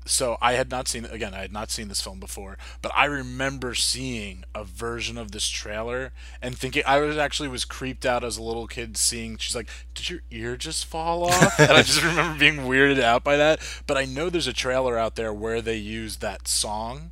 So 0.08 0.38
I 0.40 0.54
had 0.54 0.70
not 0.70 0.88
seen 0.88 1.06
again. 1.06 1.34
I 1.34 1.42
had 1.42 1.52
not 1.52 1.72
seen 1.72 1.88
this 1.88 2.00
film 2.00 2.20
before, 2.20 2.58
but 2.84 2.92
I 2.96 3.06
remember 3.06 3.74
seeing 3.74 4.44
a 4.54 4.64
version 4.64 5.18
of 5.18 5.32
this 5.32 5.48
trailer 5.48 6.14
and 6.44 6.56
thinking 6.56 6.84
I 6.86 7.00
was 7.00 7.18
actually 7.18 7.50
was 7.50 7.66
creeped 7.66 8.06
out 8.06 8.24
as 8.24 8.38
a 8.38 8.44
little 8.44 8.68
kid 8.68 8.98
seeing. 8.98 9.38
She's 9.38 9.56
like, 9.56 9.70
"Did 9.96 10.10
your 10.12 10.20
ear 10.30 10.58
just 10.58 10.86
fall 10.86 11.26
off?" 11.26 11.60
and 11.60 11.72
I 11.72 11.82
just 11.82 12.04
remember 12.04 12.38
being 12.38 12.58
weirded 12.58 13.02
out 13.02 13.24
by 13.24 13.36
that. 13.38 13.60
But 13.88 13.98
I 13.98 14.06
know 14.06 14.30
there's 14.30 14.48
a 14.48 14.54
trailer 14.54 14.96
out 14.98 15.16
there 15.16 15.34
where 15.34 15.62
they 15.62 15.78
use 15.78 16.18
that 16.18 16.48
song 16.48 17.12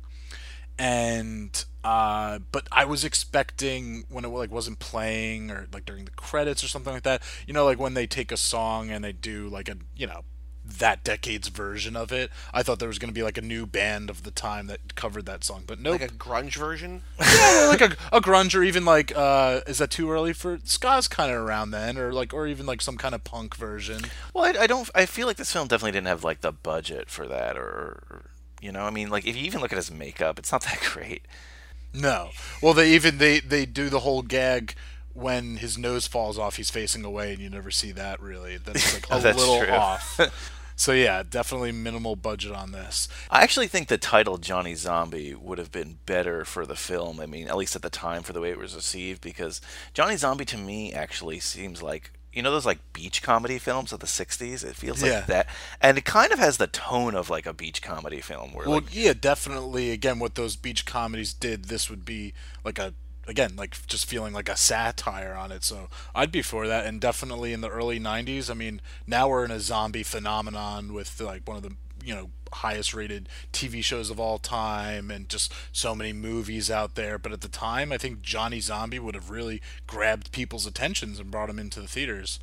and 0.76 1.64
uh 1.84 2.40
but 2.50 2.66
i 2.72 2.84
was 2.84 3.04
expecting 3.04 4.04
when 4.08 4.24
it 4.24 4.28
like 4.28 4.50
wasn't 4.50 4.78
playing 4.80 5.50
or 5.50 5.68
like 5.72 5.84
during 5.84 6.04
the 6.04 6.10
credits 6.10 6.64
or 6.64 6.68
something 6.68 6.92
like 6.92 7.04
that 7.04 7.22
you 7.46 7.54
know 7.54 7.64
like 7.64 7.78
when 7.78 7.94
they 7.94 8.08
take 8.08 8.32
a 8.32 8.36
song 8.36 8.90
and 8.90 9.04
they 9.04 9.12
do 9.12 9.48
like 9.48 9.68
a 9.68 9.76
you 9.94 10.04
know 10.06 10.22
that 10.66 11.04
decade's 11.04 11.48
version 11.48 11.94
of 11.94 12.10
it 12.10 12.30
i 12.52 12.62
thought 12.62 12.78
there 12.78 12.88
was 12.88 12.98
going 12.98 13.10
to 13.10 13.14
be 13.14 13.22
like 13.22 13.36
a 13.36 13.42
new 13.42 13.66
band 13.66 14.08
of 14.08 14.22
the 14.22 14.30
time 14.30 14.66
that 14.66 14.94
covered 14.94 15.26
that 15.26 15.44
song 15.44 15.62
but 15.66 15.78
nope 15.78 16.00
Like 16.00 16.10
a 16.10 16.14
grunge 16.14 16.56
version. 16.56 17.02
yeah, 17.20 17.66
like 17.68 17.80
a, 17.80 17.96
a 18.16 18.20
grunge 18.20 18.54
or 18.58 18.62
even 18.62 18.84
like 18.84 19.12
uh 19.16 19.60
is 19.66 19.78
that 19.78 19.90
too 19.90 20.10
early 20.10 20.32
for 20.32 20.58
ska's 20.64 21.06
kind 21.06 21.30
of 21.30 21.36
around 21.38 21.70
then 21.70 21.98
or 21.98 22.12
like 22.12 22.32
or 22.32 22.46
even 22.46 22.64
like 22.66 22.80
some 22.80 22.96
kind 22.96 23.14
of 23.14 23.22
punk 23.24 23.54
version 23.56 24.02
Well, 24.32 24.44
I, 24.44 24.62
I 24.62 24.66
don't. 24.66 24.88
I 24.94 25.06
feel 25.06 25.26
like 25.26 25.36
this 25.36 25.52
film 25.52 25.68
definitely 25.68 25.92
didn't 25.92 26.06
have 26.08 26.24
like 26.24 26.40
the 26.40 26.52
budget 26.52 27.08
for 27.10 27.26
that, 27.28 27.56
or, 27.56 27.62
or 28.10 28.22
you 28.60 28.72
know, 28.72 28.82
I 28.84 28.90
mean, 28.90 29.10
like 29.10 29.26
if 29.26 29.36
you 29.36 29.42
even 29.44 29.60
look 29.60 29.72
at 29.72 29.76
his 29.76 29.90
makeup, 29.90 30.38
it's 30.38 30.50
not 30.50 30.62
that 30.62 30.80
great. 30.92 31.22
No. 31.92 32.30
Well, 32.62 32.74
they 32.74 32.92
even 32.94 33.18
they 33.18 33.40
they 33.40 33.66
do 33.66 33.88
the 33.88 34.00
whole 34.00 34.22
gag 34.22 34.74
when 35.12 35.58
his 35.58 35.78
nose 35.78 36.06
falls 36.08 36.38
off, 36.38 36.56
he's 36.56 36.70
facing 36.70 37.04
away, 37.04 37.32
and 37.32 37.40
you 37.40 37.48
never 37.48 37.70
see 37.70 37.92
that 37.92 38.20
really. 38.20 38.56
That's 38.56 38.94
like 38.94 39.06
a 39.10 39.20
That's 39.22 39.38
little 39.38 39.60
true. 39.60 39.72
off. 39.72 40.20
So 40.76 40.92
yeah, 40.92 41.22
definitely 41.28 41.72
minimal 41.72 42.16
budget 42.16 42.52
on 42.52 42.72
this. 42.72 43.08
I 43.30 43.42
actually 43.42 43.68
think 43.68 43.88
the 43.88 43.98
title 43.98 44.38
Johnny 44.38 44.74
Zombie 44.74 45.34
would 45.34 45.58
have 45.58 45.70
been 45.70 45.98
better 46.04 46.44
for 46.44 46.66
the 46.66 46.74
film. 46.76 47.20
I 47.20 47.26
mean, 47.26 47.46
at 47.48 47.56
least 47.56 47.76
at 47.76 47.82
the 47.82 47.90
time 47.90 48.22
for 48.22 48.32
the 48.32 48.40
way 48.40 48.50
it 48.50 48.58
was 48.58 48.74
received, 48.74 49.20
because 49.20 49.60
Johnny 49.92 50.16
Zombie 50.16 50.44
to 50.46 50.58
me 50.58 50.92
actually 50.92 51.38
seems 51.40 51.80
like 51.82 52.10
you 52.32 52.42
know 52.42 52.50
those 52.50 52.66
like 52.66 52.80
beach 52.92 53.22
comedy 53.22 53.58
films 53.58 53.92
of 53.92 54.00
the 54.00 54.06
'60s. 54.08 54.64
It 54.64 54.74
feels 54.74 55.00
Yeah. 55.00 55.18
like 55.18 55.26
that, 55.26 55.48
and 55.80 55.96
it 55.96 56.04
kind 56.04 56.32
of 56.32 56.40
has 56.40 56.56
the 56.56 56.66
tone 56.66 57.14
of 57.14 57.30
like 57.30 57.46
a 57.46 57.52
beach 57.52 57.80
comedy 57.80 58.20
film, 58.20 58.52
where 58.52 58.66
Well, 58.68 58.80
like 58.80 58.92
yeah, 58.94 59.12
definitely. 59.12 59.92
Again, 59.92 60.18
what 60.18 60.34
those 60.34 60.56
beach 60.56 60.84
comedies 60.84 61.32
did, 61.32 61.66
this 61.66 61.88
would 61.88 62.04
be 62.04 62.34
like 62.64 62.80
a 62.80 62.94
again 63.26 63.56
like 63.56 63.86
just 63.86 64.06
feeling 64.06 64.32
like 64.32 64.48
a 64.48 64.56
satire 64.56 65.34
on 65.34 65.52
it. 65.52 65.64
So 65.64 65.88
I'd 66.14 66.32
be 66.32 66.42
for 66.42 66.66
that, 66.66 66.86
and 66.86 67.00
definitely 67.00 67.52
in 67.52 67.60
the 67.60 67.68
early 67.70 68.00
'90s. 68.00 68.50
I 68.50 68.54
mean, 68.54 68.80
now 69.06 69.28
we're 69.28 69.44
in 69.44 69.50
a 69.50 69.60
zombie 69.60 70.02
phenomenon 70.02 70.92
with 70.92 71.20
like 71.20 71.46
one 71.46 71.56
of 71.56 71.62
the 71.62 71.72
you 72.04 72.14
know 72.14 72.30
highest 72.52 72.94
rated 72.94 73.28
TV 73.52 73.82
shows 73.82 74.10
of 74.10 74.20
all 74.20 74.38
time 74.38 75.10
and 75.10 75.28
just 75.28 75.52
so 75.72 75.92
many 75.94 76.12
movies 76.12 76.70
out 76.70 76.94
there 76.94 77.18
but 77.18 77.32
at 77.32 77.40
the 77.40 77.48
time 77.48 77.90
I 77.90 77.98
think 77.98 78.22
Johnny 78.22 78.60
Zombie 78.60 79.00
would 79.00 79.16
have 79.16 79.28
really 79.28 79.60
grabbed 79.88 80.30
people's 80.30 80.66
attentions 80.66 81.18
and 81.18 81.32
brought 81.32 81.48
them 81.48 81.58
into 81.58 81.80
the 81.80 81.88
theaters 81.88 82.38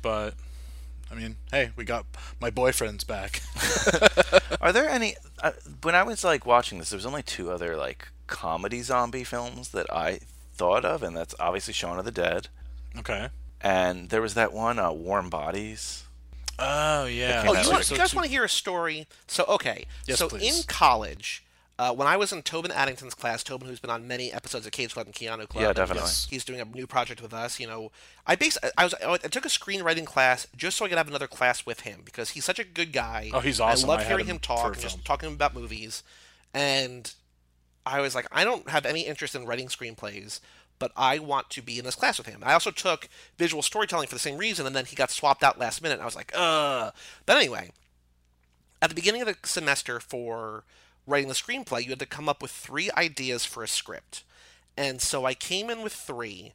but 0.00 0.34
I 1.12 1.14
mean 1.14 1.36
hey 1.52 1.70
we 1.76 1.84
got 1.84 2.06
my 2.40 2.50
boyfriend's 2.50 3.04
back 3.04 3.42
Are 4.62 4.72
there 4.72 4.88
any? 4.88 5.16
Uh, 5.42 5.50
when 5.82 5.96
I 5.96 6.04
was 6.04 6.22
like 6.22 6.46
watching 6.46 6.78
this, 6.78 6.90
there 6.90 6.96
was 6.96 7.04
only 7.04 7.24
two 7.24 7.50
other 7.50 7.76
like 7.76 8.08
comedy 8.32 8.82
zombie 8.82 9.24
films 9.24 9.68
that 9.70 9.86
I 9.92 10.20
thought 10.54 10.84
of, 10.84 11.02
and 11.02 11.16
that's 11.16 11.34
obviously 11.38 11.74
Shaun 11.74 11.98
of 11.98 12.04
the 12.04 12.10
Dead, 12.10 12.48
okay 12.98 13.28
and 13.62 14.08
there 14.10 14.20
was 14.20 14.34
that 14.34 14.52
one, 14.52 14.78
uh, 14.78 14.92
Warm 14.92 15.30
Bodies. 15.30 16.04
oh 16.58 17.06
yeah 17.06 17.44
Oh, 17.46 17.52
you, 17.52 17.58
like- 17.58 17.68
want, 17.68 17.90
you 17.90 17.96
guys 17.96 18.14
want 18.14 18.26
to 18.26 18.30
hear 18.30 18.44
a 18.44 18.48
story? 18.48 19.06
So, 19.26 19.44
okay. 19.48 19.86
Yes, 20.06 20.18
so 20.18 20.28
please. 20.28 20.58
in 20.58 20.64
college, 20.66 21.44
uh, 21.78 21.94
when 21.94 22.06
I 22.06 22.16
was 22.16 22.32
in 22.32 22.42
Tobin 22.42 22.70
Addington's 22.70 23.14
class, 23.14 23.42
Tobin, 23.42 23.68
who's 23.68 23.80
been 23.80 23.90
on 23.90 24.06
many 24.06 24.32
episodes 24.32 24.66
of 24.66 24.72
Cage 24.72 24.92
Club 24.94 25.06
and 25.06 25.14
Keanu 25.14 25.48
Club, 25.48 25.62
Yeah, 25.62 25.72
definitely. 25.72 26.02
Yes. 26.02 26.26
He's 26.28 26.44
doing 26.44 26.60
a 26.60 26.64
new 26.64 26.86
project 26.86 27.22
with 27.22 27.32
us. 27.32 27.58
You 27.58 27.66
know, 27.66 27.90
I 28.26 28.36
base 28.36 28.58
I 28.76 28.84
was 28.84 28.94
I 29.02 29.16
took 29.16 29.46
a 29.46 29.48
screenwriting 29.48 30.04
class 30.04 30.46
just 30.56 30.76
so 30.76 30.84
I 30.84 30.88
could 30.88 30.98
have 30.98 31.08
another 31.08 31.26
class 31.28 31.64
with 31.64 31.80
him 31.80 32.02
because 32.04 32.30
he's 32.30 32.44
such 32.44 32.58
a 32.58 32.64
good 32.64 32.92
guy. 32.92 33.30
Oh, 33.32 33.40
he's 33.40 33.60
awesome. 33.60 33.88
I 33.88 33.92
love 33.94 34.00
I 34.02 34.04
hearing 34.04 34.26
him 34.26 34.36
him 34.36 34.40
talk 34.40 34.74
and 34.74 34.82
just 34.82 35.04
talking 35.04 35.32
about 35.32 35.54
movies. 35.54 36.02
And 36.54 37.12
I 37.84 38.00
was 38.00 38.14
like, 38.14 38.26
I 38.30 38.44
don't 38.44 38.68
have 38.68 38.86
any 38.86 39.02
interest 39.02 39.34
in 39.34 39.46
writing 39.46 39.68
screenplays, 39.68 40.40
but 40.78 40.92
I 40.96 41.18
want 41.18 41.50
to 41.50 41.62
be 41.62 41.78
in 41.78 41.84
this 41.84 41.94
class 41.94 42.18
with 42.18 42.26
him. 42.26 42.40
I 42.42 42.52
also 42.52 42.70
took 42.70 43.08
visual 43.38 43.62
storytelling 43.62 44.08
for 44.08 44.14
the 44.14 44.20
same 44.20 44.38
reason, 44.38 44.66
and 44.66 44.74
then 44.74 44.84
he 44.84 44.96
got 44.96 45.10
swapped 45.10 45.42
out 45.42 45.58
last 45.58 45.82
minute. 45.82 45.94
And 45.94 46.02
I 46.02 46.06
was 46.06 46.16
like, 46.16 46.32
uh. 46.34 46.90
But 47.26 47.36
anyway, 47.36 47.70
at 48.80 48.88
the 48.88 48.94
beginning 48.94 49.22
of 49.22 49.28
the 49.28 49.36
semester 49.44 50.00
for 50.00 50.64
writing 51.06 51.28
the 51.28 51.34
screenplay, 51.34 51.82
you 51.82 51.90
had 51.90 51.98
to 51.98 52.06
come 52.06 52.28
up 52.28 52.42
with 52.42 52.50
three 52.50 52.90
ideas 52.96 53.44
for 53.44 53.62
a 53.62 53.68
script. 53.68 54.24
And 54.76 55.00
so 55.00 55.24
I 55.24 55.34
came 55.34 55.70
in 55.70 55.82
with 55.82 55.92
three, 55.92 56.52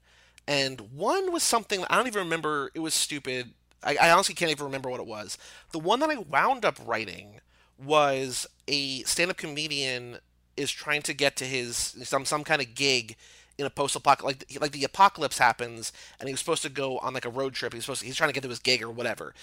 and 0.47 0.81
one 0.95 1.31
was 1.31 1.43
something 1.43 1.85
I 1.89 1.97
don't 1.97 2.07
even 2.07 2.23
remember. 2.23 2.71
It 2.73 2.79
was 2.79 2.93
stupid. 2.93 3.53
I, 3.83 3.97
I 4.01 4.11
honestly 4.11 4.33
can't 4.33 4.51
even 4.51 4.65
remember 4.65 4.89
what 4.89 4.99
it 4.99 5.05
was. 5.05 5.37
The 5.71 5.79
one 5.79 5.99
that 5.99 6.09
I 6.09 6.17
wound 6.17 6.65
up 6.65 6.79
writing 6.85 7.41
was 7.77 8.47
a 8.67 9.03
stand-up 9.03 9.37
comedian 9.37 10.17
is 10.57 10.71
trying 10.71 11.01
to 11.03 11.13
get 11.13 11.35
to 11.37 11.45
his 11.45 11.77
some 12.03 12.25
some 12.25 12.43
kind 12.43 12.61
of 12.61 12.75
gig 12.75 13.15
in 13.57 13.65
a 13.65 13.69
post-apocalypse 13.69 14.45
like 14.51 14.61
like 14.61 14.71
the 14.71 14.83
apocalypse 14.83 15.37
happens 15.37 15.91
and 16.19 16.27
he 16.27 16.33
was 16.33 16.39
supposed 16.39 16.61
to 16.61 16.69
go 16.69 16.97
on 16.99 17.13
like 17.13 17.25
a 17.25 17.29
road 17.29 17.53
trip 17.53 17.73
he's 17.73 17.85
supposed 17.85 18.01
to, 18.01 18.05
he's 18.05 18.15
trying 18.15 18.29
to 18.29 18.33
get 18.33 18.43
to 18.43 18.49
his 18.49 18.59
gig 18.59 18.83
or 18.83 18.89
whatever 18.89 19.33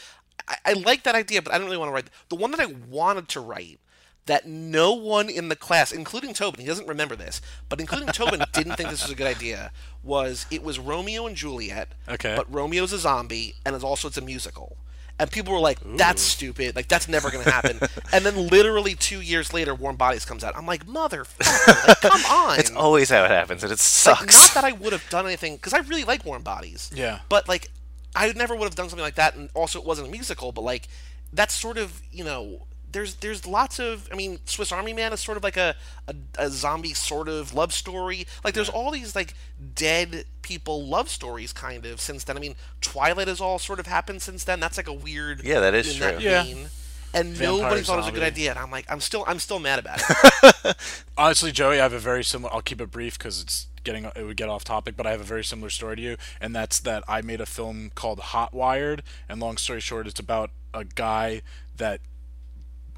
I, 0.47 0.57
I 0.67 0.73
like 0.75 1.03
that 1.05 1.15
idea 1.15 1.43
but 1.43 1.53
I 1.53 1.59
don't 1.59 1.67
really 1.67 1.79
want 1.79 1.89
to 1.89 1.95
write 1.95 2.11
the 2.29 2.37
one 2.37 2.51
that 2.53 2.61
I 2.61 2.67
wanted 2.67 3.29
to 3.31 3.41
write 3.41 3.81
that 4.27 4.47
no 4.47 4.95
one 4.95 5.29
in 5.29 5.49
the 5.49 5.57
class, 5.57 5.93
including 5.93 6.33
Tobin, 6.33 6.61
he 6.61 6.67
doesn't 6.67 6.89
remember 6.89 7.17
this, 7.17 7.41
but 7.69 7.81
including 7.81 8.09
Tobin, 8.09 8.43
didn't 8.53 8.77
think 8.77 8.89
this 8.89 9.03
was 9.03 9.11
a 9.11 9.15
good 9.15 9.27
idea. 9.27 9.71
Was 10.03 10.47
it 10.51 10.63
was 10.63 10.79
Romeo 10.79 11.27
and 11.27 11.37
Juliet? 11.37 11.89
Okay. 12.09 12.35
But 12.37 12.53
Romeo's 12.53 12.93
a 12.93 12.99
zombie, 12.99 13.55
and 13.65 13.75
it's 13.75 13.85
also 13.85 14.09
it's 14.09 14.17
a 14.17 14.23
musical. 14.23 14.77
And 15.19 15.31
people 15.31 15.53
were 15.53 15.61
like, 15.61 15.79
"That's 15.97 16.21
stupid! 16.21 16.75
Like 16.75 16.89
that's 16.89 17.07
never 17.07 17.31
going 17.31 17.45
to 17.45 17.51
happen." 17.51 17.79
and 18.13 18.25
then, 18.27 18.49
literally 18.49 18.95
two 18.97 19.21
years 19.21 19.53
later, 19.55 19.73
Warm 19.73 19.95
Bodies 19.95 20.25
comes 20.25 20.43
out. 20.43 20.57
I'm 20.57 20.67
like, 20.67 20.87
"Motherfucker! 20.87 21.87
Like, 21.89 22.01
come 22.01 22.25
on!" 22.31 22.59
It's 22.59 22.73
always 22.73 23.11
how 23.11 23.25
it 23.25 23.31
happens, 23.31 23.63
and 23.63 23.71
it 23.71 23.75
Like, 23.75 23.79
sucks. 23.79 24.35
not 24.35 24.55
that 24.55 24.65
I 24.65 24.73
would 24.73 24.93
have 24.93 25.09
done 25.11 25.25
anything 25.27 25.55
because 25.55 25.73
I 25.73 25.79
really 25.79 26.03
like 26.05 26.25
Warm 26.25 26.43
Bodies. 26.43 26.91
Yeah. 26.93 27.21
But 27.29 27.49
like, 27.49 27.71
I 28.17 28.33
never 28.33 28.57
would 28.57 28.65
have 28.65 28.75
done 28.75 28.89
something 28.89 29.05
like 29.05 29.15
that, 29.15 29.37
and 29.37 29.51
also 29.55 29.79
it 29.79 29.87
wasn't 29.87 30.09
a 30.09 30.11
musical. 30.11 30.51
But 30.51 30.63
like, 30.63 30.89
that's 31.33 31.55
sort 31.55 31.79
of 31.79 32.03
you 32.11 32.25
know, 32.25 32.67
there's 32.95 33.17
there's 33.17 33.47
lots 33.47 33.79
of. 33.79 34.09
I 34.11 34.15
mean, 34.15 34.39
Swiss 34.47 34.73
Army 34.73 34.95
Man 34.95 35.13
is 35.13 35.21
sort 35.21 35.37
of 35.37 35.45
like 35.45 35.59
a 35.59 35.75
a, 36.09 36.15
a 36.39 36.49
zombie 36.49 36.95
sort 36.95 37.29
of 37.29 37.53
love 37.53 37.75
story. 37.75 38.27
Like, 38.43 38.55
there's 38.55 38.71
all 38.71 38.91
these 38.91 39.15
like 39.15 39.35
dead 39.75 40.25
people 40.41 40.87
love 40.87 41.11
stories 41.11 41.53
kind 41.53 41.85
of 41.85 42.01
since 42.01 42.25
then. 42.25 42.37
I 42.39 42.41
mean, 42.41 42.55
Twilight 42.81 43.29
has 43.29 43.41
all 43.41 43.59
sort 43.59 43.81
of 43.81 43.87
happened 43.87 44.23
since 44.23 44.45
then. 44.45 44.61
That's 44.61 44.79
like 44.79 44.89
a 44.89 44.93
weird. 44.93 45.45
Yeah, 45.45 45.61
that 45.61 45.75
is 45.75 46.01
in 46.01 46.17
true. 46.17 46.25
Yeah. 46.25 46.45
vein. 46.45 46.67
And 47.13 47.29
Vampire 47.29 47.63
nobody 47.63 47.83
thought 47.83 47.95
it 47.95 47.99
was 47.99 48.09
a 48.09 48.13
good 48.13 48.25
idea, 48.25 48.51
and 48.51 48.59
I'm 48.59 48.73
like, 48.73 48.87
I'm 48.91 48.99
still, 48.99 49.23
I'm 49.29 49.39
still 49.39 49.61
mad 49.61 49.79
about 49.79 50.03
it. 50.03 50.77
Honestly, 51.17 51.53
Joey, 51.53 51.79
I 51.79 51.83
have 51.85 51.93
a 51.93 51.99
very 52.01 52.25
similar. 52.25 52.53
I'll 52.53 52.61
keep 52.63 52.81
it 52.81 52.91
brief 52.91 53.17
because 53.19 53.41
it's 53.41 53.69
getting 53.85 54.05
it 54.05 54.25
would 54.25 54.37
get 54.37 54.49
off 54.49 54.65
topic, 54.65 54.97
but 54.97 55.07
I 55.07 55.13
have 55.13 55.21
a 55.21 55.25
very 55.25 55.45
similar 55.45 55.71
story 55.71 55.97
to 55.97 56.03
you, 56.03 56.17
and 56.41 56.57
that's 56.57 56.81
that 56.81 57.05
I 57.07 57.23
made 57.23 57.41
a 57.41 57.47
film 57.47 57.93
called 57.95 58.19
Hot 58.19 58.53
Wired, 58.53 59.05
and 59.29 59.39
long 59.39 59.59
story 59.59 59.81
short, 59.81 60.09
it's 60.09 60.19
about 60.19 60.51
a 60.73 60.85
guy 60.85 61.43
that 61.77 62.01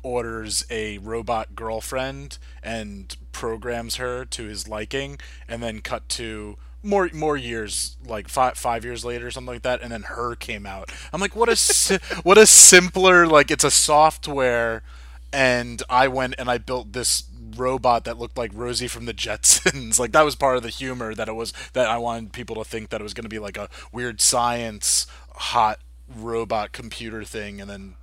orders 0.06 0.64
a 0.70 0.98
robot 0.98 1.56
girlfriend 1.56 2.38
and 2.62 3.16
programs 3.32 3.96
her 3.96 4.24
to 4.24 4.44
his 4.44 4.68
liking, 4.68 5.18
and 5.48 5.60
then 5.62 5.80
cut 5.80 6.08
to 6.08 6.56
more 6.82 7.10
more 7.12 7.36
years, 7.36 7.96
like 8.06 8.28
five 8.28 8.56
five 8.56 8.84
years 8.84 9.04
later, 9.04 9.26
or 9.26 9.30
something 9.32 9.54
like 9.54 9.62
that, 9.62 9.82
and 9.82 9.90
then 9.90 10.02
her 10.02 10.36
came 10.36 10.64
out. 10.64 10.92
I'm 11.12 11.20
like, 11.20 11.34
what 11.34 11.48
a 11.48 11.56
si- 11.56 11.98
what 12.22 12.38
a 12.38 12.46
simpler 12.46 13.26
like 13.26 13.50
it's 13.50 13.64
a 13.64 13.70
software, 13.70 14.84
and 15.32 15.82
I 15.90 16.06
went 16.06 16.36
and 16.38 16.48
I 16.48 16.58
built 16.58 16.92
this 16.92 17.24
robot 17.56 18.04
that 18.04 18.18
looked 18.18 18.38
like 18.38 18.52
Rosie 18.54 18.88
from 18.88 19.06
the 19.06 19.14
Jetsons. 19.14 19.98
like 19.98 20.12
that 20.12 20.24
was 20.24 20.36
part 20.36 20.56
of 20.56 20.62
the 20.62 20.68
humor 20.68 21.14
that 21.14 21.28
it 21.28 21.34
was 21.34 21.52
that 21.72 21.88
I 21.88 21.98
wanted 21.98 22.32
people 22.32 22.54
to 22.56 22.64
think 22.64 22.90
that 22.90 23.00
it 23.00 23.04
was 23.04 23.14
going 23.14 23.24
to 23.24 23.28
be 23.28 23.40
like 23.40 23.56
a 23.56 23.68
weird 23.92 24.20
science 24.20 25.06
hot 25.34 25.80
robot 26.08 26.70
computer 26.70 27.24
thing, 27.24 27.60
and 27.60 27.68
then 27.68 27.96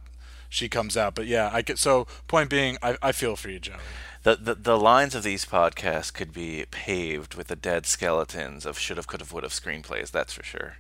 she 0.54 0.70
comes 0.70 0.96
out. 0.96 1.16
But 1.16 1.26
yeah, 1.26 1.50
I 1.52 1.62
get 1.64 1.80
So 1.80 2.06
point 2.28 2.50
being, 2.50 2.78
I, 2.82 2.96
I 3.02 3.12
feel 3.12 3.36
for 3.36 3.50
you, 3.50 3.60
Joey. 3.60 3.78
The, 4.22 4.36
the 4.36 4.56
the 4.56 4.78
lines 4.78 5.16
of 5.16 5.24
these 5.24 5.46
podcasts 5.46 6.14
could 6.14 6.32
be 6.32 6.66
paved 6.72 7.36
with 7.36 7.48
the 7.48 7.56
dead 7.56 7.86
skeletons 7.86 8.66
of 8.66 8.78
should 8.78 8.98
have, 8.98 9.08
could 9.08 9.20
have, 9.20 9.34
would 9.34 9.44
have 9.44 9.52
screenplays. 9.52 10.12
That's 10.12 10.32
for 10.32 10.44
sure. 10.44 10.78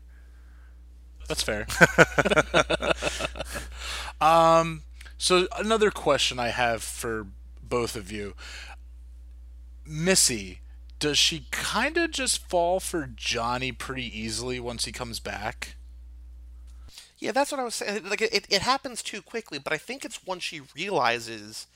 That's 1.28 1.44
fair. 1.44 1.66
um, 4.22 4.84
so 5.18 5.48
another 5.58 5.90
question 5.92 6.40
I 6.40 6.50
have 6.50 6.84
for 6.84 7.28
both 7.62 7.96
of 7.96 8.12
you, 8.12 8.36
Missy, 9.86 10.62
does 11.00 11.18
she 11.18 11.48
kind 11.52 11.98
of 11.98 12.12
just 12.12 12.48
fall 12.48 12.80
for 12.80 13.10
Johnny 13.14 13.72
pretty 13.72 14.06
easily 14.18 14.60
once 14.60 14.86
he 14.86 14.92
comes 14.92 15.20
back? 15.20 15.76
Yeah, 17.24 17.32
that's 17.32 17.54
what 17.54 17.62
I 17.62 17.64
was 17.64 17.76
saying. 17.76 18.10
Like 18.10 18.22
it, 18.22 18.46
it 18.50 18.62
happens 18.64 19.02
too 19.02 19.22
quickly, 19.22 19.58
but 19.58 19.72
I 19.72 19.78
think 19.78 20.04
it's 20.04 20.26
once 20.26 20.44
she 20.44 20.60
realizes 20.76 21.68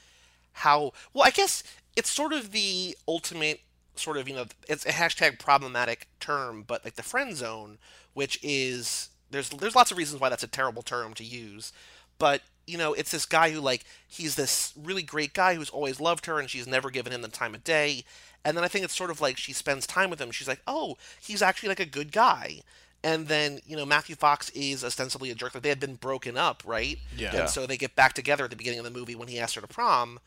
how 0.51 0.91
well. 1.13 1.25
I 1.25 1.29
guess 1.29 1.63
it's 1.95 2.09
sort 2.09 2.33
of 2.33 2.51
the 2.51 2.97
ultimate 3.07 3.61
sort 3.95 4.17
of 4.17 4.27
you 4.27 4.35
know 4.35 4.43
it's 4.67 4.85
a 4.85 4.89
hashtag 4.89 5.39
problematic 5.39 6.09
term, 6.19 6.65
but 6.67 6.83
like 6.83 6.95
the 6.95 7.01
friend 7.01 7.33
zone, 7.33 7.77
which 8.13 8.37
is 8.43 9.07
there's 9.31 9.47
there's 9.47 9.73
lots 9.73 9.89
of 9.89 9.97
reasons 9.97 10.19
why 10.19 10.27
that's 10.27 10.43
a 10.43 10.47
terrible 10.47 10.81
term 10.81 11.13
to 11.13 11.23
use, 11.23 11.71
but 12.19 12.41
you 12.65 12.77
know 12.77 12.91
it's 12.91 13.11
this 13.11 13.25
guy 13.25 13.51
who 13.51 13.61
like 13.61 13.85
he's 14.05 14.35
this 14.35 14.73
really 14.75 15.01
great 15.01 15.33
guy 15.33 15.55
who's 15.55 15.69
always 15.69 16.01
loved 16.01 16.25
her 16.25 16.39
and 16.39 16.49
she's 16.49 16.67
never 16.67 16.89
given 16.89 17.13
him 17.13 17.21
the 17.21 17.29
time 17.29 17.55
of 17.55 17.63
day, 17.63 18.03
and 18.43 18.57
then 18.57 18.65
I 18.65 18.67
think 18.67 18.83
it's 18.83 18.97
sort 18.97 19.11
of 19.11 19.21
like 19.21 19.37
she 19.37 19.53
spends 19.53 19.87
time 19.87 20.09
with 20.09 20.19
him. 20.19 20.31
She's 20.31 20.49
like, 20.49 20.61
oh, 20.67 20.97
he's 21.21 21.41
actually 21.41 21.69
like 21.69 21.79
a 21.79 21.85
good 21.85 22.11
guy. 22.11 22.63
And 23.03 23.27
then, 23.27 23.59
you 23.65 23.77
know, 23.77 23.85
Matthew 23.85 24.15
Fox 24.15 24.49
is 24.51 24.83
ostensibly 24.83 25.29
a 25.29 25.35
jerk. 25.35 25.53
Like 25.53 25.63
they 25.63 25.69
had 25.69 25.79
been 25.79 25.95
broken 25.95 26.35
up, 26.35 26.63
right? 26.65 26.97
Yeah. 27.15 27.35
And 27.35 27.49
so 27.49 27.65
they 27.65 27.77
get 27.77 27.95
back 27.95 28.13
together 28.13 28.45
at 28.45 28.49
the 28.49 28.55
beginning 28.55 28.79
of 28.79 28.85
the 28.85 28.91
movie 28.91 29.15
when 29.15 29.27
he 29.27 29.39
asks 29.39 29.55
her 29.55 29.61
to 29.61 29.67
prom. 29.67 30.19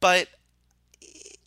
But 0.00 0.28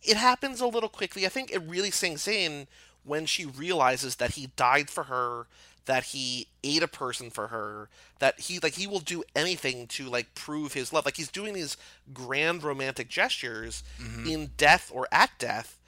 it 0.02 0.16
happens 0.16 0.60
a 0.60 0.66
little 0.66 0.88
quickly. 0.88 1.26
I 1.26 1.28
think 1.28 1.50
it 1.50 1.62
really 1.62 1.90
sinks 1.90 2.26
in 2.26 2.66
when 3.04 3.26
she 3.26 3.44
realizes 3.44 4.16
that 4.16 4.32
he 4.32 4.48
died 4.56 4.90
for 4.90 5.04
her, 5.04 5.46
that 5.84 6.04
he 6.04 6.48
ate 6.62 6.82
a 6.82 6.88
person 6.88 7.30
for 7.30 7.48
her, 7.48 7.88
that 8.18 8.40
he 8.40 8.58
like 8.58 8.74
he 8.74 8.86
will 8.86 9.00
do 9.00 9.22
anything 9.34 9.86
to 9.88 10.06
like 10.06 10.34
prove 10.34 10.72
his 10.72 10.92
love. 10.92 11.04
Like 11.04 11.16
he's 11.16 11.30
doing 11.30 11.54
these 11.54 11.76
grand 12.12 12.62
romantic 12.62 13.08
gestures 13.08 13.82
mm-hmm. 14.00 14.26
in 14.26 14.50
death 14.56 14.90
or 14.92 15.08
at 15.12 15.30
death 15.38 15.78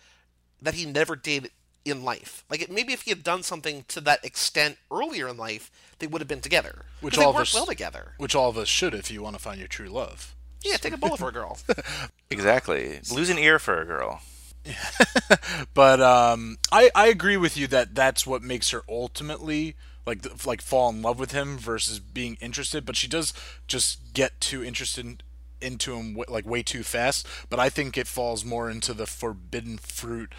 that 0.61 0.75
he 0.75 0.87
never 0.87 1.17
did 1.17 1.51
in 1.85 2.05
life. 2.05 2.45
Like 2.51 2.63
it, 2.63 2.71
maybe 2.71 2.93
if 2.93 3.03
he 3.03 3.11
had 3.11 3.23
done 3.23 3.43
something 3.43 3.85
to 3.89 4.01
that 4.03 4.25
extent 4.25 4.79
earlier 4.91 5.29
in 5.29 5.37
life, 5.37 5.71
they 5.99 6.07
would 6.07 6.21
have 6.21 6.29
been 6.29 6.41
together. 6.41 6.85
Which 7.01 7.15
'Cause 7.15 7.21
they 7.21 7.25
all 7.25 7.31
of 7.31 7.37
us- 7.43 7.55
well 7.55 7.67
together. 7.67 8.13
Which 8.19 8.35
all 8.35 8.49
of 8.49 8.57
us 8.59 8.69
should 8.69 8.95
if 8.95 9.11
you 9.11 9.23
want 9.23 9.37
to 9.37 9.43
find 9.43 9.59
your 9.59 9.69
true 9.69 9.89
love. 9.89 10.35
Yeah, 10.63 10.77
take 10.77 10.93
a 10.93 10.97
bullet 10.97 11.19
for 11.19 11.29
a 11.29 11.33
girl. 11.33 11.59
Exactly. 12.31 13.01
Lose 13.11 13.29
an 13.29 13.39
ear 13.39 13.59
for 13.59 13.81
a 13.81 13.85
girl. 13.85 14.23
But 15.75 16.01
um, 16.01 16.59
I 16.71 16.91
I 16.95 17.09
agree 17.09 17.37
with 17.37 17.57
you 17.57 17.67
that 17.69 17.95
that's 17.95 18.27
what 18.27 18.43
makes 18.43 18.71
her 18.71 18.83
ultimately 18.89 19.75
like 20.07 20.47
like 20.47 20.61
fall 20.63 20.89
in 20.91 21.03
love 21.03 21.19
with 21.19 21.33
him 21.33 21.59
versus 21.59 21.99
being 21.99 22.37
interested. 22.41 22.85
But 22.85 22.97
she 22.97 23.09
does 23.09 23.33
just 23.67 24.13
get 24.15 24.41
too 24.41 24.63
interested 24.65 25.23
into 25.61 25.95
him 25.97 26.17
like 26.29 26.47
way 26.47 26.63
too 26.63 26.83
fast. 26.83 27.27
But 27.51 27.59
I 27.61 27.69
think 27.71 27.97
it 27.97 28.07
falls 28.07 28.45
more 28.45 28.71
into 28.71 28.95
the 28.95 29.07
forbidden 29.07 29.79
fruit 29.79 30.33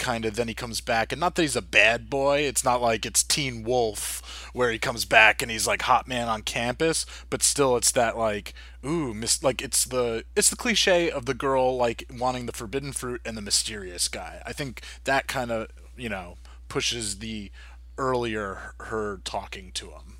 kind 0.00 0.24
of 0.24 0.34
then 0.34 0.48
he 0.48 0.54
comes 0.54 0.80
back. 0.80 1.12
And 1.12 1.20
not 1.20 1.36
that 1.36 1.42
he's 1.42 1.54
a 1.54 1.62
bad 1.62 2.10
boy 2.10 2.40
it's 2.40 2.64
not 2.64 2.82
like 2.82 3.06
it's 3.06 3.22
teen 3.22 3.62
wolf 3.62 4.50
where 4.52 4.72
he 4.72 4.78
comes 4.78 5.04
back 5.04 5.42
and 5.42 5.50
he's 5.50 5.66
like 5.66 5.82
hot 5.82 6.08
man 6.08 6.28
on 6.28 6.42
campus 6.42 7.06
but 7.28 7.42
still 7.42 7.76
it's 7.76 7.92
that 7.92 8.18
like 8.18 8.52
ooh 8.84 9.14
mis- 9.14 9.42
like 9.42 9.62
it's 9.62 9.84
the 9.84 10.24
it's 10.34 10.50
the 10.50 10.56
cliche 10.56 11.10
of 11.10 11.26
the 11.26 11.34
girl 11.34 11.76
like 11.76 12.04
wanting 12.18 12.46
the 12.46 12.52
forbidden 12.52 12.92
fruit 12.92 13.20
and 13.24 13.36
the 13.36 13.42
mysterious 13.42 14.08
guy. 14.08 14.42
I 14.44 14.52
think 14.52 14.82
that 15.04 15.28
kind 15.28 15.52
of 15.52 15.68
you 15.96 16.08
know 16.08 16.38
pushes 16.68 17.18
the 17.18 17.52
earlier 17.98 18.74
her 18.80 19.20
talking 19.24 19.70
to 19.72 19.90
him 19.90 20.16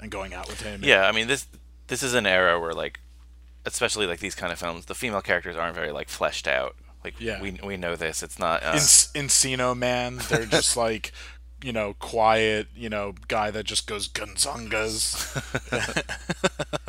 and 0.00 0.10
going 0.10 0.32
out 0.34 0.48
with 0.48 0.62
him. 0.62 0.80
Yeah, 0.82 1.06
I 1.06 1.12
mean 1.12 1.28
this 1.28 1.46
this 1.88 2.02
is 2.02 2.14
an 2.14 2.26
era 2.26 2.58
where 2.58 2.72
like, 2.72 3.00
especially 3.66 4.06
like 4.06 4.20
these 4.20 4.34
kind 4.34 4.52
of 4.52 4.58
films, 4.58 4.86
the 4.86 4.94
female 4.94 5.20
characters 5.20 5.56
aren't 5.56 5.74
very 5.74 5.92
like 5.92 6.08
fleshed 6.08 6.48
out. 6.48 6.76
Like 7.04 7.20
Yeah. 7.20 7.40
we 7.40 7.58
we 7.62 7.76
know 7.76 7.94
this. 7.96 8.22
It's 8.22 8.38
not. 8.38 8.62
Uh, 8.62 8.72
in 9.14 9.26
Encino 9.26 9.76
Man, 9.76 10.20
they're 10.28 10.46
just 10.46 10.76
like, 10.86 11.12
you 11.62 11.72
know, 11.72 11.94
quiet, 11.98 12.68
you 12.74 12.88
know, 12.88 13.14
guy 13.28 13.50
that 13.50 13.64
just 13.64 13.86
goes 13.86 14.08
gonzongas. 14.08 15.14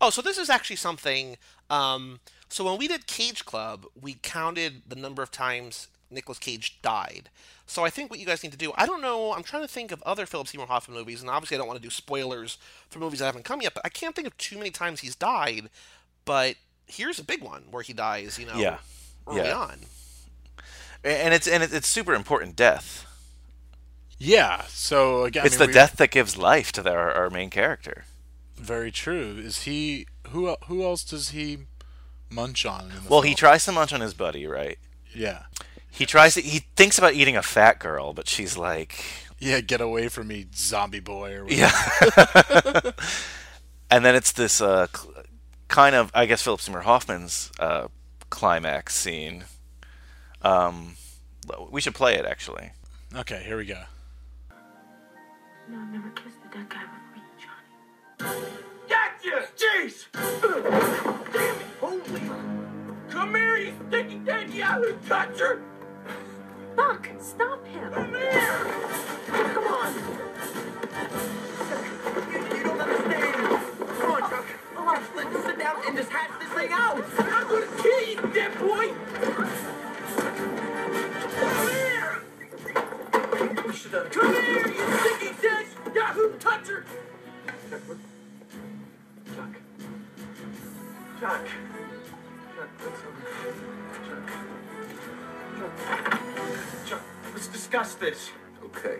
Oh, 0.01 0.09
so 0.09 0.21
this 0.21 0.37
is 0.37 0.49
actually 0.49 0.75
something. 0.75 1.37
Um, 1.69 2.19
so 2.49 2.65
when 2.65 2.77
we 2.77 2.87
did 2.87 3.07
Cage 3.07 3.45
Club, 3.45 3.85
we 3.99 4.15
counted 4.21 4.83
the 4.87 4.95
number 4.95 5.23
of 5.23 5.31
times 5.31 5.87
Nicolas 6.11 6.37
Cage 6.37 6.79
died. 6.81 7.29
So 7.65 7.85
I 7.85 7.89
think 7.89 8.11
what 8.11 8.19
you 8.19 8.25
guys 8.25 8.43
need 8.43 8.51
to 8.51 8.57
do. 8.57 8.73
I 8.75 8.85
don't 8.85 9.01
know. 9.01 9.31
I'm 9.33 9.41
trying 9.41 9.63
to 9.63 9.69
think 9.69 9.91
of 9.91 10.03
other 10.03 10.25
Philip 10.25 10.47
Seymour 10.49 10.67
Hoffman 10.67 10.97
movies, 10.97 11.21
and 11.21 11.29
obviously 11.29 11.55
I 11.55 11.59
don't 11.59 11.67
want 11.67 11.81
to 11.81 11.83
do 11.83 11.89
spoilers 11.89 12.57
for 12.89 12.99
movies 12.99 13.19
that 13.19 13.25
haven't 13.25 13.45
come 13.45 13.61
yet. 13.61 13.73
But 13.73 13.85
I 13.85 13.89
can't 13.89 14.13
think 14.15 14.27
of 14.27 14.37
too 14.37 14.57
many 14.57 14.69
times 14.69 14.99
he's 14.99 15.15
died. 15.15 15.69
But 16.25 16.55
here's 16.87 17.19
a 17.19 17.23
big 17.23 17.41
one 17.43 17.63
where 17.71 17.83
he 17.83 17.93
dies. 17.93 18.37
You 18.39 18.45
know, 18.47 18.55
Yeah. 18.57 18.77
early 19.27 19.41
Yeah. 19.41 19.55
on. 19.57 19.79
and 21.03 21.33
it's 21.33 21.47
and 21.47 21.61
it's, 21.63 21.73
it's 21.73 21.87
super 21.87 22.13
important 22.13 22.55
death. 22.55 23.05
yeah, 24.17 24.63
so 24.69 25.23
again, 25.25 25.43
I 25.43 25.45
it's 25.47 25.55
mean, 25.55 25.59
the 25.59 25.67
we- 25.67 25.73
death 25.73 25.97
that 25.97 26.09
gives 26.11 26.37
life 26.37 26.71
to 26.73 26.89
our, 26.89 27.11
our 27.11 27.29
main 27.29 27.49
character. 27.49 28.05
Very 28.57 28.91
true. 28.91 29.35
Is 29.37 29.63
he 29.63 30.07
who? 30.29 30.55
Who 30.67 30.83
else 30.83 31.03
does 31.03 31.29
he 31.29 31.59
munch 32.29 32.65
on? 32.65 32.85
In 32.91 33.03
the 33.03 33.09
Well, 33.09 33.21
he 33.21 33.35
tries 33.35 33.65
to 33.65 33.71
munch 33.73 33.91
on 33.93 33.99
his 34.01 34.13
buddy, 34.13 34.47
right? 34.47 34.79
Yeah, 35.13 35.43
He 35.91 36.05
tries 36.05 36.33
to. 36.35 36.41
He 36.41 36.59
thinks 36.75 36.97
about 36.97 37.13
eating 37.13 37.35
a 37.37 37.41
fat 37.43 37.79
girl, 37.79 38.13
but 38.13 38.27
she's 38.29 38.57
like, 38.57 39.03
yeah. 39.39 39.59
Get 39.59 39.81
away 39.81 40.07
from 40.07 40.27
me, 40.27 40.47
zombie 40.55 40.99
boy. 41.01 41.35
Or 41.35 41.43
whatever. 41.45 41.53
yeah. 41.53 42.91
and 43.91 44.03
then 44.05 44.15
it's 44.15 44.31
this 44.31 44.61
uh, 44.61 44.87
cl- 44.93 45.14
kind 45.75 45.93
of, 45.93 46.09
I 46.13 46.25
guess, 46.25 46.41
Philip 46.41 46.61
Seymour 46.61 46.83
Hoffman's 46.83 47.51
uh, 47.59 47.89
climax 48.29 48.95
scene. 48.95 49.43
Um, 50.41 50.95
we 51.69 51.81
should 51.81 51.93
play 51.93 52.15
it 52.15 52.25
actually. 52.25 52.71
Okay, 53.13 53.43
here 53.45 53.57
we 53.57 53.65
go. 53.65 53.83
No, 55.67 55.77
I've 55.77 55.91
never 55.91 56.09
kissed 56.11 56.37
a 56.49 56.53
dead 56.55 56.69
guy 56.69 56.83
before 56.85 57.17
you, 57.17 57.33
Johnny. 58.23 58.39
Gotcha! 58.87 59.47
Jeez! 59.57 60.05
Damn 61.33 61.55
it! 61.57 61.67
Holy 61.81 62.21
Come 63.09 63.35
here, 63.35 63.57
you 63.57 63.73
sticky, 63.89 64.19
dead 64.19 64.49
Yahoo 64.51 64.95
toucher! 65.09 65.61
Buck, 66.77 67.09
stop 67.19 67.65
him. 67.67 67.91
Come 67.91 68.13
here! 68.13 68.67
Come 69.27 69.67
on! 69.67 69.93
And 75.65 75.97
just 75.97 76.11
hash 76.11 76.29
this 76.39 76.49
thing 76.49 76.69
out. 76.71 77.03
I'm 77.17 77.47
gonna 77.47 77.65
kill 77.81 78.07
you, 78.07 78.21
dead 78.33 78.57
boy! 78.59 78.93
Come 81.35 81.67
here! 81.69 82.21
Should 83.73 83.93
have... 83.93 84.11
Come 84.11 84.33
here, 84.33 84.67
you 84.67 84.97
sticky 84.99 85.31
dish! 85.41 85.67
Yahoo 85.93 86.37
toucher! 86.37 86.85
Chuck, 87.69 87.81
Chuck. 89.35 89.55
Chuck. 91.19 91.47
Chuck. 94.07 94.27
Chuck, 96.85 97.03
let's 97.33 97.47
discuss 97.47 97.95
this. 97.95 98.31
Okay. 98.63 98.99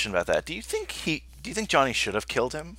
Question 0.00 0.12
about 0.12 0.26
that. 0.26 0.46
Do 0.46 0.54
you 0.54 0.62
think 0.62 0.92
he? 0.92 1.24
Do 1.42 1.50
you 1.50 1.54
think 1.54 1.68
Johnny 1.68 1.92
should 1.92 2.14
have 2.14 2.26
killed 2.26 2.54
him? 2.54 2.78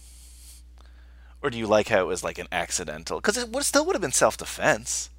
Or 1.43 1.49
do 1.49 1.57
you 1.57 1.67
like 1.67 1.89
how 1.89 2.01
it 2.01 2.07
was 2.07 2.23
like 2.23 2.39
an 2.39 2.47
accidental? 2.51 3.19
Because 3.19 3.37
it 3.37 3.49
would 3.49 3.63
still 3.63 3.85
would 3.85 3.95
have 3.95 4.01
been 4.01 4.11
self-defense. 4.11 5.09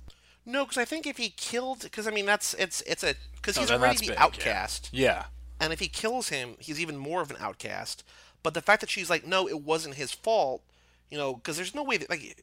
No, 0.45 0.65
because 0.65 0.79
I 0.79 0.85
think 0.85 1.07
if 1.07 1.17
he 1.17 1.31
killed, 1.31 1.83
because 1.83 2.09
I 2.09 2.11
mean 2.11 2.27
that's 2.27 2.55
it's 2.55 2.81
it's 2.83 3.05
a 3.05 3.15
because 3.37 3.57
he's 3.57 3.69
then 3.69 3.79
already 3.79 3.95
that's 3.95 4.01
the 4.01 4.07
big, 4.09 4.17
yeah. 4.17 4.25
outcast, 4.25 4.89
yeah. 4.93 5.25
and 5.61 5.73
if 5.73 5.79
he 5.79 5.87
kills 5.87 6.29
him, 6.29 6.57
he's 6.59 6.81
even 6.81 6.97
more 6.97 7.23
of 7.23 7.31
an 7.31 7.37
outcast. 7.39 8.03
But 8.43 8.55
the 8.55 8.61
fact 8.61 8.81
that 8.81 8.91
she's 8.91 9.09
like, 9.09 9.25
no, 9.25 9.49
it 9.49 9.63
wasn't 9.63 9.95
his 9.95 10.11
fault, 10.11 10.63
you 11.09 11.17
know, 11.17 11.35
because 11.35 11.57
there's 11.57 11.77
no 11.77 11.85
way 11.85 11.97
that 11.99 12.11
like 12.11 12.37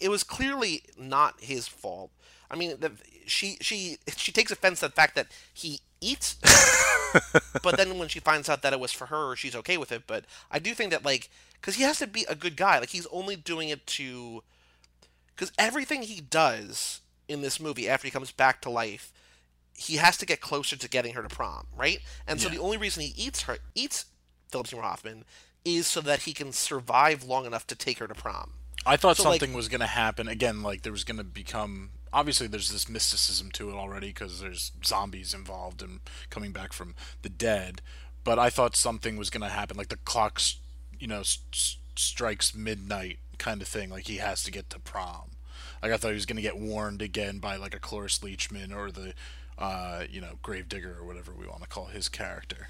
it 0.00 0.08
was 0.08 0.24
clearly 0.24 0.82
not 0.98 1.34
his 1.38 1.68
fault. 1.68 2.10
I 2.50 2.56
mean, 2.56 2.74
the, 2.80 2.90
she 3.26 3.58
she 3.60 3.98
she 4.16 4.32
takes 4.32 4.50
offense 4.50 4.80
to 4.80 4.88
the 4.88 4.92
fact 4.92 5.14
that 5.14 5.28
he 5.52 5.80
eats, 6.04 6.36
but 7.62 7.76
then 7.76 7.98
when 7.98 8.08
she 8.08 8.20
finds 8.20 8.48
out 8.48 8.62
that 8.62 8.72
it 8.72 8.80
was 8.80 8.92
for 8.92 9.06
her, 9.06 9.36
she's 9.36 9.54
okay 9.56 9.76
with 9.76 9.92
it. 9.92 10.02
But 10.06 10.24
I 10.50 10.58
do 10.58 10.74
think 10.74 10.90
that 10.90 11.04
like, 11.04 11.30
because 11.60 11.76
he 11.76 11.82
has 11.84 11.98
to 11.98 12.06
be 12.06 12.24
a 12.28 12.34
good 12.34 12.56
guy, 12.56 12.78
like 12.78 12.90
he's 12.90 13.06
only 13.06 13.36
doing 13.36 13.68
it 13.68 13.86
to, 13.88 14.42
because 15.34 15.52
everything 15.58 16.02
he 16.02 16.20
does 16.20 17.00
in 17.28 17.40
this 17.42 17.58
movie 17.58 17.88
after 17.88 18.06
he 18.06 18.10
comes 18.10 18.30
back 18.32 18.60
to 18.62 18.70
life, 18.70 19.12
he 19.76 19.96
has 19.96 20.16
to 20.18 20.26
get 20.26 20.40
closer 20.40 20.76
to 20.76 20.88
getting 20.88 21.14
her 21.14 21.22
to 21.22 21.28
prom, 21.28 21.66
right? 21.76 21.98
And 22.26 22.40
so 22.40 22.48
Yeah. 22.48 22.56
the 22.56 22.60
only 22.60 22.76
reason 22.76 23.02
he 23.02 23.12
eats 23.16 23.42
her 23.42 23.58
eats 23.74 24.06
Philip 24.50 24.68
Seymour 24.68 24.84
Hoffman 24.84 25.24
is 25.64 25.86
so 25.86 26.00
that 26.02 26.20
he 26.22 26.32
can 26.32 26.52
survive 26.52 27.24
long 27.24 27.46
enough 27.46 27.66
to 27.68 27.74
take 27.74 27.98
her 27.98 28.06
to 28.06 28.14
prom. 28.14 28.52
I 28.86 28.96
thought 28.96 29.16
So, 29.16 29.24
like- 29.28 29.40
something 29.40 29.56
was 29.56 29.68
going 29.68 29.80
to 29.80 29.86
happen 29.86 30.28
again. 30.28 30.62
Like 30.62 30.82
there 30.82 30.92
was 30.92 31.04
going 31.04 31.16
to 31.16 31.24
become. 31.24 31.90
Obviously, 32.14 32.46
there's 32.46 32.70
this 32.70 32.88
mysticism 32.88 33.50
to 33.52 33.70
it 33.70 33.74
already 33.74 34.08
because 34.08 34.40
there's 34.40 34.70
zombies 34.84 35.34
involved 35.34 35.82
and 35.82 35.98
coming 36.30 36.52
back 36.52 36.72
from 36.72 36.94
the 37.22 37.28
dead. 37.28 37.82
But 38.22 38.38
I 38.38 38.50
thought 38.50 38.76
something 38.76 39.16
was 39.16 39.30
going 39.30 39.42
to 39.42 39.48
happen, 39.48 39.76
like 39.76 39.88
the 39.88 39.96
clock, 39.96 40.40
you 40.98 41.08
know, 41.08 41.22
strikes 41.96 42.54
midnight 42.54 43.18
kind 43.38 43.60
of 43.60 43.68
thing. 43.68 43.90
Like 43.90 44.06
he 44.06 44.18
has 44.18 44.44
to 44.44 44.52
get 44.52 44.70
to 44.70 44.78
prom. 44.78 45.32
Like 45.82 45.92
I 45.92 45.96
thought 45.96 46.08
he 46.08 46.14
was 46.14 46.24
going 46.24 46.36
to 46.36 46.42
get 46.42 46.56
warned 46.56 47.02
again 47.02 47.38
by 47.38 47.56
like 47.56 47.74
a 47.74 47.80
Cloris 47.80 48.20
Leachman 48.20 48.74
or 48.74 48.92
the, 48.92 49.12
uh, 49.58 50.04
you 50.08 50.20
know, 50.20 50.38
Gravedigger 50.40 50.96
or 50.98 51.04
whatever 51.04 51.32
we 51.32 51.46
want 51.46 51.62
to 51.62 51.68
call 51.68 51.86
his 51.86 52.08
character. 52.08 52.68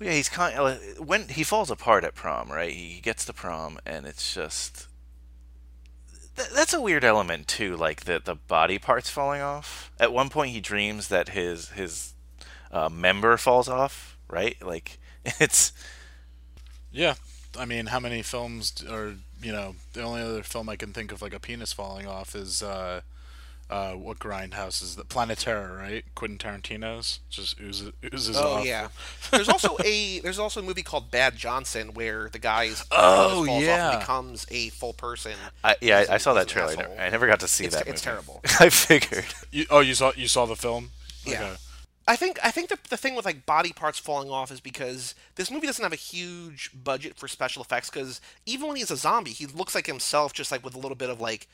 Yeah, 0.00 0.12
he's 0.12 0.28
kind 0.28 0.56
of 0.56 0.80
when 0.98 1.28
he 1.28 1.42
falls 1.42 1.70
apart 1.70 2.04
at 2.04 2.14
prom, 2.14 2.50
right? 2.50 2.72
He 2.72 3.00
gets 3.00 3.24
to 3.26 3.32
prom, 3.32 3.78
and 3.84 4.06
it's 4.06 4.32
just 4.34 4.86
th- 6.38 6.50
that's 6.50 6.74
a 6.74 6.80
weird 6.80 7.04
element 7.04 7.48
too, 7.48 7.76
like 7.76 8.02
the 8.04 8.20
the 8.24 8.34
body 8.36 8.78
parts 8.78 9.10
falling 9.10 9.42
off. 9.42 9.90
At 10.00 10.12
one 10.12 10.30
point, 10.30 10.52
he 10.52 10.60
dreams 10.60 11.08
that 11.08 11.30
his 11.30 11.70
his 11.70 12.14
uh, 12.72 12.88
member 12.88 13.36
falls 13.36 13.68
off, 13.68 14.16
right? 14.28 14.56
Like 14.62 14.98
it's 15.40 15.72
Yeah, 16.90 17.14
I 17.58 17.64
mean, 17.64 17.86
how 17.86 18.00
many 18.00 18.22
films 18.22 18.84
are 18.88 19.14
you 19.42 19.52
know? 19.52 19.76
The 19.92 20.02
only 20.02 20.22
other 20.22 20.42
film 20.42 20.68
I 20.68 20.76
can 20.76 20.92
think 20.92 21.12
of 21.12 21.22
like 21.22 21.34
a 21.34 21.40
penis 21.40 21.72
falling 21.72 22.06
off 22.06 22.34
is 22.34 22.62
uh, 22.62 23.02
uh, 23.70 23.92
what 23.92 24.18
Grindhouse 24.18 24.82
is 24.82 24.96
that 24.96 25.08
Planet 25.08 25.38
Terror, 25.38 25.76
right? 25.76 26.04
Quentin 26.14 26.38
Tarantino's 26.38 27.20
just 27.28 27.60
oozes, 27.60 27.92
oozes 28.14 28.36
Oh 28.36 28.54
off. 28.54 28.66
yeah. 28.66 28.88
There's 29.30 29.48
also 29.48 29.76
a 29.84 30.20
there's 30.20 30.38
also 30.38 30.60
a 30.60 30.62
movie 30.62 30.82
called 30.82 31.10
Bad 31.10 31.36
Johnson 31.36 31.92
where 31.94 32.30
the 32.30 32.38
guy's 32.38 32.82
Oh, 32.90 33.42
penis 33.44 33.46
falls 33.46 33.48
off 33.58 33.62
yeah. 33.62 33.90
and 33.92 34.00
becomes 34.00 34.46
a 34.50 34.68
full 34.70 34.94
person. 34.94 35.32
I, 35.62 35.76
yeah, 35.82 36.04
I, 36.08 36.14
I 36.14 36.18
saw 36.18 36.32
that 36.34 36.48
trailer. 36.48 36.68
I 36.68 36.72
asshole. 36.72 36.88
never- 36.88 37.00
I 37.02 37.08
never 37.10 37.26
got 37.26 37.40
to 37.40 37.48
see 37.48 37.64
It's- 37.66 37.78
that. 37.82 37.88
it's 37.90 38.04
movie. 38.06 38.16
terrible. 38.16 38.40
I 38.60 38.70
figured. 38.70 39.26
You, 39.52 39.66
oh, 39.70 39.80
you 39.80 39.94
saw 39.94 40.12
you 40.16 40.28
saw 40.28 40.46
the 40.46 40.56
film? 40.56 40.90
Yeah. 41.26 41.42
Okay. 41.42 41.56
I 42.06 42.16
think 42.16 42.38
I 42.42 42.50
think 42.50 42.70
the, 42.70 42.78
the 42.88 42.96
thing 42.96 43.14
with 43.16 43.26
like 43.26 43.44
body 43.44 43.74
parts 43.74 43.98
falling 43.98 44.30
off 44.30 44.50
is 44.50 44.60
because 44.60 45.14
this 45.34 45.50
movie 45.50 45.66
doesn't 45.66 45.82
have 45.82 45.92
a 45.92 45.96
huge 45.96 46.70
budget 46.72 47.16
for 47.18 47.28
special 47.28 47.60
effects 47.62 47.90
because 47.90 48.22
even 48.46 48.66
when 48.68 48.76
he's 48.78 48.90
a 48.90 48.96
zombie, 48.96 49.32
he 49.32 49.44
looks 49.44 49.74
like 49.74 49.86
himself, 49.86 50.32
just 50.32 50.50
like 50.50 50.64
with 50.64 50.74
a 50.74 50.78
little 50.78 50.96
bit 50.96 51.10
of 51.10 51.20
like, 51.20 51.46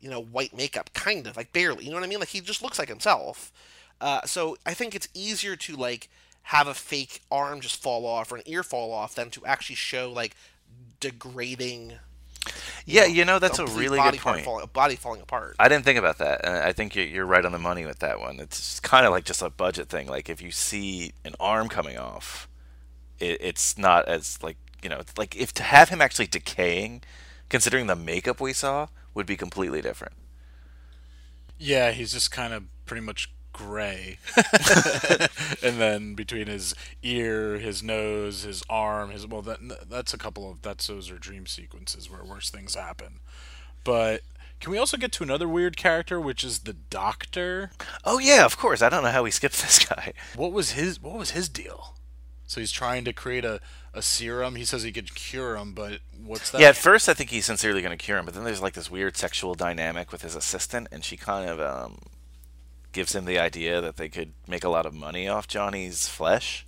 you 0.00 0.10
know, 0.10 0.20
white 0.20 0.56
makeup, 0.56 0.90
kind 0.94 1.26
of 1.26 1.36
like 1.36 1.52
barely. 1.52 1.84
You 1.84 1.90
know 1.90 1.96
what 1.96 2.04
I 2.04 2.08
mean? 2.08 2.20
Like 2.20 2.28
he 2.28 2.40
just 2.40 2.62
looks 2.62 2.78
like 2.78 2.88
himself. 2.88 3.52
Uh, 4.00 4.22
so 4.26 4.56
I 4.66 4.74
think 4.74 4.94
it's 4.94 5.08
easier 5.14 5.56
to 5.56 5.76
like 5.76 6.08
have 6.42 6.68
a 6.68 6.74
fake 6.74 7.22
arm 7.30 7.60
just 7.60 7.82
fall 7.82 8.06
off 8.06 8.30
or 8.30 8.36
an 8.36 8.42
ear 8.46 8.62
fall 8.62 8.92
off 8.92 9.14
than 9.14 9.30
to 9.30 9.44
actually 9.46 9.76
show 9.76 10.12
like 10.12 10.36
degrading. 11.00 11.94
Yeah, 12.84 13.06
you 13.06 13.24
know 13.24 13.40
that's 13.40 13.58
a 13.58 13.66
really 13.66 13.98
body 13.98 14.18
good 14.18 14.22
point. 14.22 14.44
Falling, 14.44 14.70
body 14.72 14.96
falling 14.96 15.20
apart. 15.20 15.56
I 15.58 15.68
didn't 15.68 15.84
think 15.84 15.98
about 15.98 16.18
that, 16.18 16.44
and 16.44 16.58
I 16.58 16.72
think 16.72 16.94
you're, 16.94 17.06
you're 17.06 17.26
right 17.26 17.44
on 17.44 17.50
the 17.50 17.58
money 17.58 17.84
with 17.84 17.98
that 17.98 18.20
one. 18.20 18.38
It's 18.38 18.78
kind 18.78 19.04
of 19.04 19.10
like 19.10 19.24
just 19.24 19.42
a 19.42 19.50
budget 19.50 19.88
thing. 19.88 20.06
Like 20.06 20.28
if 20.28 20.40
you 20.40 20.52
see 20.52 21.12
an 21.24 21.34
arm 21.40 21.68
coming 21.68 21.98
off, 21.98 22.48
it, 23.18 23.38
it's 23.40 23.76
not 23.76 24.06
as 24.06 24.40
like 24.42 24.56
you 24.82 24.88
know, 24.88 25.02
like 25.16 25.34
if 25.34 25.52
to 25.54 25.64
have 25.64 25.88
him 25.88 26.00
actually 26.00 26.28
decaying, 26.28 27.02
considering 27.48 27.88
the 27.88 27.96
makeup 27.96 28.40
we 28.40 28.52
saw, 28.52 28.86
would 29.16 29.26
be 29.26 29.36
completely 29.36 29.80
different. 29.80 30.12
Yeah, 31.58 31.90
he's 31.90 32.12
just 32.12 32.30
kind 32.30 32.52
of 32.52 32.64
pretty 32.84 33.00
much 33.00 33.32
gray. 33.52 34.18
and 35.62 35.80
then 35.80 36.14
between 36.14 36.46
his 36.46 36.74
ear, 37.02 37.58
his 37.58 37.82
nose, 37.82 38.42
his 38.42 38.62
arm, 38.68 39.10
his 39.10 39.26
well, 39.26 39.42
that 39.42 39.88
that's 39.88 40.12
a 40.14 40.18
couple 40.18 40.48
of 40.48 40.62
that's 40.62 40.86
those 40.86 41.10
are 41.10 41.18
dream 41.18 41.46
sequences 41.46 42.10
where 42.10 42.22
worse 42.22 42.50
things 42.50 42.74
happen. 42.74 43.20
But 43.82 44.20
can 44.60 44.70
we 44.70 44.78
also 44.78 44.98
get 44.98 45.12
to 45.12 45.24
another 45.24 45.48
weird 45.48 45.76
character, 45.76 46.20
which 46.20 46.44
is 46.44 46.60
the 46.60 46.74
Doctor? 46.74 47.70
Oh 48.04 48.18
yeah, 48.18 48.44
of 48.44 48.58
course. 48.58 48.82
I 48.82 48.90
don't 48.90 49.02
know 49.02 49.10
how 49.10 49.22
we 49.22 49.30
skipped 49.30 49.62
this 49.62 49.84
guy. 49.84 50.12
What 50.34 50.52
was 50.52 50.72
his 50.72 51.00
What 51.00 51.18
was 51.18 51.30
his 51.30 51.48
deal? 51.48 51.94
So 52.46 52.60
he's 52.60 52.70
trying 52.70 53.04
to 53.06 53.12
create 53.12 53.44
a, 53.44 53.60
a 53.96 54.02
serum. 54.02 54.56
He 54.56 54.64
says 54.64 54.82
he 54.82 54.92
could 54.92 55.14
cure 55.14 55.56
him, 55.56 55.72
but 55.72 56.00
what's 56.24 56.50
that? 56.50 56.60
Yeah, 56.60 56.68
at 56.68 56.76
first 56.76 57.08
I 57.08 57.14
think 57.14 57.30
he's 57.30 57.46
sincerely 57.46 57.80
going 57.80 57.96
to 57.96 58.04
cure 58.04 58.18
him, 58.18 58.26
but 58.26 58.34
then 58.34 58.44
there's 58.44 58.62
like 58.62 58.74
this 58.74 58.90
weird 58.90 59.16
sexual 59.16 59.54
dynamic 59.54 60.12
with 60.12 60.22
his 60.22 60.36
assistant, 60.36 60.88
and 60.92 61.02
she 61.02 61.16
kind 61.16 61.48
of 61.48 61.60
um, 61.60 61.98
gives 62.92 63.14
him 63.14 63.24
the 63.24 63.38
idea 63.38 63.80
that 63.80 63.96
they 63.96 64.08
could 64.08 64.34
make 64.46 64.64
a 64.64 64.68
lot 64.68 64.86
of 64.86 64.94
money 64.94 65.26
off 65.26 65.48
Johnny's 65.48 66.06
flesh. 66.08 66.66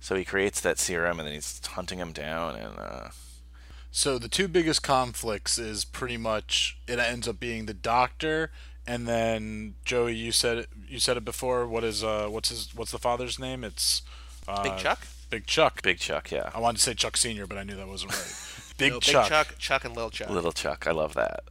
So 0.00 0.16
he 0.16 0.24
creates 0.24 0.60
that 0.60 0.78
serum, 0.78 1.18
and 1.18 1.26
then 1.26 1.34
he's 1.34 1.64
hunting 1.64 1.98
him 1.98 2.12
down, 2.12 2.56
and 2.56 2.78
uh, 2.78 3.08
So 3.90 4.18
the 4.18 4.28
two 4.28 4.48
biggest 4.48 4.82
conflicts 4.82 5.56
is 5.56 5.84
pretty 5.84 6.16
much 6.16 6.76
it 6.88 6.98
ends 6.98 7.28
up 7.28 7.38
being 7.38 7.66
the 7.66 7.74
doctor 7.74 8.50
and 8.86 9.08
then 9.08 9.76
Joey 9.84 10.14
you 10.14 10.30
said 10.30 10.58
it, 10.58 10.68
you 10.86 10.98
said 10.98 11.16
it 11.16 11.24
before 11.24 11.66
what 11.66 11.84
is 11.84 12.04
uh 12.04 12.26
what's 12.28 12.50
his 12.50 12.74
what's 12.74 12.90
the 12.90 12.98
father's 12.98 13.38
name 13.38 13.64
it's 13.64 14.02
uh, 14.46 14.62
Big 14.62 14.76
Chuck. 14.76 15.06
Big 15.30 15.46
Chuck 15.46 15.82
Big 15.82 15.98
Chuck, 15.98 16.30
yeah, 16.30 16.50
I 16.54 16.60
wanted 16.60 16.78
to 16.78 16.82
say 16.84 16.94
Chuck 16.94 17.16
Senior 17.16 17.46
but 17.46 17.58
I 17.58 17.62
knew 17.64 17.76
that 17.76 17.88
wasn't 17.88 18.12
right 18.12 18.74
Big 18.78 18.92
No, 18.92 19.00
Chuck 19.00 19.24
Big 19.24 19.30
Chuck, 19.30 19.58
Chuck, 19.58 19.84
and 19.84 19.94
Little 19.94 20.10
Chuck. 20.10 20.30
Little 20.30 20.52
Chuck. 20.52 20.86
I 20.86 20.92
love 20.92 21.14
that. 21.14 21.44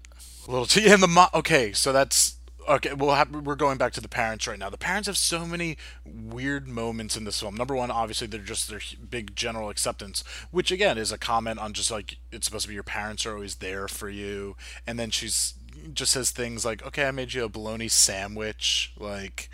Little 0.47 0.65
Ch- 0.65 0.77
and 0.79 1.01
the 1.01 1.07
mo- 1.07 1.29
okay 1.33 1.71
so 1.73 1.91
that's 1.93 2.37
okay, 2.67 2.93
we'll 2.93 3.13
have, 3.15 3.29
we're 3.29 3.55
going 3.55 3.77
back 3.77 3.91
to 3.93 3.99
the 4.01 4.07
parents 4.07 4.47
right 4.47 4.57
now. 4.57 4.69
The 4.69 4.77
parents 4.77 5.07
have 5.07 5.17
so 5.17 5.45
many 5.45 5.77
weird 6.05 6.65
moments 6.67 7.17
in 7.17 7.25
this 7.25 7.39
film. 7.41 7.55
Number 7.55 7.75
one, 7.75 7.91
obviously, 7.91 8.25
they're 8.27 8.39
just 8.39 8.69
their 8.69 8.79
hu- 8.79 8.97
big 9.05 9.35
general 9.35 9.69
acceptance, 9.69 10.23
which 10.51 10.71
again 10.71 10.97
is 10.97 11.11
a 11.11 11.17
comment 11.17 11.59
on 11.59 11.73
just 11.73 11.91
like 11.91 12.17
it's 12.31 12.45
supposed 12.45 12.63
to 12.63 12.69
be 12.69 12.73
your 12.73 12.83
parents 12.83 13.25
are 13.25 13.33
always 13.33 13.55
there 13.55 13.87
for 13.89 14.09
you. 14.09 14.55
And 14.87 14.97
then 14.97 15.09
she's 15.09 15.55
just 15.93 16.13
says 16.13 16.31
things 16.31 16.63
like, 16.63 16.85
"Okay, 16.85 17.05
I 17.05 17.11
made 17.11 17.33
you 17.33 17.43
a 17.43 17.49
bologna 17.49 17.87
sandwich," 17.89 18.93
like. 18.97 19.49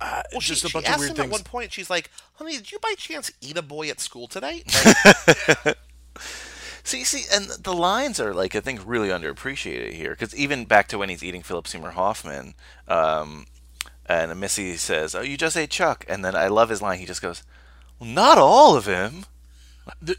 Uh, 0.00 0.22
Well, 0.32 0.40
she, 0.40 0.48
just 0.54 0.64
a 0.64 0.68
she 0.68 0.78
of 0.78 0.84
asked 0.84 0.98
weird 1.00 1.10
him 1.10 1.16
things. 1.16 1.26
at 1.26 1.32
one 1.32 1.42
point. 1.42 1.72
She's 1.72 1.90
like, 1.90 2.10
"Honey, 2.34 2.56
did 2.56 2.70
you 2.72 2.78
by 2.80 2.94
chance 2.96 3.30
eat 3.40 3.56
a 3.56 3.62
boy 3.62 3.88
at 3.88 4.00
school 4.00 4.28
today?" 4.28 4.62
See, 6.84 7.04
see, 7.04 7.24
and 7.30 7.50
the 7.50 7.74
lines 7.74 8.18
are 8.18 8.32
like 8.32 8.54
I 8.56 8.60
think 8.60 8.80
really 8.86 9.08
underappreciated 9.10 9.92
here 9.92 10.10
because 10.10 10.34
even 10.34 10.64
back 10.64 10.88
to 10.88 10.96
when 10.98 11.10
he's 11.10 11.22
eating 11.22 11.42
Philip 11.42 11.68
Seymour 11.68 11.90
Hoffman, 11.90 12.54
um, 12.86 13.46
and 14.06 14.38
Missy 14.40 14.76
says, 14.78 15.14
"Oh, 15.14 15.20
you 15.20 15.36
just 15.36 15.56
ate 15.56 15.70
Chuck," 15.70 16.06
and 16.08 16.24
then 16.24 16.34
I 16.34 16.48
love 16.48 16.70
his 16.70 16.80
line. 16.80 16.98
He 16.98 17.04
just 17.04 17.20
goes, 17.20 17.42
"Well, 17.98 18.08
not 18.08 18.38
all 18.38 18.74
of 18.74 18.86
him." 18.86 19.26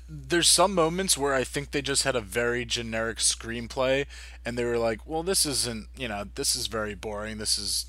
There's 0.07 0.49
some 0.49 0.75
moments 0.75 1.17
where 1.17 1.34
I 1.34 1.43
think 1.43 1.71
they 1.71 1.82
just 1.82 2.03
had 2.03 2.15
a 2.15 2.21
very 2.21 2.65
generic 2.65 3.17
screenplay, 3.17 4.05
and 4.45 4.55
they 4.57 4.63
were 4.65 4.77
like, 4.77 5.07
"Well, 5.07 5.23
this 5.23 5.45
isn't, 5.47 5.88
you 5.97 6.07
know, 6.07 6.23
this 6.36 6.55
is 6.55 6.67
very 6.67 6.93
boring. 6.95 7.38
This 7.39 7.57
is, 7.57 7.86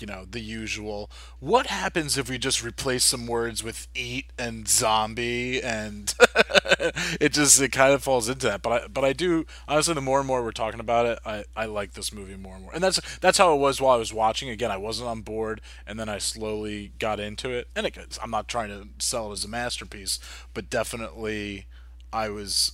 you 0.00 0.06
know, 0.06 0.24
the 0.28 0.40
usual. 0.40 1.10
What 1.40 1.66
happens 1.66 2.16
if 2.18 2.28
we 2.28 2.38
just 2.38 2.62
replace 2.62 3.04
some 3.04 3.26
words 3.26 3.62
with 3.62 3.88
eat 3.94 4.26
and 4.38 4.68
zombie?" 4.68 5.62
And 5.62 6.14
it 7.20 7.32
just 7.32 7.60
it 7.60 7.72
kind 7.72 7.92
of 7.92 8.02
falls 8.02 8.28
into 8.28 8.46
that. 8.46 8.62
But 8.62 8.84
I 8.84 8.86
but 8.88 9.04
I 9.04 9.12
do 9.12 9.46
honestly, 9.68 9.94
the 9.94 10.00
more 10.00 10.18
and 10.18 10.26
more 10.26 10.42
we're 10.42 10.52
talking 10.52 10.80
about 10.80 11.06
it, 11.06 11.18
I 11.24 11.44
I 11.56 11.66
like 11.66 11.92
this 11.94 12.12
movie 12.12 12.36
more 12.36 12.54
and 12.54 12.64
more. 12.64 12.74
And 12.74 12.82
that's 12.82 13.00
that's 13.18 13.38
how 13.38 13.54
it 13.54 13.58
was 13.58 13.80
while 13.80 13.94
I 13.94 13.98
was 13.98 14.12
watching. 14.12 14.50
Again, 14.50 14.70
I 14.70 14.76
wasn't 14.76 15.08
on 15.08 15.20
board, 15.22 15.60
and 15.86 15.98
then 15.98 16.08
I 16.08 16.18
slowly 16.18 16.92
got 16.98 17.20
into 17.20 17.50
it. 17.50 17.68
And 17.74 17.86
it, 17.86 18.18
I'm 18.22 18.30
not 18.30 18.48
trying 18.48 18.68
to 18.68 18.88
sell 19.04 19.30
it 19.30 19.34
as 19.34 19.44
a 19.44 19.48
masterpiece, 19.48 20.18
but 20.54 20.70
definitely 20.70 21.66
I 22.12 22.28
was 22.28 22.72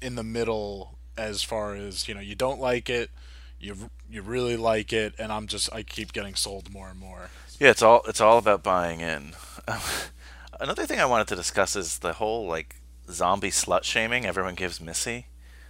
in 0.00 0.14
the 0.14 0.24
middle 0.24 0.98
as 1.16 1.42
far 1.42 1.74
as 1.74 2.08
you 2.08 2.14
know. 2.14 2.20
You 2.20 2.34
don't 2.34 2.60
like 2.60 2.88
it. 2.90 3.10
You, 3.58 3.90
you 4.10 4.22
really 4.22 4.56
like 4.56 4.92
it, 4.92 5.14
and 5.18 5.32
I'm 5.32 5.46
just 5.46 5.72
I 5.72 5.82
keep 5.82 6.12
getting 6.12 6.34
sold 6.34 6.72
more 6.72 6.88
and 6.88 6.98
more. 6.98 7.30
Yeah, 7.58 7.70
it's 7.70 7.82
all 7.82 8.02
it's 8.06 8.20
all 8.20 8.38
about 8.38 8.62
buying 8.62 9.00
in. 9.00 9.32
Another 10.60 10.86
thing 10.86 11.00
I 11.00 11.06
wanted 11.06 11.28
to 11.28 11.36
discuss 11.36 11.76
is 11.76 11.98
the 11.98 12.14
whole 12.14 12.46
like 12.46 12.76
zombie 13.10 13.50
slut 13.50 13.84
shaming 13.84 14.26
everyone 14.26 14.54
gives 14.54 14.80
Missy. 14.80 15.26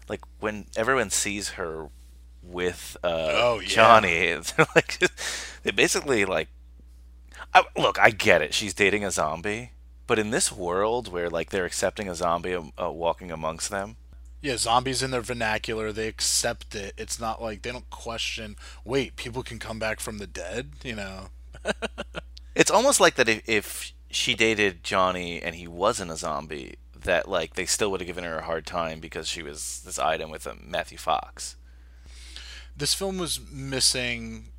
Like 0.09 0.21
when 0.41 0.67
everyone 0.77 1.11
sees 1.11 1.51
her 1.51 1.89
with 2.43 2.97
uh, 3.03 3.31
Oh, 3.33 3.61
yeah. 3.61 3.69
Johnny, 3.69 4.35
they're 4.57 4.67
like 4.75 4.99
they 5.63 5.71
basically 5.71 6.25
like. 6.25 6.49
I, 7.55 7.65
look, 7.77 7.99
I 7.99 8.11
get 8.11 8.43
it. 8.43 8.55
She's 8.55 8.75
dating 8.75 9.05
a 9.05 9.11
zombie, 9.11 9.73
but 10.07 10.19
in 10.19 10.31
this 10.31 10.51
world 10.53 11.13
where 11.13 11.31
like 11.31 11.51
they're 11.51 11.65
accepting 11.65 12.09
a 12.09 12.15
zombie 12.15 12.55
uh, 12.55 12.91
walking 12.91 13.31
amongst 13.31 13.71
them, 13.71 13.97
Yeah, 14.47 14.59
zombies 14.59 15.03
in 15.03 15.11
their 15.11 15.23
vernacular, 15.23 15.91
they 15.91 16.07
accept 16.07 16.77
it. 16.77 16.95
It's 16.97 17.19
not 17.19 17.43
like 17.43 17.63
they 17.63 17.73
don't 17.73 17.91
question, 17.91 18.55
wait, 18.85 19.17
people 19.17 19.43
can 19.43 19.59
come 19.59 19.81
back 19.81 19.99
from 19.99 20.19
the 20.19 20.27
dead, 20.29 20.71
you 20.85 20.95
know. 20.95 21.31
It's 22.55 22.71
almost 22.71 23.01
like 23.01 23.17
that 23.17 23.29
if, 23.29 23.47
if 23.47 23.93
she 24.09 24.35
dated 24.35 24.83
Johnny 24.83 25.43
and 25.43 25.57
he 25.57 25.69
wasn't 25.69 26.11
a 26.11 26.17
zombie, 26.17 26.77
that 26.95 27.29
like 27.29 27.55
they 27.55 27.67
still 27.67 27.91
would 27.91 28.01
have 28.01 28.07
given 28.07 28.25
her 28.25 28.39
a 28.39 28.45
hard 28.45 28.65
time 28.65 28.99
because 28.99 29.29
she 29.29 29.43
was 29.43 29.83
this 29.85 29.99
item 29.99 30.31
with 30.31 30.47
um, 30.47 30.65
Matthew 30.67 30.97
Fox. 30.97 31.57
This 32.75 32.95
film 32.95 33.19
was 33.19 33.41
missing 33.53 34.53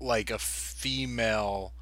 like 0.00 0.30
a 0.30 0.38
female 0.38 1.72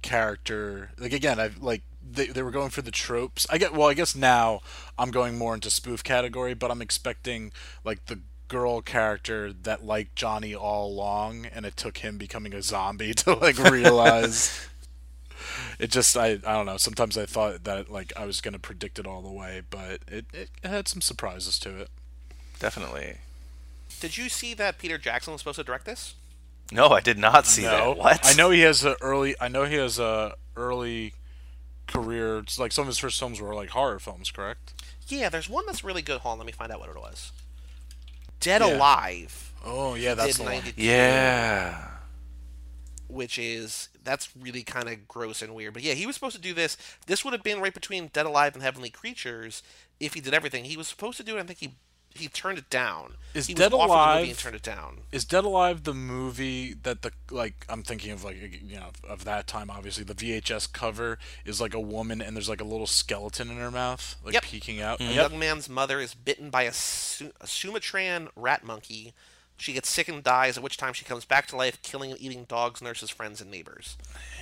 character. 0.00 0.92
Like 0.96 1.12
again, 1.12 1.38
I've 1.38 1.62
like 1.62 1.82
they, 2.08 2.26
they 2.26 2.42
were 2.42 2.50
going 2.50 2.70
for 2.70 2.82
the 2.82 2.90
tropes. 2.90 3.46
I 3.50 3.58
get 3.58 3.72
well, 3.72 3.88
I 3.88 3.94
guess 3.94 4.14
now 4.14 4.60
I'm 4.98 5.10
going 5.10 5.38
more 5.38 5.54
into 5.54 5.70
spoof 5.70 6.02
category, 6.04 6.54
but 6.54 6.70
I'm 6.70 6.82
expecting 6.82 7.52
like 7.84 8.06
the 8.06 8.20
girl 8.48 8.82
character 8.82 9.52
that 9.52 9.84
liked 9.84 10.14
Johnny 10.14 10.54
all 10.54 10.88
along 10.90 11.46
and 11.46 11.64
it 11.64 11.74
took 11.74 11.98
him 11.98 12.18
becoming 12.18 12.52
a 12.52 12.60
zombie 12.60 13.14
to 13.14 13.32
like 13.34 13.56
realize 13.56 14.68
it 15.78 15.90
just 15.90 16.14
I, 16.18 16.32
I 16.32 16.52
don't 16.52 16.66
know 16.66 16.76
sometimes 16.76 17.16
i 17.16 17.24
thought 17.24 17.64
that 17.64 17.90
like 17.90 18.12
i 18.14 18.26
was 18.26 18.42
going 18.42 18.52
to 18.52 18.60
predict 18.60 18.98
it 18.98 19.06
all 19.06 19.22
the 19.22 19.32
way 19.32 19.62
but 19.70 20.00
it, 20.06 20.26
it 20.34 20.50
had 20.62 20.86
some 20.86 21.00
surprises 21.00 21.58
to 21.60 21.74
it 21.78 21.88
Definitely. 22.62 23.16
Did 23.98 24.16
you 24.16 24.28
see 24.28 24.54
that 24.54 24.78
Peter 24.78 24.96
Jackson 24.96 25.32
was 25.32 25.40
supposed 25.40 25.56
to 25.56 25.64
direct 25.64 25.84
this? 25.84 26.14
No, 26.70 26.90
I 26.90 27.00
did 27.00 27.18
not 27.18 27.44
see 27.44 27.62
no 27.62 27.70
that. 27.70 27.96
What? 27.98 28.20
i 28.22 28.34
know 28.34 28.50
he 28.50 28.60
has 28.60 28.84
a 28.84 28.96
early 29.02 29.34
i 29.40 29.48
know 29.48 29.64
he 29.64 29.74
has 29.74 29.98
a 29.98 30.36
early 30.56 31.12
career 31.86 32.38
it's 32.38 32.58
like 32.58 32.72
some 32.72 32.82
of 32.82 32.88
his 32.88 32.98
first 32.98 33.18
films 33.18 33.40
were 33.40 33.54
like 33.54 33.70
horror 33.70 33.98
films 33.98 34.30
correct 34.30 34.72
Yeah, 35.08 35.28
there's 35.28 35.48
one 35.48 35.66
that's 35.66 35.84
really 35.84 36.02
good. 36.02 36.20
Hold 36.20 36.32
on, 36.34 36.38
let 36.38 36.46
me 36.46 36.52
find 36.52 36.72
out 36.72 36.80
what 36.80 36.88
it 36.88 36.96
was. 36.96 37.32
Dead 38.40 38.60
Yeah. 38.60 38.76
Alive. 38.76 39.52
oh 39.64 39.94
yeah 39.94 40.14
that's 40.14 40.38
the 40.38 40.44
one 40.44 40.62
Yeah. 40.76 41.88
Which 43.08 43.38
is 43.38 43.88
that's 44.02 44.30
really 44.40 44.62
kind 44.62 44.88
of 44.88 45.06
gross 45.06 45.42
and 45.42 45.54
weird. 45.54 45.74
But 45.74 45.82
yeah, 45.82 45.92
he 45.92 46.06
was 46.06 46.14
supposed 46.16 46.34
to 46.36 46.40
do 46.40 46.54
this. 46.54 46.76
This 47.06 47.24
would 47.24 47.32
have 47.34 47.42
been 47.42 47.60
right 47.60 47.74
between 47.74 48.08
Dead 48.08 48.24
Alive 48.26 48.54
and 48.54 48.62
Heavenly 48.62 48.88
Creatures 48.88 49.62
if 50.00 50.14
he 50.14 50.20
did 50.20 50.32
everything. 50.32 50.64
He 50.64 50.78
was 50.78 50.88
supposed 50.88 51.18
to 51.18 51.22
do 51.22 51.36
it. 51.36 51.40
I 51.40 51.42
think 51.42 51.58
he 51.58 51.74
he 52.14 52.28
turned 52.28 52.58
it 52.58 52.68
down. 52.70 53.14
Is 53.34 53.46
he 53.46 53.54
Dead 53.54 53.72
was 53.72 53.80
offered 53.80 53.88
the 53.88 53.94
Alive- 53.94 54.18
movie 54.20 54.30
and 54.30 54.38
turned 54.38 54.56
it 54.56 54.62
down. 54.62 54.98
is 55.10 55.24
Dead 55.24 55.44
Alive 55.44 55.84
the 55.84 55.94
movie 55.94 56.74
that 56.74 57.02
the 57.02 57.12
like 57.30 57.64
I'm 57.68 57.82
thinking 57.82 58.10
of 58.10 58.22
like 58.24 58.36
you 58.62 58.76
know 58.76 58.90
of 59.08 59.24
that 59.24 59.46
time 59.46 59.70
obviously 59.70 60.04
the 60.04 60.14
VHS 60.14 60.70
cover 60.72 61.18
is 61.44 61.60
like 61.60 61.72
a 61.74 61.80
woman 61.80 62.20
and 62.20 62.36
there's 62.36 62.48
like 62.48 62.60
a 62.60 62.64
little 62.64 62.86
skeleton 62.86 63.50
in 63.50 63.56
her 63.56 63.70
mouth 63.70 64.16
like 64.24 64.34
Yep. 64.34 64.42
peeking 64.44 64.80
out. 64.80 64.98
Mm-hmm. 64.98 65.12
A 65.12 65.14
Yep. 65.14 65.30
young 65.30 65.38
man's 65.40 65.68
mother 65.68 65.98
is 66.00 66.14
bitten 66.14 66.50
by 66.50 66.62
a, 66.64 66.72
Su- 66.72 67.32
a 67.40 67.46
Sumatran 67.46 68.28
rat 68.36 68.64
monkey. 68.64 69.14
She 69.58 69.72
gets 69.74 69.88
sick 69.88 70.08
and 70.08 70.24
dies, 70.24 70.56
at 70.56 70.62
which 70.62 70.76
time 70.76 70.92
she 70.92 71.04
comes 71.04 71.24
back 71.24 71.46
to 71.48 71.56
life, 71.56 71.80
killing 71.82 72.10
and 72.10 72.20
eating 72.20 72.44
dogs, 72.48 72.82
nurses, 72.82 73.10
friends, 73.10 73.40
and 73.40 73.48
neighbors. 73.48 73.96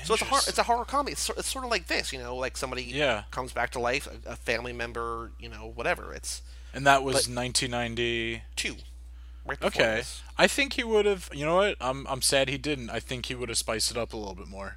So 0.05 0.14
it's 0.14 0.23
a 0.23 0.25
hor- 0.27 0.39
it's 0.47 0.57
a 0.57 0.62
horror 0.62 0.87
comedy. 0.87 1.12
It's, 1.12 1.21
sor- 1.21 1.35
it's 1.37 1.49
sort 1.51 1.64
of 1.66 1.71
like 1.71 1.89
this, 1.89 2.11
you 2.11 2.18
know, 2.18 2.35
like 2.37 2.57
somebody 2.57 2.85
Yeah. 2.85 3.25
comes 3.31 3.53
back 3.53 3.71
to 3.73 3.81
life, 3.81 4.09
a, 4.27 4.31
a 4.31 4.37
family 4.37 4.73
member, 4.73 5.33
you 5.39 5.51
know, 5.51 5.71
whatever. 5.75 6.14
It's 6.14 6.41
And 6.73 6.87
that 6.87 7.03
was 7.03 7.27
But- 7.27 7.35
1990. 7.35 8.43
Right 9.45 9.62
Okay. 9.62 9.97
this. 9.97 10.23
I 10.39 10.47
think 10.47 10.75
he 10.75 10.85
would 10.85 11.07
have. 11.07 11.29
You 11.33 11.45
know 11.47 11.57
what? 11.57 11.77
I'm 11.81 12.07
I'm 12.07 12.23
sad 12.23 12.49
he 12.49 12.59
didn't. 12.59 12.91
I 12.91 13.01
think 13.01 13.27
he 13.27 13.35
would 13.35 13.49
have 13.49 13.59
spiced 13.59 13.91
it 13.91 13.97
up 13.97 14.12
a 14.12 14.16
little 14.16 14.35
bit 14.35 14.47
more. 14.49 14.77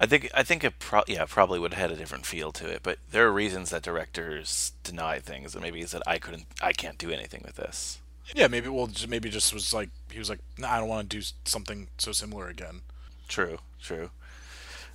I 0.00 0.06
think 0.06 0.28
I 0.34 0.42
think 0.42 0.64
it 0.64 0.78
pro- 0.78 1.04
yeah 1.06 1.24
probably 1.28 1.58
would 1.60 1.74
have 1.74 1.90
had 1.90 1.96
a 1.96 2.00
different 2.00 2.26
feel 2.26 2.50
to 2.52 2.66
it, 2.68 2.80
but 2.82 2.98
there 3.10 3.26
are 3.26 3.32
reasons 3.32 3.70
that 3.70 3.82
directors 3.82 4.72
deny 4.82 5.20
things, 5.20 5.54
and 5.54 5.62
maybe 5.62 5.80
is 5.82 5.92
that 5.92 6.02
I 6.06 6.18
couldn't 6.18 6.46
I 6.60 6.72
can't 6.72 6.98
do 6.98 7.10
anything 7.10 7.42
with 7.44 7.56
this. 7.56 8.00
Yeah, 8.34 8.48
maybe 8.48 8.68
well, 8.68 8.86
just, 8.86 9.08
maybe 9.08 9.28
just 9.30 9.52
was 9.52 9.72
like 9.74 9.90
he 10.10 10.18
was 10.18 10.30
like, 10.30 10.40
nah, 10.58 10.72
I 10.72 10.78
don't 10.80 10.88
want 10.88 11.08
to 11.10 11.16
do 11.18 11.24
something 11.44 11.88
so 11.98 12.12
similar 12.12 12.48
again. 12.48 12.80
True, 13.28 13.58
true. 13.80 14.10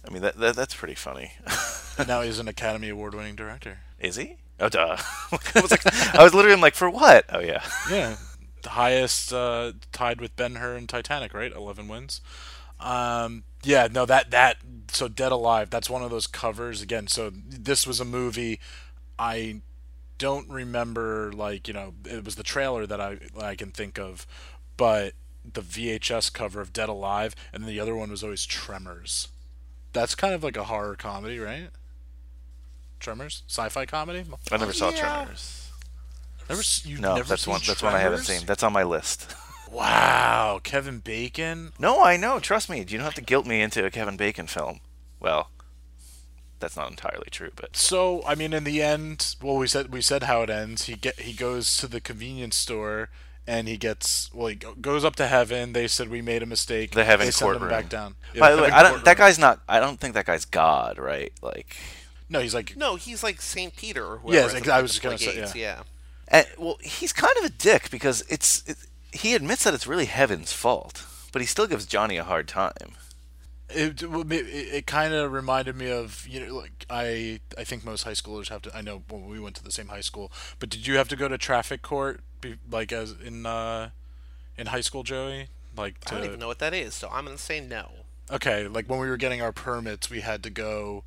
I 0.06 0.12
mean 0.12 0.22
that, 0.24 0.38
that 0.40 0.56
that's 0.56 0.76
pretty 0.76 0.96
funny. 0.96 1.34
Now 2.08 2.22
he's 2.22 2.38
an 2.40 2.48
Academy 2.48 2.90
Award 2.90 3.16
winning 3.16 3.36
director. 3.36 3.80
Is 4.00 4.18
he? 4.18 4.38
Oh 4.60 4.70
duh. 4.70 4.97
I 5.32 5.62
was 5.62 5.72
like 5.72 6.16
I 6.16 6.24
was 6.24 6.34
literally 6.34 6.60
like 6.60 6.76
for 6.76 6.89
what? 6.89 7.26
Oh 7.30 7.39
yeah. 7.39 7.64
Yeah, 7.89 8.18
the 8.64 8.70
highest 8.70 9.32
uh, 9.34 9.74
tied 9.91 10.20
with 10.20 10.36
Ben 10.36 10.55
Hur 10.55 10.76
and 10.76 10.89
Titanic, 10.89 11.34
right? 11.34 11.51
Eleven 11.51 11.88
wins. 11.88 12.22
Um, 12.80 13.43
yeah, 13.64 13.88
no, 13.91 14.05
that 14.05 14.32
that 14.32 14.58
so 14.91 15.08
Dead 15.08 15.32
Alive. 15.32 15.70
That's 15.70 15.89
one 15.89 16.03
of 16.03 16.10
those 16.12 16.28
covers 16.28 16.82
again. 16.82 17.08
So 17.08 17.32
this 17.34 17.86
was 17.86 17.99
a 17.99 18.05
movie. 18.05 18.60
I 19.20 19.62
don't 20.18 20.49
remember 20.49 21.32
like 21.32 21.68
you 21.68 21.74
know 21.74 21.93
it 22.05 22.26
was 22.26 22.36
the 22.36 22.43
trailer 22.43 22.86
that 22.88 22.99
I 23.01 23.18
I 23.39 23.55
can 23.55 23.72
think 23.72 23.99
of, 23.99 24.26
but 24.76 25.14
the 25.53 25.62
VHS 25.62 26.34
cover 26.34 26.62
of 26.62 26.74
Dead 26.74 26.89
Alive, 26.89 27.36
and 27.53 27.66
the 27.66 27.80
other 27.80 27.95
one 27.95 28.10
was 28.12 28.24
always 28.24 28.45
Tremors. 28.45 29.30
That's 29.93 30.16
kind 30.16 30.34
of 30.34 30.43
like 30.43 30.58
a 30.58 30.66
horror 30.66 30.95
comedy, 30.95 31.39
right? 31.39 31.70
Tremors, 33.00 33.43
sci-fi 33.48 33.86
comedy. 33.86 34.26
I 34.52 34.58
never 34.58 34.74
saw 34.74 34.89
Yeah. 34.91 35.24
Tremors. 35.24 35.72
Never, 36.50 36.62
you've 36.86 37.00
No, 37.02 37.16
never 37.16 37.28
that's 37.30 37.43
seen 37.43 37.52
one 37.52 37.62
that's 37.66 37.84
one 37.84 37.93
I 37.93 38.00
haven't 38.00 38.24
seen. 38.24 38.45
That's 38.45 38.64
on 38.64 38.74
my 38.74 38.84
list. 38.84 39.34
Wow, 39.70 40.62
Kevin 40.64 41.00
Bacon. 41.00 41.74
No, 41.78 42.02
I 42.02 42.16
know. 42.16 42.39
Trust 42.39 42.70
me. 42.70 42.80
You 42.80 42.86
don't 42.86 43.02
have 43.02 43.16
to 43.16 43.22
guilt 43.22 43.45
me 43.45 43.62
into 43.62 43.84
a 43.86 43.91
Kevin 43.91 44.16
Bacon 44.16 44.48
film. 44.48 44.80
Well, 45.20 45.50
that's 46.60 46.78
not 46.78 46.89
entirely 46.89 47.28
true, 47.30 47.50
but 47.54 47.76
So, 47.76 48.24
I 48.26 48.34
mean, 48.34 48.54
in 48.54 48.64
the 48.64 48.82
end, 48.82 49.36
well, 49.41 49.58
we 49.58 49.68
said 49.68 49.91
we 49.91 50.02
said 50.02 50.24
how 50.24 50.41
it 50.41 50.50
ends. 50.50 50.84
He 50.86 50.95
get 50.95 51.20
he 51.20 51.34
goes 51.34 51.76
to 51.78 51.88
the 51.88 52.00
convenience 52.00 52.56
store 52.56 53.10
and 53.45 53.68
he 53.68 53.76
gets 53.76 54.34
well. 54.34 54.48
He 54.48 54.56
goes 54.56 55.04
up 55.04 55.18
to 55.18 55.28
heaven. 55.28 55.74
They 55.74 55.89
said 55.89 56.08
we 56.10 56.22
made 56.22 56.41
a 56.43 56.48
mistake. 56.48 56.91
The 56.91 57.04
heaven 57.04 57.28
they 57.28 57.32
send 57.32 57.50
him 57.52 57.60
courtroom. 57.60 57.70
back 57.70 57.89
down. 57.89 58.16
Yeah, 58.34 58.39
by 58.39 58.56
the 58.56 58.62
way, 58.62 58.70
I 58.72 58.84
don't. 58.84 59.04
That 59.04 59.18
guy's 59.18 59.38
not. 59.38 59.60
I 59.68 59.82
don't 59.82 60.00
think 60.00 60.14
that 60.14 60.26
guy's 60.26 60.45
God, 60.45 60.98
right? 60.98 61.34
Like, 61.41 61.76
No, 62.30 62.40
he's 62.40 62.54
like 62.54 62.76
No, 62.76 62.96
he's 62.96 63.24
like 63.24 63.42
Saint 63.42 63.76
Peter 63.76 64.06
or 64.06 64.18
whoever. 64.18 64.34
Yes, 64.38 64.52
at 64.52 64.58
ex- 64.58 64.66
the- 64.68 64.74
I 64.74 64.82
was 64.82 64.92
just 64.92 65.04
gonna 65.04 65.18
Four 65.18 65.28
say, 65.34 65.36
Gates, 65.42 65.56
yeah. 65.56 65.84
and, 66.28 66.46
well, 66.58 66.78
he's 66.82 67.14
kind 67.14 67.34
of 67.40 67.46
a 67.46 67.50
dick 67.50 67.90
because 67.90 68.24
it's. 68.30 68.64
It, 68.68 68.78
he 69.14 69.34
admits 69.34 69.64
that 69.64 69.74
it's 69.74 69.88
really 69.88 70.06
heaven's 70.06 70.52
fault, 70.54 71.06
but 71.32 71.34
but 71.34 71.42
he 71.42 71.48
still 71.48 71.68
gives 71.68 71.86
Johnny 71.86 72.18
a 72.18 72.24
hard 72.24 72.48
time. 72.48 72.96
It 73.70 74.02
it, 74.02 74.32
it 74.32 74.88
kind 74.88 75.14
of 75.14 75.32
reminded 75.32 75.76
me 75.76 75.90
of 75.92 76.26
you 76.28 76.40
know 76.46 76.56
like 76.56 76.86
I 76.90 77.40
I 77.58 77.64
think 77.64 77.84
most 77.84 78.04
high 78.04 78.12
schoolers 78.14 78.48
have 78.50 78.62
to 78.64 78.76
I 78.76 78.82
know 78.82 79.04
when 79.10 79.28
we 79.28 79.40
went 79.40 79.56
to 79.58 79.64
the 79.64 79.72
same 79.72 79.88
high 79.90 80.02
school 80.02 80.32
but 80.60 80.70
did 80.70 80.88
you 80.88 80.96
have 80.98 81.08
to 81.10 81.16
go 81.18 81.28
to 81.28 81.38
traffic 81.38 81.82
court 81.82 82.22
be, 82.40 82.56
like 82.72 82.92
as 82.94 83.12
in 83.24 83.46
uh 83.46 83.90
in 84.58 84.68
high 84.68 84.80
school 84.82 85.04
Joey 85.04 85.48
like 85.76 86.00
to 86.06 86.14
I 86.14 86.18
don't 86.18 86.28
even 86.28 86.40
know 86.40 86.48
what 86.48 86.60
that 86.60 86.74
is, 86.74 86.94
so 86.96 87.10
I'm 87.12 87.26
gonna 87.26 87.38
say 87.38 87.60
no. 87.60 87.90
okay 88.32 88.68
like 88.70 88.90
when 88.90 89.00
we 89.00 89.10
were 89.10 89.18
getting 89.18 89.42
our 89.42 89.52
permits 89.52 90.10
we 90.10 90.22
had 90.22 90.44
to 90.44 90.50
go 90.50 91.04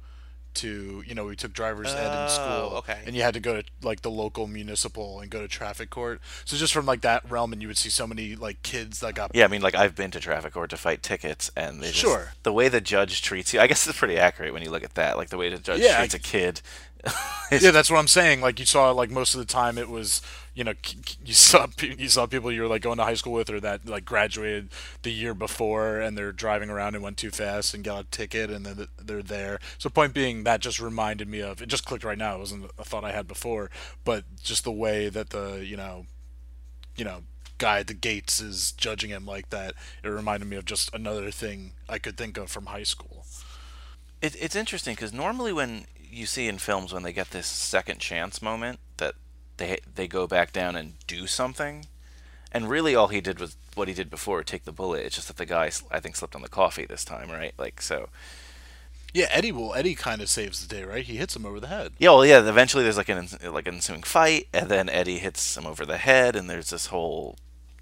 to 0.54 1.02
you 1.06 1.14
know 1.14 1.26
we 1.26 1.36
took 1.36 1.52
driver's 1.52 1.94
ed 1.94 2.06
in 2.06 2.12
Oh, 2.12 2.28
school 2.28 2.78
okay. 2.78 3.00
and 3.06 3.14
you 3.16 3.22
had 3.22 3.34
to 3.34 3.40
go 3.40 3.60
to 3.60 3.68
like 3.82 4.02
the 4.02 4.10
local 4.10 4.46
municipal 4.46 5.20
and 5.20 5.30
go 5.30 5.40
to 5.40 5.48
traffic 5.48 5.90
court 5.90 6.20
so 6.44 6.56
just 6.56 6.72
from 6.72 6.86
like 6.86 7.00
that 7.02 7.28
realm 7.30 7.52
and 7.52 7.60
you 7.62 7.68
would 7.68 7.78
see 7.78 7.88
so 7.88 8.06
many 8.06 8.34
like 8.36 8.62
kids 8.62 9.00
that 9.00 9.14
got 9.14 9.30
Yeah, 9.34 9.44
I 9.44 9.48
mean, 9.48 9.62
like 9.62 9.74
I've 9.74 9.94
been 9.94 10.10
to 10.12 10.20
traffic 10.20 10.52
court 10.52 10.70
to 10.70 10.76
fight 10.76 11.02
tickets, 11.02 11.50
and 11.56 11.80
they 11.80 11.88
just, 11.88 11.98
Sure. 11.98 12.32
the 12.42 12.52
way 12.52 12.68
the 12.68 12.80
judge 12.80 13.22
treats 13.22 13.52
you. 13.54 13.60
I 13.60 13.66
guess 13.66 13.86
it's 13.86 13.98
pretty 13.98 14.16
accurate 14.18 14.52
when 14.52 14.62
you 14.62 14.70
look 14.70 14.82
at 14.84 14.94
that. 14.94 15.16
Like 15.16 15.28
the 15.30 15.36
way 15.38 15.48
the 15.50 15.58
judge 15.58 15.80
Yeah, 15.80 15.98
treats 15.98 16.14
I- 16.14 16.18
a 16.18 16.20
kid. 16.20 16.60
yeah, 17.50 17.70
that's 17.70 17.90
what 17.90 17.98
I'm 17.98 18.08
saying. 18.08 18.40
Like 18.42 18.58
you 18.60 18.66
saw, 18.66 18.90
like 18.90 19.10
most 19.10 19.34
of 19.34 19.38
the 19.38 19.46
time, 19.46 19.78
it 19.78 19.88
was 19.88 20.20
you 20.54 20.64
know 20.64 20.74
you 21.24 21.34
saw 21.34 21.66
you 21.80 22.08
saw 22.08 22.26
people 22.26 22.50
you 22.50 22.62
were 22.62 22.68
like 22.68 22.82
going 22.82 22.98
to 22.98 23.04
high 23.04 23.14
school 23.14 23.32
with 23.32 23.50
or 23.50 23.60
that 23.60 23.88
like 23.88 24.04
graduated 24.04 24.70
the 25.02 25.10
year 25.10 25.34
before 25.34 26.00
and 26.00 26.16
they're 26.16 26.32
driving 26.32 26.70
around 26.70 26.94
and 26.94 27.02
went 27.02 27.16
too 27.16 27.30
fast 27.30 27.74
and 27.74 27.84
got 27.84 28.04
a 28.04 28.08
ticket 28.08 28.50
and 28.50 28.66
then 28.66 28.88
they're 28.98 29.22
there. 29.22 29.58
So 29.78 29.88
point 29.90 30.14
being, 30.14 30.44
that 30.44 30.60
just 30.60 30.80
reminded 30.80 31.28
me 31.28 31.40
of 31.40 31.62
it. 31.62 31.68
Just 31.68 31.84
clicked 31.84 32.04
right 32.04 32.18
now. 32.18 32.36
It 32.36 32.40
wasn't 32.40 32.70
a 32.78 32.84
thought 32.84 33.04
I 33.04 33.12
had 33.12 33.28
before, 33.28 33.70
but 34.04 34.24
just 34.42 34.64
the 34.64 34.72
way 34.72 35.08
that 35.08 35.30
the 35.30 35.64
you 35.64 35.76
know 35.76 36.06
you 36.96 37.04
know 37.04 37.22
guy 37.58 37.80
at 37.80 37.86
the 37.86 37.94
gates 37.94 38.40
is 38.40 38.72
judging 38.72 39.10
him 39.10 39.26
like 39.26 39.50
that. 39.50 39.74
It 40.02 40.08
reminded 40.08 40.48
me 40.48 40.56
of 40.56 40.64
just 40.64 40.92
another 40.94 41.30
thing 41.30 41.72
I 41.88 41.98
could 41.98 42.16
think 42.16 42.38
of 42.38 42.50
from 42.50 42.66
high 42.66 42.84
school. 42.84 43.24
It, 44.20 44.34
it's 44.40 44.56
interesting 44.56 44.94
because 44.94 45.12
normally 45.12 45.52
when 45.52 45.86
you 46.10 46.26
see 46.26 46.48
in 46.48 46.58
films 46.58 46.92
when 46.92 47.02
they 47.04 47.12
get 47.12 47.30
this 47.30 47.46
second 47.46 48.00
chance 48.00 48.42
moment 48.42 48.80
that 48.96 49.14
they 49.60 49.78
they 49.94 50.08
go 50.08 50.26
back 50.26 50.52
down 50.52 50.74
and 50.74 50.94
do 51.06 51.26
something, 51.28 51.86
and 52.50 52.68
really 52.68 52.96
all 52.96 53.08
he 53.08 53.20
did 53.20 53.38
was 53.38 53.56
what 53.76 53.86
he 53.86 53.94
did 53.94 54.10
before, 54.10 54.42
take 54.42 54.64
the 54.64 54.72
bullet. 54.72 55.04
It's 55.06 55.14
just 55.14 55.28
that 55.28 55.36
the 55.36 55.46
guy 55.46 55.70
I 55.90 56.00
think 56.00 56.16
slipped 56.16 56.34
on 56.34 56.42
the 56.42 56.48
coffee 56.48 56.86
this 56.86 57.04
time, 57.04 57.30
right? 57.30 57.54
Like 57.56 57.80
so. 57.80 58.08
Yeah, 59.12 59.26
Eddie 59.30 59.50
will. 59.50 59.74
Eddie 59.74 59.96
kind 59.96 60.22
of 60.22 60.28
saves 60.28 60.64
the 60.64 60.72
day, 60.72 60.84
right? 60.84 61.04
He 61.04 61.16
hits 61.16 61.34
him 61.34 61.44
over 61.44 61.58
the 61.58 61.66
head. 61.66 61.92
Yeah, 61.98 62.10
well, 62.10 62.24
yeah. 62.24 62.48
Eventually, 62.48 62.84
there's 62.84 62.96
like 62.96 63.08
an 63.08 63.28
like 63.52 63.68
an 63.68 63.74
ensuing 63.74 64.02
fight, 64.02 64.48
and 64.52 64.68
then 64.68 64.88
Eddie 64.88 65.18
hits 65.18 65.56
him 65.56 65.66
over 65.66 65.84
the 65.84 65.98
head, 65.98 66.36
and 66.36 66.48
there's 66.48 66.70
this 66.70 66.86
whole, 66.86 67.36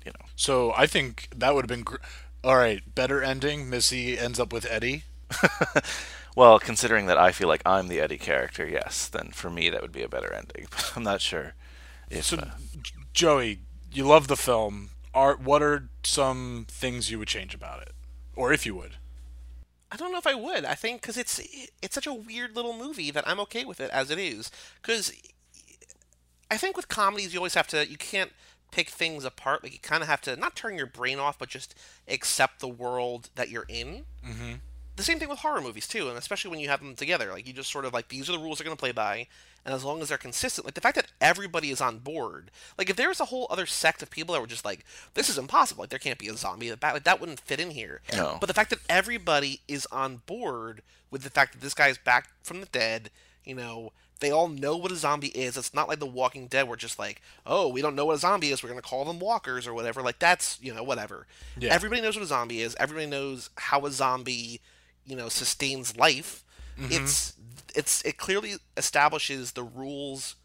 you 0.05 0.13
know. 0.13 0.27
So 0.37 0.73
I 0.77 0.87
think 0.87 1.29
that 1.37 1.55
would 1.55 1.65
have 1.65 1.69
been. 1.69 1.85
Gr- 1.85 1.97
All 2.43 2.57
right, 2.57 2.83
better 2.95 3.23
ending. 3.23 3.69
Missy 3.71 4.19
ends 4.19 4.41
up 4.41 4.53
with 4.53 4.67
Eddie. 4.71 5.05
Well, 6.39 6.61
considering 6.61 7.07
that 7.07 7.19
I 7.19 7.33
feel 7.33 7.49
like 7.49 7.63
I'm 7.67 7.89
the 7.89 7.99
Eddie 8.01 8.17
character, 8.17 8.65
yes, 8.65 9.09
then 9.09 9.31
for 9.33 9.51
me 9.51 9.71
that 9.71 9.83
would 9.83 9.91
be 9.91 10.05
a 10.05 10.09
better 10.09 10.33
ending. 10.33 10.69
But 10.71 10.93
I'm 10.95 11.03
not 11.03 11.21
sure 11.21 11.55
if. 12.11 12.25
So, 12.25 12.37
uh, 12.39 12.51
Joey, 13.13 13.61
you 13.93 14.07
love 14.07 14.29
the 14.29 14.37
film. 14.37 14.91
Are 15.15 15.37
what 15.37 15.63
are 15.63 15.89
some 16.05 16.67
things 16.69 17.11
you 17.11 17.19
would 17.19 17.29
change 17.29 17.55
about 17.55 17.83
it, 17.83 17.93
or 18.37 18.53
if 18.53 18.67
you 18.67 18.75
would? 18.75 18.97
I 19.91 19.97
don't 19.97 20.13
know 20.13 20.19
if 20.19 20.27
I 20.27 20.35
would. 20.35 20.65
I 20.65 20.75
think 20.75 21.01
because 21.01 21.17
it's 21.17 21.41
it's 21.83 21.95
such 21.95 22.07
a 22.07 22.13
weird 22.13 22.55
little 22.55 22.77
movie 22.77 23.11
that 23.11 23.27
I'm 23.27 23.41
okay 23.41 23.65
with 23.65 23.81
it 23.81 23.91
as 23.91 24.11
it 24.11 24.19
is. 24.19 24.51
Because 24.81 25.13
I 26.51 26.57
think 26.57 26.77
with 26.77 26.89
comedies 26.89 27.33
you 27.33 27.41
always 27.41 27.55
have 27.55 27.69
to 27.69 27.89
you 27.89 27.97
can't 27.97 28.33
pick 28.71 28.91
things 28.91 29.25
apart. 29.25 29.63
Like 29.63 29.73
you 29.73 29.79
kind 29.79 30.03
of 30.03 30.09
have 30.09 30.21
to 30.23 30.37
not 30.37 30.57
turn 30.57 30.77
your 30.77 30.87
brain 30.87 31.19
off, 31.19 31.39
but 31.39 31.49
just 31.49 31.75
accept 32.07 32.61
the 32.61 32.69
world 32.69 33.31
that 33.35 33.49
you're 33.49 33.67
in. 33.69 34.05
Mm-hmm. 34.27 34.55
The 34.99 35.05
same 35.05 35.19
thing 35.19 35.29
with 35.29 35.39
horror 35.39 35.61
movies 35.61 35.87
too, 35.87 36.09
and 36.09 36.19
especially 36.19 36.51
when 36.51 36.61
you 36.61 36.69
have 36.69 36.81
them 36.81 36.95
together. 36.95 37.31
Like 37.31 37.47
you 37.47 37.53
just 37.53 37.71
sort 37.71 37.85
of 37.85 37.95
like 37.95 38.09
these 38.09 38.29
are 38.29 38.33
the 38.33 38.39
rules 38.39 38.59
they're 38.59 38.65
going 38.65 38.77
to 38.77 38.81
play 38.81 38.93
by, 38.93 39.29
and 39.65 39.73
as 39.75 39.85
long 39.85 40.03
as 40.03 40.09
they're 40.09 40.19
consistent, 40.19 40.67
like 40.67 40.75
the 40.75 40.81
fact 40.81 40.97
that 40.97 41.07
everybody 41.21 41.71
is 41.71 41.81
on 41.81 41.99
board. 41.99 42.51
Like 42.77 42.91
if 42.91 42.97
there 42.97 43.09
was 43.09 43.21
a 43.21 43.27
whole 43.27 43.47
other 43.49 43.65
sect 43.65 44.03
of 44.03 44.11
people 44.11 44.35
that 44.35 44.41
were 44.41 44.47
just 44.47 44.65
like, 44.65 44.85
this 45.15 45.29
is 45.31 45.39
impossible. 45.39 45.83
Like 45.83 45.91
there 45.91 45.99
can't 45.99 46.19
be 46.19 46.29
a 46.29 46.37
zombie. 46.37 46.71
Like 46.71 46.81
that, 46.81 47.05
that 47.05 47.21
wouldn't 47.21 47.41
fit 47.41 47.61
in 47.61 47.71
here. 47.71 48.01
No. 48.13 48.37
But 48.41 48.47
the 48.49 48.55
fact 48.55 48.71
that 48.71 48.81
everybody 48.89 49.61
is 49.69 49.87
on 49.93 50.23
board 50.27 50.83
with 51.11 51.23
the 51.23 51.31
fact 51.31 51.53
that 51.53 51.61
this 51.61 51.75
guy 51.75 51.89
is 51.89 51.99
back 51.99 52.29
from 52.43 52.61
the 52.61 52.67
dead, 52.67 53.11
you 53.45 53.55
know, 53.55 53.93
they 54.21 54.31
all 54.31 54.49
know 54.49 54.77
what 54.77 54.93
a 54.93 54.97
zombie 54.97 55.29
is. 55.29 55.57
It's 55.57 55.75
not 55.75 55.89
like 55.89 56.01
The 56.01 56.07
Walking 56.07 56.49
Dead, 56.49 56.67
where 56.67 56.77
just 56.77 56.99
like, 56.99 57.23
oh, 57.47 57.69
we 57.69 57.83
don't 57.83 57.95
know 57.95 58.07
what 58.07 58.17
a 58.17 58.19
zombie 58.19 58.51
is. 58.51 58.63
We're 58.63 58.69
gonna 58.69 58.83
call 58.83 59.05
them 59.05 59.21
walkers 59.21 59.67
or 59.67 59.75
whatever. 59.75 60.03
Like 60.03 60.19
that's 60.19 60.59
you 60.61 60.75
know 60.75 60.83
whatever. 60.83 61.27
Yeah. 61.59 61.73
Everybody 61.73 62.03
knows 62.03 62.17
what 62.17 62.25
a 62.25 62.27
zombie 62.27 62.61
is. 62.61 62.75
Everybody 62.81 63.07
knows 63.07 63.51
how 63.57 63.87
a 63.87 63.91
zombie, 63.91 64.61
you 65.09 65.17
know, 65.17 65.29
sustains 65.29 65.97
life. 65.97 66.45
Mm-hmm. 66.79 66.93
It's 66.93 67.35
it's 67.75 68.03
it 68.03 68.17
clearly 68.17 68.55
establishes 68.77 69.53
the 69.53 69.65
rules 69.65 70.37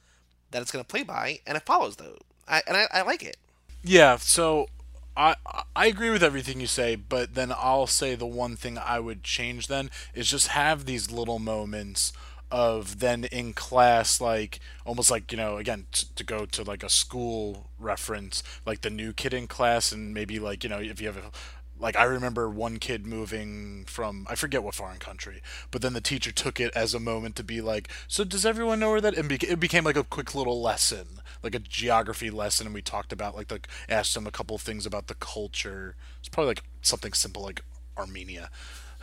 that 0.51 0.61
it's 0.61 0.71
gonna 0.71 0.83
play 0.83 1.03
by, 1.03 1.39
and 1.45 1.57
it 1.57 1.63
follows 1.63 1.97
those. 1.97 2.19
I, 2.47 2.61
and 2.67 2.75
I, 2.75 2.87
I 2.91 3.01
like 3.03 3.23
it. 3.23 3.37
Yeah. 3.83 4.17
So 4.17 4.67
I 5.15 5.35
I 5.75 5.87
agree 5.87 6.09
with 6.09 6.23
everything 6.23 6.59
you 6.59 6.67
say, 6.67 6.95
but 6.95 7.35
then 7.35 7.51
I'll 7.55 7.87
say 7.87 8.15
the 8.15 8.25
one 8.25 8.55
thing 8.55 8.77
I 8.77 8.99
would 8.99 9.23
change 9.23 9.67
then 9.67 9.91
is 10.13 10.27
just 10.27 10.47
have 10.47 10.85
these 10.85 11.11
little 11.11 11.39
moments 11.39 12.13
of 12.53 12.99
then 12.99 13.23
in 13.25 13.51
class 13.51 14.21
like 14.21 14.59
almost 14.85 15.09
like 15.09 15.31
you 15.31 15.37
know 15.37 15.57
again 15.57 15.87
t- 15.91 16.05
to 16.15 16.23
go 16.23 16.45
to 16.45 16.61
like 16.61 16.83
a 16.83 16.89
school 16.89 17.71
reference 17.79 18.43
like 18.63 18.81
the 18.81 18.91
new 18.91 19.11
kid 19.11 19.33
in 19.33 19.47
class 19.47 19.91
and 19.91 20.13
maybe 20.13 20.37
like 20.37 20.63
you 20.63 20.69
know 20.69 20.77
if 20.77 21.01
you 21.01 21.07
have 21.07 21.17
a 21.17 21.31
like 21.79 21.95
I 21.97 22.03
remember 22.03 22.49
one 22.49 22.77
kid 22.77 23.05
moving 23.05 23.85
from 23.85 24.25
I 24.29 24.35
forget 24.35 24.63
what 24.63 24.75
foreign 24.75 24.99
country, 24.99 25.41
but 25.71 25.81
then 25.81 25.93
the 25.93 26.01
teacher 26.01 26.31
took 26.31 26.59
it 26.59 26.71
as 26.75 26.93
a 26.93 26.99
moment 26.99 27.35
to 27.37 27.43
be 27.43 27.61
like, 27.61 27.89
so 28.07 28.23
does 28.23 28.45
everyone 28.45 28.79
know 28.79 28.91
where 28.91 29.01
that? 29.01 29.17
And 29.17 29.31
it 29.31 29.59
became 29.59 29.83
like 29.83 29.97
a 29.97 30.03
quick 30.03 30.35
little 30.35 30.61
lesson, 30.61 31.21
like 31.41 31.55
a 31.55 31.59
geography 31.59 32.29
lesson, 32.29 32.67
and 32.67 32.73
we 32.73 32.81
talked 32.81 33.11
about 33.11 33.35
like 33.35 33.47
the 33.47 33.59
asked 33.89 34.15
him 34.15 34.27
a 34.27 34.31
couple 34.31 34.57
things 34.57 34.85
about 34.85 35.07
the 35.07 35.15
culture. 35.15 35.95
It's 36.19 36.29
probably 36.29 36.49
like 36.49 36.63
something 36.81 37.13
simple 37.13 37.43
like 37.43 37.61
Armenia, 37.97 38.49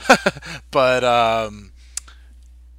but 0.70 1.04
um, 1.04 1.72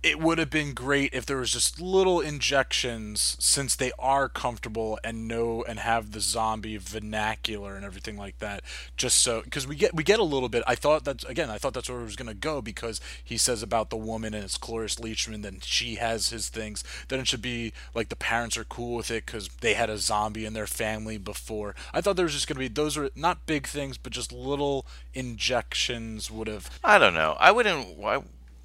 it 0.03 0.19
would 0.19 0.39
have 0.39 0.49
been 0.49 0.73
great 0.73 1.13
if 1.13 1.25
there 1.25 1.37
was 1.37 1.51
just 1.51 1.79
little 1.79 2.19
injections 2.19 3.37
since 3.39 3.75
they 3.75 3.91
are 3.99 4.27
comfortable 4.27 4.99
and 5.03 5.27
know 5.27 5.63
and 5.67 5.79
have 5.79 6.11
the 6.11 6.19
zombie 6.19 6.77
vernacular 6.77 7.75
and 7.75 7.85
everything 7.85 8.17
like 8.17 8.37
that 8.39 8.63
just 8.97 9.19
so 9.19 9.41
because 9.43 9.67
we 9.67 9.75
get 9.75 9.95
we 9.95 10.03
get 10.03 10.19
a 10.19 10.23
little 10.23 10.49
bit 10.49 10.63
i 10.67 10.75
thought 10.75 11.03
that's 11.03 11.23
again 11.25 11.49
i 11.49 11.57
thought 11.57 11.73
that's 11.73 11.89
where 11.89 11.99
it 11.99 12.05
was 12.05 12.15
going 12.15 12.27
to 12.27 12.33
go 12.33 12.61
because 12.61 12.99
he 13.23 13.37
says 13.37 13.61
about 13.61 13.89
the 13.89 13.97
woman 13.97 14.33
and 14.33 14.43
it's 14.43 14.57
Cloris 14.57 14.95
Leachman 14.95 15.43
then 15.43 15.59
she 15.61 15.95
has 15.95 16.29
his 16.29 16.49
things 16.49 16.83
then 17.07 17.19
it 17.19 17.27
should 17.27 17.41
be 17.41 17.73
like 17.93 18.09
the 18.09 18.15
parents 18.15 18.57
are 18.57 18.63
cool 18.63 18.95
with 18.95 19.11
it 19.11 19.25
because 19.25 19.49
they 19.61 19.73
had 19.73 19.89
a 19.89 19.97
zombie 19.97 20.45
in 20.45 20.53
their 20.53 20.67
family 20.67 21.17
before 21.17 21.75
i 21.93 22.01
thought 22.01 22.15
there 22.15 22.25
was 22.25 22.33
just 22.33 22.47
going 22.47 22.55
to 22.55 22.59
be 22.59 22.67
those 22.67 22.97
are 22.97 23.09
not 23.15 23.45
big 23.45 23.67
things 23.67 23.97
but 23.97 24.11
just 24.11 24.31
little 24.31 24.85
injections 25.13 26.31
would 26.31 26.47
have 26.47 26.69
I 26.83 26.97
don't 26.97 27.13
know. 27.13 27.35
I 27.39 27.51
wouldn't. 27.51 27.97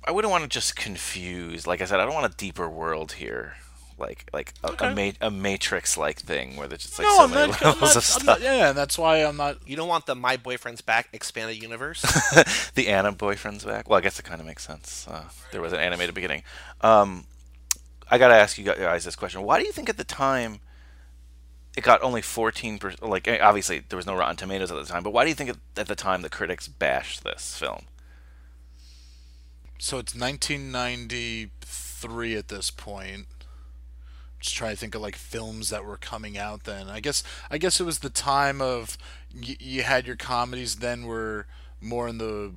I 0.07 0.13
wouldn't 0.13 0.31
want 0.31 0.45
to 0.45 0.49
just 0.49 0.77
confuse. 0.77 1.67
Like 1.67 1.81
I 1.81 1.85
said, 1.85 2.01
I 2.01 2.05
don't 2.05 2.15
want 2.15 2.33
a 2.33 2.37
deeper 2.37 2.69
world 2.69 3.13
here. 3.13 3.57
Like 3.99 4.29
like 4.33 4.53
a, 4.63 4.89
a, 4.89 4.95
ma- 4.95 5.13
a 5.23 5.31
Matrix 5.31 5.97
like 5.97 6.19
thing 6.21 6.57
where 6.57 6.69
there's 6.69 6.83
just 6.83 6.99
like 6.99 7.07
no 7.09 7.17
so 7.17 7.25
I'm 7.25 7.31
many 7.31 7.53
not, 7.53 7.63
levels 7.65 7.81
not, 7.81 7.97
of 7.97 8.05
stuff. 8.05 8.25
not 8.27 8.41
yeah 8.43 8.69
and 8.69 8.77
that's 8.77 8.99
why 8.99 9.25
i'm 9.25 9.39
not 9.39 9.57
You 9.67 9.75
don't 9.75 9.89
want 9.89 10.05
the 10.05 10.15
My 10.15 10.37
Boyfriend's 10.37 10.83
Back 10.83 11.09
expanded 11.15 11.63
universe. 11.63 12.03
the 12.75 12.89
Anna 12.89 13.13
boyfriend's 13.13 13.65
back. 13.65 13.89
Well, 13.89 13.97
I 13.99 14.03
guess 14.03 14.19
it 14.19 14.25
kind 14.27 14.39
of 14.39 14.47
makes 14.47 14.67
sense. 14.67 15.07
Uh, 15.09 15.25
there 15.51 15.63
was 15.63 15.73
an 15.73 15.79
animated 15.81 16.15
beginning. 16.15 16.43
Um, 16.83 17.25
I 18.11 18.19
gotta 18.19 18.35
ask 18.35 18.59
you 18.59 18.65
guys 18.65 19.05
this 19.05 19.17
question: 19.17 19.41
Why 19.45 19.59
do 19.59 19.65
you 19.65 19.73
think 19.73 19.89
at 19.89 19.97
the 19.97 20.05
time 20.05 20.61
it 21.75 21.83
got 21.83 22.03
only 22.03 22.21
fourteen 22.21 22.79
percent? 22.79 23.03
Like, 23.03 23.27
eh, 23.27 23.39
obviously 23.41 23.79
there 23.89 23.97
was 23.97 24.05
no 24.07 24.15
Rotten 24.15 24.37
Tomatoes 24.37 24.71
at 24.71 24.77
the 24.77 24.85
time, 24.85 25.05
but 25.05 25.15
why 25.15 25.25
do 25.25 25.31
you 25.31 25.35
think 25.35 25.49
at- 25.49 25.57
at 25.79 25.89
the 25.89 25.97
time 25.97 26.21
the 26.21 26.29
critics 26.29 26.69
bashed 26.69 27.25
this 27.25 27.57
film? 27.59 27.87
So 29.79 29.99
it's 29.99 30.15
1993 30.15 32.37
at 32.37 32.49
this 32.49 32.71
point. 32.71 33.27
Just 34.41 34.55
trying 34.57 34.73
to 34.73 34.77
think 34.77 34.95
of 34.95 35.01
like 35.01 35.17
films 35.17 35.71
that 35.71 35.85
were 35.85 35.97
coming 35.97 36.37
out 36.39 36.65
then. 36.65 36.89
I 36.89 37.01
guess 37.01 37.23
I 37.51 37.59
guess 37.59 37.81
it 37.81 37.85
was 37.85 38.01
the 38.01 38.11
time 38.11 38.61
of 38.61 38.99
y- 39.35 39.57
you 39.59 39.83
had 39.83 40.07
your 40.07 40.17
comedies 40.17 40.77
then 40.77 41.07
were 41.07 41.47
more 41.81 42.09
in 42.09 42.19
the 42.19 42.53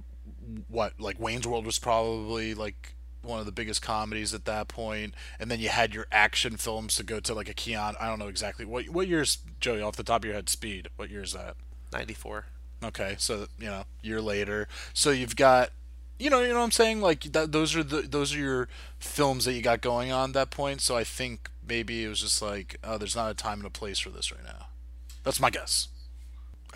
what 0.67 0.99
like 0.99 1.20
Wayne's 1.20 1.47
World 1.47 1.65
was 1.65 1.80
probably 1.80 2.53
like 2.53 2.93
one 3.22 3.39
of 3.39 3.45
the 3.45 3.51
biggest 3.51 3.82
comedies 3.82 4.34
at 4.34 4.45
that 4.45 4.67
point. 4.67 5.13
and 5.39 5.49
then 5.51 5.59
you 5.59 5.70
had 5.70 5.93
your 5.93 6.07
action 6.11 6.57
films 6.57 6.95
to 6.95 7.03
go 7.03 7.20
to 7.20 7.34
like 7.34 7.49
a 7.49 7.53
Keanu. 7.53 7.95
I 7.99 8.07
don't 8.07 8.20
know 8.20 8.28
exactly 8.28 8.65
what 8.65 8.89
what 8.89 9.07
year's 9.07 9.38
Joey 9.59 9.82
off 9.82 9.95
the 9.95 10.03
top 10.03 10.22
of 10.22 10.26
your 10.26 10.36
head. 10.36 10.49
Speed. 10.49 10.89
What 10.97 11.09
year 11.09 11.24
is 11.24 11.34
that? 11.34 11.55
94. 11.93 12.45
Okay, 12.84 13.15
so 13.17 13.47
you 13.57 13.65
know, 13.67 13.84
year 14.01 14.22
later, 14.22 14.67
so 14.93 15.11
you've 15.11 15.36
got, 15.36 15.72
you 16.20 16.30
know, 16.30 16.41
you 16.41 16.49
know 16.49 16.59
what 16.59 16.65
I'm 16.65 16.72
saying. 16.72 17.01
Like 17.01 17.24
that, 17.32 17.51
those 17.51 17.76
are 17.76 17.84
the 17.84 18.01
those 18.01 18.36
are 18.36 18.38
your 18.39 18.67
films 18.99 19.45
that 19.45 19.53
you 19.53 19.61
got 19.61 19.82
going 19.82 20.11
on 20.11 20.32
at 20.32 20.34
that 20.34 20.51
point. 20.51 20.82
So 20.82 20.95
I 20.95 21.03
think 21.03 21.49
maybe 21.65 22.03
it 22.03 22.09
was 22.09 22.22
just 22.22 22.41
like, 22.41 22.78
oh, 22.84 22.97
there's 22.97 23.15
not 23.15 23.32
a 23.32 23.34
time 23.34 23.59
and 23.59 23.67
a 23.67 23.70
place 23.72 23.99
for 23.99 24.09
this 24.09 24.32
right 24.32 24.43
now. 24.43 24.67
That's 25.24 25.39
my 25.39 25.49
guess. 25.49 25.88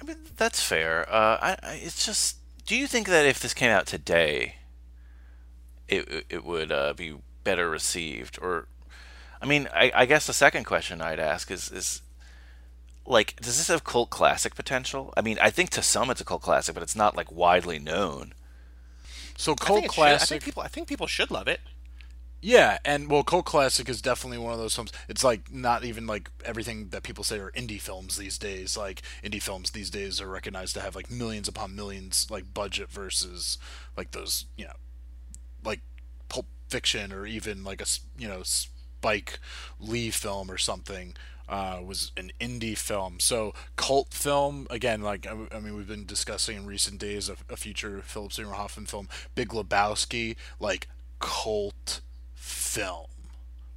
I 0.02 0.06
mean, 0.06 0.18
that's 0.38 0.62
fair. 0.64 1.08
Uh, 1.10 1.38
I, 1.42 1.58
I, 1.64 1.74
it's 1.84 2.06
just, 2.06 2.38
do 2.66 2.76
you 2.76 2.88
think 2.88 3.08
that 3.08 3.26
if 3.26 3.40
this 3.40 3.54
came 3.54 3.70
out 3.70 3.86
today, 3.86 4.56
it 5.88 6.26
it- 6.30 6.44
would 6.44 6.72
uh, 6.72 6.94
be 6.94 7.16
better 7.44 7.70
received? 7.70 8.40
Or, 8.42 8.68
I 9.42 9.46
mean, 9.46 9.68
I, 9.74 9.92
I 9.94 10.06
guess 10.06 10.26
the 10.28 10.34
second 10.34 10.64
question 10.66 11.02
I'd 11.02 11.20
ask 11.20 11.52
is 11.52 11.72
is 11.72 12.02
like, 13.06 13.36
does 13.42 13.58
this 13.58 13.68
have 13.68 13.84
cult 13.84 14.10
classic 14.10 14.56
potential? 14.56 15.14
I 15.18 15.22
mean, 15.22 15.38
I 15.42 15.50
think 15.50 15.70
to 15.72 15.82
some 15.82 16.10
it's 16.10 16.22
a 16.22 16.26
cult 16.26 16.42
classic, 16.42 16.74
but 16.74 16.84
it's 16.84 16.96
not 16.96 17.16
like 17.18 17.32
widely 17.32 17.80
known. 17.80 18.34
So 19.38 19.54
I 19.54 19.56
cult 19.56 19.80
think 19.82 19.86
it 19.92 19.96
should- 19.96 20.02
I 20.04 20.10
classic. 20.10 20.30
think 20.30 20.44
people. 20.44 20.64
I 20.64 20.68
think 20.68 20.88
people 20.88 21.08
should 21.08 21.32
love 21.32 21.48
it. 21.48 21.62
Yeah, 22.46 22.78
and 22.84 23.10
well, 23.10 23.24
cult 23.24 23.46
classic 23.46 23.88
is 23.88 24.02
definitely 24.02 24.38
one 24.38 24.52
of 24.52 24.60
those 24.60 24.76
films. 24.76 24.92
It's 25.08 25.24
like 25.24 25.50
not 25.50 25.86
even 25.86 26.06
like 26.06 26.30
everything 26.44 26.90
that 26.90 27.02
people 27.04 27.24
say 27.24 27.40
are 27.40 27.52
indie 27.52 27.80
films 27.80 28.18
these 28.18 28.38
days. 28.38 28.76
Like 28.76 29.02
indie 29.24 29.42
films 29.42 29.72
these 29.72 29.90
days 29.90 30.20
are 30.20 30.28
recognized 30.28 30.74
to 30.74 30.82
have 30.82 30.94
like 30.94 31.10
millions 31.10 31.48
upon 31.48 31.74
millions 31.74 32.28
like 32.30 32.54
budget 32.54 32.92
versus 32.92 33.58
like 33.96 34.12
those 34.12 34.46
you 34.58 34.66
know 34.66 34.74
like 35.64 35.80
Pulp 36.28 36.48
Fiction 36.68 37.14
or 37.14 37.26
even 37.26 37.64
like 37.64 37.80
a 37.82 37.86
you 38.18 38.28
know 38.28 38.44
Spike 38.44 39.40
Lee 39.80 40.10
film 40.10 40.52
or 40.52 40.58
something 40.58 41.16
uh, 41.50 41.80
was 41.84 42.12
an 42.18 42.32
indie 42.40 42.78
film. 42.78 43.20
So 43.20 43.54
cult 43.76 44.14
film 44.14 44.68
again, 44.70 45.02
like 45.02 45.28
I, 45.28 45.56
I 45.56 45.60
mean, 45.60 45.76
we've 45.76 45.88
been 45.88 46.06
discussing 46.06 46.58
in 46.58 46.66
recent 46.66 47.00
days 47.00 47.30
a, 47.30 47.36
a 47.50 47.58
future 47.58 48.02
Philip 48.04 48.34
Seymour 48.34 48.54
Hoffman 48.54 48.86
film, 48.86 49.10
Big 49.36 49.50
Lebowski, 49.50 50.36
like 50.60 50.88
cult 51.20 52.02
film, 52.34 53.08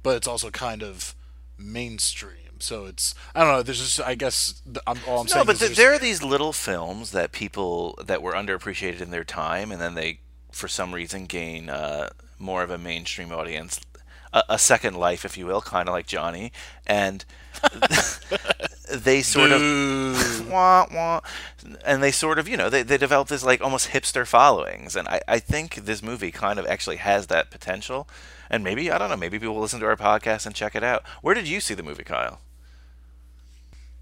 but 0.03 0.15
it's 0.17 0.27
also 0.27 0.49
kind 0.49 0.83
of 0.83 1.15
mainstream. 1.57 2.33
So 2.59 2.85
it's 2.85 3.13
I 3.35 3.43
don't 3.43 3.53
know. 3.53 3.63
There's 3.63 3.79
just 3.79 4.01
I 4.01 4.15
guess 4.15 4.61
I'm, 4.87 4.97
all 5.07 5.19
I'm 5.21 5.25
No, 5.25 5.31
saying. 5.31 5.45
but 5.45 5.53
is 5.55 5.59
th- 5.59 5.77
there 5.77 5.93
are 5.93 5.99
these 5.99 6.23
little 6.23 6.53
films 6.53 7.11
that 7.11 7.31
people 7.31 7.97
that 8.03 8.21
were 8.21 8.33
underappreciated 8.33 9.01
in 9.01 9.11
their 9.11 9.23
time, 9.23 9.71
and 9.71 9.79
then 9.79 9.93
they, 9.93 10.19
for 10.51 10.67
some 10.67 10.93
reason, 10.93 11.25
gain 11.25 11.69
uh, 11.69 12.09
more 12.39 12.63
of 12.63 12.71
a 12.71 12.77
mainstream 12.77 13.31
audience, 13.31 13.79
a, 14.33 14.43
a 14.49 14.57
second 14.59 14.95
life, 14.95 15.23
if 15.23 15.37
you 15.37 15.45
will, 15.45 15.61
kind 15.61 15.87
of 15.87 15.93
like 15.93 16.07
Johnny, 16.07 16.51
and 16.87 17.25
they 18.91 19.21
sort 19.21 19.51
of 19.51 19.61
wah, 20.51 20.85
wah, 20.93 21.21
and 21.85 22.01
they 22.01 22.11
sort 22.11 22.39
of 22.39 22.47
you 22.47 22.57
know 22.57 22.69
they, 22.69 22.83
they 22.83 22.97
develop 22.97 23.27
this 23.27 23.43
like 23.43 23.61
almost 23.61 23.89
hipster 23.89 24.25
followings, 24.25 24.95
and 24.95 25.07
I, 25.07 25.21
I 25.27 25.39
think 25.39 25.75
this 25.75 26.01
movie 26.01 26.31
kind 26.31 26.59
of 26.59 26.65
actually 26.67 26.97
has 26.97 27.27
that 27.27 27.51
potential, 27.51 28.07
and 28.49 28.63
maybe 28.63 28.89
I 28.91 28.97
don't 28.97 29.09
know, 29.09 29.17
maybe 29.17 29.39
people 29.39 29.55
will 29.55 29.61
listen 29.61 29.79
to 29.81 29.85
our 29.85 29.97
podcast 29.97 30.45
and 30.45 30.55
check 30.55 30.75
it 30.75 30.83
out. 30.83 31.03
Where 31.21 31.35
did 31.35 31.47
you 31.47 31.59
see 31.59 31.73
the 31.73 31.83
movie, 31.83 32.03
Kyle? 32.03 32.39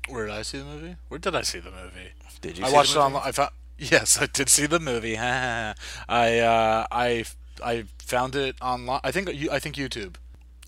Where 0.08 0.26
did 0.28 0.36
I 0.36 0.43
see 0.43 0.60
the 0.60 0.66
movie? 0.66 0.95
Where 1.08 1.20
did 1.20 1.36
I 1.36 1.41
see 1.41 1.60
the 1.60 1.72
movie? 1.72 2.12
Did 2.41 2.58
you? 2.60 2.66
I 2.66 2.70
see 2.70 2.76
watched 2.76 2.93
the 2.93 2.99
it 2.99 3.03
online. 3.03 3.24
I 3.26 3.32
found 3.32 3.49
yes, 3.80 4.22
I 4.22 4.28
did 4.28 4.49
see 4.49 4.68
the 4.68 4.80
movie. 4.80 5.18
I 5.18 5.72
uh, 6.10 6.86
I 6.91 7.26
I 7.64 7.86
found 7.99 8.36
it 8.36 8.56
online. 8.62 8.99
I 9.03 9.12
think 9.12 9.34
you- 9.34 9.49
I 9.51 9.58
think 9.60 9.76
YouTube. 9.76 10.16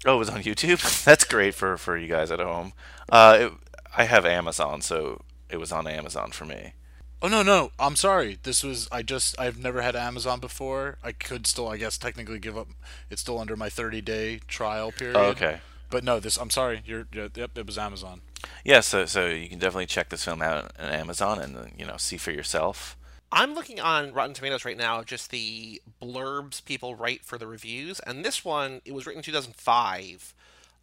Oh, 0.05 0.15
it 0.15 0.19
was 0.19 0.29
on 0.29 0.43
YouTube. 0.43 1.03
That's 1.05 1.23
great 1.23 1.55
for 1.55 1.77
for 1.77 1.97
you 1.97 2.07
guys 2.07 2.31
at 2.31 2.39
home. 2.39 2.73
Uh, 3.09 3.37
it, 3.39 3.53
I 3.95 4.03
have 4.05 4.25
Amazon, 4.25 4.81
so 4.81 5.21
it 5.49 5.57
was 5.57 5.71
on 5.71 5.87
Amazon 5.87 6.31
for 6.31 6.45
me. 6.45 6.73
Oh 7.21 7.27
no 7.27 7.41
no, 7.41 7.71
I'm 7.79 7.95
sorry. 7.95 8.37
This 8.43 8.63
was 8.63 8.87
I 8.91 9.01
just 9.01 9.39
I've 9.39 9.57
never 9.57 9.81
had 9.81 9.95
Amazon 9.95 10.39
before. 10.39 10.97
I 11.03 11.13
could 11.13 11.47
still 11.47 11.67
I 11.67 11.77
guess 11.77 11.97
technically 11.97 12.37
give 12.39 12.57
up. 12.57 12.67
It's 13.09 13.21
still 13.21 13.39
under 13.39 13.55
my 13.55 13.69
30 13.69 14.01
day 14.01 14.39
trial 14.47 14.91
period. 14.91 15.17
Oh, 15.17 15.25
okay. 15.29 15.59
But 15.89 16.03
no, 16.03 16.19
this 16.19 16.37
I'm 16.37 16.51
sorry. 16.51 16.83
You're 16.85 17.07
yeah, 17.11 17.29
yep. 17.33 17.57
It 17.57 17.65
was 17.65 17.77
Amazon. 17.77 18.21
Yeah, 18.63 18.81
so 18.81 19.05
so 19.05 19.25
you 19.27 19.49
can 19.49 19.57
definitely 19.57 19.87
check 19.87 20.09
this 20.09 20.25
film 20.25 20.43
out 20.43 20.71
on 20.79 20.89
Amazon 20.89 21.39
and 21.39 21.71
you 21.77 21.87
know 21.87 21.97
see 21.97 22.17
for 22.17 22.31
yourself. 22.31 22.95
I'm 23.31 23.53
looking 23.53 23.79
on 23.79 24.13
Rotten 24.13 24.33
Tomatoes 24.33 24.63
right 24.63 24.77
now, 24.77 25.03
just 25.03 25.31
the 25.31 25.81
blurbs 26.01 26.63
people 26.63 26.95
write 26.95 27.23
for 27.25 27.37
the 27.37 27.47
reviews, 27.47 27.99
and 28.01 28.23
this 28.23 28.45
one 28.45 28.81
it 28.85 28.93
was 28.93 29.05
written 29.05 29.19
in 29.19 29.23
2005, 29.23 30.33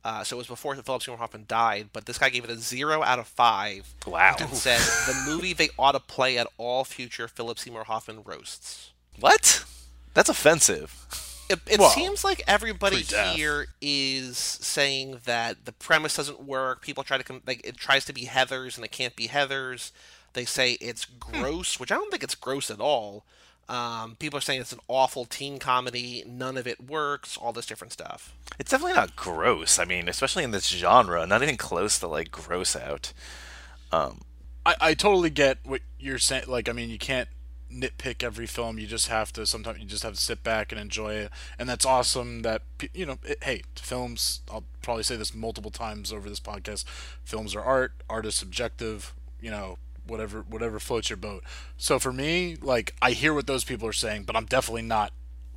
uh, 0.04 0.22
so 0.22 0.36
it 0.36 0.38
was 0.38 0.46
before 0.46 0.74
Philip 0.76 1.02
Seymour 1.02 1.18
Hoffman 1.18 1.46
died. 1.48 1.88
But 1.92 2.04
this 2.04 2.18
guy 2.18 2.28
gave 2.28 2.44
it 2.44 2.50
a 2.50 2.56
zero 2.56 3.02
out 3.02 3.18
of 3.18 3.26
five. 3.26 3.94
Wow. 4.06 4.36
And 4.38 4.50
said 4.50 4.80
the 5.06 5.30
movie 5.30 5.54
they 5.54 5.70
ought 5.78 5.92
to 5.92 6.00
play 6.00 6.36
at 6.36 6.46
all 6.58 6.84
future 6.84 7.26
Philip 7.26 7.58
Seymour 7.58 7.84
Hoffman 7.84 8.22
roasts. 8.24 8.90
What? 9.18 9.64
That's 10.12 10.28
offensive. 10.28 11.06
It, 11.48 11.60
it 11.66 11.80
seems 11.92 12.24
like 12.24 12.42
everybody 12.46 12.96
pre-death. 12.96 13.36
here 13.36 13.66
is 13.80 14.38
saying 14.38 15.20
that 15.24 15.66
the 15.66 15.72
premise 15.72 16.16
doesn't 16.16 16.42
work. 16.42 16.80
People 16.80 17.04
try 17.04 17.18
to 17.18 17.24
com- 17.24 17.42
like 17.46 17.66
it 17.66 17.76
tries 17.76 18.04
to 18.06 18.12
be 18.12 18.26
Heathers 18.26 18.76
and 18.76 18.84
it 18.84 18.90
can't 18.90 19.14
be 19.14 19.28
Heathers. 19.28 19.90
They 20.34 20.44
say 20.44 20.72
it's 20.72 21.04
gross, 21.04 21.80
which 21.80 21.90
I 21.90 21.96
don't 21.96 22.10
think 22.10 22.22
it's 22.22 22.34
gross 22.34 22.70
at 22.70 22.80
all. 22.80 23.24
Um, 23.68 24.16
people 24.16 24.36
are 24.36 24.42
saying 24.42 24.60
it's 24.60 24.72
an 24.72 24.80
awful 24.88 25.24
teen 25.24 25.58
comedy. 25.58 26.22
None 26.26 26.56
of 26.56 26.66
it 26.66 26.86
works. 26.86 27.36
All 27.36 27.52
this 27.52 27.66
different 27.66 27.92
stuff. 27.92 28.34
It's 28.58 28.70
definitely 28.70 28.94
not 28.94 29.16
gross. 29.16 29.78
I 29.78 29.84
mean, 29.84 30.08
especially 30.08 30.44
in 30.44 30.50
this 30.50 30.68
genre, 30.68 31.26
not 31.26 31.42
even 31.42 31.56
close 31.56 31.98
to 32.00 32.06
like 32.06 32.30
gross 32.30 32.76
out. 32.76 33.12
Um, 33.90 34.20
I, 34.66 34.74
I 34.80 34.94
totally 34.94 35.30
get 35.30 35.58
what 35.64 35.80
you're 35.98 36.18
saying. 36.18 36.44
Like, 36.46 36.68
I 36.68 36.72
mean, 36.72 36.90
you 36.90 36.98
can't 36.98 37.28
nitpick 37.72 38.22
every 38.22 38.46
film. 38.46 38.78
You 38.78 38.86
just 38.86 39.08
have 39.08 39.32
to. 39.34 39.46
Sometimes 39.46 39.78
you 39.78 39.86
just 39.86 40.02
have 40.02 40.14
to 40.14 40.20
sit 40.20 40.42
back 40.42 40.70
and 40.70 40.80
enjoy 40.80 41.14
it, 41.14 41.30
and 41.58 41.68
that's 41.68 41.86
awesome. 41.86 42.42
That 42.42 42.62
you 42.92 43.06
know, 43.06 43.18
it, 43.24 43.42
hey, 43.42 43.62
films. 43.76 44.40
I'll 44.50 44.64
probably 44.82 45.04
say 45.04 45.16
this 45.16 45.34
multiple 45.34 45.70
times 45.70 46.12
over 46.12 46.28
this 46.28 46.40
podcast. 46.40 46.84
Films 47.24 47.54
are 47.54 47.62
art. 47.62 47.92
Art 48.08 48.26
is 48.26 48.34
subjective. 48.34 49.14
You 49.40 49.50
know, 49.50 49.78
whatever 50.06 50.44
whatever 50.48 50.78
floats 50.78 51.10
your 51.10 51.16
boat. 51.16 51.42
So 51.76 51.98
for 51.98 52.12
me, 52.12 52.56
like, 52.60 52.94
I 53.00 53.12
hear 53.12 53.34
what 53.34 53.46
those 53.46 53.64
people 53.64 53.88
are 53.88 53.92
saying, 53.92 54.24
but 54.24 54.36
I'm 54.36 54.46
definitely 54.46 54.82
not 54.82 55.12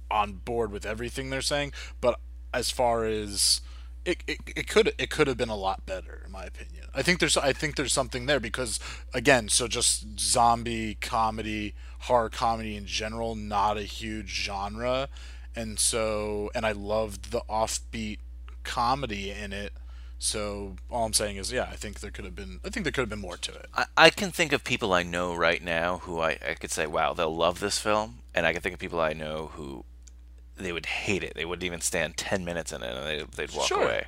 on 0.10 0.34
board 0.34 0.72
with 0.72 0.86
everything 0.86 1.30
they're 1.30 1.42
saying. 1.42 1.74
But 2.02 2.20
as 2.54 2.72
far 2.72 3.06
as 3.06 3.62
it, 4.06 4.24
it, 4.26 4.38
it 4.56 4.68
could 4.68 4.94
it 4.98 5.10
could 5.10 5.28
have 5.28 5.38
been 5.38 5.50
a 5.50 5.56
lot 5.56 5.86
better 5.86 6.22
in 6.26 6.32
my 6.32 6.46
opinion. 6.46 6.86
I 6.96 7.02
think 7.02 7.20
there's 7.20 7.36
I 7.36 7.52
think 7.52 7.76
there's 7.76 7.94
something 7.94 8.26
there 8.26 8.40
because 8.40 8.80
again, 9.14 9.50
so 9.50 9.68
just 9.68 10.20
zombie 10.20 10.96
comedy, 10.96 11.76
horror 12.00 12.30
comedy 12.30 12.78
in 12.78 12.86
general, 12.86 13.36
not 13.36 13.78
a 13.78 13.84
huge 13.84 14.30
genre, 14.30 15.10
and 15.56 15.78
so 15.78 16.50
and 16.56 16.66
I 16.66 16.72
loved 16.72 17.32
the 17.32 17.42
offbeat 17.50 18.20
comedy 18.64 19.30
in 19.30 19.52
it. 19.52 19.74
So 20.20 20.76
all 20.90 21.06
I'm 21.06 21.14
saying 21.14 21.38
is, 21.38 21.52
yeah, 21.52 21.68
I 21.72 21.76
think 21.76 22.00
there 22.00 22.12
could 22.12 22.26
have 22.26 22.36
been 22.36 22.60
I 22.66 22.70
think 22.70 22.84
there 22.84 22.92
could 22.92 23.02
have 23.02 23.10
been 23.10 23.20
more 23.20 23.38
to 23.38 23.52
it. 23.54 23.68
I, 23.76 23.86
I 23.96 24.10
can 24.10 24.32
think 24.32 24.52
of 24.52 24.64
people 24.64 24.94
I 24.94 25.04
know 25.04 25.36
right 25.36 25.64
now 25.64 26.00
who 26.00 26.20
I, 26.20 26.38
I 26.48 26.56
could 26.56 26.72
say, 26.72 26.88
wow, 26.88 27.14
they'll 27.14 27.36
love 27.36 27.60
this 27.60 27.78
film, 27.80 28.20
and 28.34 28.46
I 28.46 28.54
can 28.54 28.62
think 28.62 28.74
of 28.74 28.80
people 28.80 29.00
I 29.00 29.14
know 29.14 29.52
who 29.54 29.86
they 30.56 30.72
would 30.72 30.88
hate 30.88 31.24
it. 31.24 31.34
They 31.36 31.46
wouldn't 31.46 31.66
even 31.66 31.82
stand 31.82 32.18
ten 32.18 32.44
minutes 32.44 32.72
in 32.72 32.82
it, 32.82 32.96
and 32.96 33.06
they, 33.06 33.24
they'd 33.36 33.56
walk 33.56 33.68
Sure. 33.68 33.84
away. 33.84 34.06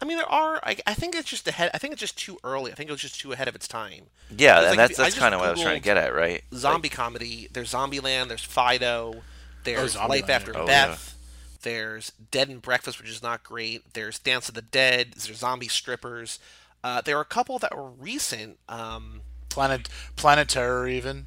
I 0.00 0.04
mean, 0.04 0.18
there 0.18 0.30
are. 0.30 0.60
I, 0.62 0.76
I 0.86 0.94
think 0.94 1.14
it's 1.14 1.28
just 1.28 1.48
ahead. 1.48 1.70
I 1.72 1.78
think 1.78 1.92
it's 1.92 2.00
just 2.00 2.18
too 2.18 2.38
early. 2.44 2.70
I 2.70 2.74
think 2.74 2.90
it 2.90 2.92
was 2.92 3.00
just 3.00 3.18
too 3.18 3.32
ahead 3.32 3.48
of 3.48 3.54
its 3.54 3.66
time. 3.66 4.06
Yeah, 4.36 4.58
and 4.58 4.66
like, 4.66 4.76
that's 4.76 4.98
that's 4.98 5.18
kind 5.18 5.34
of 5.34 5.40
what 5.40 5.48
I 5.48 5.52
was 5.52 5.62
trying 5.62 5.76
to 5.76 5.82
get 5.82 5.96
at, 5.96 6.14
right? 6.14 6.42
Zombie 6.52 6.90
comedy. 6.90 7.48
There's 7.50 7.72
Zombieland. 7.72 8.28
There's 8.28 8.44
Fido. 8.44 9.22
There's 9.64 9.96
oh, 9.96 10.00
Zombieland, 10.00 10.08
Life 10.08 10.30
After 10.30 10.52
yeah. 10.52 10.58
Oh, 10.58 10.66
Beth. 10.66 11.15
There's 11.62 12.12
Dead 12.30 12.48
and 12.48 12.60
Breakfast, 12.62 13.00
which 13.00 13.10
is 13.10 13.22
not 13.22 13.42
great. 13.44 13.92
There's 13.94 14.18
Dance 14.18 14.48
of 14.48 14.54
the 14.54 14.62
Dead. 14.62 15.12
There's 15.16 15.38
Zombie 15.38 15.68
Strippers. 15.68 16.38
Uh, 16.84 17.00
there 17.00 17.16
are 17.18 17.22
a 17.22 17.24
couple 17.24 17.58
that 17.58 17.76
were 17.76 17.90
recent. 17.90 18.58
Um, 18.68 19.22
Planet 19.48 19.88
Planet 20.16 20.48
Terror 20.48 20.86
even. 20.88 21.26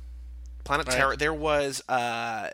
Planet 0.64 0.88
Right. 0.88 0.96
Terror. 0.98 1.16
There 1.16 1.34
was 1.34 1.82
uh, 1.90 2.50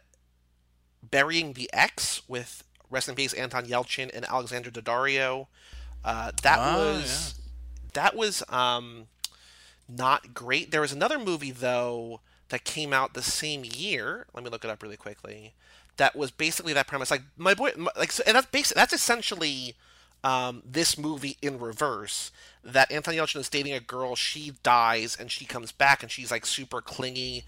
Burying 1.04 1.54
the 1.54 1.70
Ex 1.74 2.22
with 2.28 2.64
rest 2.90 3.10
in 3.10 3.16
peace 3.16 3.34
Anton 3.34 3.66
Yelchin 3.66 4.10
and 4.14 4.26
Alexandra 4.26 4.72
Daddario. 4.72 5.48
Uh, 6.04 6.32
that 6.44 6.60
Ah, 6.60 6.78
was 6.78 7.36
that 7.94 8.16
was 8.16 8.42
um, 8.50 9.08
not 9.90 10.34
great. 10.34 10.72
There 10.72 10.82
was 10.82 10.92
another 10.94 11.20
movie 11.20 11.52
though 11.52 12.22
that 12.50 12.64
came 12.64 12.94
out 12.94 13.14
the 13.14 13.22
same 13.24 13.64
year. 13.66 14.28
Let 14.34 14.44
me 14.44 14.50
look 14.50 14.64
it 14.64 14.70
up 14.72 14.82
really 14.82 14.98
quickly. 14.98 15.54
That 15.98 16.16
was 16.16 16.32
basically 16.32 16.74
that 16.74 16.88
premise. 16.88 17.12
Like 17.12 17.24
my 17.38 17.54
boy, 17.54 17.72
my, 17.78 17.92
like, 17.98 18.12
so- 18.12 18.24
and 18.28 18.36
that's 18.36 18.48
basic. 18.48 18.76
That's 18.76 18.94
essentially 18.94 19.76
um, 20.24 20.62
this 20.66 20.98
movie 20.98 21.38
in 21.42 21.60
reverse. 21.60 22.32
That 22.64 22.92
Anton 22.92 23.14
Yelchin 23.14 23.38
is 23.40 23.50
dating 23.50 23.74
a 23.74 23.80
girl. 23.80 24.16
She 24.16 24.54
dies 24.64 25.16
and 25.20 25.32
she 25.32 25.46
comes 25.46 25.72
back 25.72 26.02
and 26.02 26.12
she's 26.12 26.32
like 26.32 26.46
super 26.46 26.82
clingy. 26.82 27.46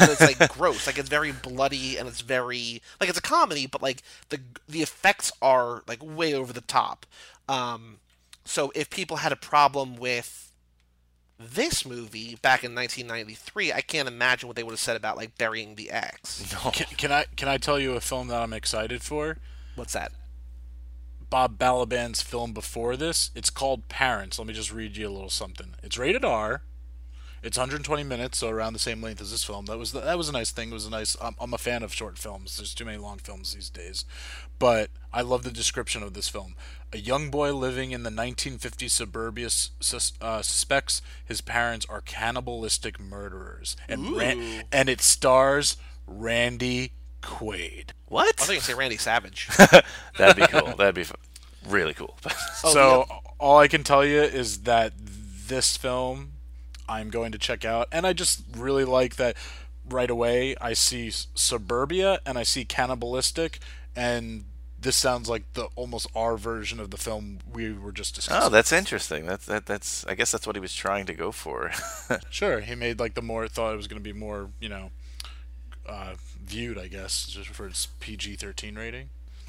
And 0.00 0.10
it's 0.10 0.20
like 0.20 0.52
gross. 0.56 0.86
Like 0.86 0.98
it's 0.98 1.08
very 1.08 1.32
bloody 1.32 1.96
and 1.96 2.06
it's 2.06 2.20
very 2.20 2.82
like 3.00 3.08
it's 3.08 3.18
a 3.18 3.22
comedy, 3.22 3.66
but 3.66 3.82
like 3.82 4.02
the 4.28 4.40
the 4.68 4.82
effects 4.82 5.32
are 5.40 5.82
like 5.88 6.00
way 6.02 6.34
over 6.34 6.52
the 6.52 6.60
top. 6.60 7.06
Um, 7.48 7.96
so 8.44 8.70
if 8.74 8.90
people 8.90 9.18
had 9.18 9.32
a 9.32 9.36
problem 9.36 9.96
with 9.96 10.47
this 11.38 11.86
movie 11.86 12.36
back 12.42 12.64
in 12.64 12.74
1993, 12.74 13.72
I 13.72 13.80
can't 13.80 14.08
imagine 14.08 14.48
what 14.48 14.56
they 14.56 14.62
would 14.62 14.72
have 14.72 14.80
said 14.80 14.96
about 14.96 15.16
like 15.16 15.38
burying 15.38 15.76
the 15.76 15.90
Ex. 15.90 16.54
Can, 16.72 16.86
can 16.96 17.12
I 17.12 17.24
can 17.36 17.48
I 17.48 17.58
tell 17.58 17.78
you 17.78 17.94
a 17.94 18.00
film 18.00 18.28
that 18.28 18.42
I'm 18.42 18.52
excited 18.52 19.02
for? 19.02 19.38
What's 19.74 19.92
that? 19.92 20.12
Bob 21.30 21.58
Balaban's 21.58 22.22
film 22.22 22.52
before 22.52 22.96
this. 22.96 23.30
It's 23.34 23.50
called 23.50 23.88
Parents. 23.88 24.38
Let 24.38 24.48
me 24.48 24.54
just 24.54 24.72
read 24.72 24.96
you 24.96 25.08
a 25.08 25.10
little 25.10 25.30
something. 25.30 25.74
It's 25.82 25.98
rated 25.98 26.24
R. 26.24 26.62
It's 27.42 27.56
120 27.56 28.02
minutes, 28.02 28.38
so 28.38 28.48
around 28.48 28.72
the 28.72 28.78
same 28.78 29.00
length 29.02 29.20
as 29.20 29.30
this 29.30 29.44
film. 29.44 29.66
That 29.66 29.78
was 29.78 29.92
the, 29.92 30.00
that 30.00 30.18
was 30.18 30.28
a 30.28 30.32
nice 30.32 30.50
thing. 30.50 30.70
It 30.70 30.74
was 30.74 30.86
a 30.86 30.90
nice. 30.90 31.16
I'm, 31.20 31.34
I'm 31.40 31.54
a 31.54 31.58
fan 31.58 31.82
of 31.82 31.94
short 31.94 32.18
films. 32.18 32.56
There's 32.56 32.74
too 32.74 32.84
many 32.84 32.98
long 32.98 33.18
films 33.18 33.54
these 33.54 33.70
days, 33.70 34.04
but 34.58 34.90
I 35.12 35.22
love 35.22 35.42
the 35.44 35.50
description 35.50 36.02
of 36.02 36.14
this 36.14 36.28
film. 36.28 36.54
A 36.92 36.98
young 36.98 37.30
boy 37.30 37.52
living 37.52 37.92
in 37.92 38.02
the 38.02 38.10
1950s 38.10 38.90
suburbia 38.90 39.50
sus, 39.50 40.12
uh, 40.20 40.42
suspects 40.42 41.00
his 41.24 41.40
parents 41.40 41.86
are 41.88 42.00
cannibalistic 42.00 42.98
murderers, 42.98 43.76
and 43.88 44.16
Ran- 44.16 44.64
and 44.72 44.88
it 44.88 45.00
stars 45.00 45.76
Randy 46.06 46.92
Quaid. 47.22 47.90
What? 48.06 48.34
I 48.40 48.44
think 48.44 48.56
you 48.56 48.60
say 48.62 48.74
Randy 48.74 48.96
Savage. 48.96 49.48
That'd 50.18 50.36
be 50.36 50.46
cool. 50.46 50.74
That'd 50.76 50.94
be 50.94 51.02
f- 51.02 51.12
really 51.68 51.94
cool. 51.94 52.16
so 52.54 53.06
all 53.38 53.58
I 53.58 53.68
can 53.68 53.84
tell 53.84 54.04
you 54.04 54.22
is 54.22 54.62
that 54.62 54.92
this 54.96 55.76
film 55.76 56.32
I'm 56.88 57.10
going 57.10 57.32
to 57.32 57.38
check 57.38 57.64
out, 57.64 57.88
and 57.92 58.06
I 58.06 58.12
just 58.12 58.42
really 58.56 58.84
like 58.84 59.16
that. 59.16 59.36
Right 59.88 60.10
away, 60.10 60.54
I 60.60 60.74
see 60.74 61.10
suburbia 61.10 62.20
and 62.26 62.36
I 62.36 62.42
see 62.42 62.66
cannibalistic, 62.66 63.58
and 63.96 64.44
this 64.78 64.96
sounds 64.96 65.28
like 65.30 65.50
the 65.54 65.64
almost 65.76 66.06
our 66.14 66.36
version 66.36 66.78
of 66.78 66.90
the 66.90 66.98
film 66.98 67.38
we 67.50 67.72
were 67.72 67.90
just 67.92 68.14
discussing. 68.14 68.42
oh, 68.42 68.48
that's 68.50 68.70
interesting. 68.70 69.24
That's 69.24 69.46
that. 69.46 69.64
That's. 69.66 70.06
I 70.06 70.14
guess 70.14 70.30
that's 70.30 70.46
what 70.46 70.56
he 70.56 70.60
was 70.60 70.74
trying 70.74 71.06
to 71.06 71.14
go 71.14 71.32
for. 71.32 71.72
Sure, 72.30 72.60
he 72.60 72.74
made 72.74 72.98
like 73.00 73.14
the 73.14 73.22
more 73.22 73.48
thought 73.48 73.72
it 73.72 73.76
was 73.76 73.86
going 73.88 74.02
to 74.02 74.04
be 74.04 74.18
more, 74.18 74.50
you 74.60 74.68
know, 74.68 74.90
uh, 75.86 76.14
viewed. 76.44 76.78
I 76.78 76.88
guess 76.88 77.26
just 77.26 77.48
for 77.48 77.66
its 77.66 77.86
PG-13 78.00 78.76
rating. 78.76 79.08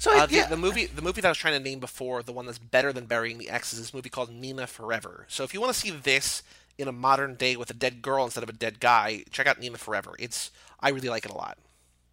so 0.00 0.10
Uh, 0.12 0.22
I- 0.22 0.26
the, 0.26 0.34
yeah. 0.34 0.46
the 0.46 0.56
movie, 0.56 0.86
the 0.86 1.02
movie 1.02 1.20
that 1.20 1.28
I 1.28 1.30
was 1.30 1.38
trying 1.38 1.54
to 1.54 1.60
name 1.60 1.78
before, 1.78 2.22
the 2.24 2.32
one 2.32 2.46
that's 2.46 2.58
better 2.58 2.92
than 2.92 3.06
Burying 3.06 3.38
the 3.38 3.48
Ex, 3.48 3.72
is 3.72 3.78
this 3.78 3.94
movie 3.94 4.08
called 4.10 4.30
Nina 4.32 4.66
Forever. 4.66 5.26
So 5.28 5.44
if 5.44 5.54
you 5.54 5.60
want 5.60 5.72
to 5.72 5.78
see 5.78 5.90
this 5.90 6.42
in 6.78 6.88
a 6.88 6.92
modern 6.92 7.34
day 7.36 7.54
with 7.56 7.70
a 7.70 7.74
dead 7.74 8.02
girl 8.02 8.24
instead 8.24 8.42
of 8.42 8.48
a 8.48 8.52
dead 8.54 8.80
guy, 8.80 9.22
check 9.30 9.46
out 9.46 9.60
Nina 9.60 9.78
Forever. 9.78 10.16
It's 10.18 10.50
I 10.80 10.88
really 10.88 11.08
like 11.10 11.24
it 11.24 11.30
a 11.30 11.36
lot. 11.36 11.58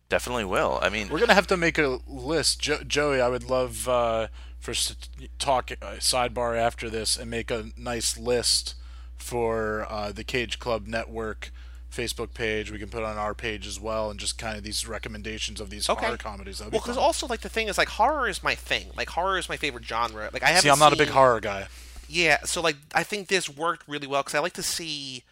Definitely 0.10 0.46
will. 0.46 0.80
I 0.82 0.90
mean, 0.90 1.10
We're 1.10 1.20
gonna 1.20 1.34
have 1.34 1.48
to 1.48 1.58
make 1.58 1.78
a 1.78 2.00
list, 2.08 2.60
jo- 2.62 2.84
Joey. 2.86 3.20
I 3.20 3.28
would 3.30 3.44
love 3.50 3.88
uh, 3.90 4.28
for 4.60 4.72
us 4.72 4.88
to 5.20 5.28
talk 5.40 5.72
uh, 5.82 5.86
sidebar 6.00 6.58
after 6.58 6.90
this 6.90 7.18
and 7.18 7.30
make 7.30 7.50
a 7.52 7.68
nice 7.78 8.18
list 8.18 8.76
for 9.18 9.86
uh, 9.90 10.12
the 10.12 10.24
Cage 10.24 10.60
Club 10.60 10.88
Network 10.88 11.52
Facebook 11.92 12.34
page. 12.34 12.72
We 12.72 12.80
can 12.80 12.90
put 12.90 13.04
on 13.04 13.18
our 13.18 13.34
page 13.34 13.66
as 13.68 13.80
well, 13.80 14.10
and 14.12 14.20
just 14.20 14.38
kind 14.38 14.58
of 14.58 14.64
these 14.64 14.88
recommendations 14.88 15.60
of 15.62 15.70
these 15.70 15.90
Okay. 15.90 16.06
horror 16.06 16.18
comedies. 16.18 16.60
That'd 16.60 16.74
Well, 16.74 16.82
because 16.82 16.98
also 16.98 17.28
like 17.28 17.42
the 17.42 17.50
thing 17.50 17.68
is 17.68 17.78
like 17.78 17.90
horror 17.90 18.28
is 18.28 18.44
my 18.44 18.56
thing. 18.56 18.88
Like 18.96 19.10
horror 19.10 19.38
is 19.38 19.50
my 19.50 19.58
favorite 19.58 19.86
genre. 19.86 20.30
Like 20.34 20.44
I 20.44 20.48
haven't 20.48 20.64
See, 20.64 20.70
I'm 20.70 20.80
not 20.80 20.94
a 20.94 20.98
big 20.98 21.10
horror 21.10 21.40
guy. 21.40 21.68
Yeah, 22.10 22.38
so 22.44 22.62
like 22.62 22.76
I 22.94 23.04
think 23.04 23.28
this 23.28 23.50
worked 23.50 23.88
really 23.88 24.08
well 24.08 24.22
because 24.22 24.36
I 24.36 24.40
like 24.40 24.54
to 24.54 24.64
see, 24.64 25.24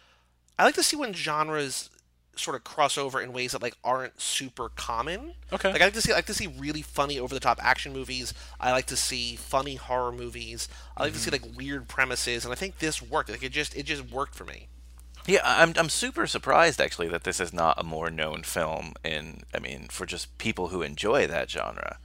I 0.58 0.64
like 0.64 0.74
to 0.74 0.82
see 0.82 0.96
when 0.96 1.12
genres 1.12 1.90
sort 2.38 2.54
of 2.54 2.64
cross 2.64 2.98
over 2.98 3.18
in 3.18 3.32
ways 3.32 3.52
that 3.52 3.62
like 3.62 3.74
aren't 3.82 4.20
super 4.20 4.68
common. 4.68 5.32
Okay. 5.54 5.72
Like 5.72 5.80
I 5.80 5.84
like 5.86 5.94
to 5.94 6.02
see 6.02 6.12
I 6.12 6.16
like 6.16 6.26
to 6.26 6.34
see 6.34 6.46
really 6.48 6.82
funny 6.82 7.18
over 7.18 7.32
the 7.34 7.40
top 7.40 7.58
action 7.62 7.92
movies. 7.94 8.34
I 8.60 8.72
like 8.72 8.84
to 8.86 8.96
see 8.96 9.36
funny 9.36 9.76
horror 9.76 10.12
movies. 10.12 10.68
I 10.96 11.04
like 11.04 11.12
to 11.14 11.18
see 11.18 11.30
Mm-hmm. 11.30 11.46
like 11.48 11.56
weird 11.56 11.88
premises, 11.88 12.44
and 12.44 12.52
I 12.52 12.56
think 12.56 12.78
this 12.78 13.00
worked. 13.00 13.30
Like 13.30 13.42
it 13.42 13.52
just 13.52 13.74
it 13.74 13.84
just 13.84 14.10
worked 14.10 14.34
for 14.34 14.44
me. 14.44 14.68
Yeah, 15.26 15.40
I'm 15.44 15.72
I'm 15.76 15.88
super 15.88 16.26
surprised 16.26 16.80
actually 16.80 17.08
that 17.08 17.24
this 17.24 17.40
is 17.40 17.52
not 17.52 17.78
a 17.80 17.84
more 17.84 18.10
known 18.10 18.42
film 18.42 18.94
in 19.04 19.42
I 19.54 19.58
mean 19.58 19.88
for 19.90 20.06
just 20.06 20.36
people 20.38 20.68
who 20.68 20.82
enjoy 20.82 21.26
that 21.26 21.50
genre. 21.50 21.98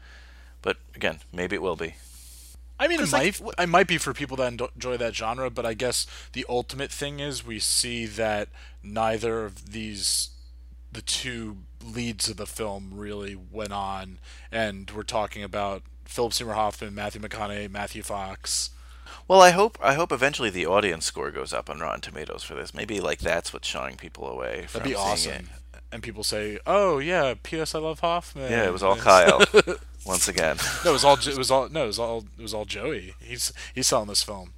But 0.61 0.77
again, 0.95 1.19
maybe 1.31 1.55
it 1.55 1.61
will 1.61 1.75
be. 1.75 1.95
I 2.79 2.87
mean, 2.87 2.97
it 2.99 3.03
'Cause, 3.03 3.11
might 3.11 3.39
like, 3.39 3.59
it 3.59 3.69
might 3.69 3.87
be 3.87 3.99
for 3.99 4.13
people 4.13 4.37
that 4.37 4.51
enjoy 4.51 4.97
that 4.97 5.15
genre, 5.15 5.51
but 5.51 5.65
I 5.67 5.75
guess 5.75 6.07
the 6.33 6.45
ultimate 6.49 6.91
thing 6.91 7.19
is 7.19 7.45
we 7.45 7.59
see 7.59 8.07
that 8.07 8.49
neither 8.81 9.45
of 9.45 9.71
these 9.71 10.29
the 10.91 11.01
two 11.03 11.57
leads 11.83 12.27
of 12.27 12.37
the 12.37 12.47
film 12.47 12.89
really 12.93 13.35
went 13.35 13.71
on, 13.71 14.17
and 14.51 14.89
we're 14.91 15.03
talking 15.03 15.43
about 15.43 15.83
Philip 16.05 16.33
Seymour 16.33 16.55
Hoffman, 16.55 16.93
Matthew 16.95 17.21
McConaughey, 17.21 17.69
Matthew 17.69 18.01
Fox. 18.03 18.71
Well, 19.27 19.41
I 19.41 19.51
hope 19.51 19.77
I 19.81 19.93
hope 19.93 20.11
eventually 20.11 20.49
the 20.49 20.65
audience 20.65 21.05
score 21.05 21.31
goes 21.31 21.53
up 21.53 21.69
on 21.69 21.79
Rotten 21.79 22.01
Tomatoes 22.01 22.43
for 22.43 22.55
this. 22.55 22.73
Maybe 22.73 22.99
like 22.99 23.19
that's 23.19 23.53
what's 23.53 23.67
showing 23.67 23.95
people 23.97 24.27
away 24.27 24.65
from 24.67 24.79
That'd 24.79 24.93
be 24.95 24.97
seeing 24.97 25.07
awesome. 25.11 25.31
it. 25.73 25.79
And 25.93 26.01
people 26.03 26.23
say, 26.23 26.57
"Oh 26.65 26.99
yeah, 26.99 27.33
P.S. 27.43 27.75
I 27.75 27.79
love 27.79 27.99
Hoffman." 27.99 28.49
Yeah, 28.51 28.65
it 28.65 28.71
was 28.73 28.81
all 28.83 28.95
Kyle 28.95 29.43
once 30.05 30.27
again. 30.27 30.57
No, 30.85 30.91
it 30.91 30.93
was 30.93 31.03
all. 31.03 31.15
It 31.17 31.37
was 31.37 31.51
all. 31.51 31.67
No, 31.69 31.83
it 31.83 31.87
was 31.87 31.99
all. 31.99 32.25
It 32.37 32.41
was 32.41 32.53
all 32.53 32.65
Joey. 32.65 33.15
He's 33.19 33.51
he's 33.75 33.87
selling 33.87 34.07
this 34.07 34.23
film. 34.23 34.53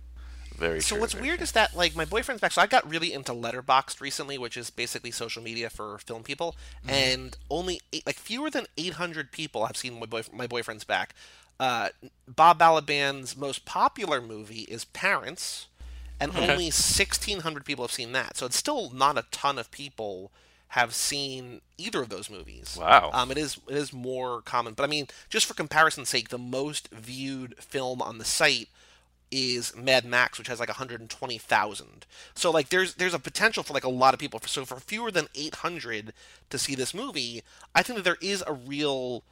Very 0.55 0.81
So 0.81 0.95
true, 0.95 1.01
what's 1.01 1.13
very 1.13 1.25
weird 1.25 1.39
true. 1.39 1.43
is 1.45 1.51
that 1.53 1.75
like 1.75 1.95
my 1.95 2.05
boyfriend's 2.05 2.39
back. 2.39 2.51
So 2.51 2.61
I 2.61 2.67
got 2.67 2.87
really 2.87 3.11
into 3.11 3.31
Letterboxd 3.33 3.99
recently, 3.99 4.37
which 4.37 4.55
is 4.55 4.69
basically 4.69 5.09
social 5.09 5.41
media 5.41 5.71
for 5.71 5.97
film 5.97 6.21
people, 6.21 6.55
mm-hmm. 6.85 6.91
and 6.91 7.37
only 7.49 7.81
eight, 7.91 8.05
like 8.05 8.17
fewer 8.17 8.51
than 8.51 8.67
800 8.77 9.31
people 9.31 9.65
have 9.65 9.75
seen 9.75 9.99
my 9.99 10.05
boyf- 10.05 10.31
my 10.31 10.45
boyfriend's 10.45 10.83
back. 10.83 11.15
Uh, 11.59 11.89
Bob 12.27 12.59
Balaban's 12.59 13.37
most 13.37 13.65
popular 13.65 14.21
movie 14.21 14.61
is 14.61 14.85
Parents, 14.85 15.67
and 16.19 16.35
only 16.35 16.65
1,600 16.65 17.65
people 17.65 17.83
have 17.83 17.91
seen 17.91 18.11
that. 18.13 18.37
So 18.37 18.45
it's 18.45 18.57
still 18.57 18.89
not 18.91 19.17
a 19.17 19.25
ton 19.31 19.57
of 19.57 19.71
people 19.71 20.31
have 20.69 20.95
seen 20.95 21.61
either 21.77 22.01
of 22.01 22.09
those 22.09 22.29
movies. 22.29 22.77
Wow. 22.79 23.11
Um, 23.13 23.29
it 23.29 23.37
is 23.37 23.59
it 23.69 23.75
is 23.75 23.93
more 23.93 24.41
common, 24.41 24.73
but 24.73 24.83
I 24.83 24.87
mean, 24.87 25.07
just 25.29 25.45
for 25.45 25.53
comparison's 25.53 26.09
sake, 26.09 26.29
the 26.29 26.39
most 26.39 26.89
viewed 26.91 27.55
film 27.57 28.01
on 28.01 28.17
the 28.17 28.25
site 28.25 28.69
is 29.29 29.75
Mad 29.75 30.05
Max, 30.05 30.37
which 30.37 30.47
has 30.47 30.59
like 30.59 30.69
120,000. 30.69 32.05
So 32.35 32.51
like 32.51 32.69
there's 32.69 32.95
there's 32.95 33.13
a 33.13 33.19
potential 33.19 33.63
for 33.63 33.73
like 33.73 33.83
a 33.83 33.89
lot 33.89 34.13
of 34.13 34.19
people. 34.19 34.39
So 34.45 34.65
for 34.65 34.79
fewer 34.79 35.11
than 35.11 35.27
800 35.35 36.13
to 36.49 36.57
see 36.57 36.75
this 36.75 36.93
movie, 36.93 37.43
I 37.75 37.83
think 37.83 37.97
that 37.97 38.03
there 38.03 38.17
is 38.21 38.43
a 38.45 38.53
real 38.53 39.23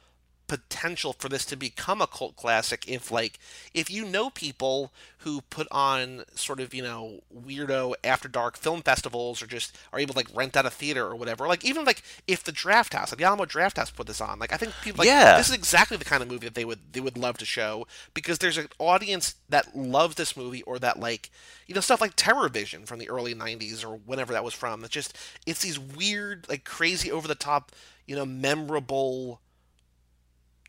potential 0.52 1.14
for 1.18 1.30
this 1.30 1.46
to 1.46 1.56
become 1.56 2.02
a 2.02 2.06
cult 2.06 2.36
classic 2.36 2.84
if 2.86 3.10
like 3.10 3.38
if 3.72 3.90
you 3.90 4.04
know 4.04 4.28
people 4.28 4.92
who 5.20 5.40
put 5.48 5.66
on 5.70 6.24
sort 6.34 6.60
of 6.60 6.74
you 6.74 6.82
know 6.82 7.20
weirdo 7.34 7.94
after 8.04 8.28
dark 8.28 8.54
film 8.58 8.82
festivals 8.82 9.40
or 9.42 9.46
just 9.46 9.74
are 9.94 9.98
able 9.98 10.12
to 10.12 10.18
like 10.18 10.28
rent 10.34 10.54
out 10.54 10.66
a 10.66 10.70
theater 10.70 11.06
or 11.06 11.16
whatever 11.16 11.46
like 11.48 11.64
even 11.64 11.86
like 11.86 12.02
if 12.28 12.44
the 12.44 12.52
draft 12.52 12.92
house 12.92 13.10
like 13.10 13.18
the 13.18 13.24
alamo 13.24 13.46
drafthouse 13.46 13.94
put 13.94 14.06
this 14.06 14.20
on 14.20 14.38
like 14.38 14.52
i 14.52 14.58
think 14.58 14.74
people 14.82 14.98
like 14.98 15.06
Yeah. 15.06 15.38
this 15.38 15.48
is 15.48 15.54
exactly 15.54 15.96
the 15.96 16.04
kind 16.04 16.22
of 16.22 16.28
movie 16.28 16.46
that 16.46 16.54
they 16.54 16.66
would 16.66 16.80
they 16.92 17.00
would 17.00 17.16
love 17.16 17.38
to 17.38 17.46
show 17.46 17.86
because 18.12 18.36
there's 18.36 18.58
an 18.58 18.68
audience 18.78 19.36
that 19.48 19.74
loves 19.74 20.16
this 20.16 20.36
movie 20.36 20.62
or 20.64 20.78
that 20.80 21.00
like 21.00 21.30
you 21.66 21.74
know 21.74 21.80
stuff 21.80 22.02
like 22.02 22.14
TerrorVision 22.14 22.84
from 22.86 22.98
the 22.98 23.08
early 23.08 23.34
90s 23.34 23.82
or 23.82 23.96
whenever 24.04 24.34
that 24.34 24.44
was 24.44 24.52
from 24.52 24.84
it's 24.84 24.92
just 24.92 25.16
it's 25.46 25.62
these 25.62 25.78
weird 25.78 26.46
like 26.50 26.64
crazy 26.64 27.10
over 27.10 27.26
the 27.26 27.34
top 27.34 27.72
you 28.06 28.14
know 28.16 28.26
memorable 28.26 29.40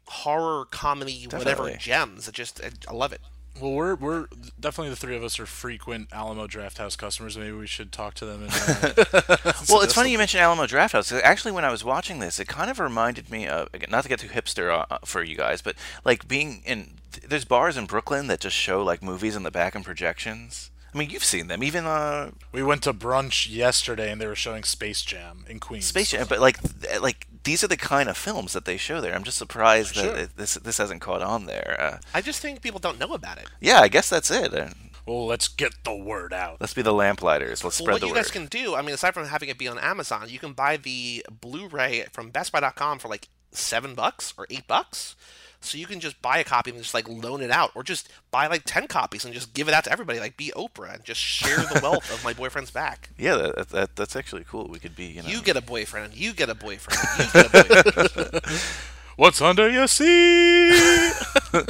horror 0.07 0.65
comedy 0.65 1.27
whatever 1.31 1.71
gems 1.77 2.27
it 2.27 2.33
just 2.33 2.61
I, 2.63 2.69
I 2.89 2.93
love 2.93 3.13
it 3.13 3.21
Well, 3.59 3.71
we're 3.71 3.95
we're 3.95 4.25
definitely 4.59 4.89
the 4.89 4.95
three 4.95 5.15
of 5.15 5.23
us 5.23 5.39
are 5.39 5.45
frequent 5.45 6.09
Alamo 6.11 6.47
Drafthouse 6.47 6.97
customers. 6.97 7.37
Maybe 7.37 7.51
we 7.51 7.67
should 7.67 7.91
talk 7.91 8.15
to 8.15 8.25
them. 8.25 8.43
And, 8.43 8.51
uh, 8.51 9.53
Well, 9.69 9.81
it's 9.81 9.93
funny 9.93 10.11
you 10.11 10.17
mentioned 10.17 10.41
Alamo 10.41 10.65
Drafthouse. 10.65 11.13
Actually, 11.21 11.51
when 11.51 11.63
I 11.63 11.69
was 11.71 11.83
watching 11.83 12.17
this, 12.19 12.39
it 12.39 12.47
kind 12.47 12.71
of 12.71 12.79
reminded 12.79 13.29
me 13.29 13.47
of 13.47 13.69
not 13.89 14.03
to 14.03 14.09
get 14.09 14.19
too 14.19 14.27
hipster 14.27 14.85
uh, 14.89 14.97
for 15.05 15.21
you 15.23 15.35
guys, 15.35 15.61
but 15.61 15.75
like 16.03 16.27
being 16.27 16.63
in. 16.65 16.95
There's 17.27 17.45
bars 17.45 17.77
in 17.77 17.85
Brooklyn 17.85 18.25
that 18.27 18.39
just 18.39 18.55
show 18.55 18.83
like 18.83 19.03
movies 19.03 19.35
in 19.35 19.43
the 19.43 19.51
back 19.51 19.75
and 19.75 19.85
projections. 19.85 20.71
I 20.93 20.97
mean, 20.97 21.09
you've 21.11 21.23
seen 21.23 21.47
them, 21.47 21.63
even 21.63 21.85
uh, 21.85 22.31
we 22.51 22.61
went 22.63 22.81
to 22.83 22.93
brunch 22.93 23.47
yesterday 23.49 24.11
and 24.11 24.19
they 24.21 24.27
were 24.27 24.35
showing 24.35 24.63
Space 24.63 25.01
Jam 25.03 25.43
in 25.47 25.59
Queens. 25.59 25.85
Space 25.85 26.11
Jam. 26.11 26.25
But 26.27 26.39
like, 26.39 26.57
like 27.01 27.27
these 27.43 27.63
are 27.63 27.67
the 27.67 27.77
kind 27.77 28.09
of 28.09 28.17
films 28.17 28.53
that 28.53 28.65
they 28.65 28.77
show 28.77 29.01
there. 29.01 29.13
I'm 29.15 29.23
just 29.23 29.37
surprised 29.37 29.95
Sure. 29.95 30.03
that 30.05 30.15
it, 30.17 30.37
this 30.37 30.53
this 30.55 30.77
hasn't 30.77 31.01
caught 31.01 31.21
on 31.21 31.45
there. 31.45 31.75
Uh, 31.79 31.97
i 32.13 32.21
just 32.21 32.41
think 32.41 32.61
people 32.61 32.79
don't 32.79 32.99
know 32.99 33.13
about 33.13 33.37
it 33.37 33.47
yeah, 33.61 33.79
I 33.79 33.87
guess 33.87 34.09
that's 34.09 34.31
it. 34.31 34.53
Uh, 34.53 34.69
Well, 35.05 35.25
let's 35.25 35.49
get 35.49 35.73
the 35.83 35.93
word 35.95 36.31
out. 36.33 36.57
let's 36.61 36.73
be 36.73 36.81
the 36.81 36.93
lamplighters. 36.93 37.63
Let's 37.63 37.79
Well, 37.79 37.85
spread 37.85 37.93
what 37.95 38.01
the 38.01 38.07
you 38.07 38.13
word. 38.13 38.19
guys 38.23 38.31
can 38.31 38.45
do, 38.45 38.75
I 38.75 38.81
mean, 38.81 38.93
aside 38.95 39.13
from 39.13 39.27
having 39.27 39.49
it 39.49 39.57
be 39.57 39.67
on 39.67 39.77
Amazon, 39.77 40.29
you 40.29 40.39
can 40.39 40.53
buy 40.53 40.77
the 40.77 41.25
Blu-ray 41.29 42.05
from 42.13 42.31
BestBuy.com 42.31 42.99
for 42.99 43.09
like 43.09 43.27
seven 43.51 43.95
bucks 43.95 44.33
or 44.37 44.47
eight 44.49 44.65
bucks. 44.67 45.15
So 45.63 45.77
you 45.77 45.85
can 45.85 45.99
just 45.99 46.21
buy 46.21 46.39
a 46.39 46.43
copy 46.43 46.71
and 46.71 46.79
just 46.79 46.93
like 46.93 47.07
loan 47.07 47.41
it 47.41 47.51
out, 47.51 47.71
or 47.75 47.83
just 47.83 48.09
buy 48.31 48.47
like 48.47 48.63
ten 48.65 48.87
copies 48.87 49.25
and 49.25 49.33
just 49.33 49.53
give 49.53 49.67
it 49.67 49.73
out 49.73 49.85
to 49.85 49.91
everybody, 49.91 50.19
like 50.19 50.37
be 50.37 50.51
Oprah 50.55 50.95
and 50.95 51.03
just 51.03 51.19
share 51.19 51.57
the 51.57 51.79
wealth 51.81 52.11
of 52.13 52.23
my 52.23 52.33
boyfriend's 52.33 52.71
back. 52.71 53.09
yeah, 53.17 53.35
that, 53.35 53.69
that 53.69 53.95
that's 53.95 54.15
actually 54.15 54.43
cool. 54.43 54.67
We 54.67 54.79
could 54.79 54.95
be, 54.95 55.05
you 55.05 55.21
know. 55.21 55.29
You 55.29 55.41
get 55.41 55.57
a 55.57 55.61
boyfriend, 55.61 56.15
you 56.15 56.33
get 56.33 56.49
a 56.49 56.55
boyfriend, 56.55 56.99
you 57.17 57.43
get 57.43 57.55
a 57.55 57.91
boyfriend. 57.93 58.41
What's 59.15 59.41
under 59.41 59.69
your 59.69 59.87
seat? 59.87 61.13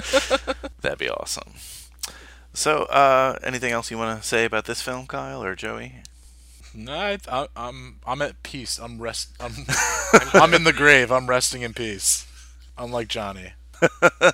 That'd 0.82 0.98
be 0.98 1.10
awesome. 1.10 1.54
So, 2.54 2.84
uh, 2.84 3.38
anything 3.44 3.74
else 3.74 3.91
you 3.91 3.98
want 3.98 4.22
to 4.22 4.26
say 4.26 4.46
about 4.46 4.66
this 4.66 4.82
film, 4.82 5.08
Kyle 5.08 5.44
or 5.44 5.54
Joey? 5.56 6.04
no, 6.74 6.94
I, 6.94 7.18
I, 7.30 7.48
I'm 7.56 8.00
I'm 8.06 8.22
at 8.22 8.41
peace. 8.44 8.80
I'm 8.80 9.00
rest. 9.00 9.34
I'm 9.39 9.54
I'm 10.34 10.54
in 10.54 10.64
the 10.64 10.74
grave. 10.74 11.12
I'm 11.12 11.28
resting 11.28 11.62
in 11.62 11.74
peace. 11.74 12.26
Unlike 12.78 13.10
Johnny. 13.10 13.54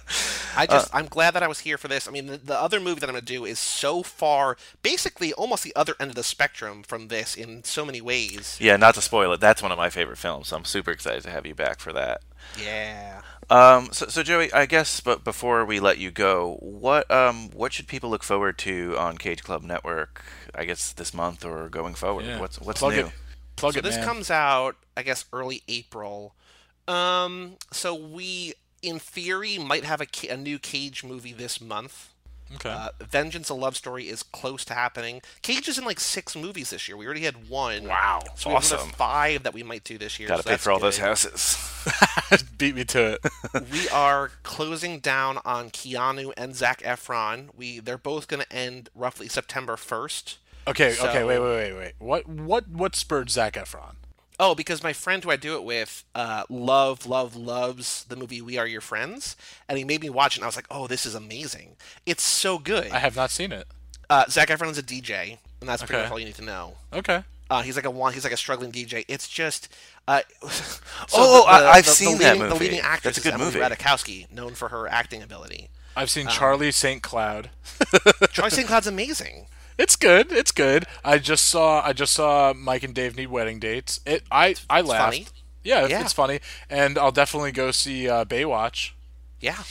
I 0.56 0.66
just 0.66 0.94
I'm 0.94 1.08
glad 1.08 1.34
that 1.34 1.44
I 1.44 1.48
was 1.48 1.60
here 1.60 1.78
for 1.78 1.88
this. 1.88 2.08
I 2.08 2.12
mean, 2.12 2.28
the, 2.28 2.38
the 2.38 2.60
other 2.60 2.80
movie 2.80 3.00
that 3.00 3.10
I'm 3.10 3.14
going 3.14 3.26
to 3.26 3.34
do 3.34 3.46
is 3.46 3.60
so 3.60 4.04
far, 4.04 4.58
basically 4.82 5.34
almost 5.34 5.64
the 5.64 5.76
other 5.76 5.96
end 6.00 6.10
of 6.10 6.16
the 6.16 6.24
spectrum 6.24 6.84
from 6.84 7.08
this 7.08 7.36
in 7.36 7.64
so 7.64 7.86
many 7.86 8.02
ways. 8.02 8.58
Yeah, 8.60 8.78
not 8.78 8.96
to 8.96 9.02
spoil 9.02 9.32
it. 9.34 9.40
That's 9.40 9.62
one 9.62 9.72
of 9.72 9.78
my 9.78 9.90
favorite 9.90 10.18
films, 10.18 10.50
so 10.50 10.58
I'm 10.58 10.66
super 10.66 10.92
excited 10.92 11.24
to 11.24 11.30
have 11.30 11.46
you 11.46 11.56
back 11.56 11.80
for 11.80 11.94
that. 11.94 12.22
Yeah. 12.62 13.22
Um, 13.50 13.90
so, 13.92 14.08
so 14.08 14.22
Joey, 14.22 14.52
I 14.54 14.66
guess, 14.66 15.00
but 15.02 15.24
before 15.24 15.66
we 15.66 15.80
let 15.80 15.98
you 15.98 16.12
go, 16.12 16.58
what 16.60 17.10
um, 17.10 17.50
what 17.52 17.74
should 17.74 17.88
people 17.88 18.10
look 18.10 18.24
forward 18.24 18.58
to 18.60 18.96
on 18.98 19.18
Cage 19.18 19.44
Club 19.44 19.64
Network? 19.64 20.24
I 20.54 20.66
guess 20.66 20.94
this 20.94 21.14
month 21.14 21.46
or 21.46 21.70
going 21.70 21.96
forward. 21.96 22.26
Yeah. 22.26 22.40
What's 22.40 22.60
what's 22.60 22.80
Plug 22.80 22.94
new? 22.94 23.06
It. 23.06 23.12
Plug 23.56 23.74
so 23.74 23.80
it, 23.80 23.82
this 23.84 23.98
man. 23.98 24.06
comes 24.06 24.32
out, 24.32 24.76
I 24.96 25.04
guess, 25.04 25.26
early 25.34 25.64
April. 25.68 26.36
Um, 26.88 27.58
so 27.72 27.94
we, 27.94 28.54
in 28.82 29.00
theory, 29.00 29.58
might 29.58 29.84
have 29.86 30.02
a, 30.02 30.08
a 30.30 30.38
new 30.38 30.60
Cage 30.60 31.04
movie 31.04 31.34
this 31.34 31.60
month. 31.62 32.10
Okay. 32.56 32.70
Uh, 32.70 32.90
Vengeance: 33.00 33.50
A 33.50 33.54
Love 33.54 33.78
Story 33.78 34.10
is 34.10 34.24
close 34.24 34.66
to 34.66 34.74
happening. 34.74 35.22
Cage 35.44 35.68
is 35.68 35.78
in 35.78 35.86
like 35.86 36.00
six 36.00 36.36
movies 36.36 36.72
this 36.72 36.88
year. 36.88 36.98
We 36.98 37.06
already 37.06 37.22
had 37.22 37.48
one. 37.48 37.84
Wow, 37.88 38.22
So 38.36 38.50
we 38.50 38.56
have 38.56 38.64
awesome. 38.64 38.90
five 38.90 39.44
that 39.44 39.54
we 39.54 39.62
might 39.62 39.84
do 39.84 40.00
this 40.00 40.18
year. 40.18 40.28
Got 40.28 40.38
to 40.38 40.42
so 40.44 40.48
pay 40.48 40.54
that's 40.54 40.64
for 40.64 40.72
all 40.72 40.80
those 40.80 40.98
houses. 40.98 41.58
Beat 42.58 42.74
me 42.76 42.86
to 42.86 43.14
it. 43.14 43.26
we 43.72 43.88
are 43.90 44.32
closing 44.42 44.98
down 45.00 45.38
on 45.46 45.70
Keanu 45.70 46.34
and 46.38 46.56
Zac 46.56 46.82
Efron. 46.82 47.50
We 47.56 47.80
they're 47.80 48.00
both 48.00 48.28
going 48.28 48.42
to 48.42 48.52
end 48.52 48.90
roughly 48.96 49.28
September 49.28 49.78
first. 49.78 50.40
Okay, 50.68 50.94
So- 50.94 51.08
okay, 51.10 51.24
wait, 51.24 51.38
wait, 51.40 51.56
wait, 51.56 51.74
wait. 51.78 51.94
What, 52.00 52.28
what, 52.28 52.68
what 52.68 52.96
spurred 52.96 53.30
Zac 53.30 53.54
Efron? 53.54 53.94
Oh, 54.42 54.56
because 54.56 54.82
my 54.82 54.94
friend 54.94 55.22
who 55.24 55.30
I 55.32 55.36
do 55.36 55.56
it 55.56 55.64
with, 55.66 56.06
uh, 56.16 56.44
love, 56.50 57.06
love, 57.06 57.36
loves 57.36 58.06
the 58.06 58.16
movie 58.16 58.42
We 58.42 58.58
Are 58.58 58.66
Your 58.66 58.80
Friends, 58.82 59.36
and 59.68 59.78
he 59.78 59.84
made 59.84 60.02
me 60.02 60.10
watch 60.10 60.36
it, 60.36 60.40
and 60.40 60.46
I 60.46 60.48
was 60.48 60.56
like, 60.56 60.68
"Oh, 60.72 60.88
this 60.88 61.06
is 61.06 61.14
amazing! 61.14 61.76
It's 62.06 62.24
so 62.24 62.58
good." 62.58 62.90
I 62.92 63.00
have 63.00 63.16
not 63.18 63.32
seen 63.32 63.52
it. 63.52 63.68
Uh, 64.10 64.26
Zac 64.30 64.48
Efron's 64.50 64.78
a 64.78 64.84
DJ, 64.84 65.38
and 65.60 65.68
that's 65.70 65.82
pretty 65.84 65.96
Okay. 65.96 66.04
much 66.04 66.12
all 66.12 66.20
you 66.20 66.26
need 66.26 66.36
to 66.36 66.44
know. 66.46 66.76
Okay. 66.94 67.24
Uh, 67.50 67.64
he's 67.64 67.76
like 67.76 67.86
a 67.86 67.90
one. 67.92 68.14
He's 68.14 68.24
like 68.24 68.32
a 68.34 68.38
struggling 68.38 68.72
DJ. 68.72 69.04
It's 69.08 69.28
just. 69.28 69.68
Uh, 70.08 70.22
so 70.50 70.80
Oh, 71.16 71.46
I- 71.48 71.72
I've 71.72 71.86
seen 71.88 72.18
that 72.20 72.34
leading- 72.36 72.44
The 72.48 72.54
movie. 72.54 72.66
leading 72.66 72.80
actress 72.80 73.16
That's 73.16 73.18
a 73.18 73.20
is 73.20 73.24
good 73.26 73.34
Emily 73.34 73.54
movie. 73.54 73.60
Ratajkowski, 73.60 74.32
known 74.32 74.56
for 74.56 74.70
her 74.70 74.88
acting 74.88 75.22
ability. 75.22 75.70
I've 75.98 76.10
seen 76.10 76.28
Charlie 76.28 76.72
St. 76.72 77.02
Cloud. 77.04 77.50
Charlie 78.32 78.52
St. 78.52 78.68
Cloud's 78.68 78.88
amazing. 78.88 79.48
It's 79.80 79.96
good. 79.96 80.32
It's 80.32 80.52
good. 80.52 80.86
I 81.06 81.18
just 81.18 81.46
saw. 81.46 81.82
I 81.84 81.94
just 81.94 82.14
saw 82.14 82.54
Mike 82.54 82.84
and 82.84 82.94
Dave 82.94 83.16
need 83.16 83.28
wedding 83.28 83.60
dates. 83.60 84.02
It. 84.06 84.24
I. 84.30 84.56
I 84.70 84.82
laughed. 84.82 85.16
funny. 85.16 85.28
Yeah, 85.64 85.88
Yeah. 85.88 86.02
it's 86.02 86.14
funny, 86.14 86.40
and 86.70 86.98
I'll 86.98 87.12
definitely 87.14 87.52
go 87.54 87.72
see 87.72 88.08
uh, 88.10 88.26
Baywatch. 88.26 88.92
Yeah. 89.40 89.64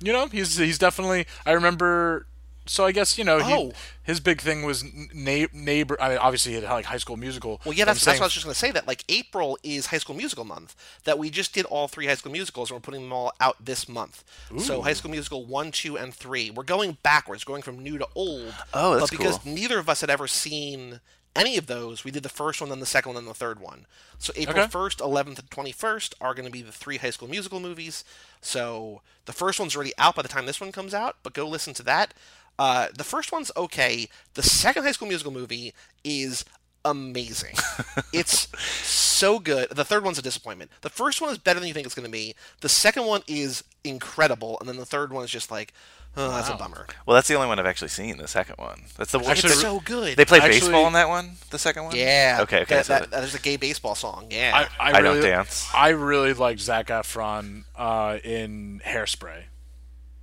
You 0.00 0.12
know, 0.12 0.28
he's 0.28 0.56
he's 0.56 0.78
definitely. 0.78 1.26
I 1.44 1.52
remember. 1.52 2.26
So 2.66 2.86
I 2.86 2.92
guess 2.92 3.18
you 3.18 3.24
know 3.24 3.38
he, 3.40 3.52
Oh. 3.52 3.72
his 4.02 4.20
big 4.20 4.40
thing 4.40 4.62
was 4.62 4.82
na- 5.12 5.46
neighbor. 5.52 6.00
I 6.00 6.08
mean, 6.10 6.18
obviously 6.18 6.52
he 6.52 6.60
had 6.62 6.70
like 6.70 6.86
High 6.86 6.96
School 6.96 7.16
Musical. 7.16 7.60
Well, 7.64 7.74
yeah, 7.74 7.84
that's, 7.84 7.98
that's 8.00 8.04
saying- 8.04 8.20
what 8.20 8.24
I 8.24 8.26
was 8.26 8.32
just 8.32 8.44
going 8.46 8.54
to 8.54 8.58
say. 8.58 8.70
That 8.70 8.86
like 8.86 9.04
April 9.08 9.58
is 9.62 9.86
High 9.86 9.98
School 9.98 10.16
Musical 10.16 10.44
month. 10.44 10.74
That 11.04 11.18
we 11.18 11.28
just 11.30 11.52
did 11.52 11.66
all 11.66 11.88
three 11.88 12.06
High 12.06 12.14
School 12.14 12.32
Musicals, 12.32 12.70
and 12.70 12.76
we're 12.76 12.80
putting 12.82 13.02
them 13.02 13.12
all 13.12 13.32
out 13.40 13.62
this 13.64 13.88
month. 13.88 14.24
So 14.58 14.80
High 14.82 14.94
School 14.94 15.10
Musical 15.10 15.44
one, 15.44 15.72
two, 15.72 15.98
and 15.98 16.14
three. 16.14 16.50
We're 16.50 16.62
going 16.62 16.96
backwards, 17.02 17.44
going 17.44 17.62
from 17.62 17.78
new 17.82 17.98
to 17.98 18.08
old. 18.14 18.54
Oh, 18.72 18.94
that's 18.96 19.10
But 19.10 19.18
because 19.18 19.38
cool. 19.38 19.52
neither 19.52 19.78
of 19.78 19.88
us 19.88 20.00
had 20.00 20.08
ever 20.10 20.26
seen 20.26 21.00
any 21.36 21.56
of 21.58 21.66
those, 21.66 22.04
we 22.04 22.12
did 22.12 22.22
the 22.22 22.28
first 22.28 22.60
one, 22.60 22.70
then 22.70 22.78
the 22.78 22.86
second 22.86 23.12
one, 23.12 23.16
then 23.16 23.28
the 23.28 23.34
third 23.34 23.58
one. 23.58 23.86
So 24.20 24.32
April 24.36 24.56
Okay. 24.60 24.70
first, 24.70 25.00
eleventh, 25.00 25.40
and 25.40 25.50
twenty-first 25.50 26.14
are 26.20 26.32
going 26.32 26.46
to 26.46 26.50
be 26.50 26.62
the 26.62 26.70
three 26.72 26.96
High 26.98 27.10
School 27.10 27.28
Musical 27.28 27.58
movies. 27.60 28.04
So 28.40 29.02
the 29.26 29.32
first 29.32 29.58
one's 29.58 29.74
already 29.74 29.92
out 29.98 30.14
by 30.14 30.22
the 30.22 30.28
time 30.28 30.46
this 30.46 30.60
one 30.60 30.70
comes 30.72 30.94
out, 30.94 31.16
but 31.22 31.32
go 31.34 31.46
listen 31.48 31.74
to 31.74 31.82
that. 31.82 32.14
Uh, 32.58 32.88
the 32.96 33.04
first 33.04 33.32
one's 33.32 33.50
okay. 33.56 34.08
The 34.34 34.42
second 34.42 34.84
High 34.84 34.92
School 34.92 35.08
Musical 35.08 35.32
movie 35.32 35.74
is 36.04 36.44
amazing. 36.84 37.54
it's 38.12 38.46
so 38.86 39.38
good. 39.38 39.70
The 39.70 39.84
third 39.84 40.04
one's 40.04 40.18
a 40.18 40.22
disappointment. 40.22 40.70
The 40.82 40.90
first 40.90 41.20
one 41.20 41.30
is 41.30 41.38
better 41.38 41.58
than 41.58 41.66
you 41.66 41.74
think 41.74 41.86
it's 41.86 41.94
going 41.94 42.06
to 42.06 42.12
be. 42.12 42.34
The 42.60 42.68
second 42.68 43.06
one 43.06 43.22
is 43.26 43.64
incredible, 43.82 44.58
and 44.60 44.68
then 44.68 44.76
the 44.76 44.84
third 44.86 45.12
one 45.12 45.24
is 45.24 45.30
just 45.30 45.50
like, 45.50 45.72
oh, 46.16 46.28
that's 46.30 46.48
a 46.48 46.54
bummer. 46.54 46.86
well, 47.06 47.14
that's 47.14 47.26
the 47.26 47.34
only 47.34 47.48
one 47.48 47.58
I've 47.58 47.66
actually 47.66 47.88
seen. 47.88 48.18
The 48.18 48.28
second 48.28 48.56
one. 48.58 48.82
That's 48.96 49.10
the 49.12 49.18
one. 49.18 49.30
Actually, 49.32 49.52
It's 49.54 49.60
so 49.62 49.80
good. 49.80 50.16
They 50.16 50.24
play 50.24 50.38
Actually- 50.38 50.60
baseball 50.60 50.86
in 50.86 50.92
that 50.92 51.08
one. 51.08 51.32
The 51.50 51.58
second 51.58 51.84
one. 51.84 51.96
yeah. 51.96 52.38
Okay. 52.42 52.62
Okay. 52.62 52.74
That, 52.76 52.86
so 52.86 52.92
that- 52.92 53.10
that- 53.10 53.20
there's 53.20 53.34
a 53.34 53.40
gay 53.40 53.56
baseball 53.56 53.94
song. 53.94 54.28
Yeah. 54.30 54.52
I, 54.78 54.90
I, 54.90 54.98
I 54.98 55.00
don't 55.02 55.16
really, 55.16 55.28
dance. 55.28 55.66
I 55.74 55.88
really 55.88 56.34
liked 56.34 56.60
Zac 56.60 56.86
Efron 56.88 57.64
uh, 57.76 58.18
in 58.22 58.80
Hairspray. 58.84 59.44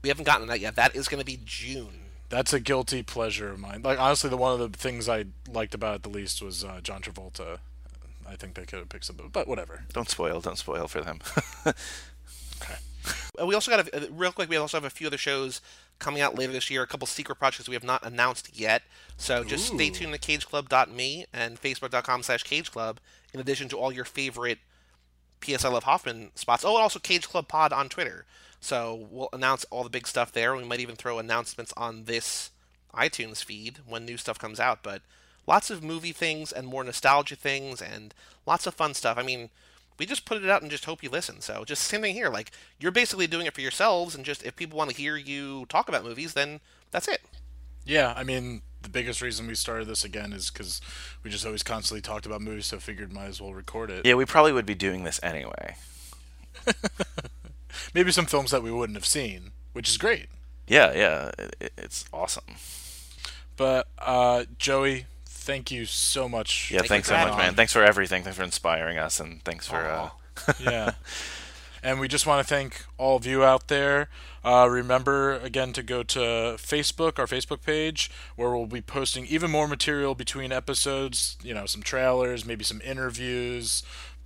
we 0.04 0.10
haven't 0.10 0.26
gotten 0.26 0.48
that 0.48 0.60
yet. 0.60 0.76
That 0.76 0.96
is 0.96 1.08
going 1.08 1.20
to 1.20 1.26
be 1.26 1.40
June. 1.44 1.98
That's 2.32 2.54
a 2.54 2.60
guilty 2.60 3.04
pleasure 3.04 3.50
of 3.52 3.60
mine. 3.60 3.82
Like 3.84 4.00
honestly, 4.00 4.30
the 4.30 4.38
one 4.38 4.60
of 4.60 4.72
the 4.72 4.78
things 4.78 5.08
I 5.08 5.26
liked 5.48 5.76
about 5.76 5.98
it 5.98 6.04
the 6.04 6.10
least 6.10 6.42
was 6.42 6.64
uh, 6.64 6.80
John 6.82 7.02
Travolta. 7.02 7.60
I 8.28 8.36
think 8.38 8.54
they 8.56 8.64
could 8.66 8.80
have 8.80 8.90
picked 8.90 9.04
something, 9.06 9.28
but 9.28 9.48
whatever. 9.48 9.84
don't 9.94 10.10
spoil. 10.10 10.40
Don't 10.40 10.58
spoil 10.58 10.88
for 10.88 11.02
them. 11.02 11.20
Uh, 13.40 13.48
We 13.48 13.56
also 13.56 13.72
got 13.72 13.88
a, 13.88 13.96
uh, 13.96 14.08
real 14.12 14.32
quick. 14.32 14.48
We 14.50 14.58
also 14.58 14.78
have 14.78 14.86
a 14.86 14.90
few 14.92 15.08
other 15.08 15.18
shows 15.18 15.60
coming 15.98 16.22
out 16.22 16.38
later 16.38 16.54
this 16.54 16.70
year. 16.70 16.84
A 16.84 16.88
couple 16.88 17.08
secret 17.08 17.38
projects 17.38 17.68
we 17.68 17.74
have 17.74 17.84
not 17.84 18.06
announced 18.06 18.56
yet. 18.56 18.84
So 19.18 19.44
just 19.44 19.68
stay 19.74 19.90
tuned 19.90 20.14
to 20.14 20.20
CageClub.me 20.20 21.26
and 21.34 21.60
Facebook.com/slash 21.60 22.44
CageClub. 22.44 22.98
In 23.34 23.40
addition 23.40 23.70
to 23.70 23.78
all 23.78 23.92
your 23.92 24.06
favorite 24.06 24.60
PS 25.40 25.66
I 25.66 25.70
Love 25.70 25.86
Hoffman 25.86 26.30
spots. 26.36 26.64
Oh, 26.64 26.76
and 26.76 26.84
also 26.84 27.00
Cage 27.00 27.28
Club 27.28 27.48
Pod 27.48 27.74
on 27.74 27.90
Twitter. 27.90 28.26
So 28.62 29.08
we'll 29.10 29.30
announce 29.34 29.66
all 29.66 29.84
the 29.84 29.90
big 29.90 30.08
stuff 30.08 30.32
there. 30.32 30.56
We 30.56 30.64
might 30.64 30.80
even 30.80 30.96
throw 30.96 31.20
announcements 31.20 31.74
on 31.76 32.06
this 32.06 32.52
iTunes 32.94 33.44
feed 33.44 33.80
when 33.88 34.06
new 34.06 34.18
stuff 34.18 34.38
comes 34.40 34.60
out. 34.60 34.84
But 34.84 35.02
lots 35.48 35.70
of 35.70 35.84
movie 35.84 36.12
things 36.12 36.52
and 36.52 36.68
more 36.68 36.84
nostalgia 36.84 37.36
things 37.36 37.82
and 37.82 38.14
lots 38.46 38.68
of 38.68 38.76
fun 38.76 38.94
stuff. 38.94 39.18
I 39.18 39.24
mean, 39.24 39.50
we 39.98 40.06
just 40.06 40.26
put 40.26 40.44
it 40.44 40.50
out 40.50 40.62
and 40.62 40.72
just 40.72 40.86
hope 40.86 41.04
you 41.04 41.10
listen. 41.10 41.42
So 41.42 41.64
just 41.66 41.84
same 41.84 42.02
thing 42.02 42.14
here. 42.14 42.30
Like 42.30 42.52
you're 42.80 42.92
basically 42.92 43.28
doing 43.28 43.46
it 43.46 43.54
for 43.54 43.62
yourselves, 43.62 44.16
and 44.16 44.24
just 44.24 44.44
if 44.44 44.56
people 44.56 44.78
want 44.78 44.92
to 44.92 44.96
hear 44.96 45.16
you 45.16 45.66
talk 45.68 45.90
about 45.90 46.04
movies, 46.04 46.34
then 46.34 46.60
that's 46.92 47.08
it. 47.08 47.22
Yeah, 47.84 48.14
I 48.16 48.24
mean, 48.24 48.62
the 48.84 48.90
biggest 48.90 49.22
reason 49.22 49.48
we 49.48 49.56
started 49.56 49.88
this 49.88 50.04
again 50.04 50.34
is 50.34 50.52
because 50.52 50.82
we 51.24 51.32
just 51.32 51.46
always 51.46 51.64
constantly 51.64 52.02
talked 52.02 52.26
about 52.26 52.42
movies, 52.42 52.68
so 52.68 52.78
figured 52.78 53.12
might 53.12 53.26
as 53.26 53.42
well 53.42 53.54
record 53.54 53.90
it. 53.90 54.06
yeah, 54.06 54.14
we 54.14 54.26
probably 54.26 54.52
would 54.52 54.66
be 54.68 54.76
doing 54.76 55.04
this 55.04 55.20
anyway. 55.24 55.76
Maybe 57.94 58.12
some 58.12 58.26
films 58.26 58.52
that 58.52 58.64
we 58.64 58.72
wouldn't 58.72 58.98
have 58.98 59.06
seen, 59.06 59.52
which 59.74 59.90
is 59.90 59.98
great. 59.98 60.28
Yeah. 60.68 60.94
Yeah. 60.94 61.32
It, 61.38 61.56
it- 61.60 61.74
it's 61.78 62.06
awesome. 62.14 62.56
But 63.58 63.88
uh, 64.00 64.46
Joey, 64.58 65.06
thank 65.26 65.72
you 65.72 65.86
so 65.86 66.28
much. 66.30 66.72
Yeah. 66.72 66.80
Thank 66.80 66.90
thanks 66.90 67.08
so 67.10 67.14
much, 67.16 67.24
having 67.26 67.38
man. 67.38 67.54
Thanks 67.56 67.74
for 67.74 67.84
everything. 67.84 68.24
Thanks 68.24 68.38
for 68.38 68.44
inspiring 68.44 68.98
us, 68.98 69.20
and 69.20 69.44
thanks 69.44 69.68
for. 69.68 69.78
Uh, 69.78 70.10
yeah. 70.60 70.92
And 71.84 72.00
we 72.00 72.08
just 72.08 72.28
want 72.28 72.48
to 72.48 72.48
thank 72.48 72.86
all 73.00 73.18
of 73.18 73.26
you 73.26 73.44
out 73.44 73.68
there. 73.68 74.08
Uh, 74.46 74.68
remember, 74.70 75.32
again, 75.40 75.74
to 75.74 75.82
go 75.82 76.04
to 76.04 76.20
Facebook, 76.60 77.18
our 77.18 77.26
Facebook 77.26 77.64
page, 77.64 78.12
where 78.36 78.52
we'll 78.52 78.68
be 78.68 78.82
posting 78.82 79.26
even 79.26 79.50
more 79.50 79.68
material 79.68 80.14
between 80.14 80.52
episodes, 80.52 81.40
you 81.42 81.56
know, 81.56 81.66
some 81.66 81.82
trailers, 81.82 82.46
maybe 82.46 82.64
some 82.64 82.82
interviews, 82.86 83.82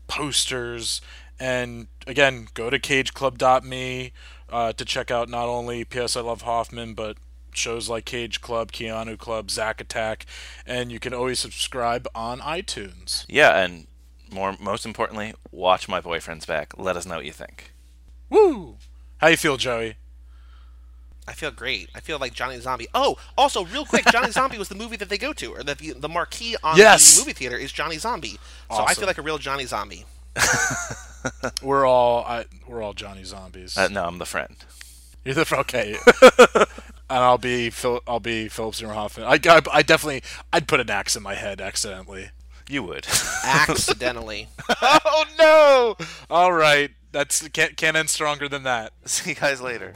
posters. 0.08 1.00
And 1.40 1.88
again, 2.08 2.48
go 2.54 2.70
to 2.70 2.80
cageclub.me 2.80 4.12
uh, 4.50 4.74
to 4.74 4.86
check 4.86 5.12
out 5.12 5.30
not 5.30 5.48
only 5.48 5.84
PS 5.84 6.16
I 6.16 6.22
Love 6.22 6.44
Hoffman, 6.44 6.94
but 6.94 7.18
shows 7.54 7.90
like 7.90 8.06
Cage 8.06 8.42
Club, 8.42 8.72
Keanu 8.72 9.18
Club, 9.18 9.50
Zack 9.50 9.80
Attack, 9.82 10.26
and 10.66 10.92
you 10.92 11.00
can 11.00 11.14
always 11.14 11.40
subscribe 11.40 12.08
on 12.14 12.40
iTunes. 12.40 13.26
yeah, 13.28 13.62
and 13.64 13.88
more 14.32 14.56
most 14.60 14.86
importantly, 14.86 15.34
watch 15.52 15.88
my 15.88 16.02
boyfriend's 16.02 16.46
back. 16.46 16.74
Let 16.78 16.98
us 16.98 17.06
know 17.06 17.16
what 17.18 17.26
you 17.26 17.32
think. 17.32 17.72
Woo! 18.30 18.76
How 19.20 19.28
you 19.28 19.38
feel, 19.38 19.56
Joey? 19.58 19.96
I 21.28 21.34
feel 21.34 21.50
great. 21.52 21.90
I 21.96 22.02
feel 22.02 22.20
like 22.20 22.34
Johnny 22.34 22.60
Zombie. 22.60 22.88
Oh, 22.94 23.18
also, 23.38 23.66
real 23.66 23.86
quick, 23.86 24.06
Johnny 24.12 24.32
Zombie 24.40 24.58
was 24.58 24.70
the 24.70 24.76
movie 24.76 24.98
that 24.98 25.10
they 25.10 25.18
go 25.18 25.34
to, 25.34 25.54
or 25.54 25.64
the, 25.64 25.94
the 25.98 26.10
marquee 26.10 26.56
on 26.64 26.78
Yes! 26.78 27.16
the 27.16 27.22
movie 27.22 27.34
theater 27.34 27.58
is 27.58 27.72
Johnny 27.72 27.98
Zombie. 27.98 28.38
So 28.70 28.84
I 28.84 28.94
feel 28.94 29.08
like 29.08 29.18
a 29.18 29.22
real 29.24 29.38
Johnny 29.38 29.66
Zombie. 29.66 30.06
We're 31.64 31.86
all 31.86 32.24
I, 32.24 32.46
we're 32.68 32.82
all 32.82 32.94
Johnny 32.94 33.24
zombies. 33.24 33.78
Uh, 33.78 33.88
no, 33.88 34.06
I'm 34.06 34.20
the 34.20 34.26
friend. 34.26 34.56
You're 35.24 35.36
the 35.36 35.56
okay. 35.60 35.98
and 37.10 37.20
I'll 37.20 37.40
be 37.40 37.70
Phil, 37.72 38.02
I'll 38.08 38.20
be 38.20 38.48
Philip 38.48 38.76
Seymour 38.76 38.94
Hoffman. 38.94 39.26
I, 39.26 39.40
I, 39.50 39.62
I 39.72 39.82
definitely 39.82 40.22
I'd 40.54 40.68
put 40.68 40.80
an 40.80 40.90
axe 40.90 41.16
in 41.16 41.24
my 41.24 41.34
head 41.34 41.62
accidentally. 41.62 42.30
You 42.70 42.84
would. 42.84 43.06
Accidentally. 43.46 44.48
oh 44.82 45.26
no! 45.38 46.06
All 46.32 46.52
right, 46.52 46.90
that's 47.12 47.48
can't, 47.50 47.78
can't 47.78 47.96
end 47.96 48.10
stronger 48.10 48.50
than 48.50 48.64
that. 48.64 48.92
See 49.06 49.32
you 49.32 49.36
guys 49.36 49.62
later. 49.62 49.94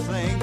Thing, 0.00 0.37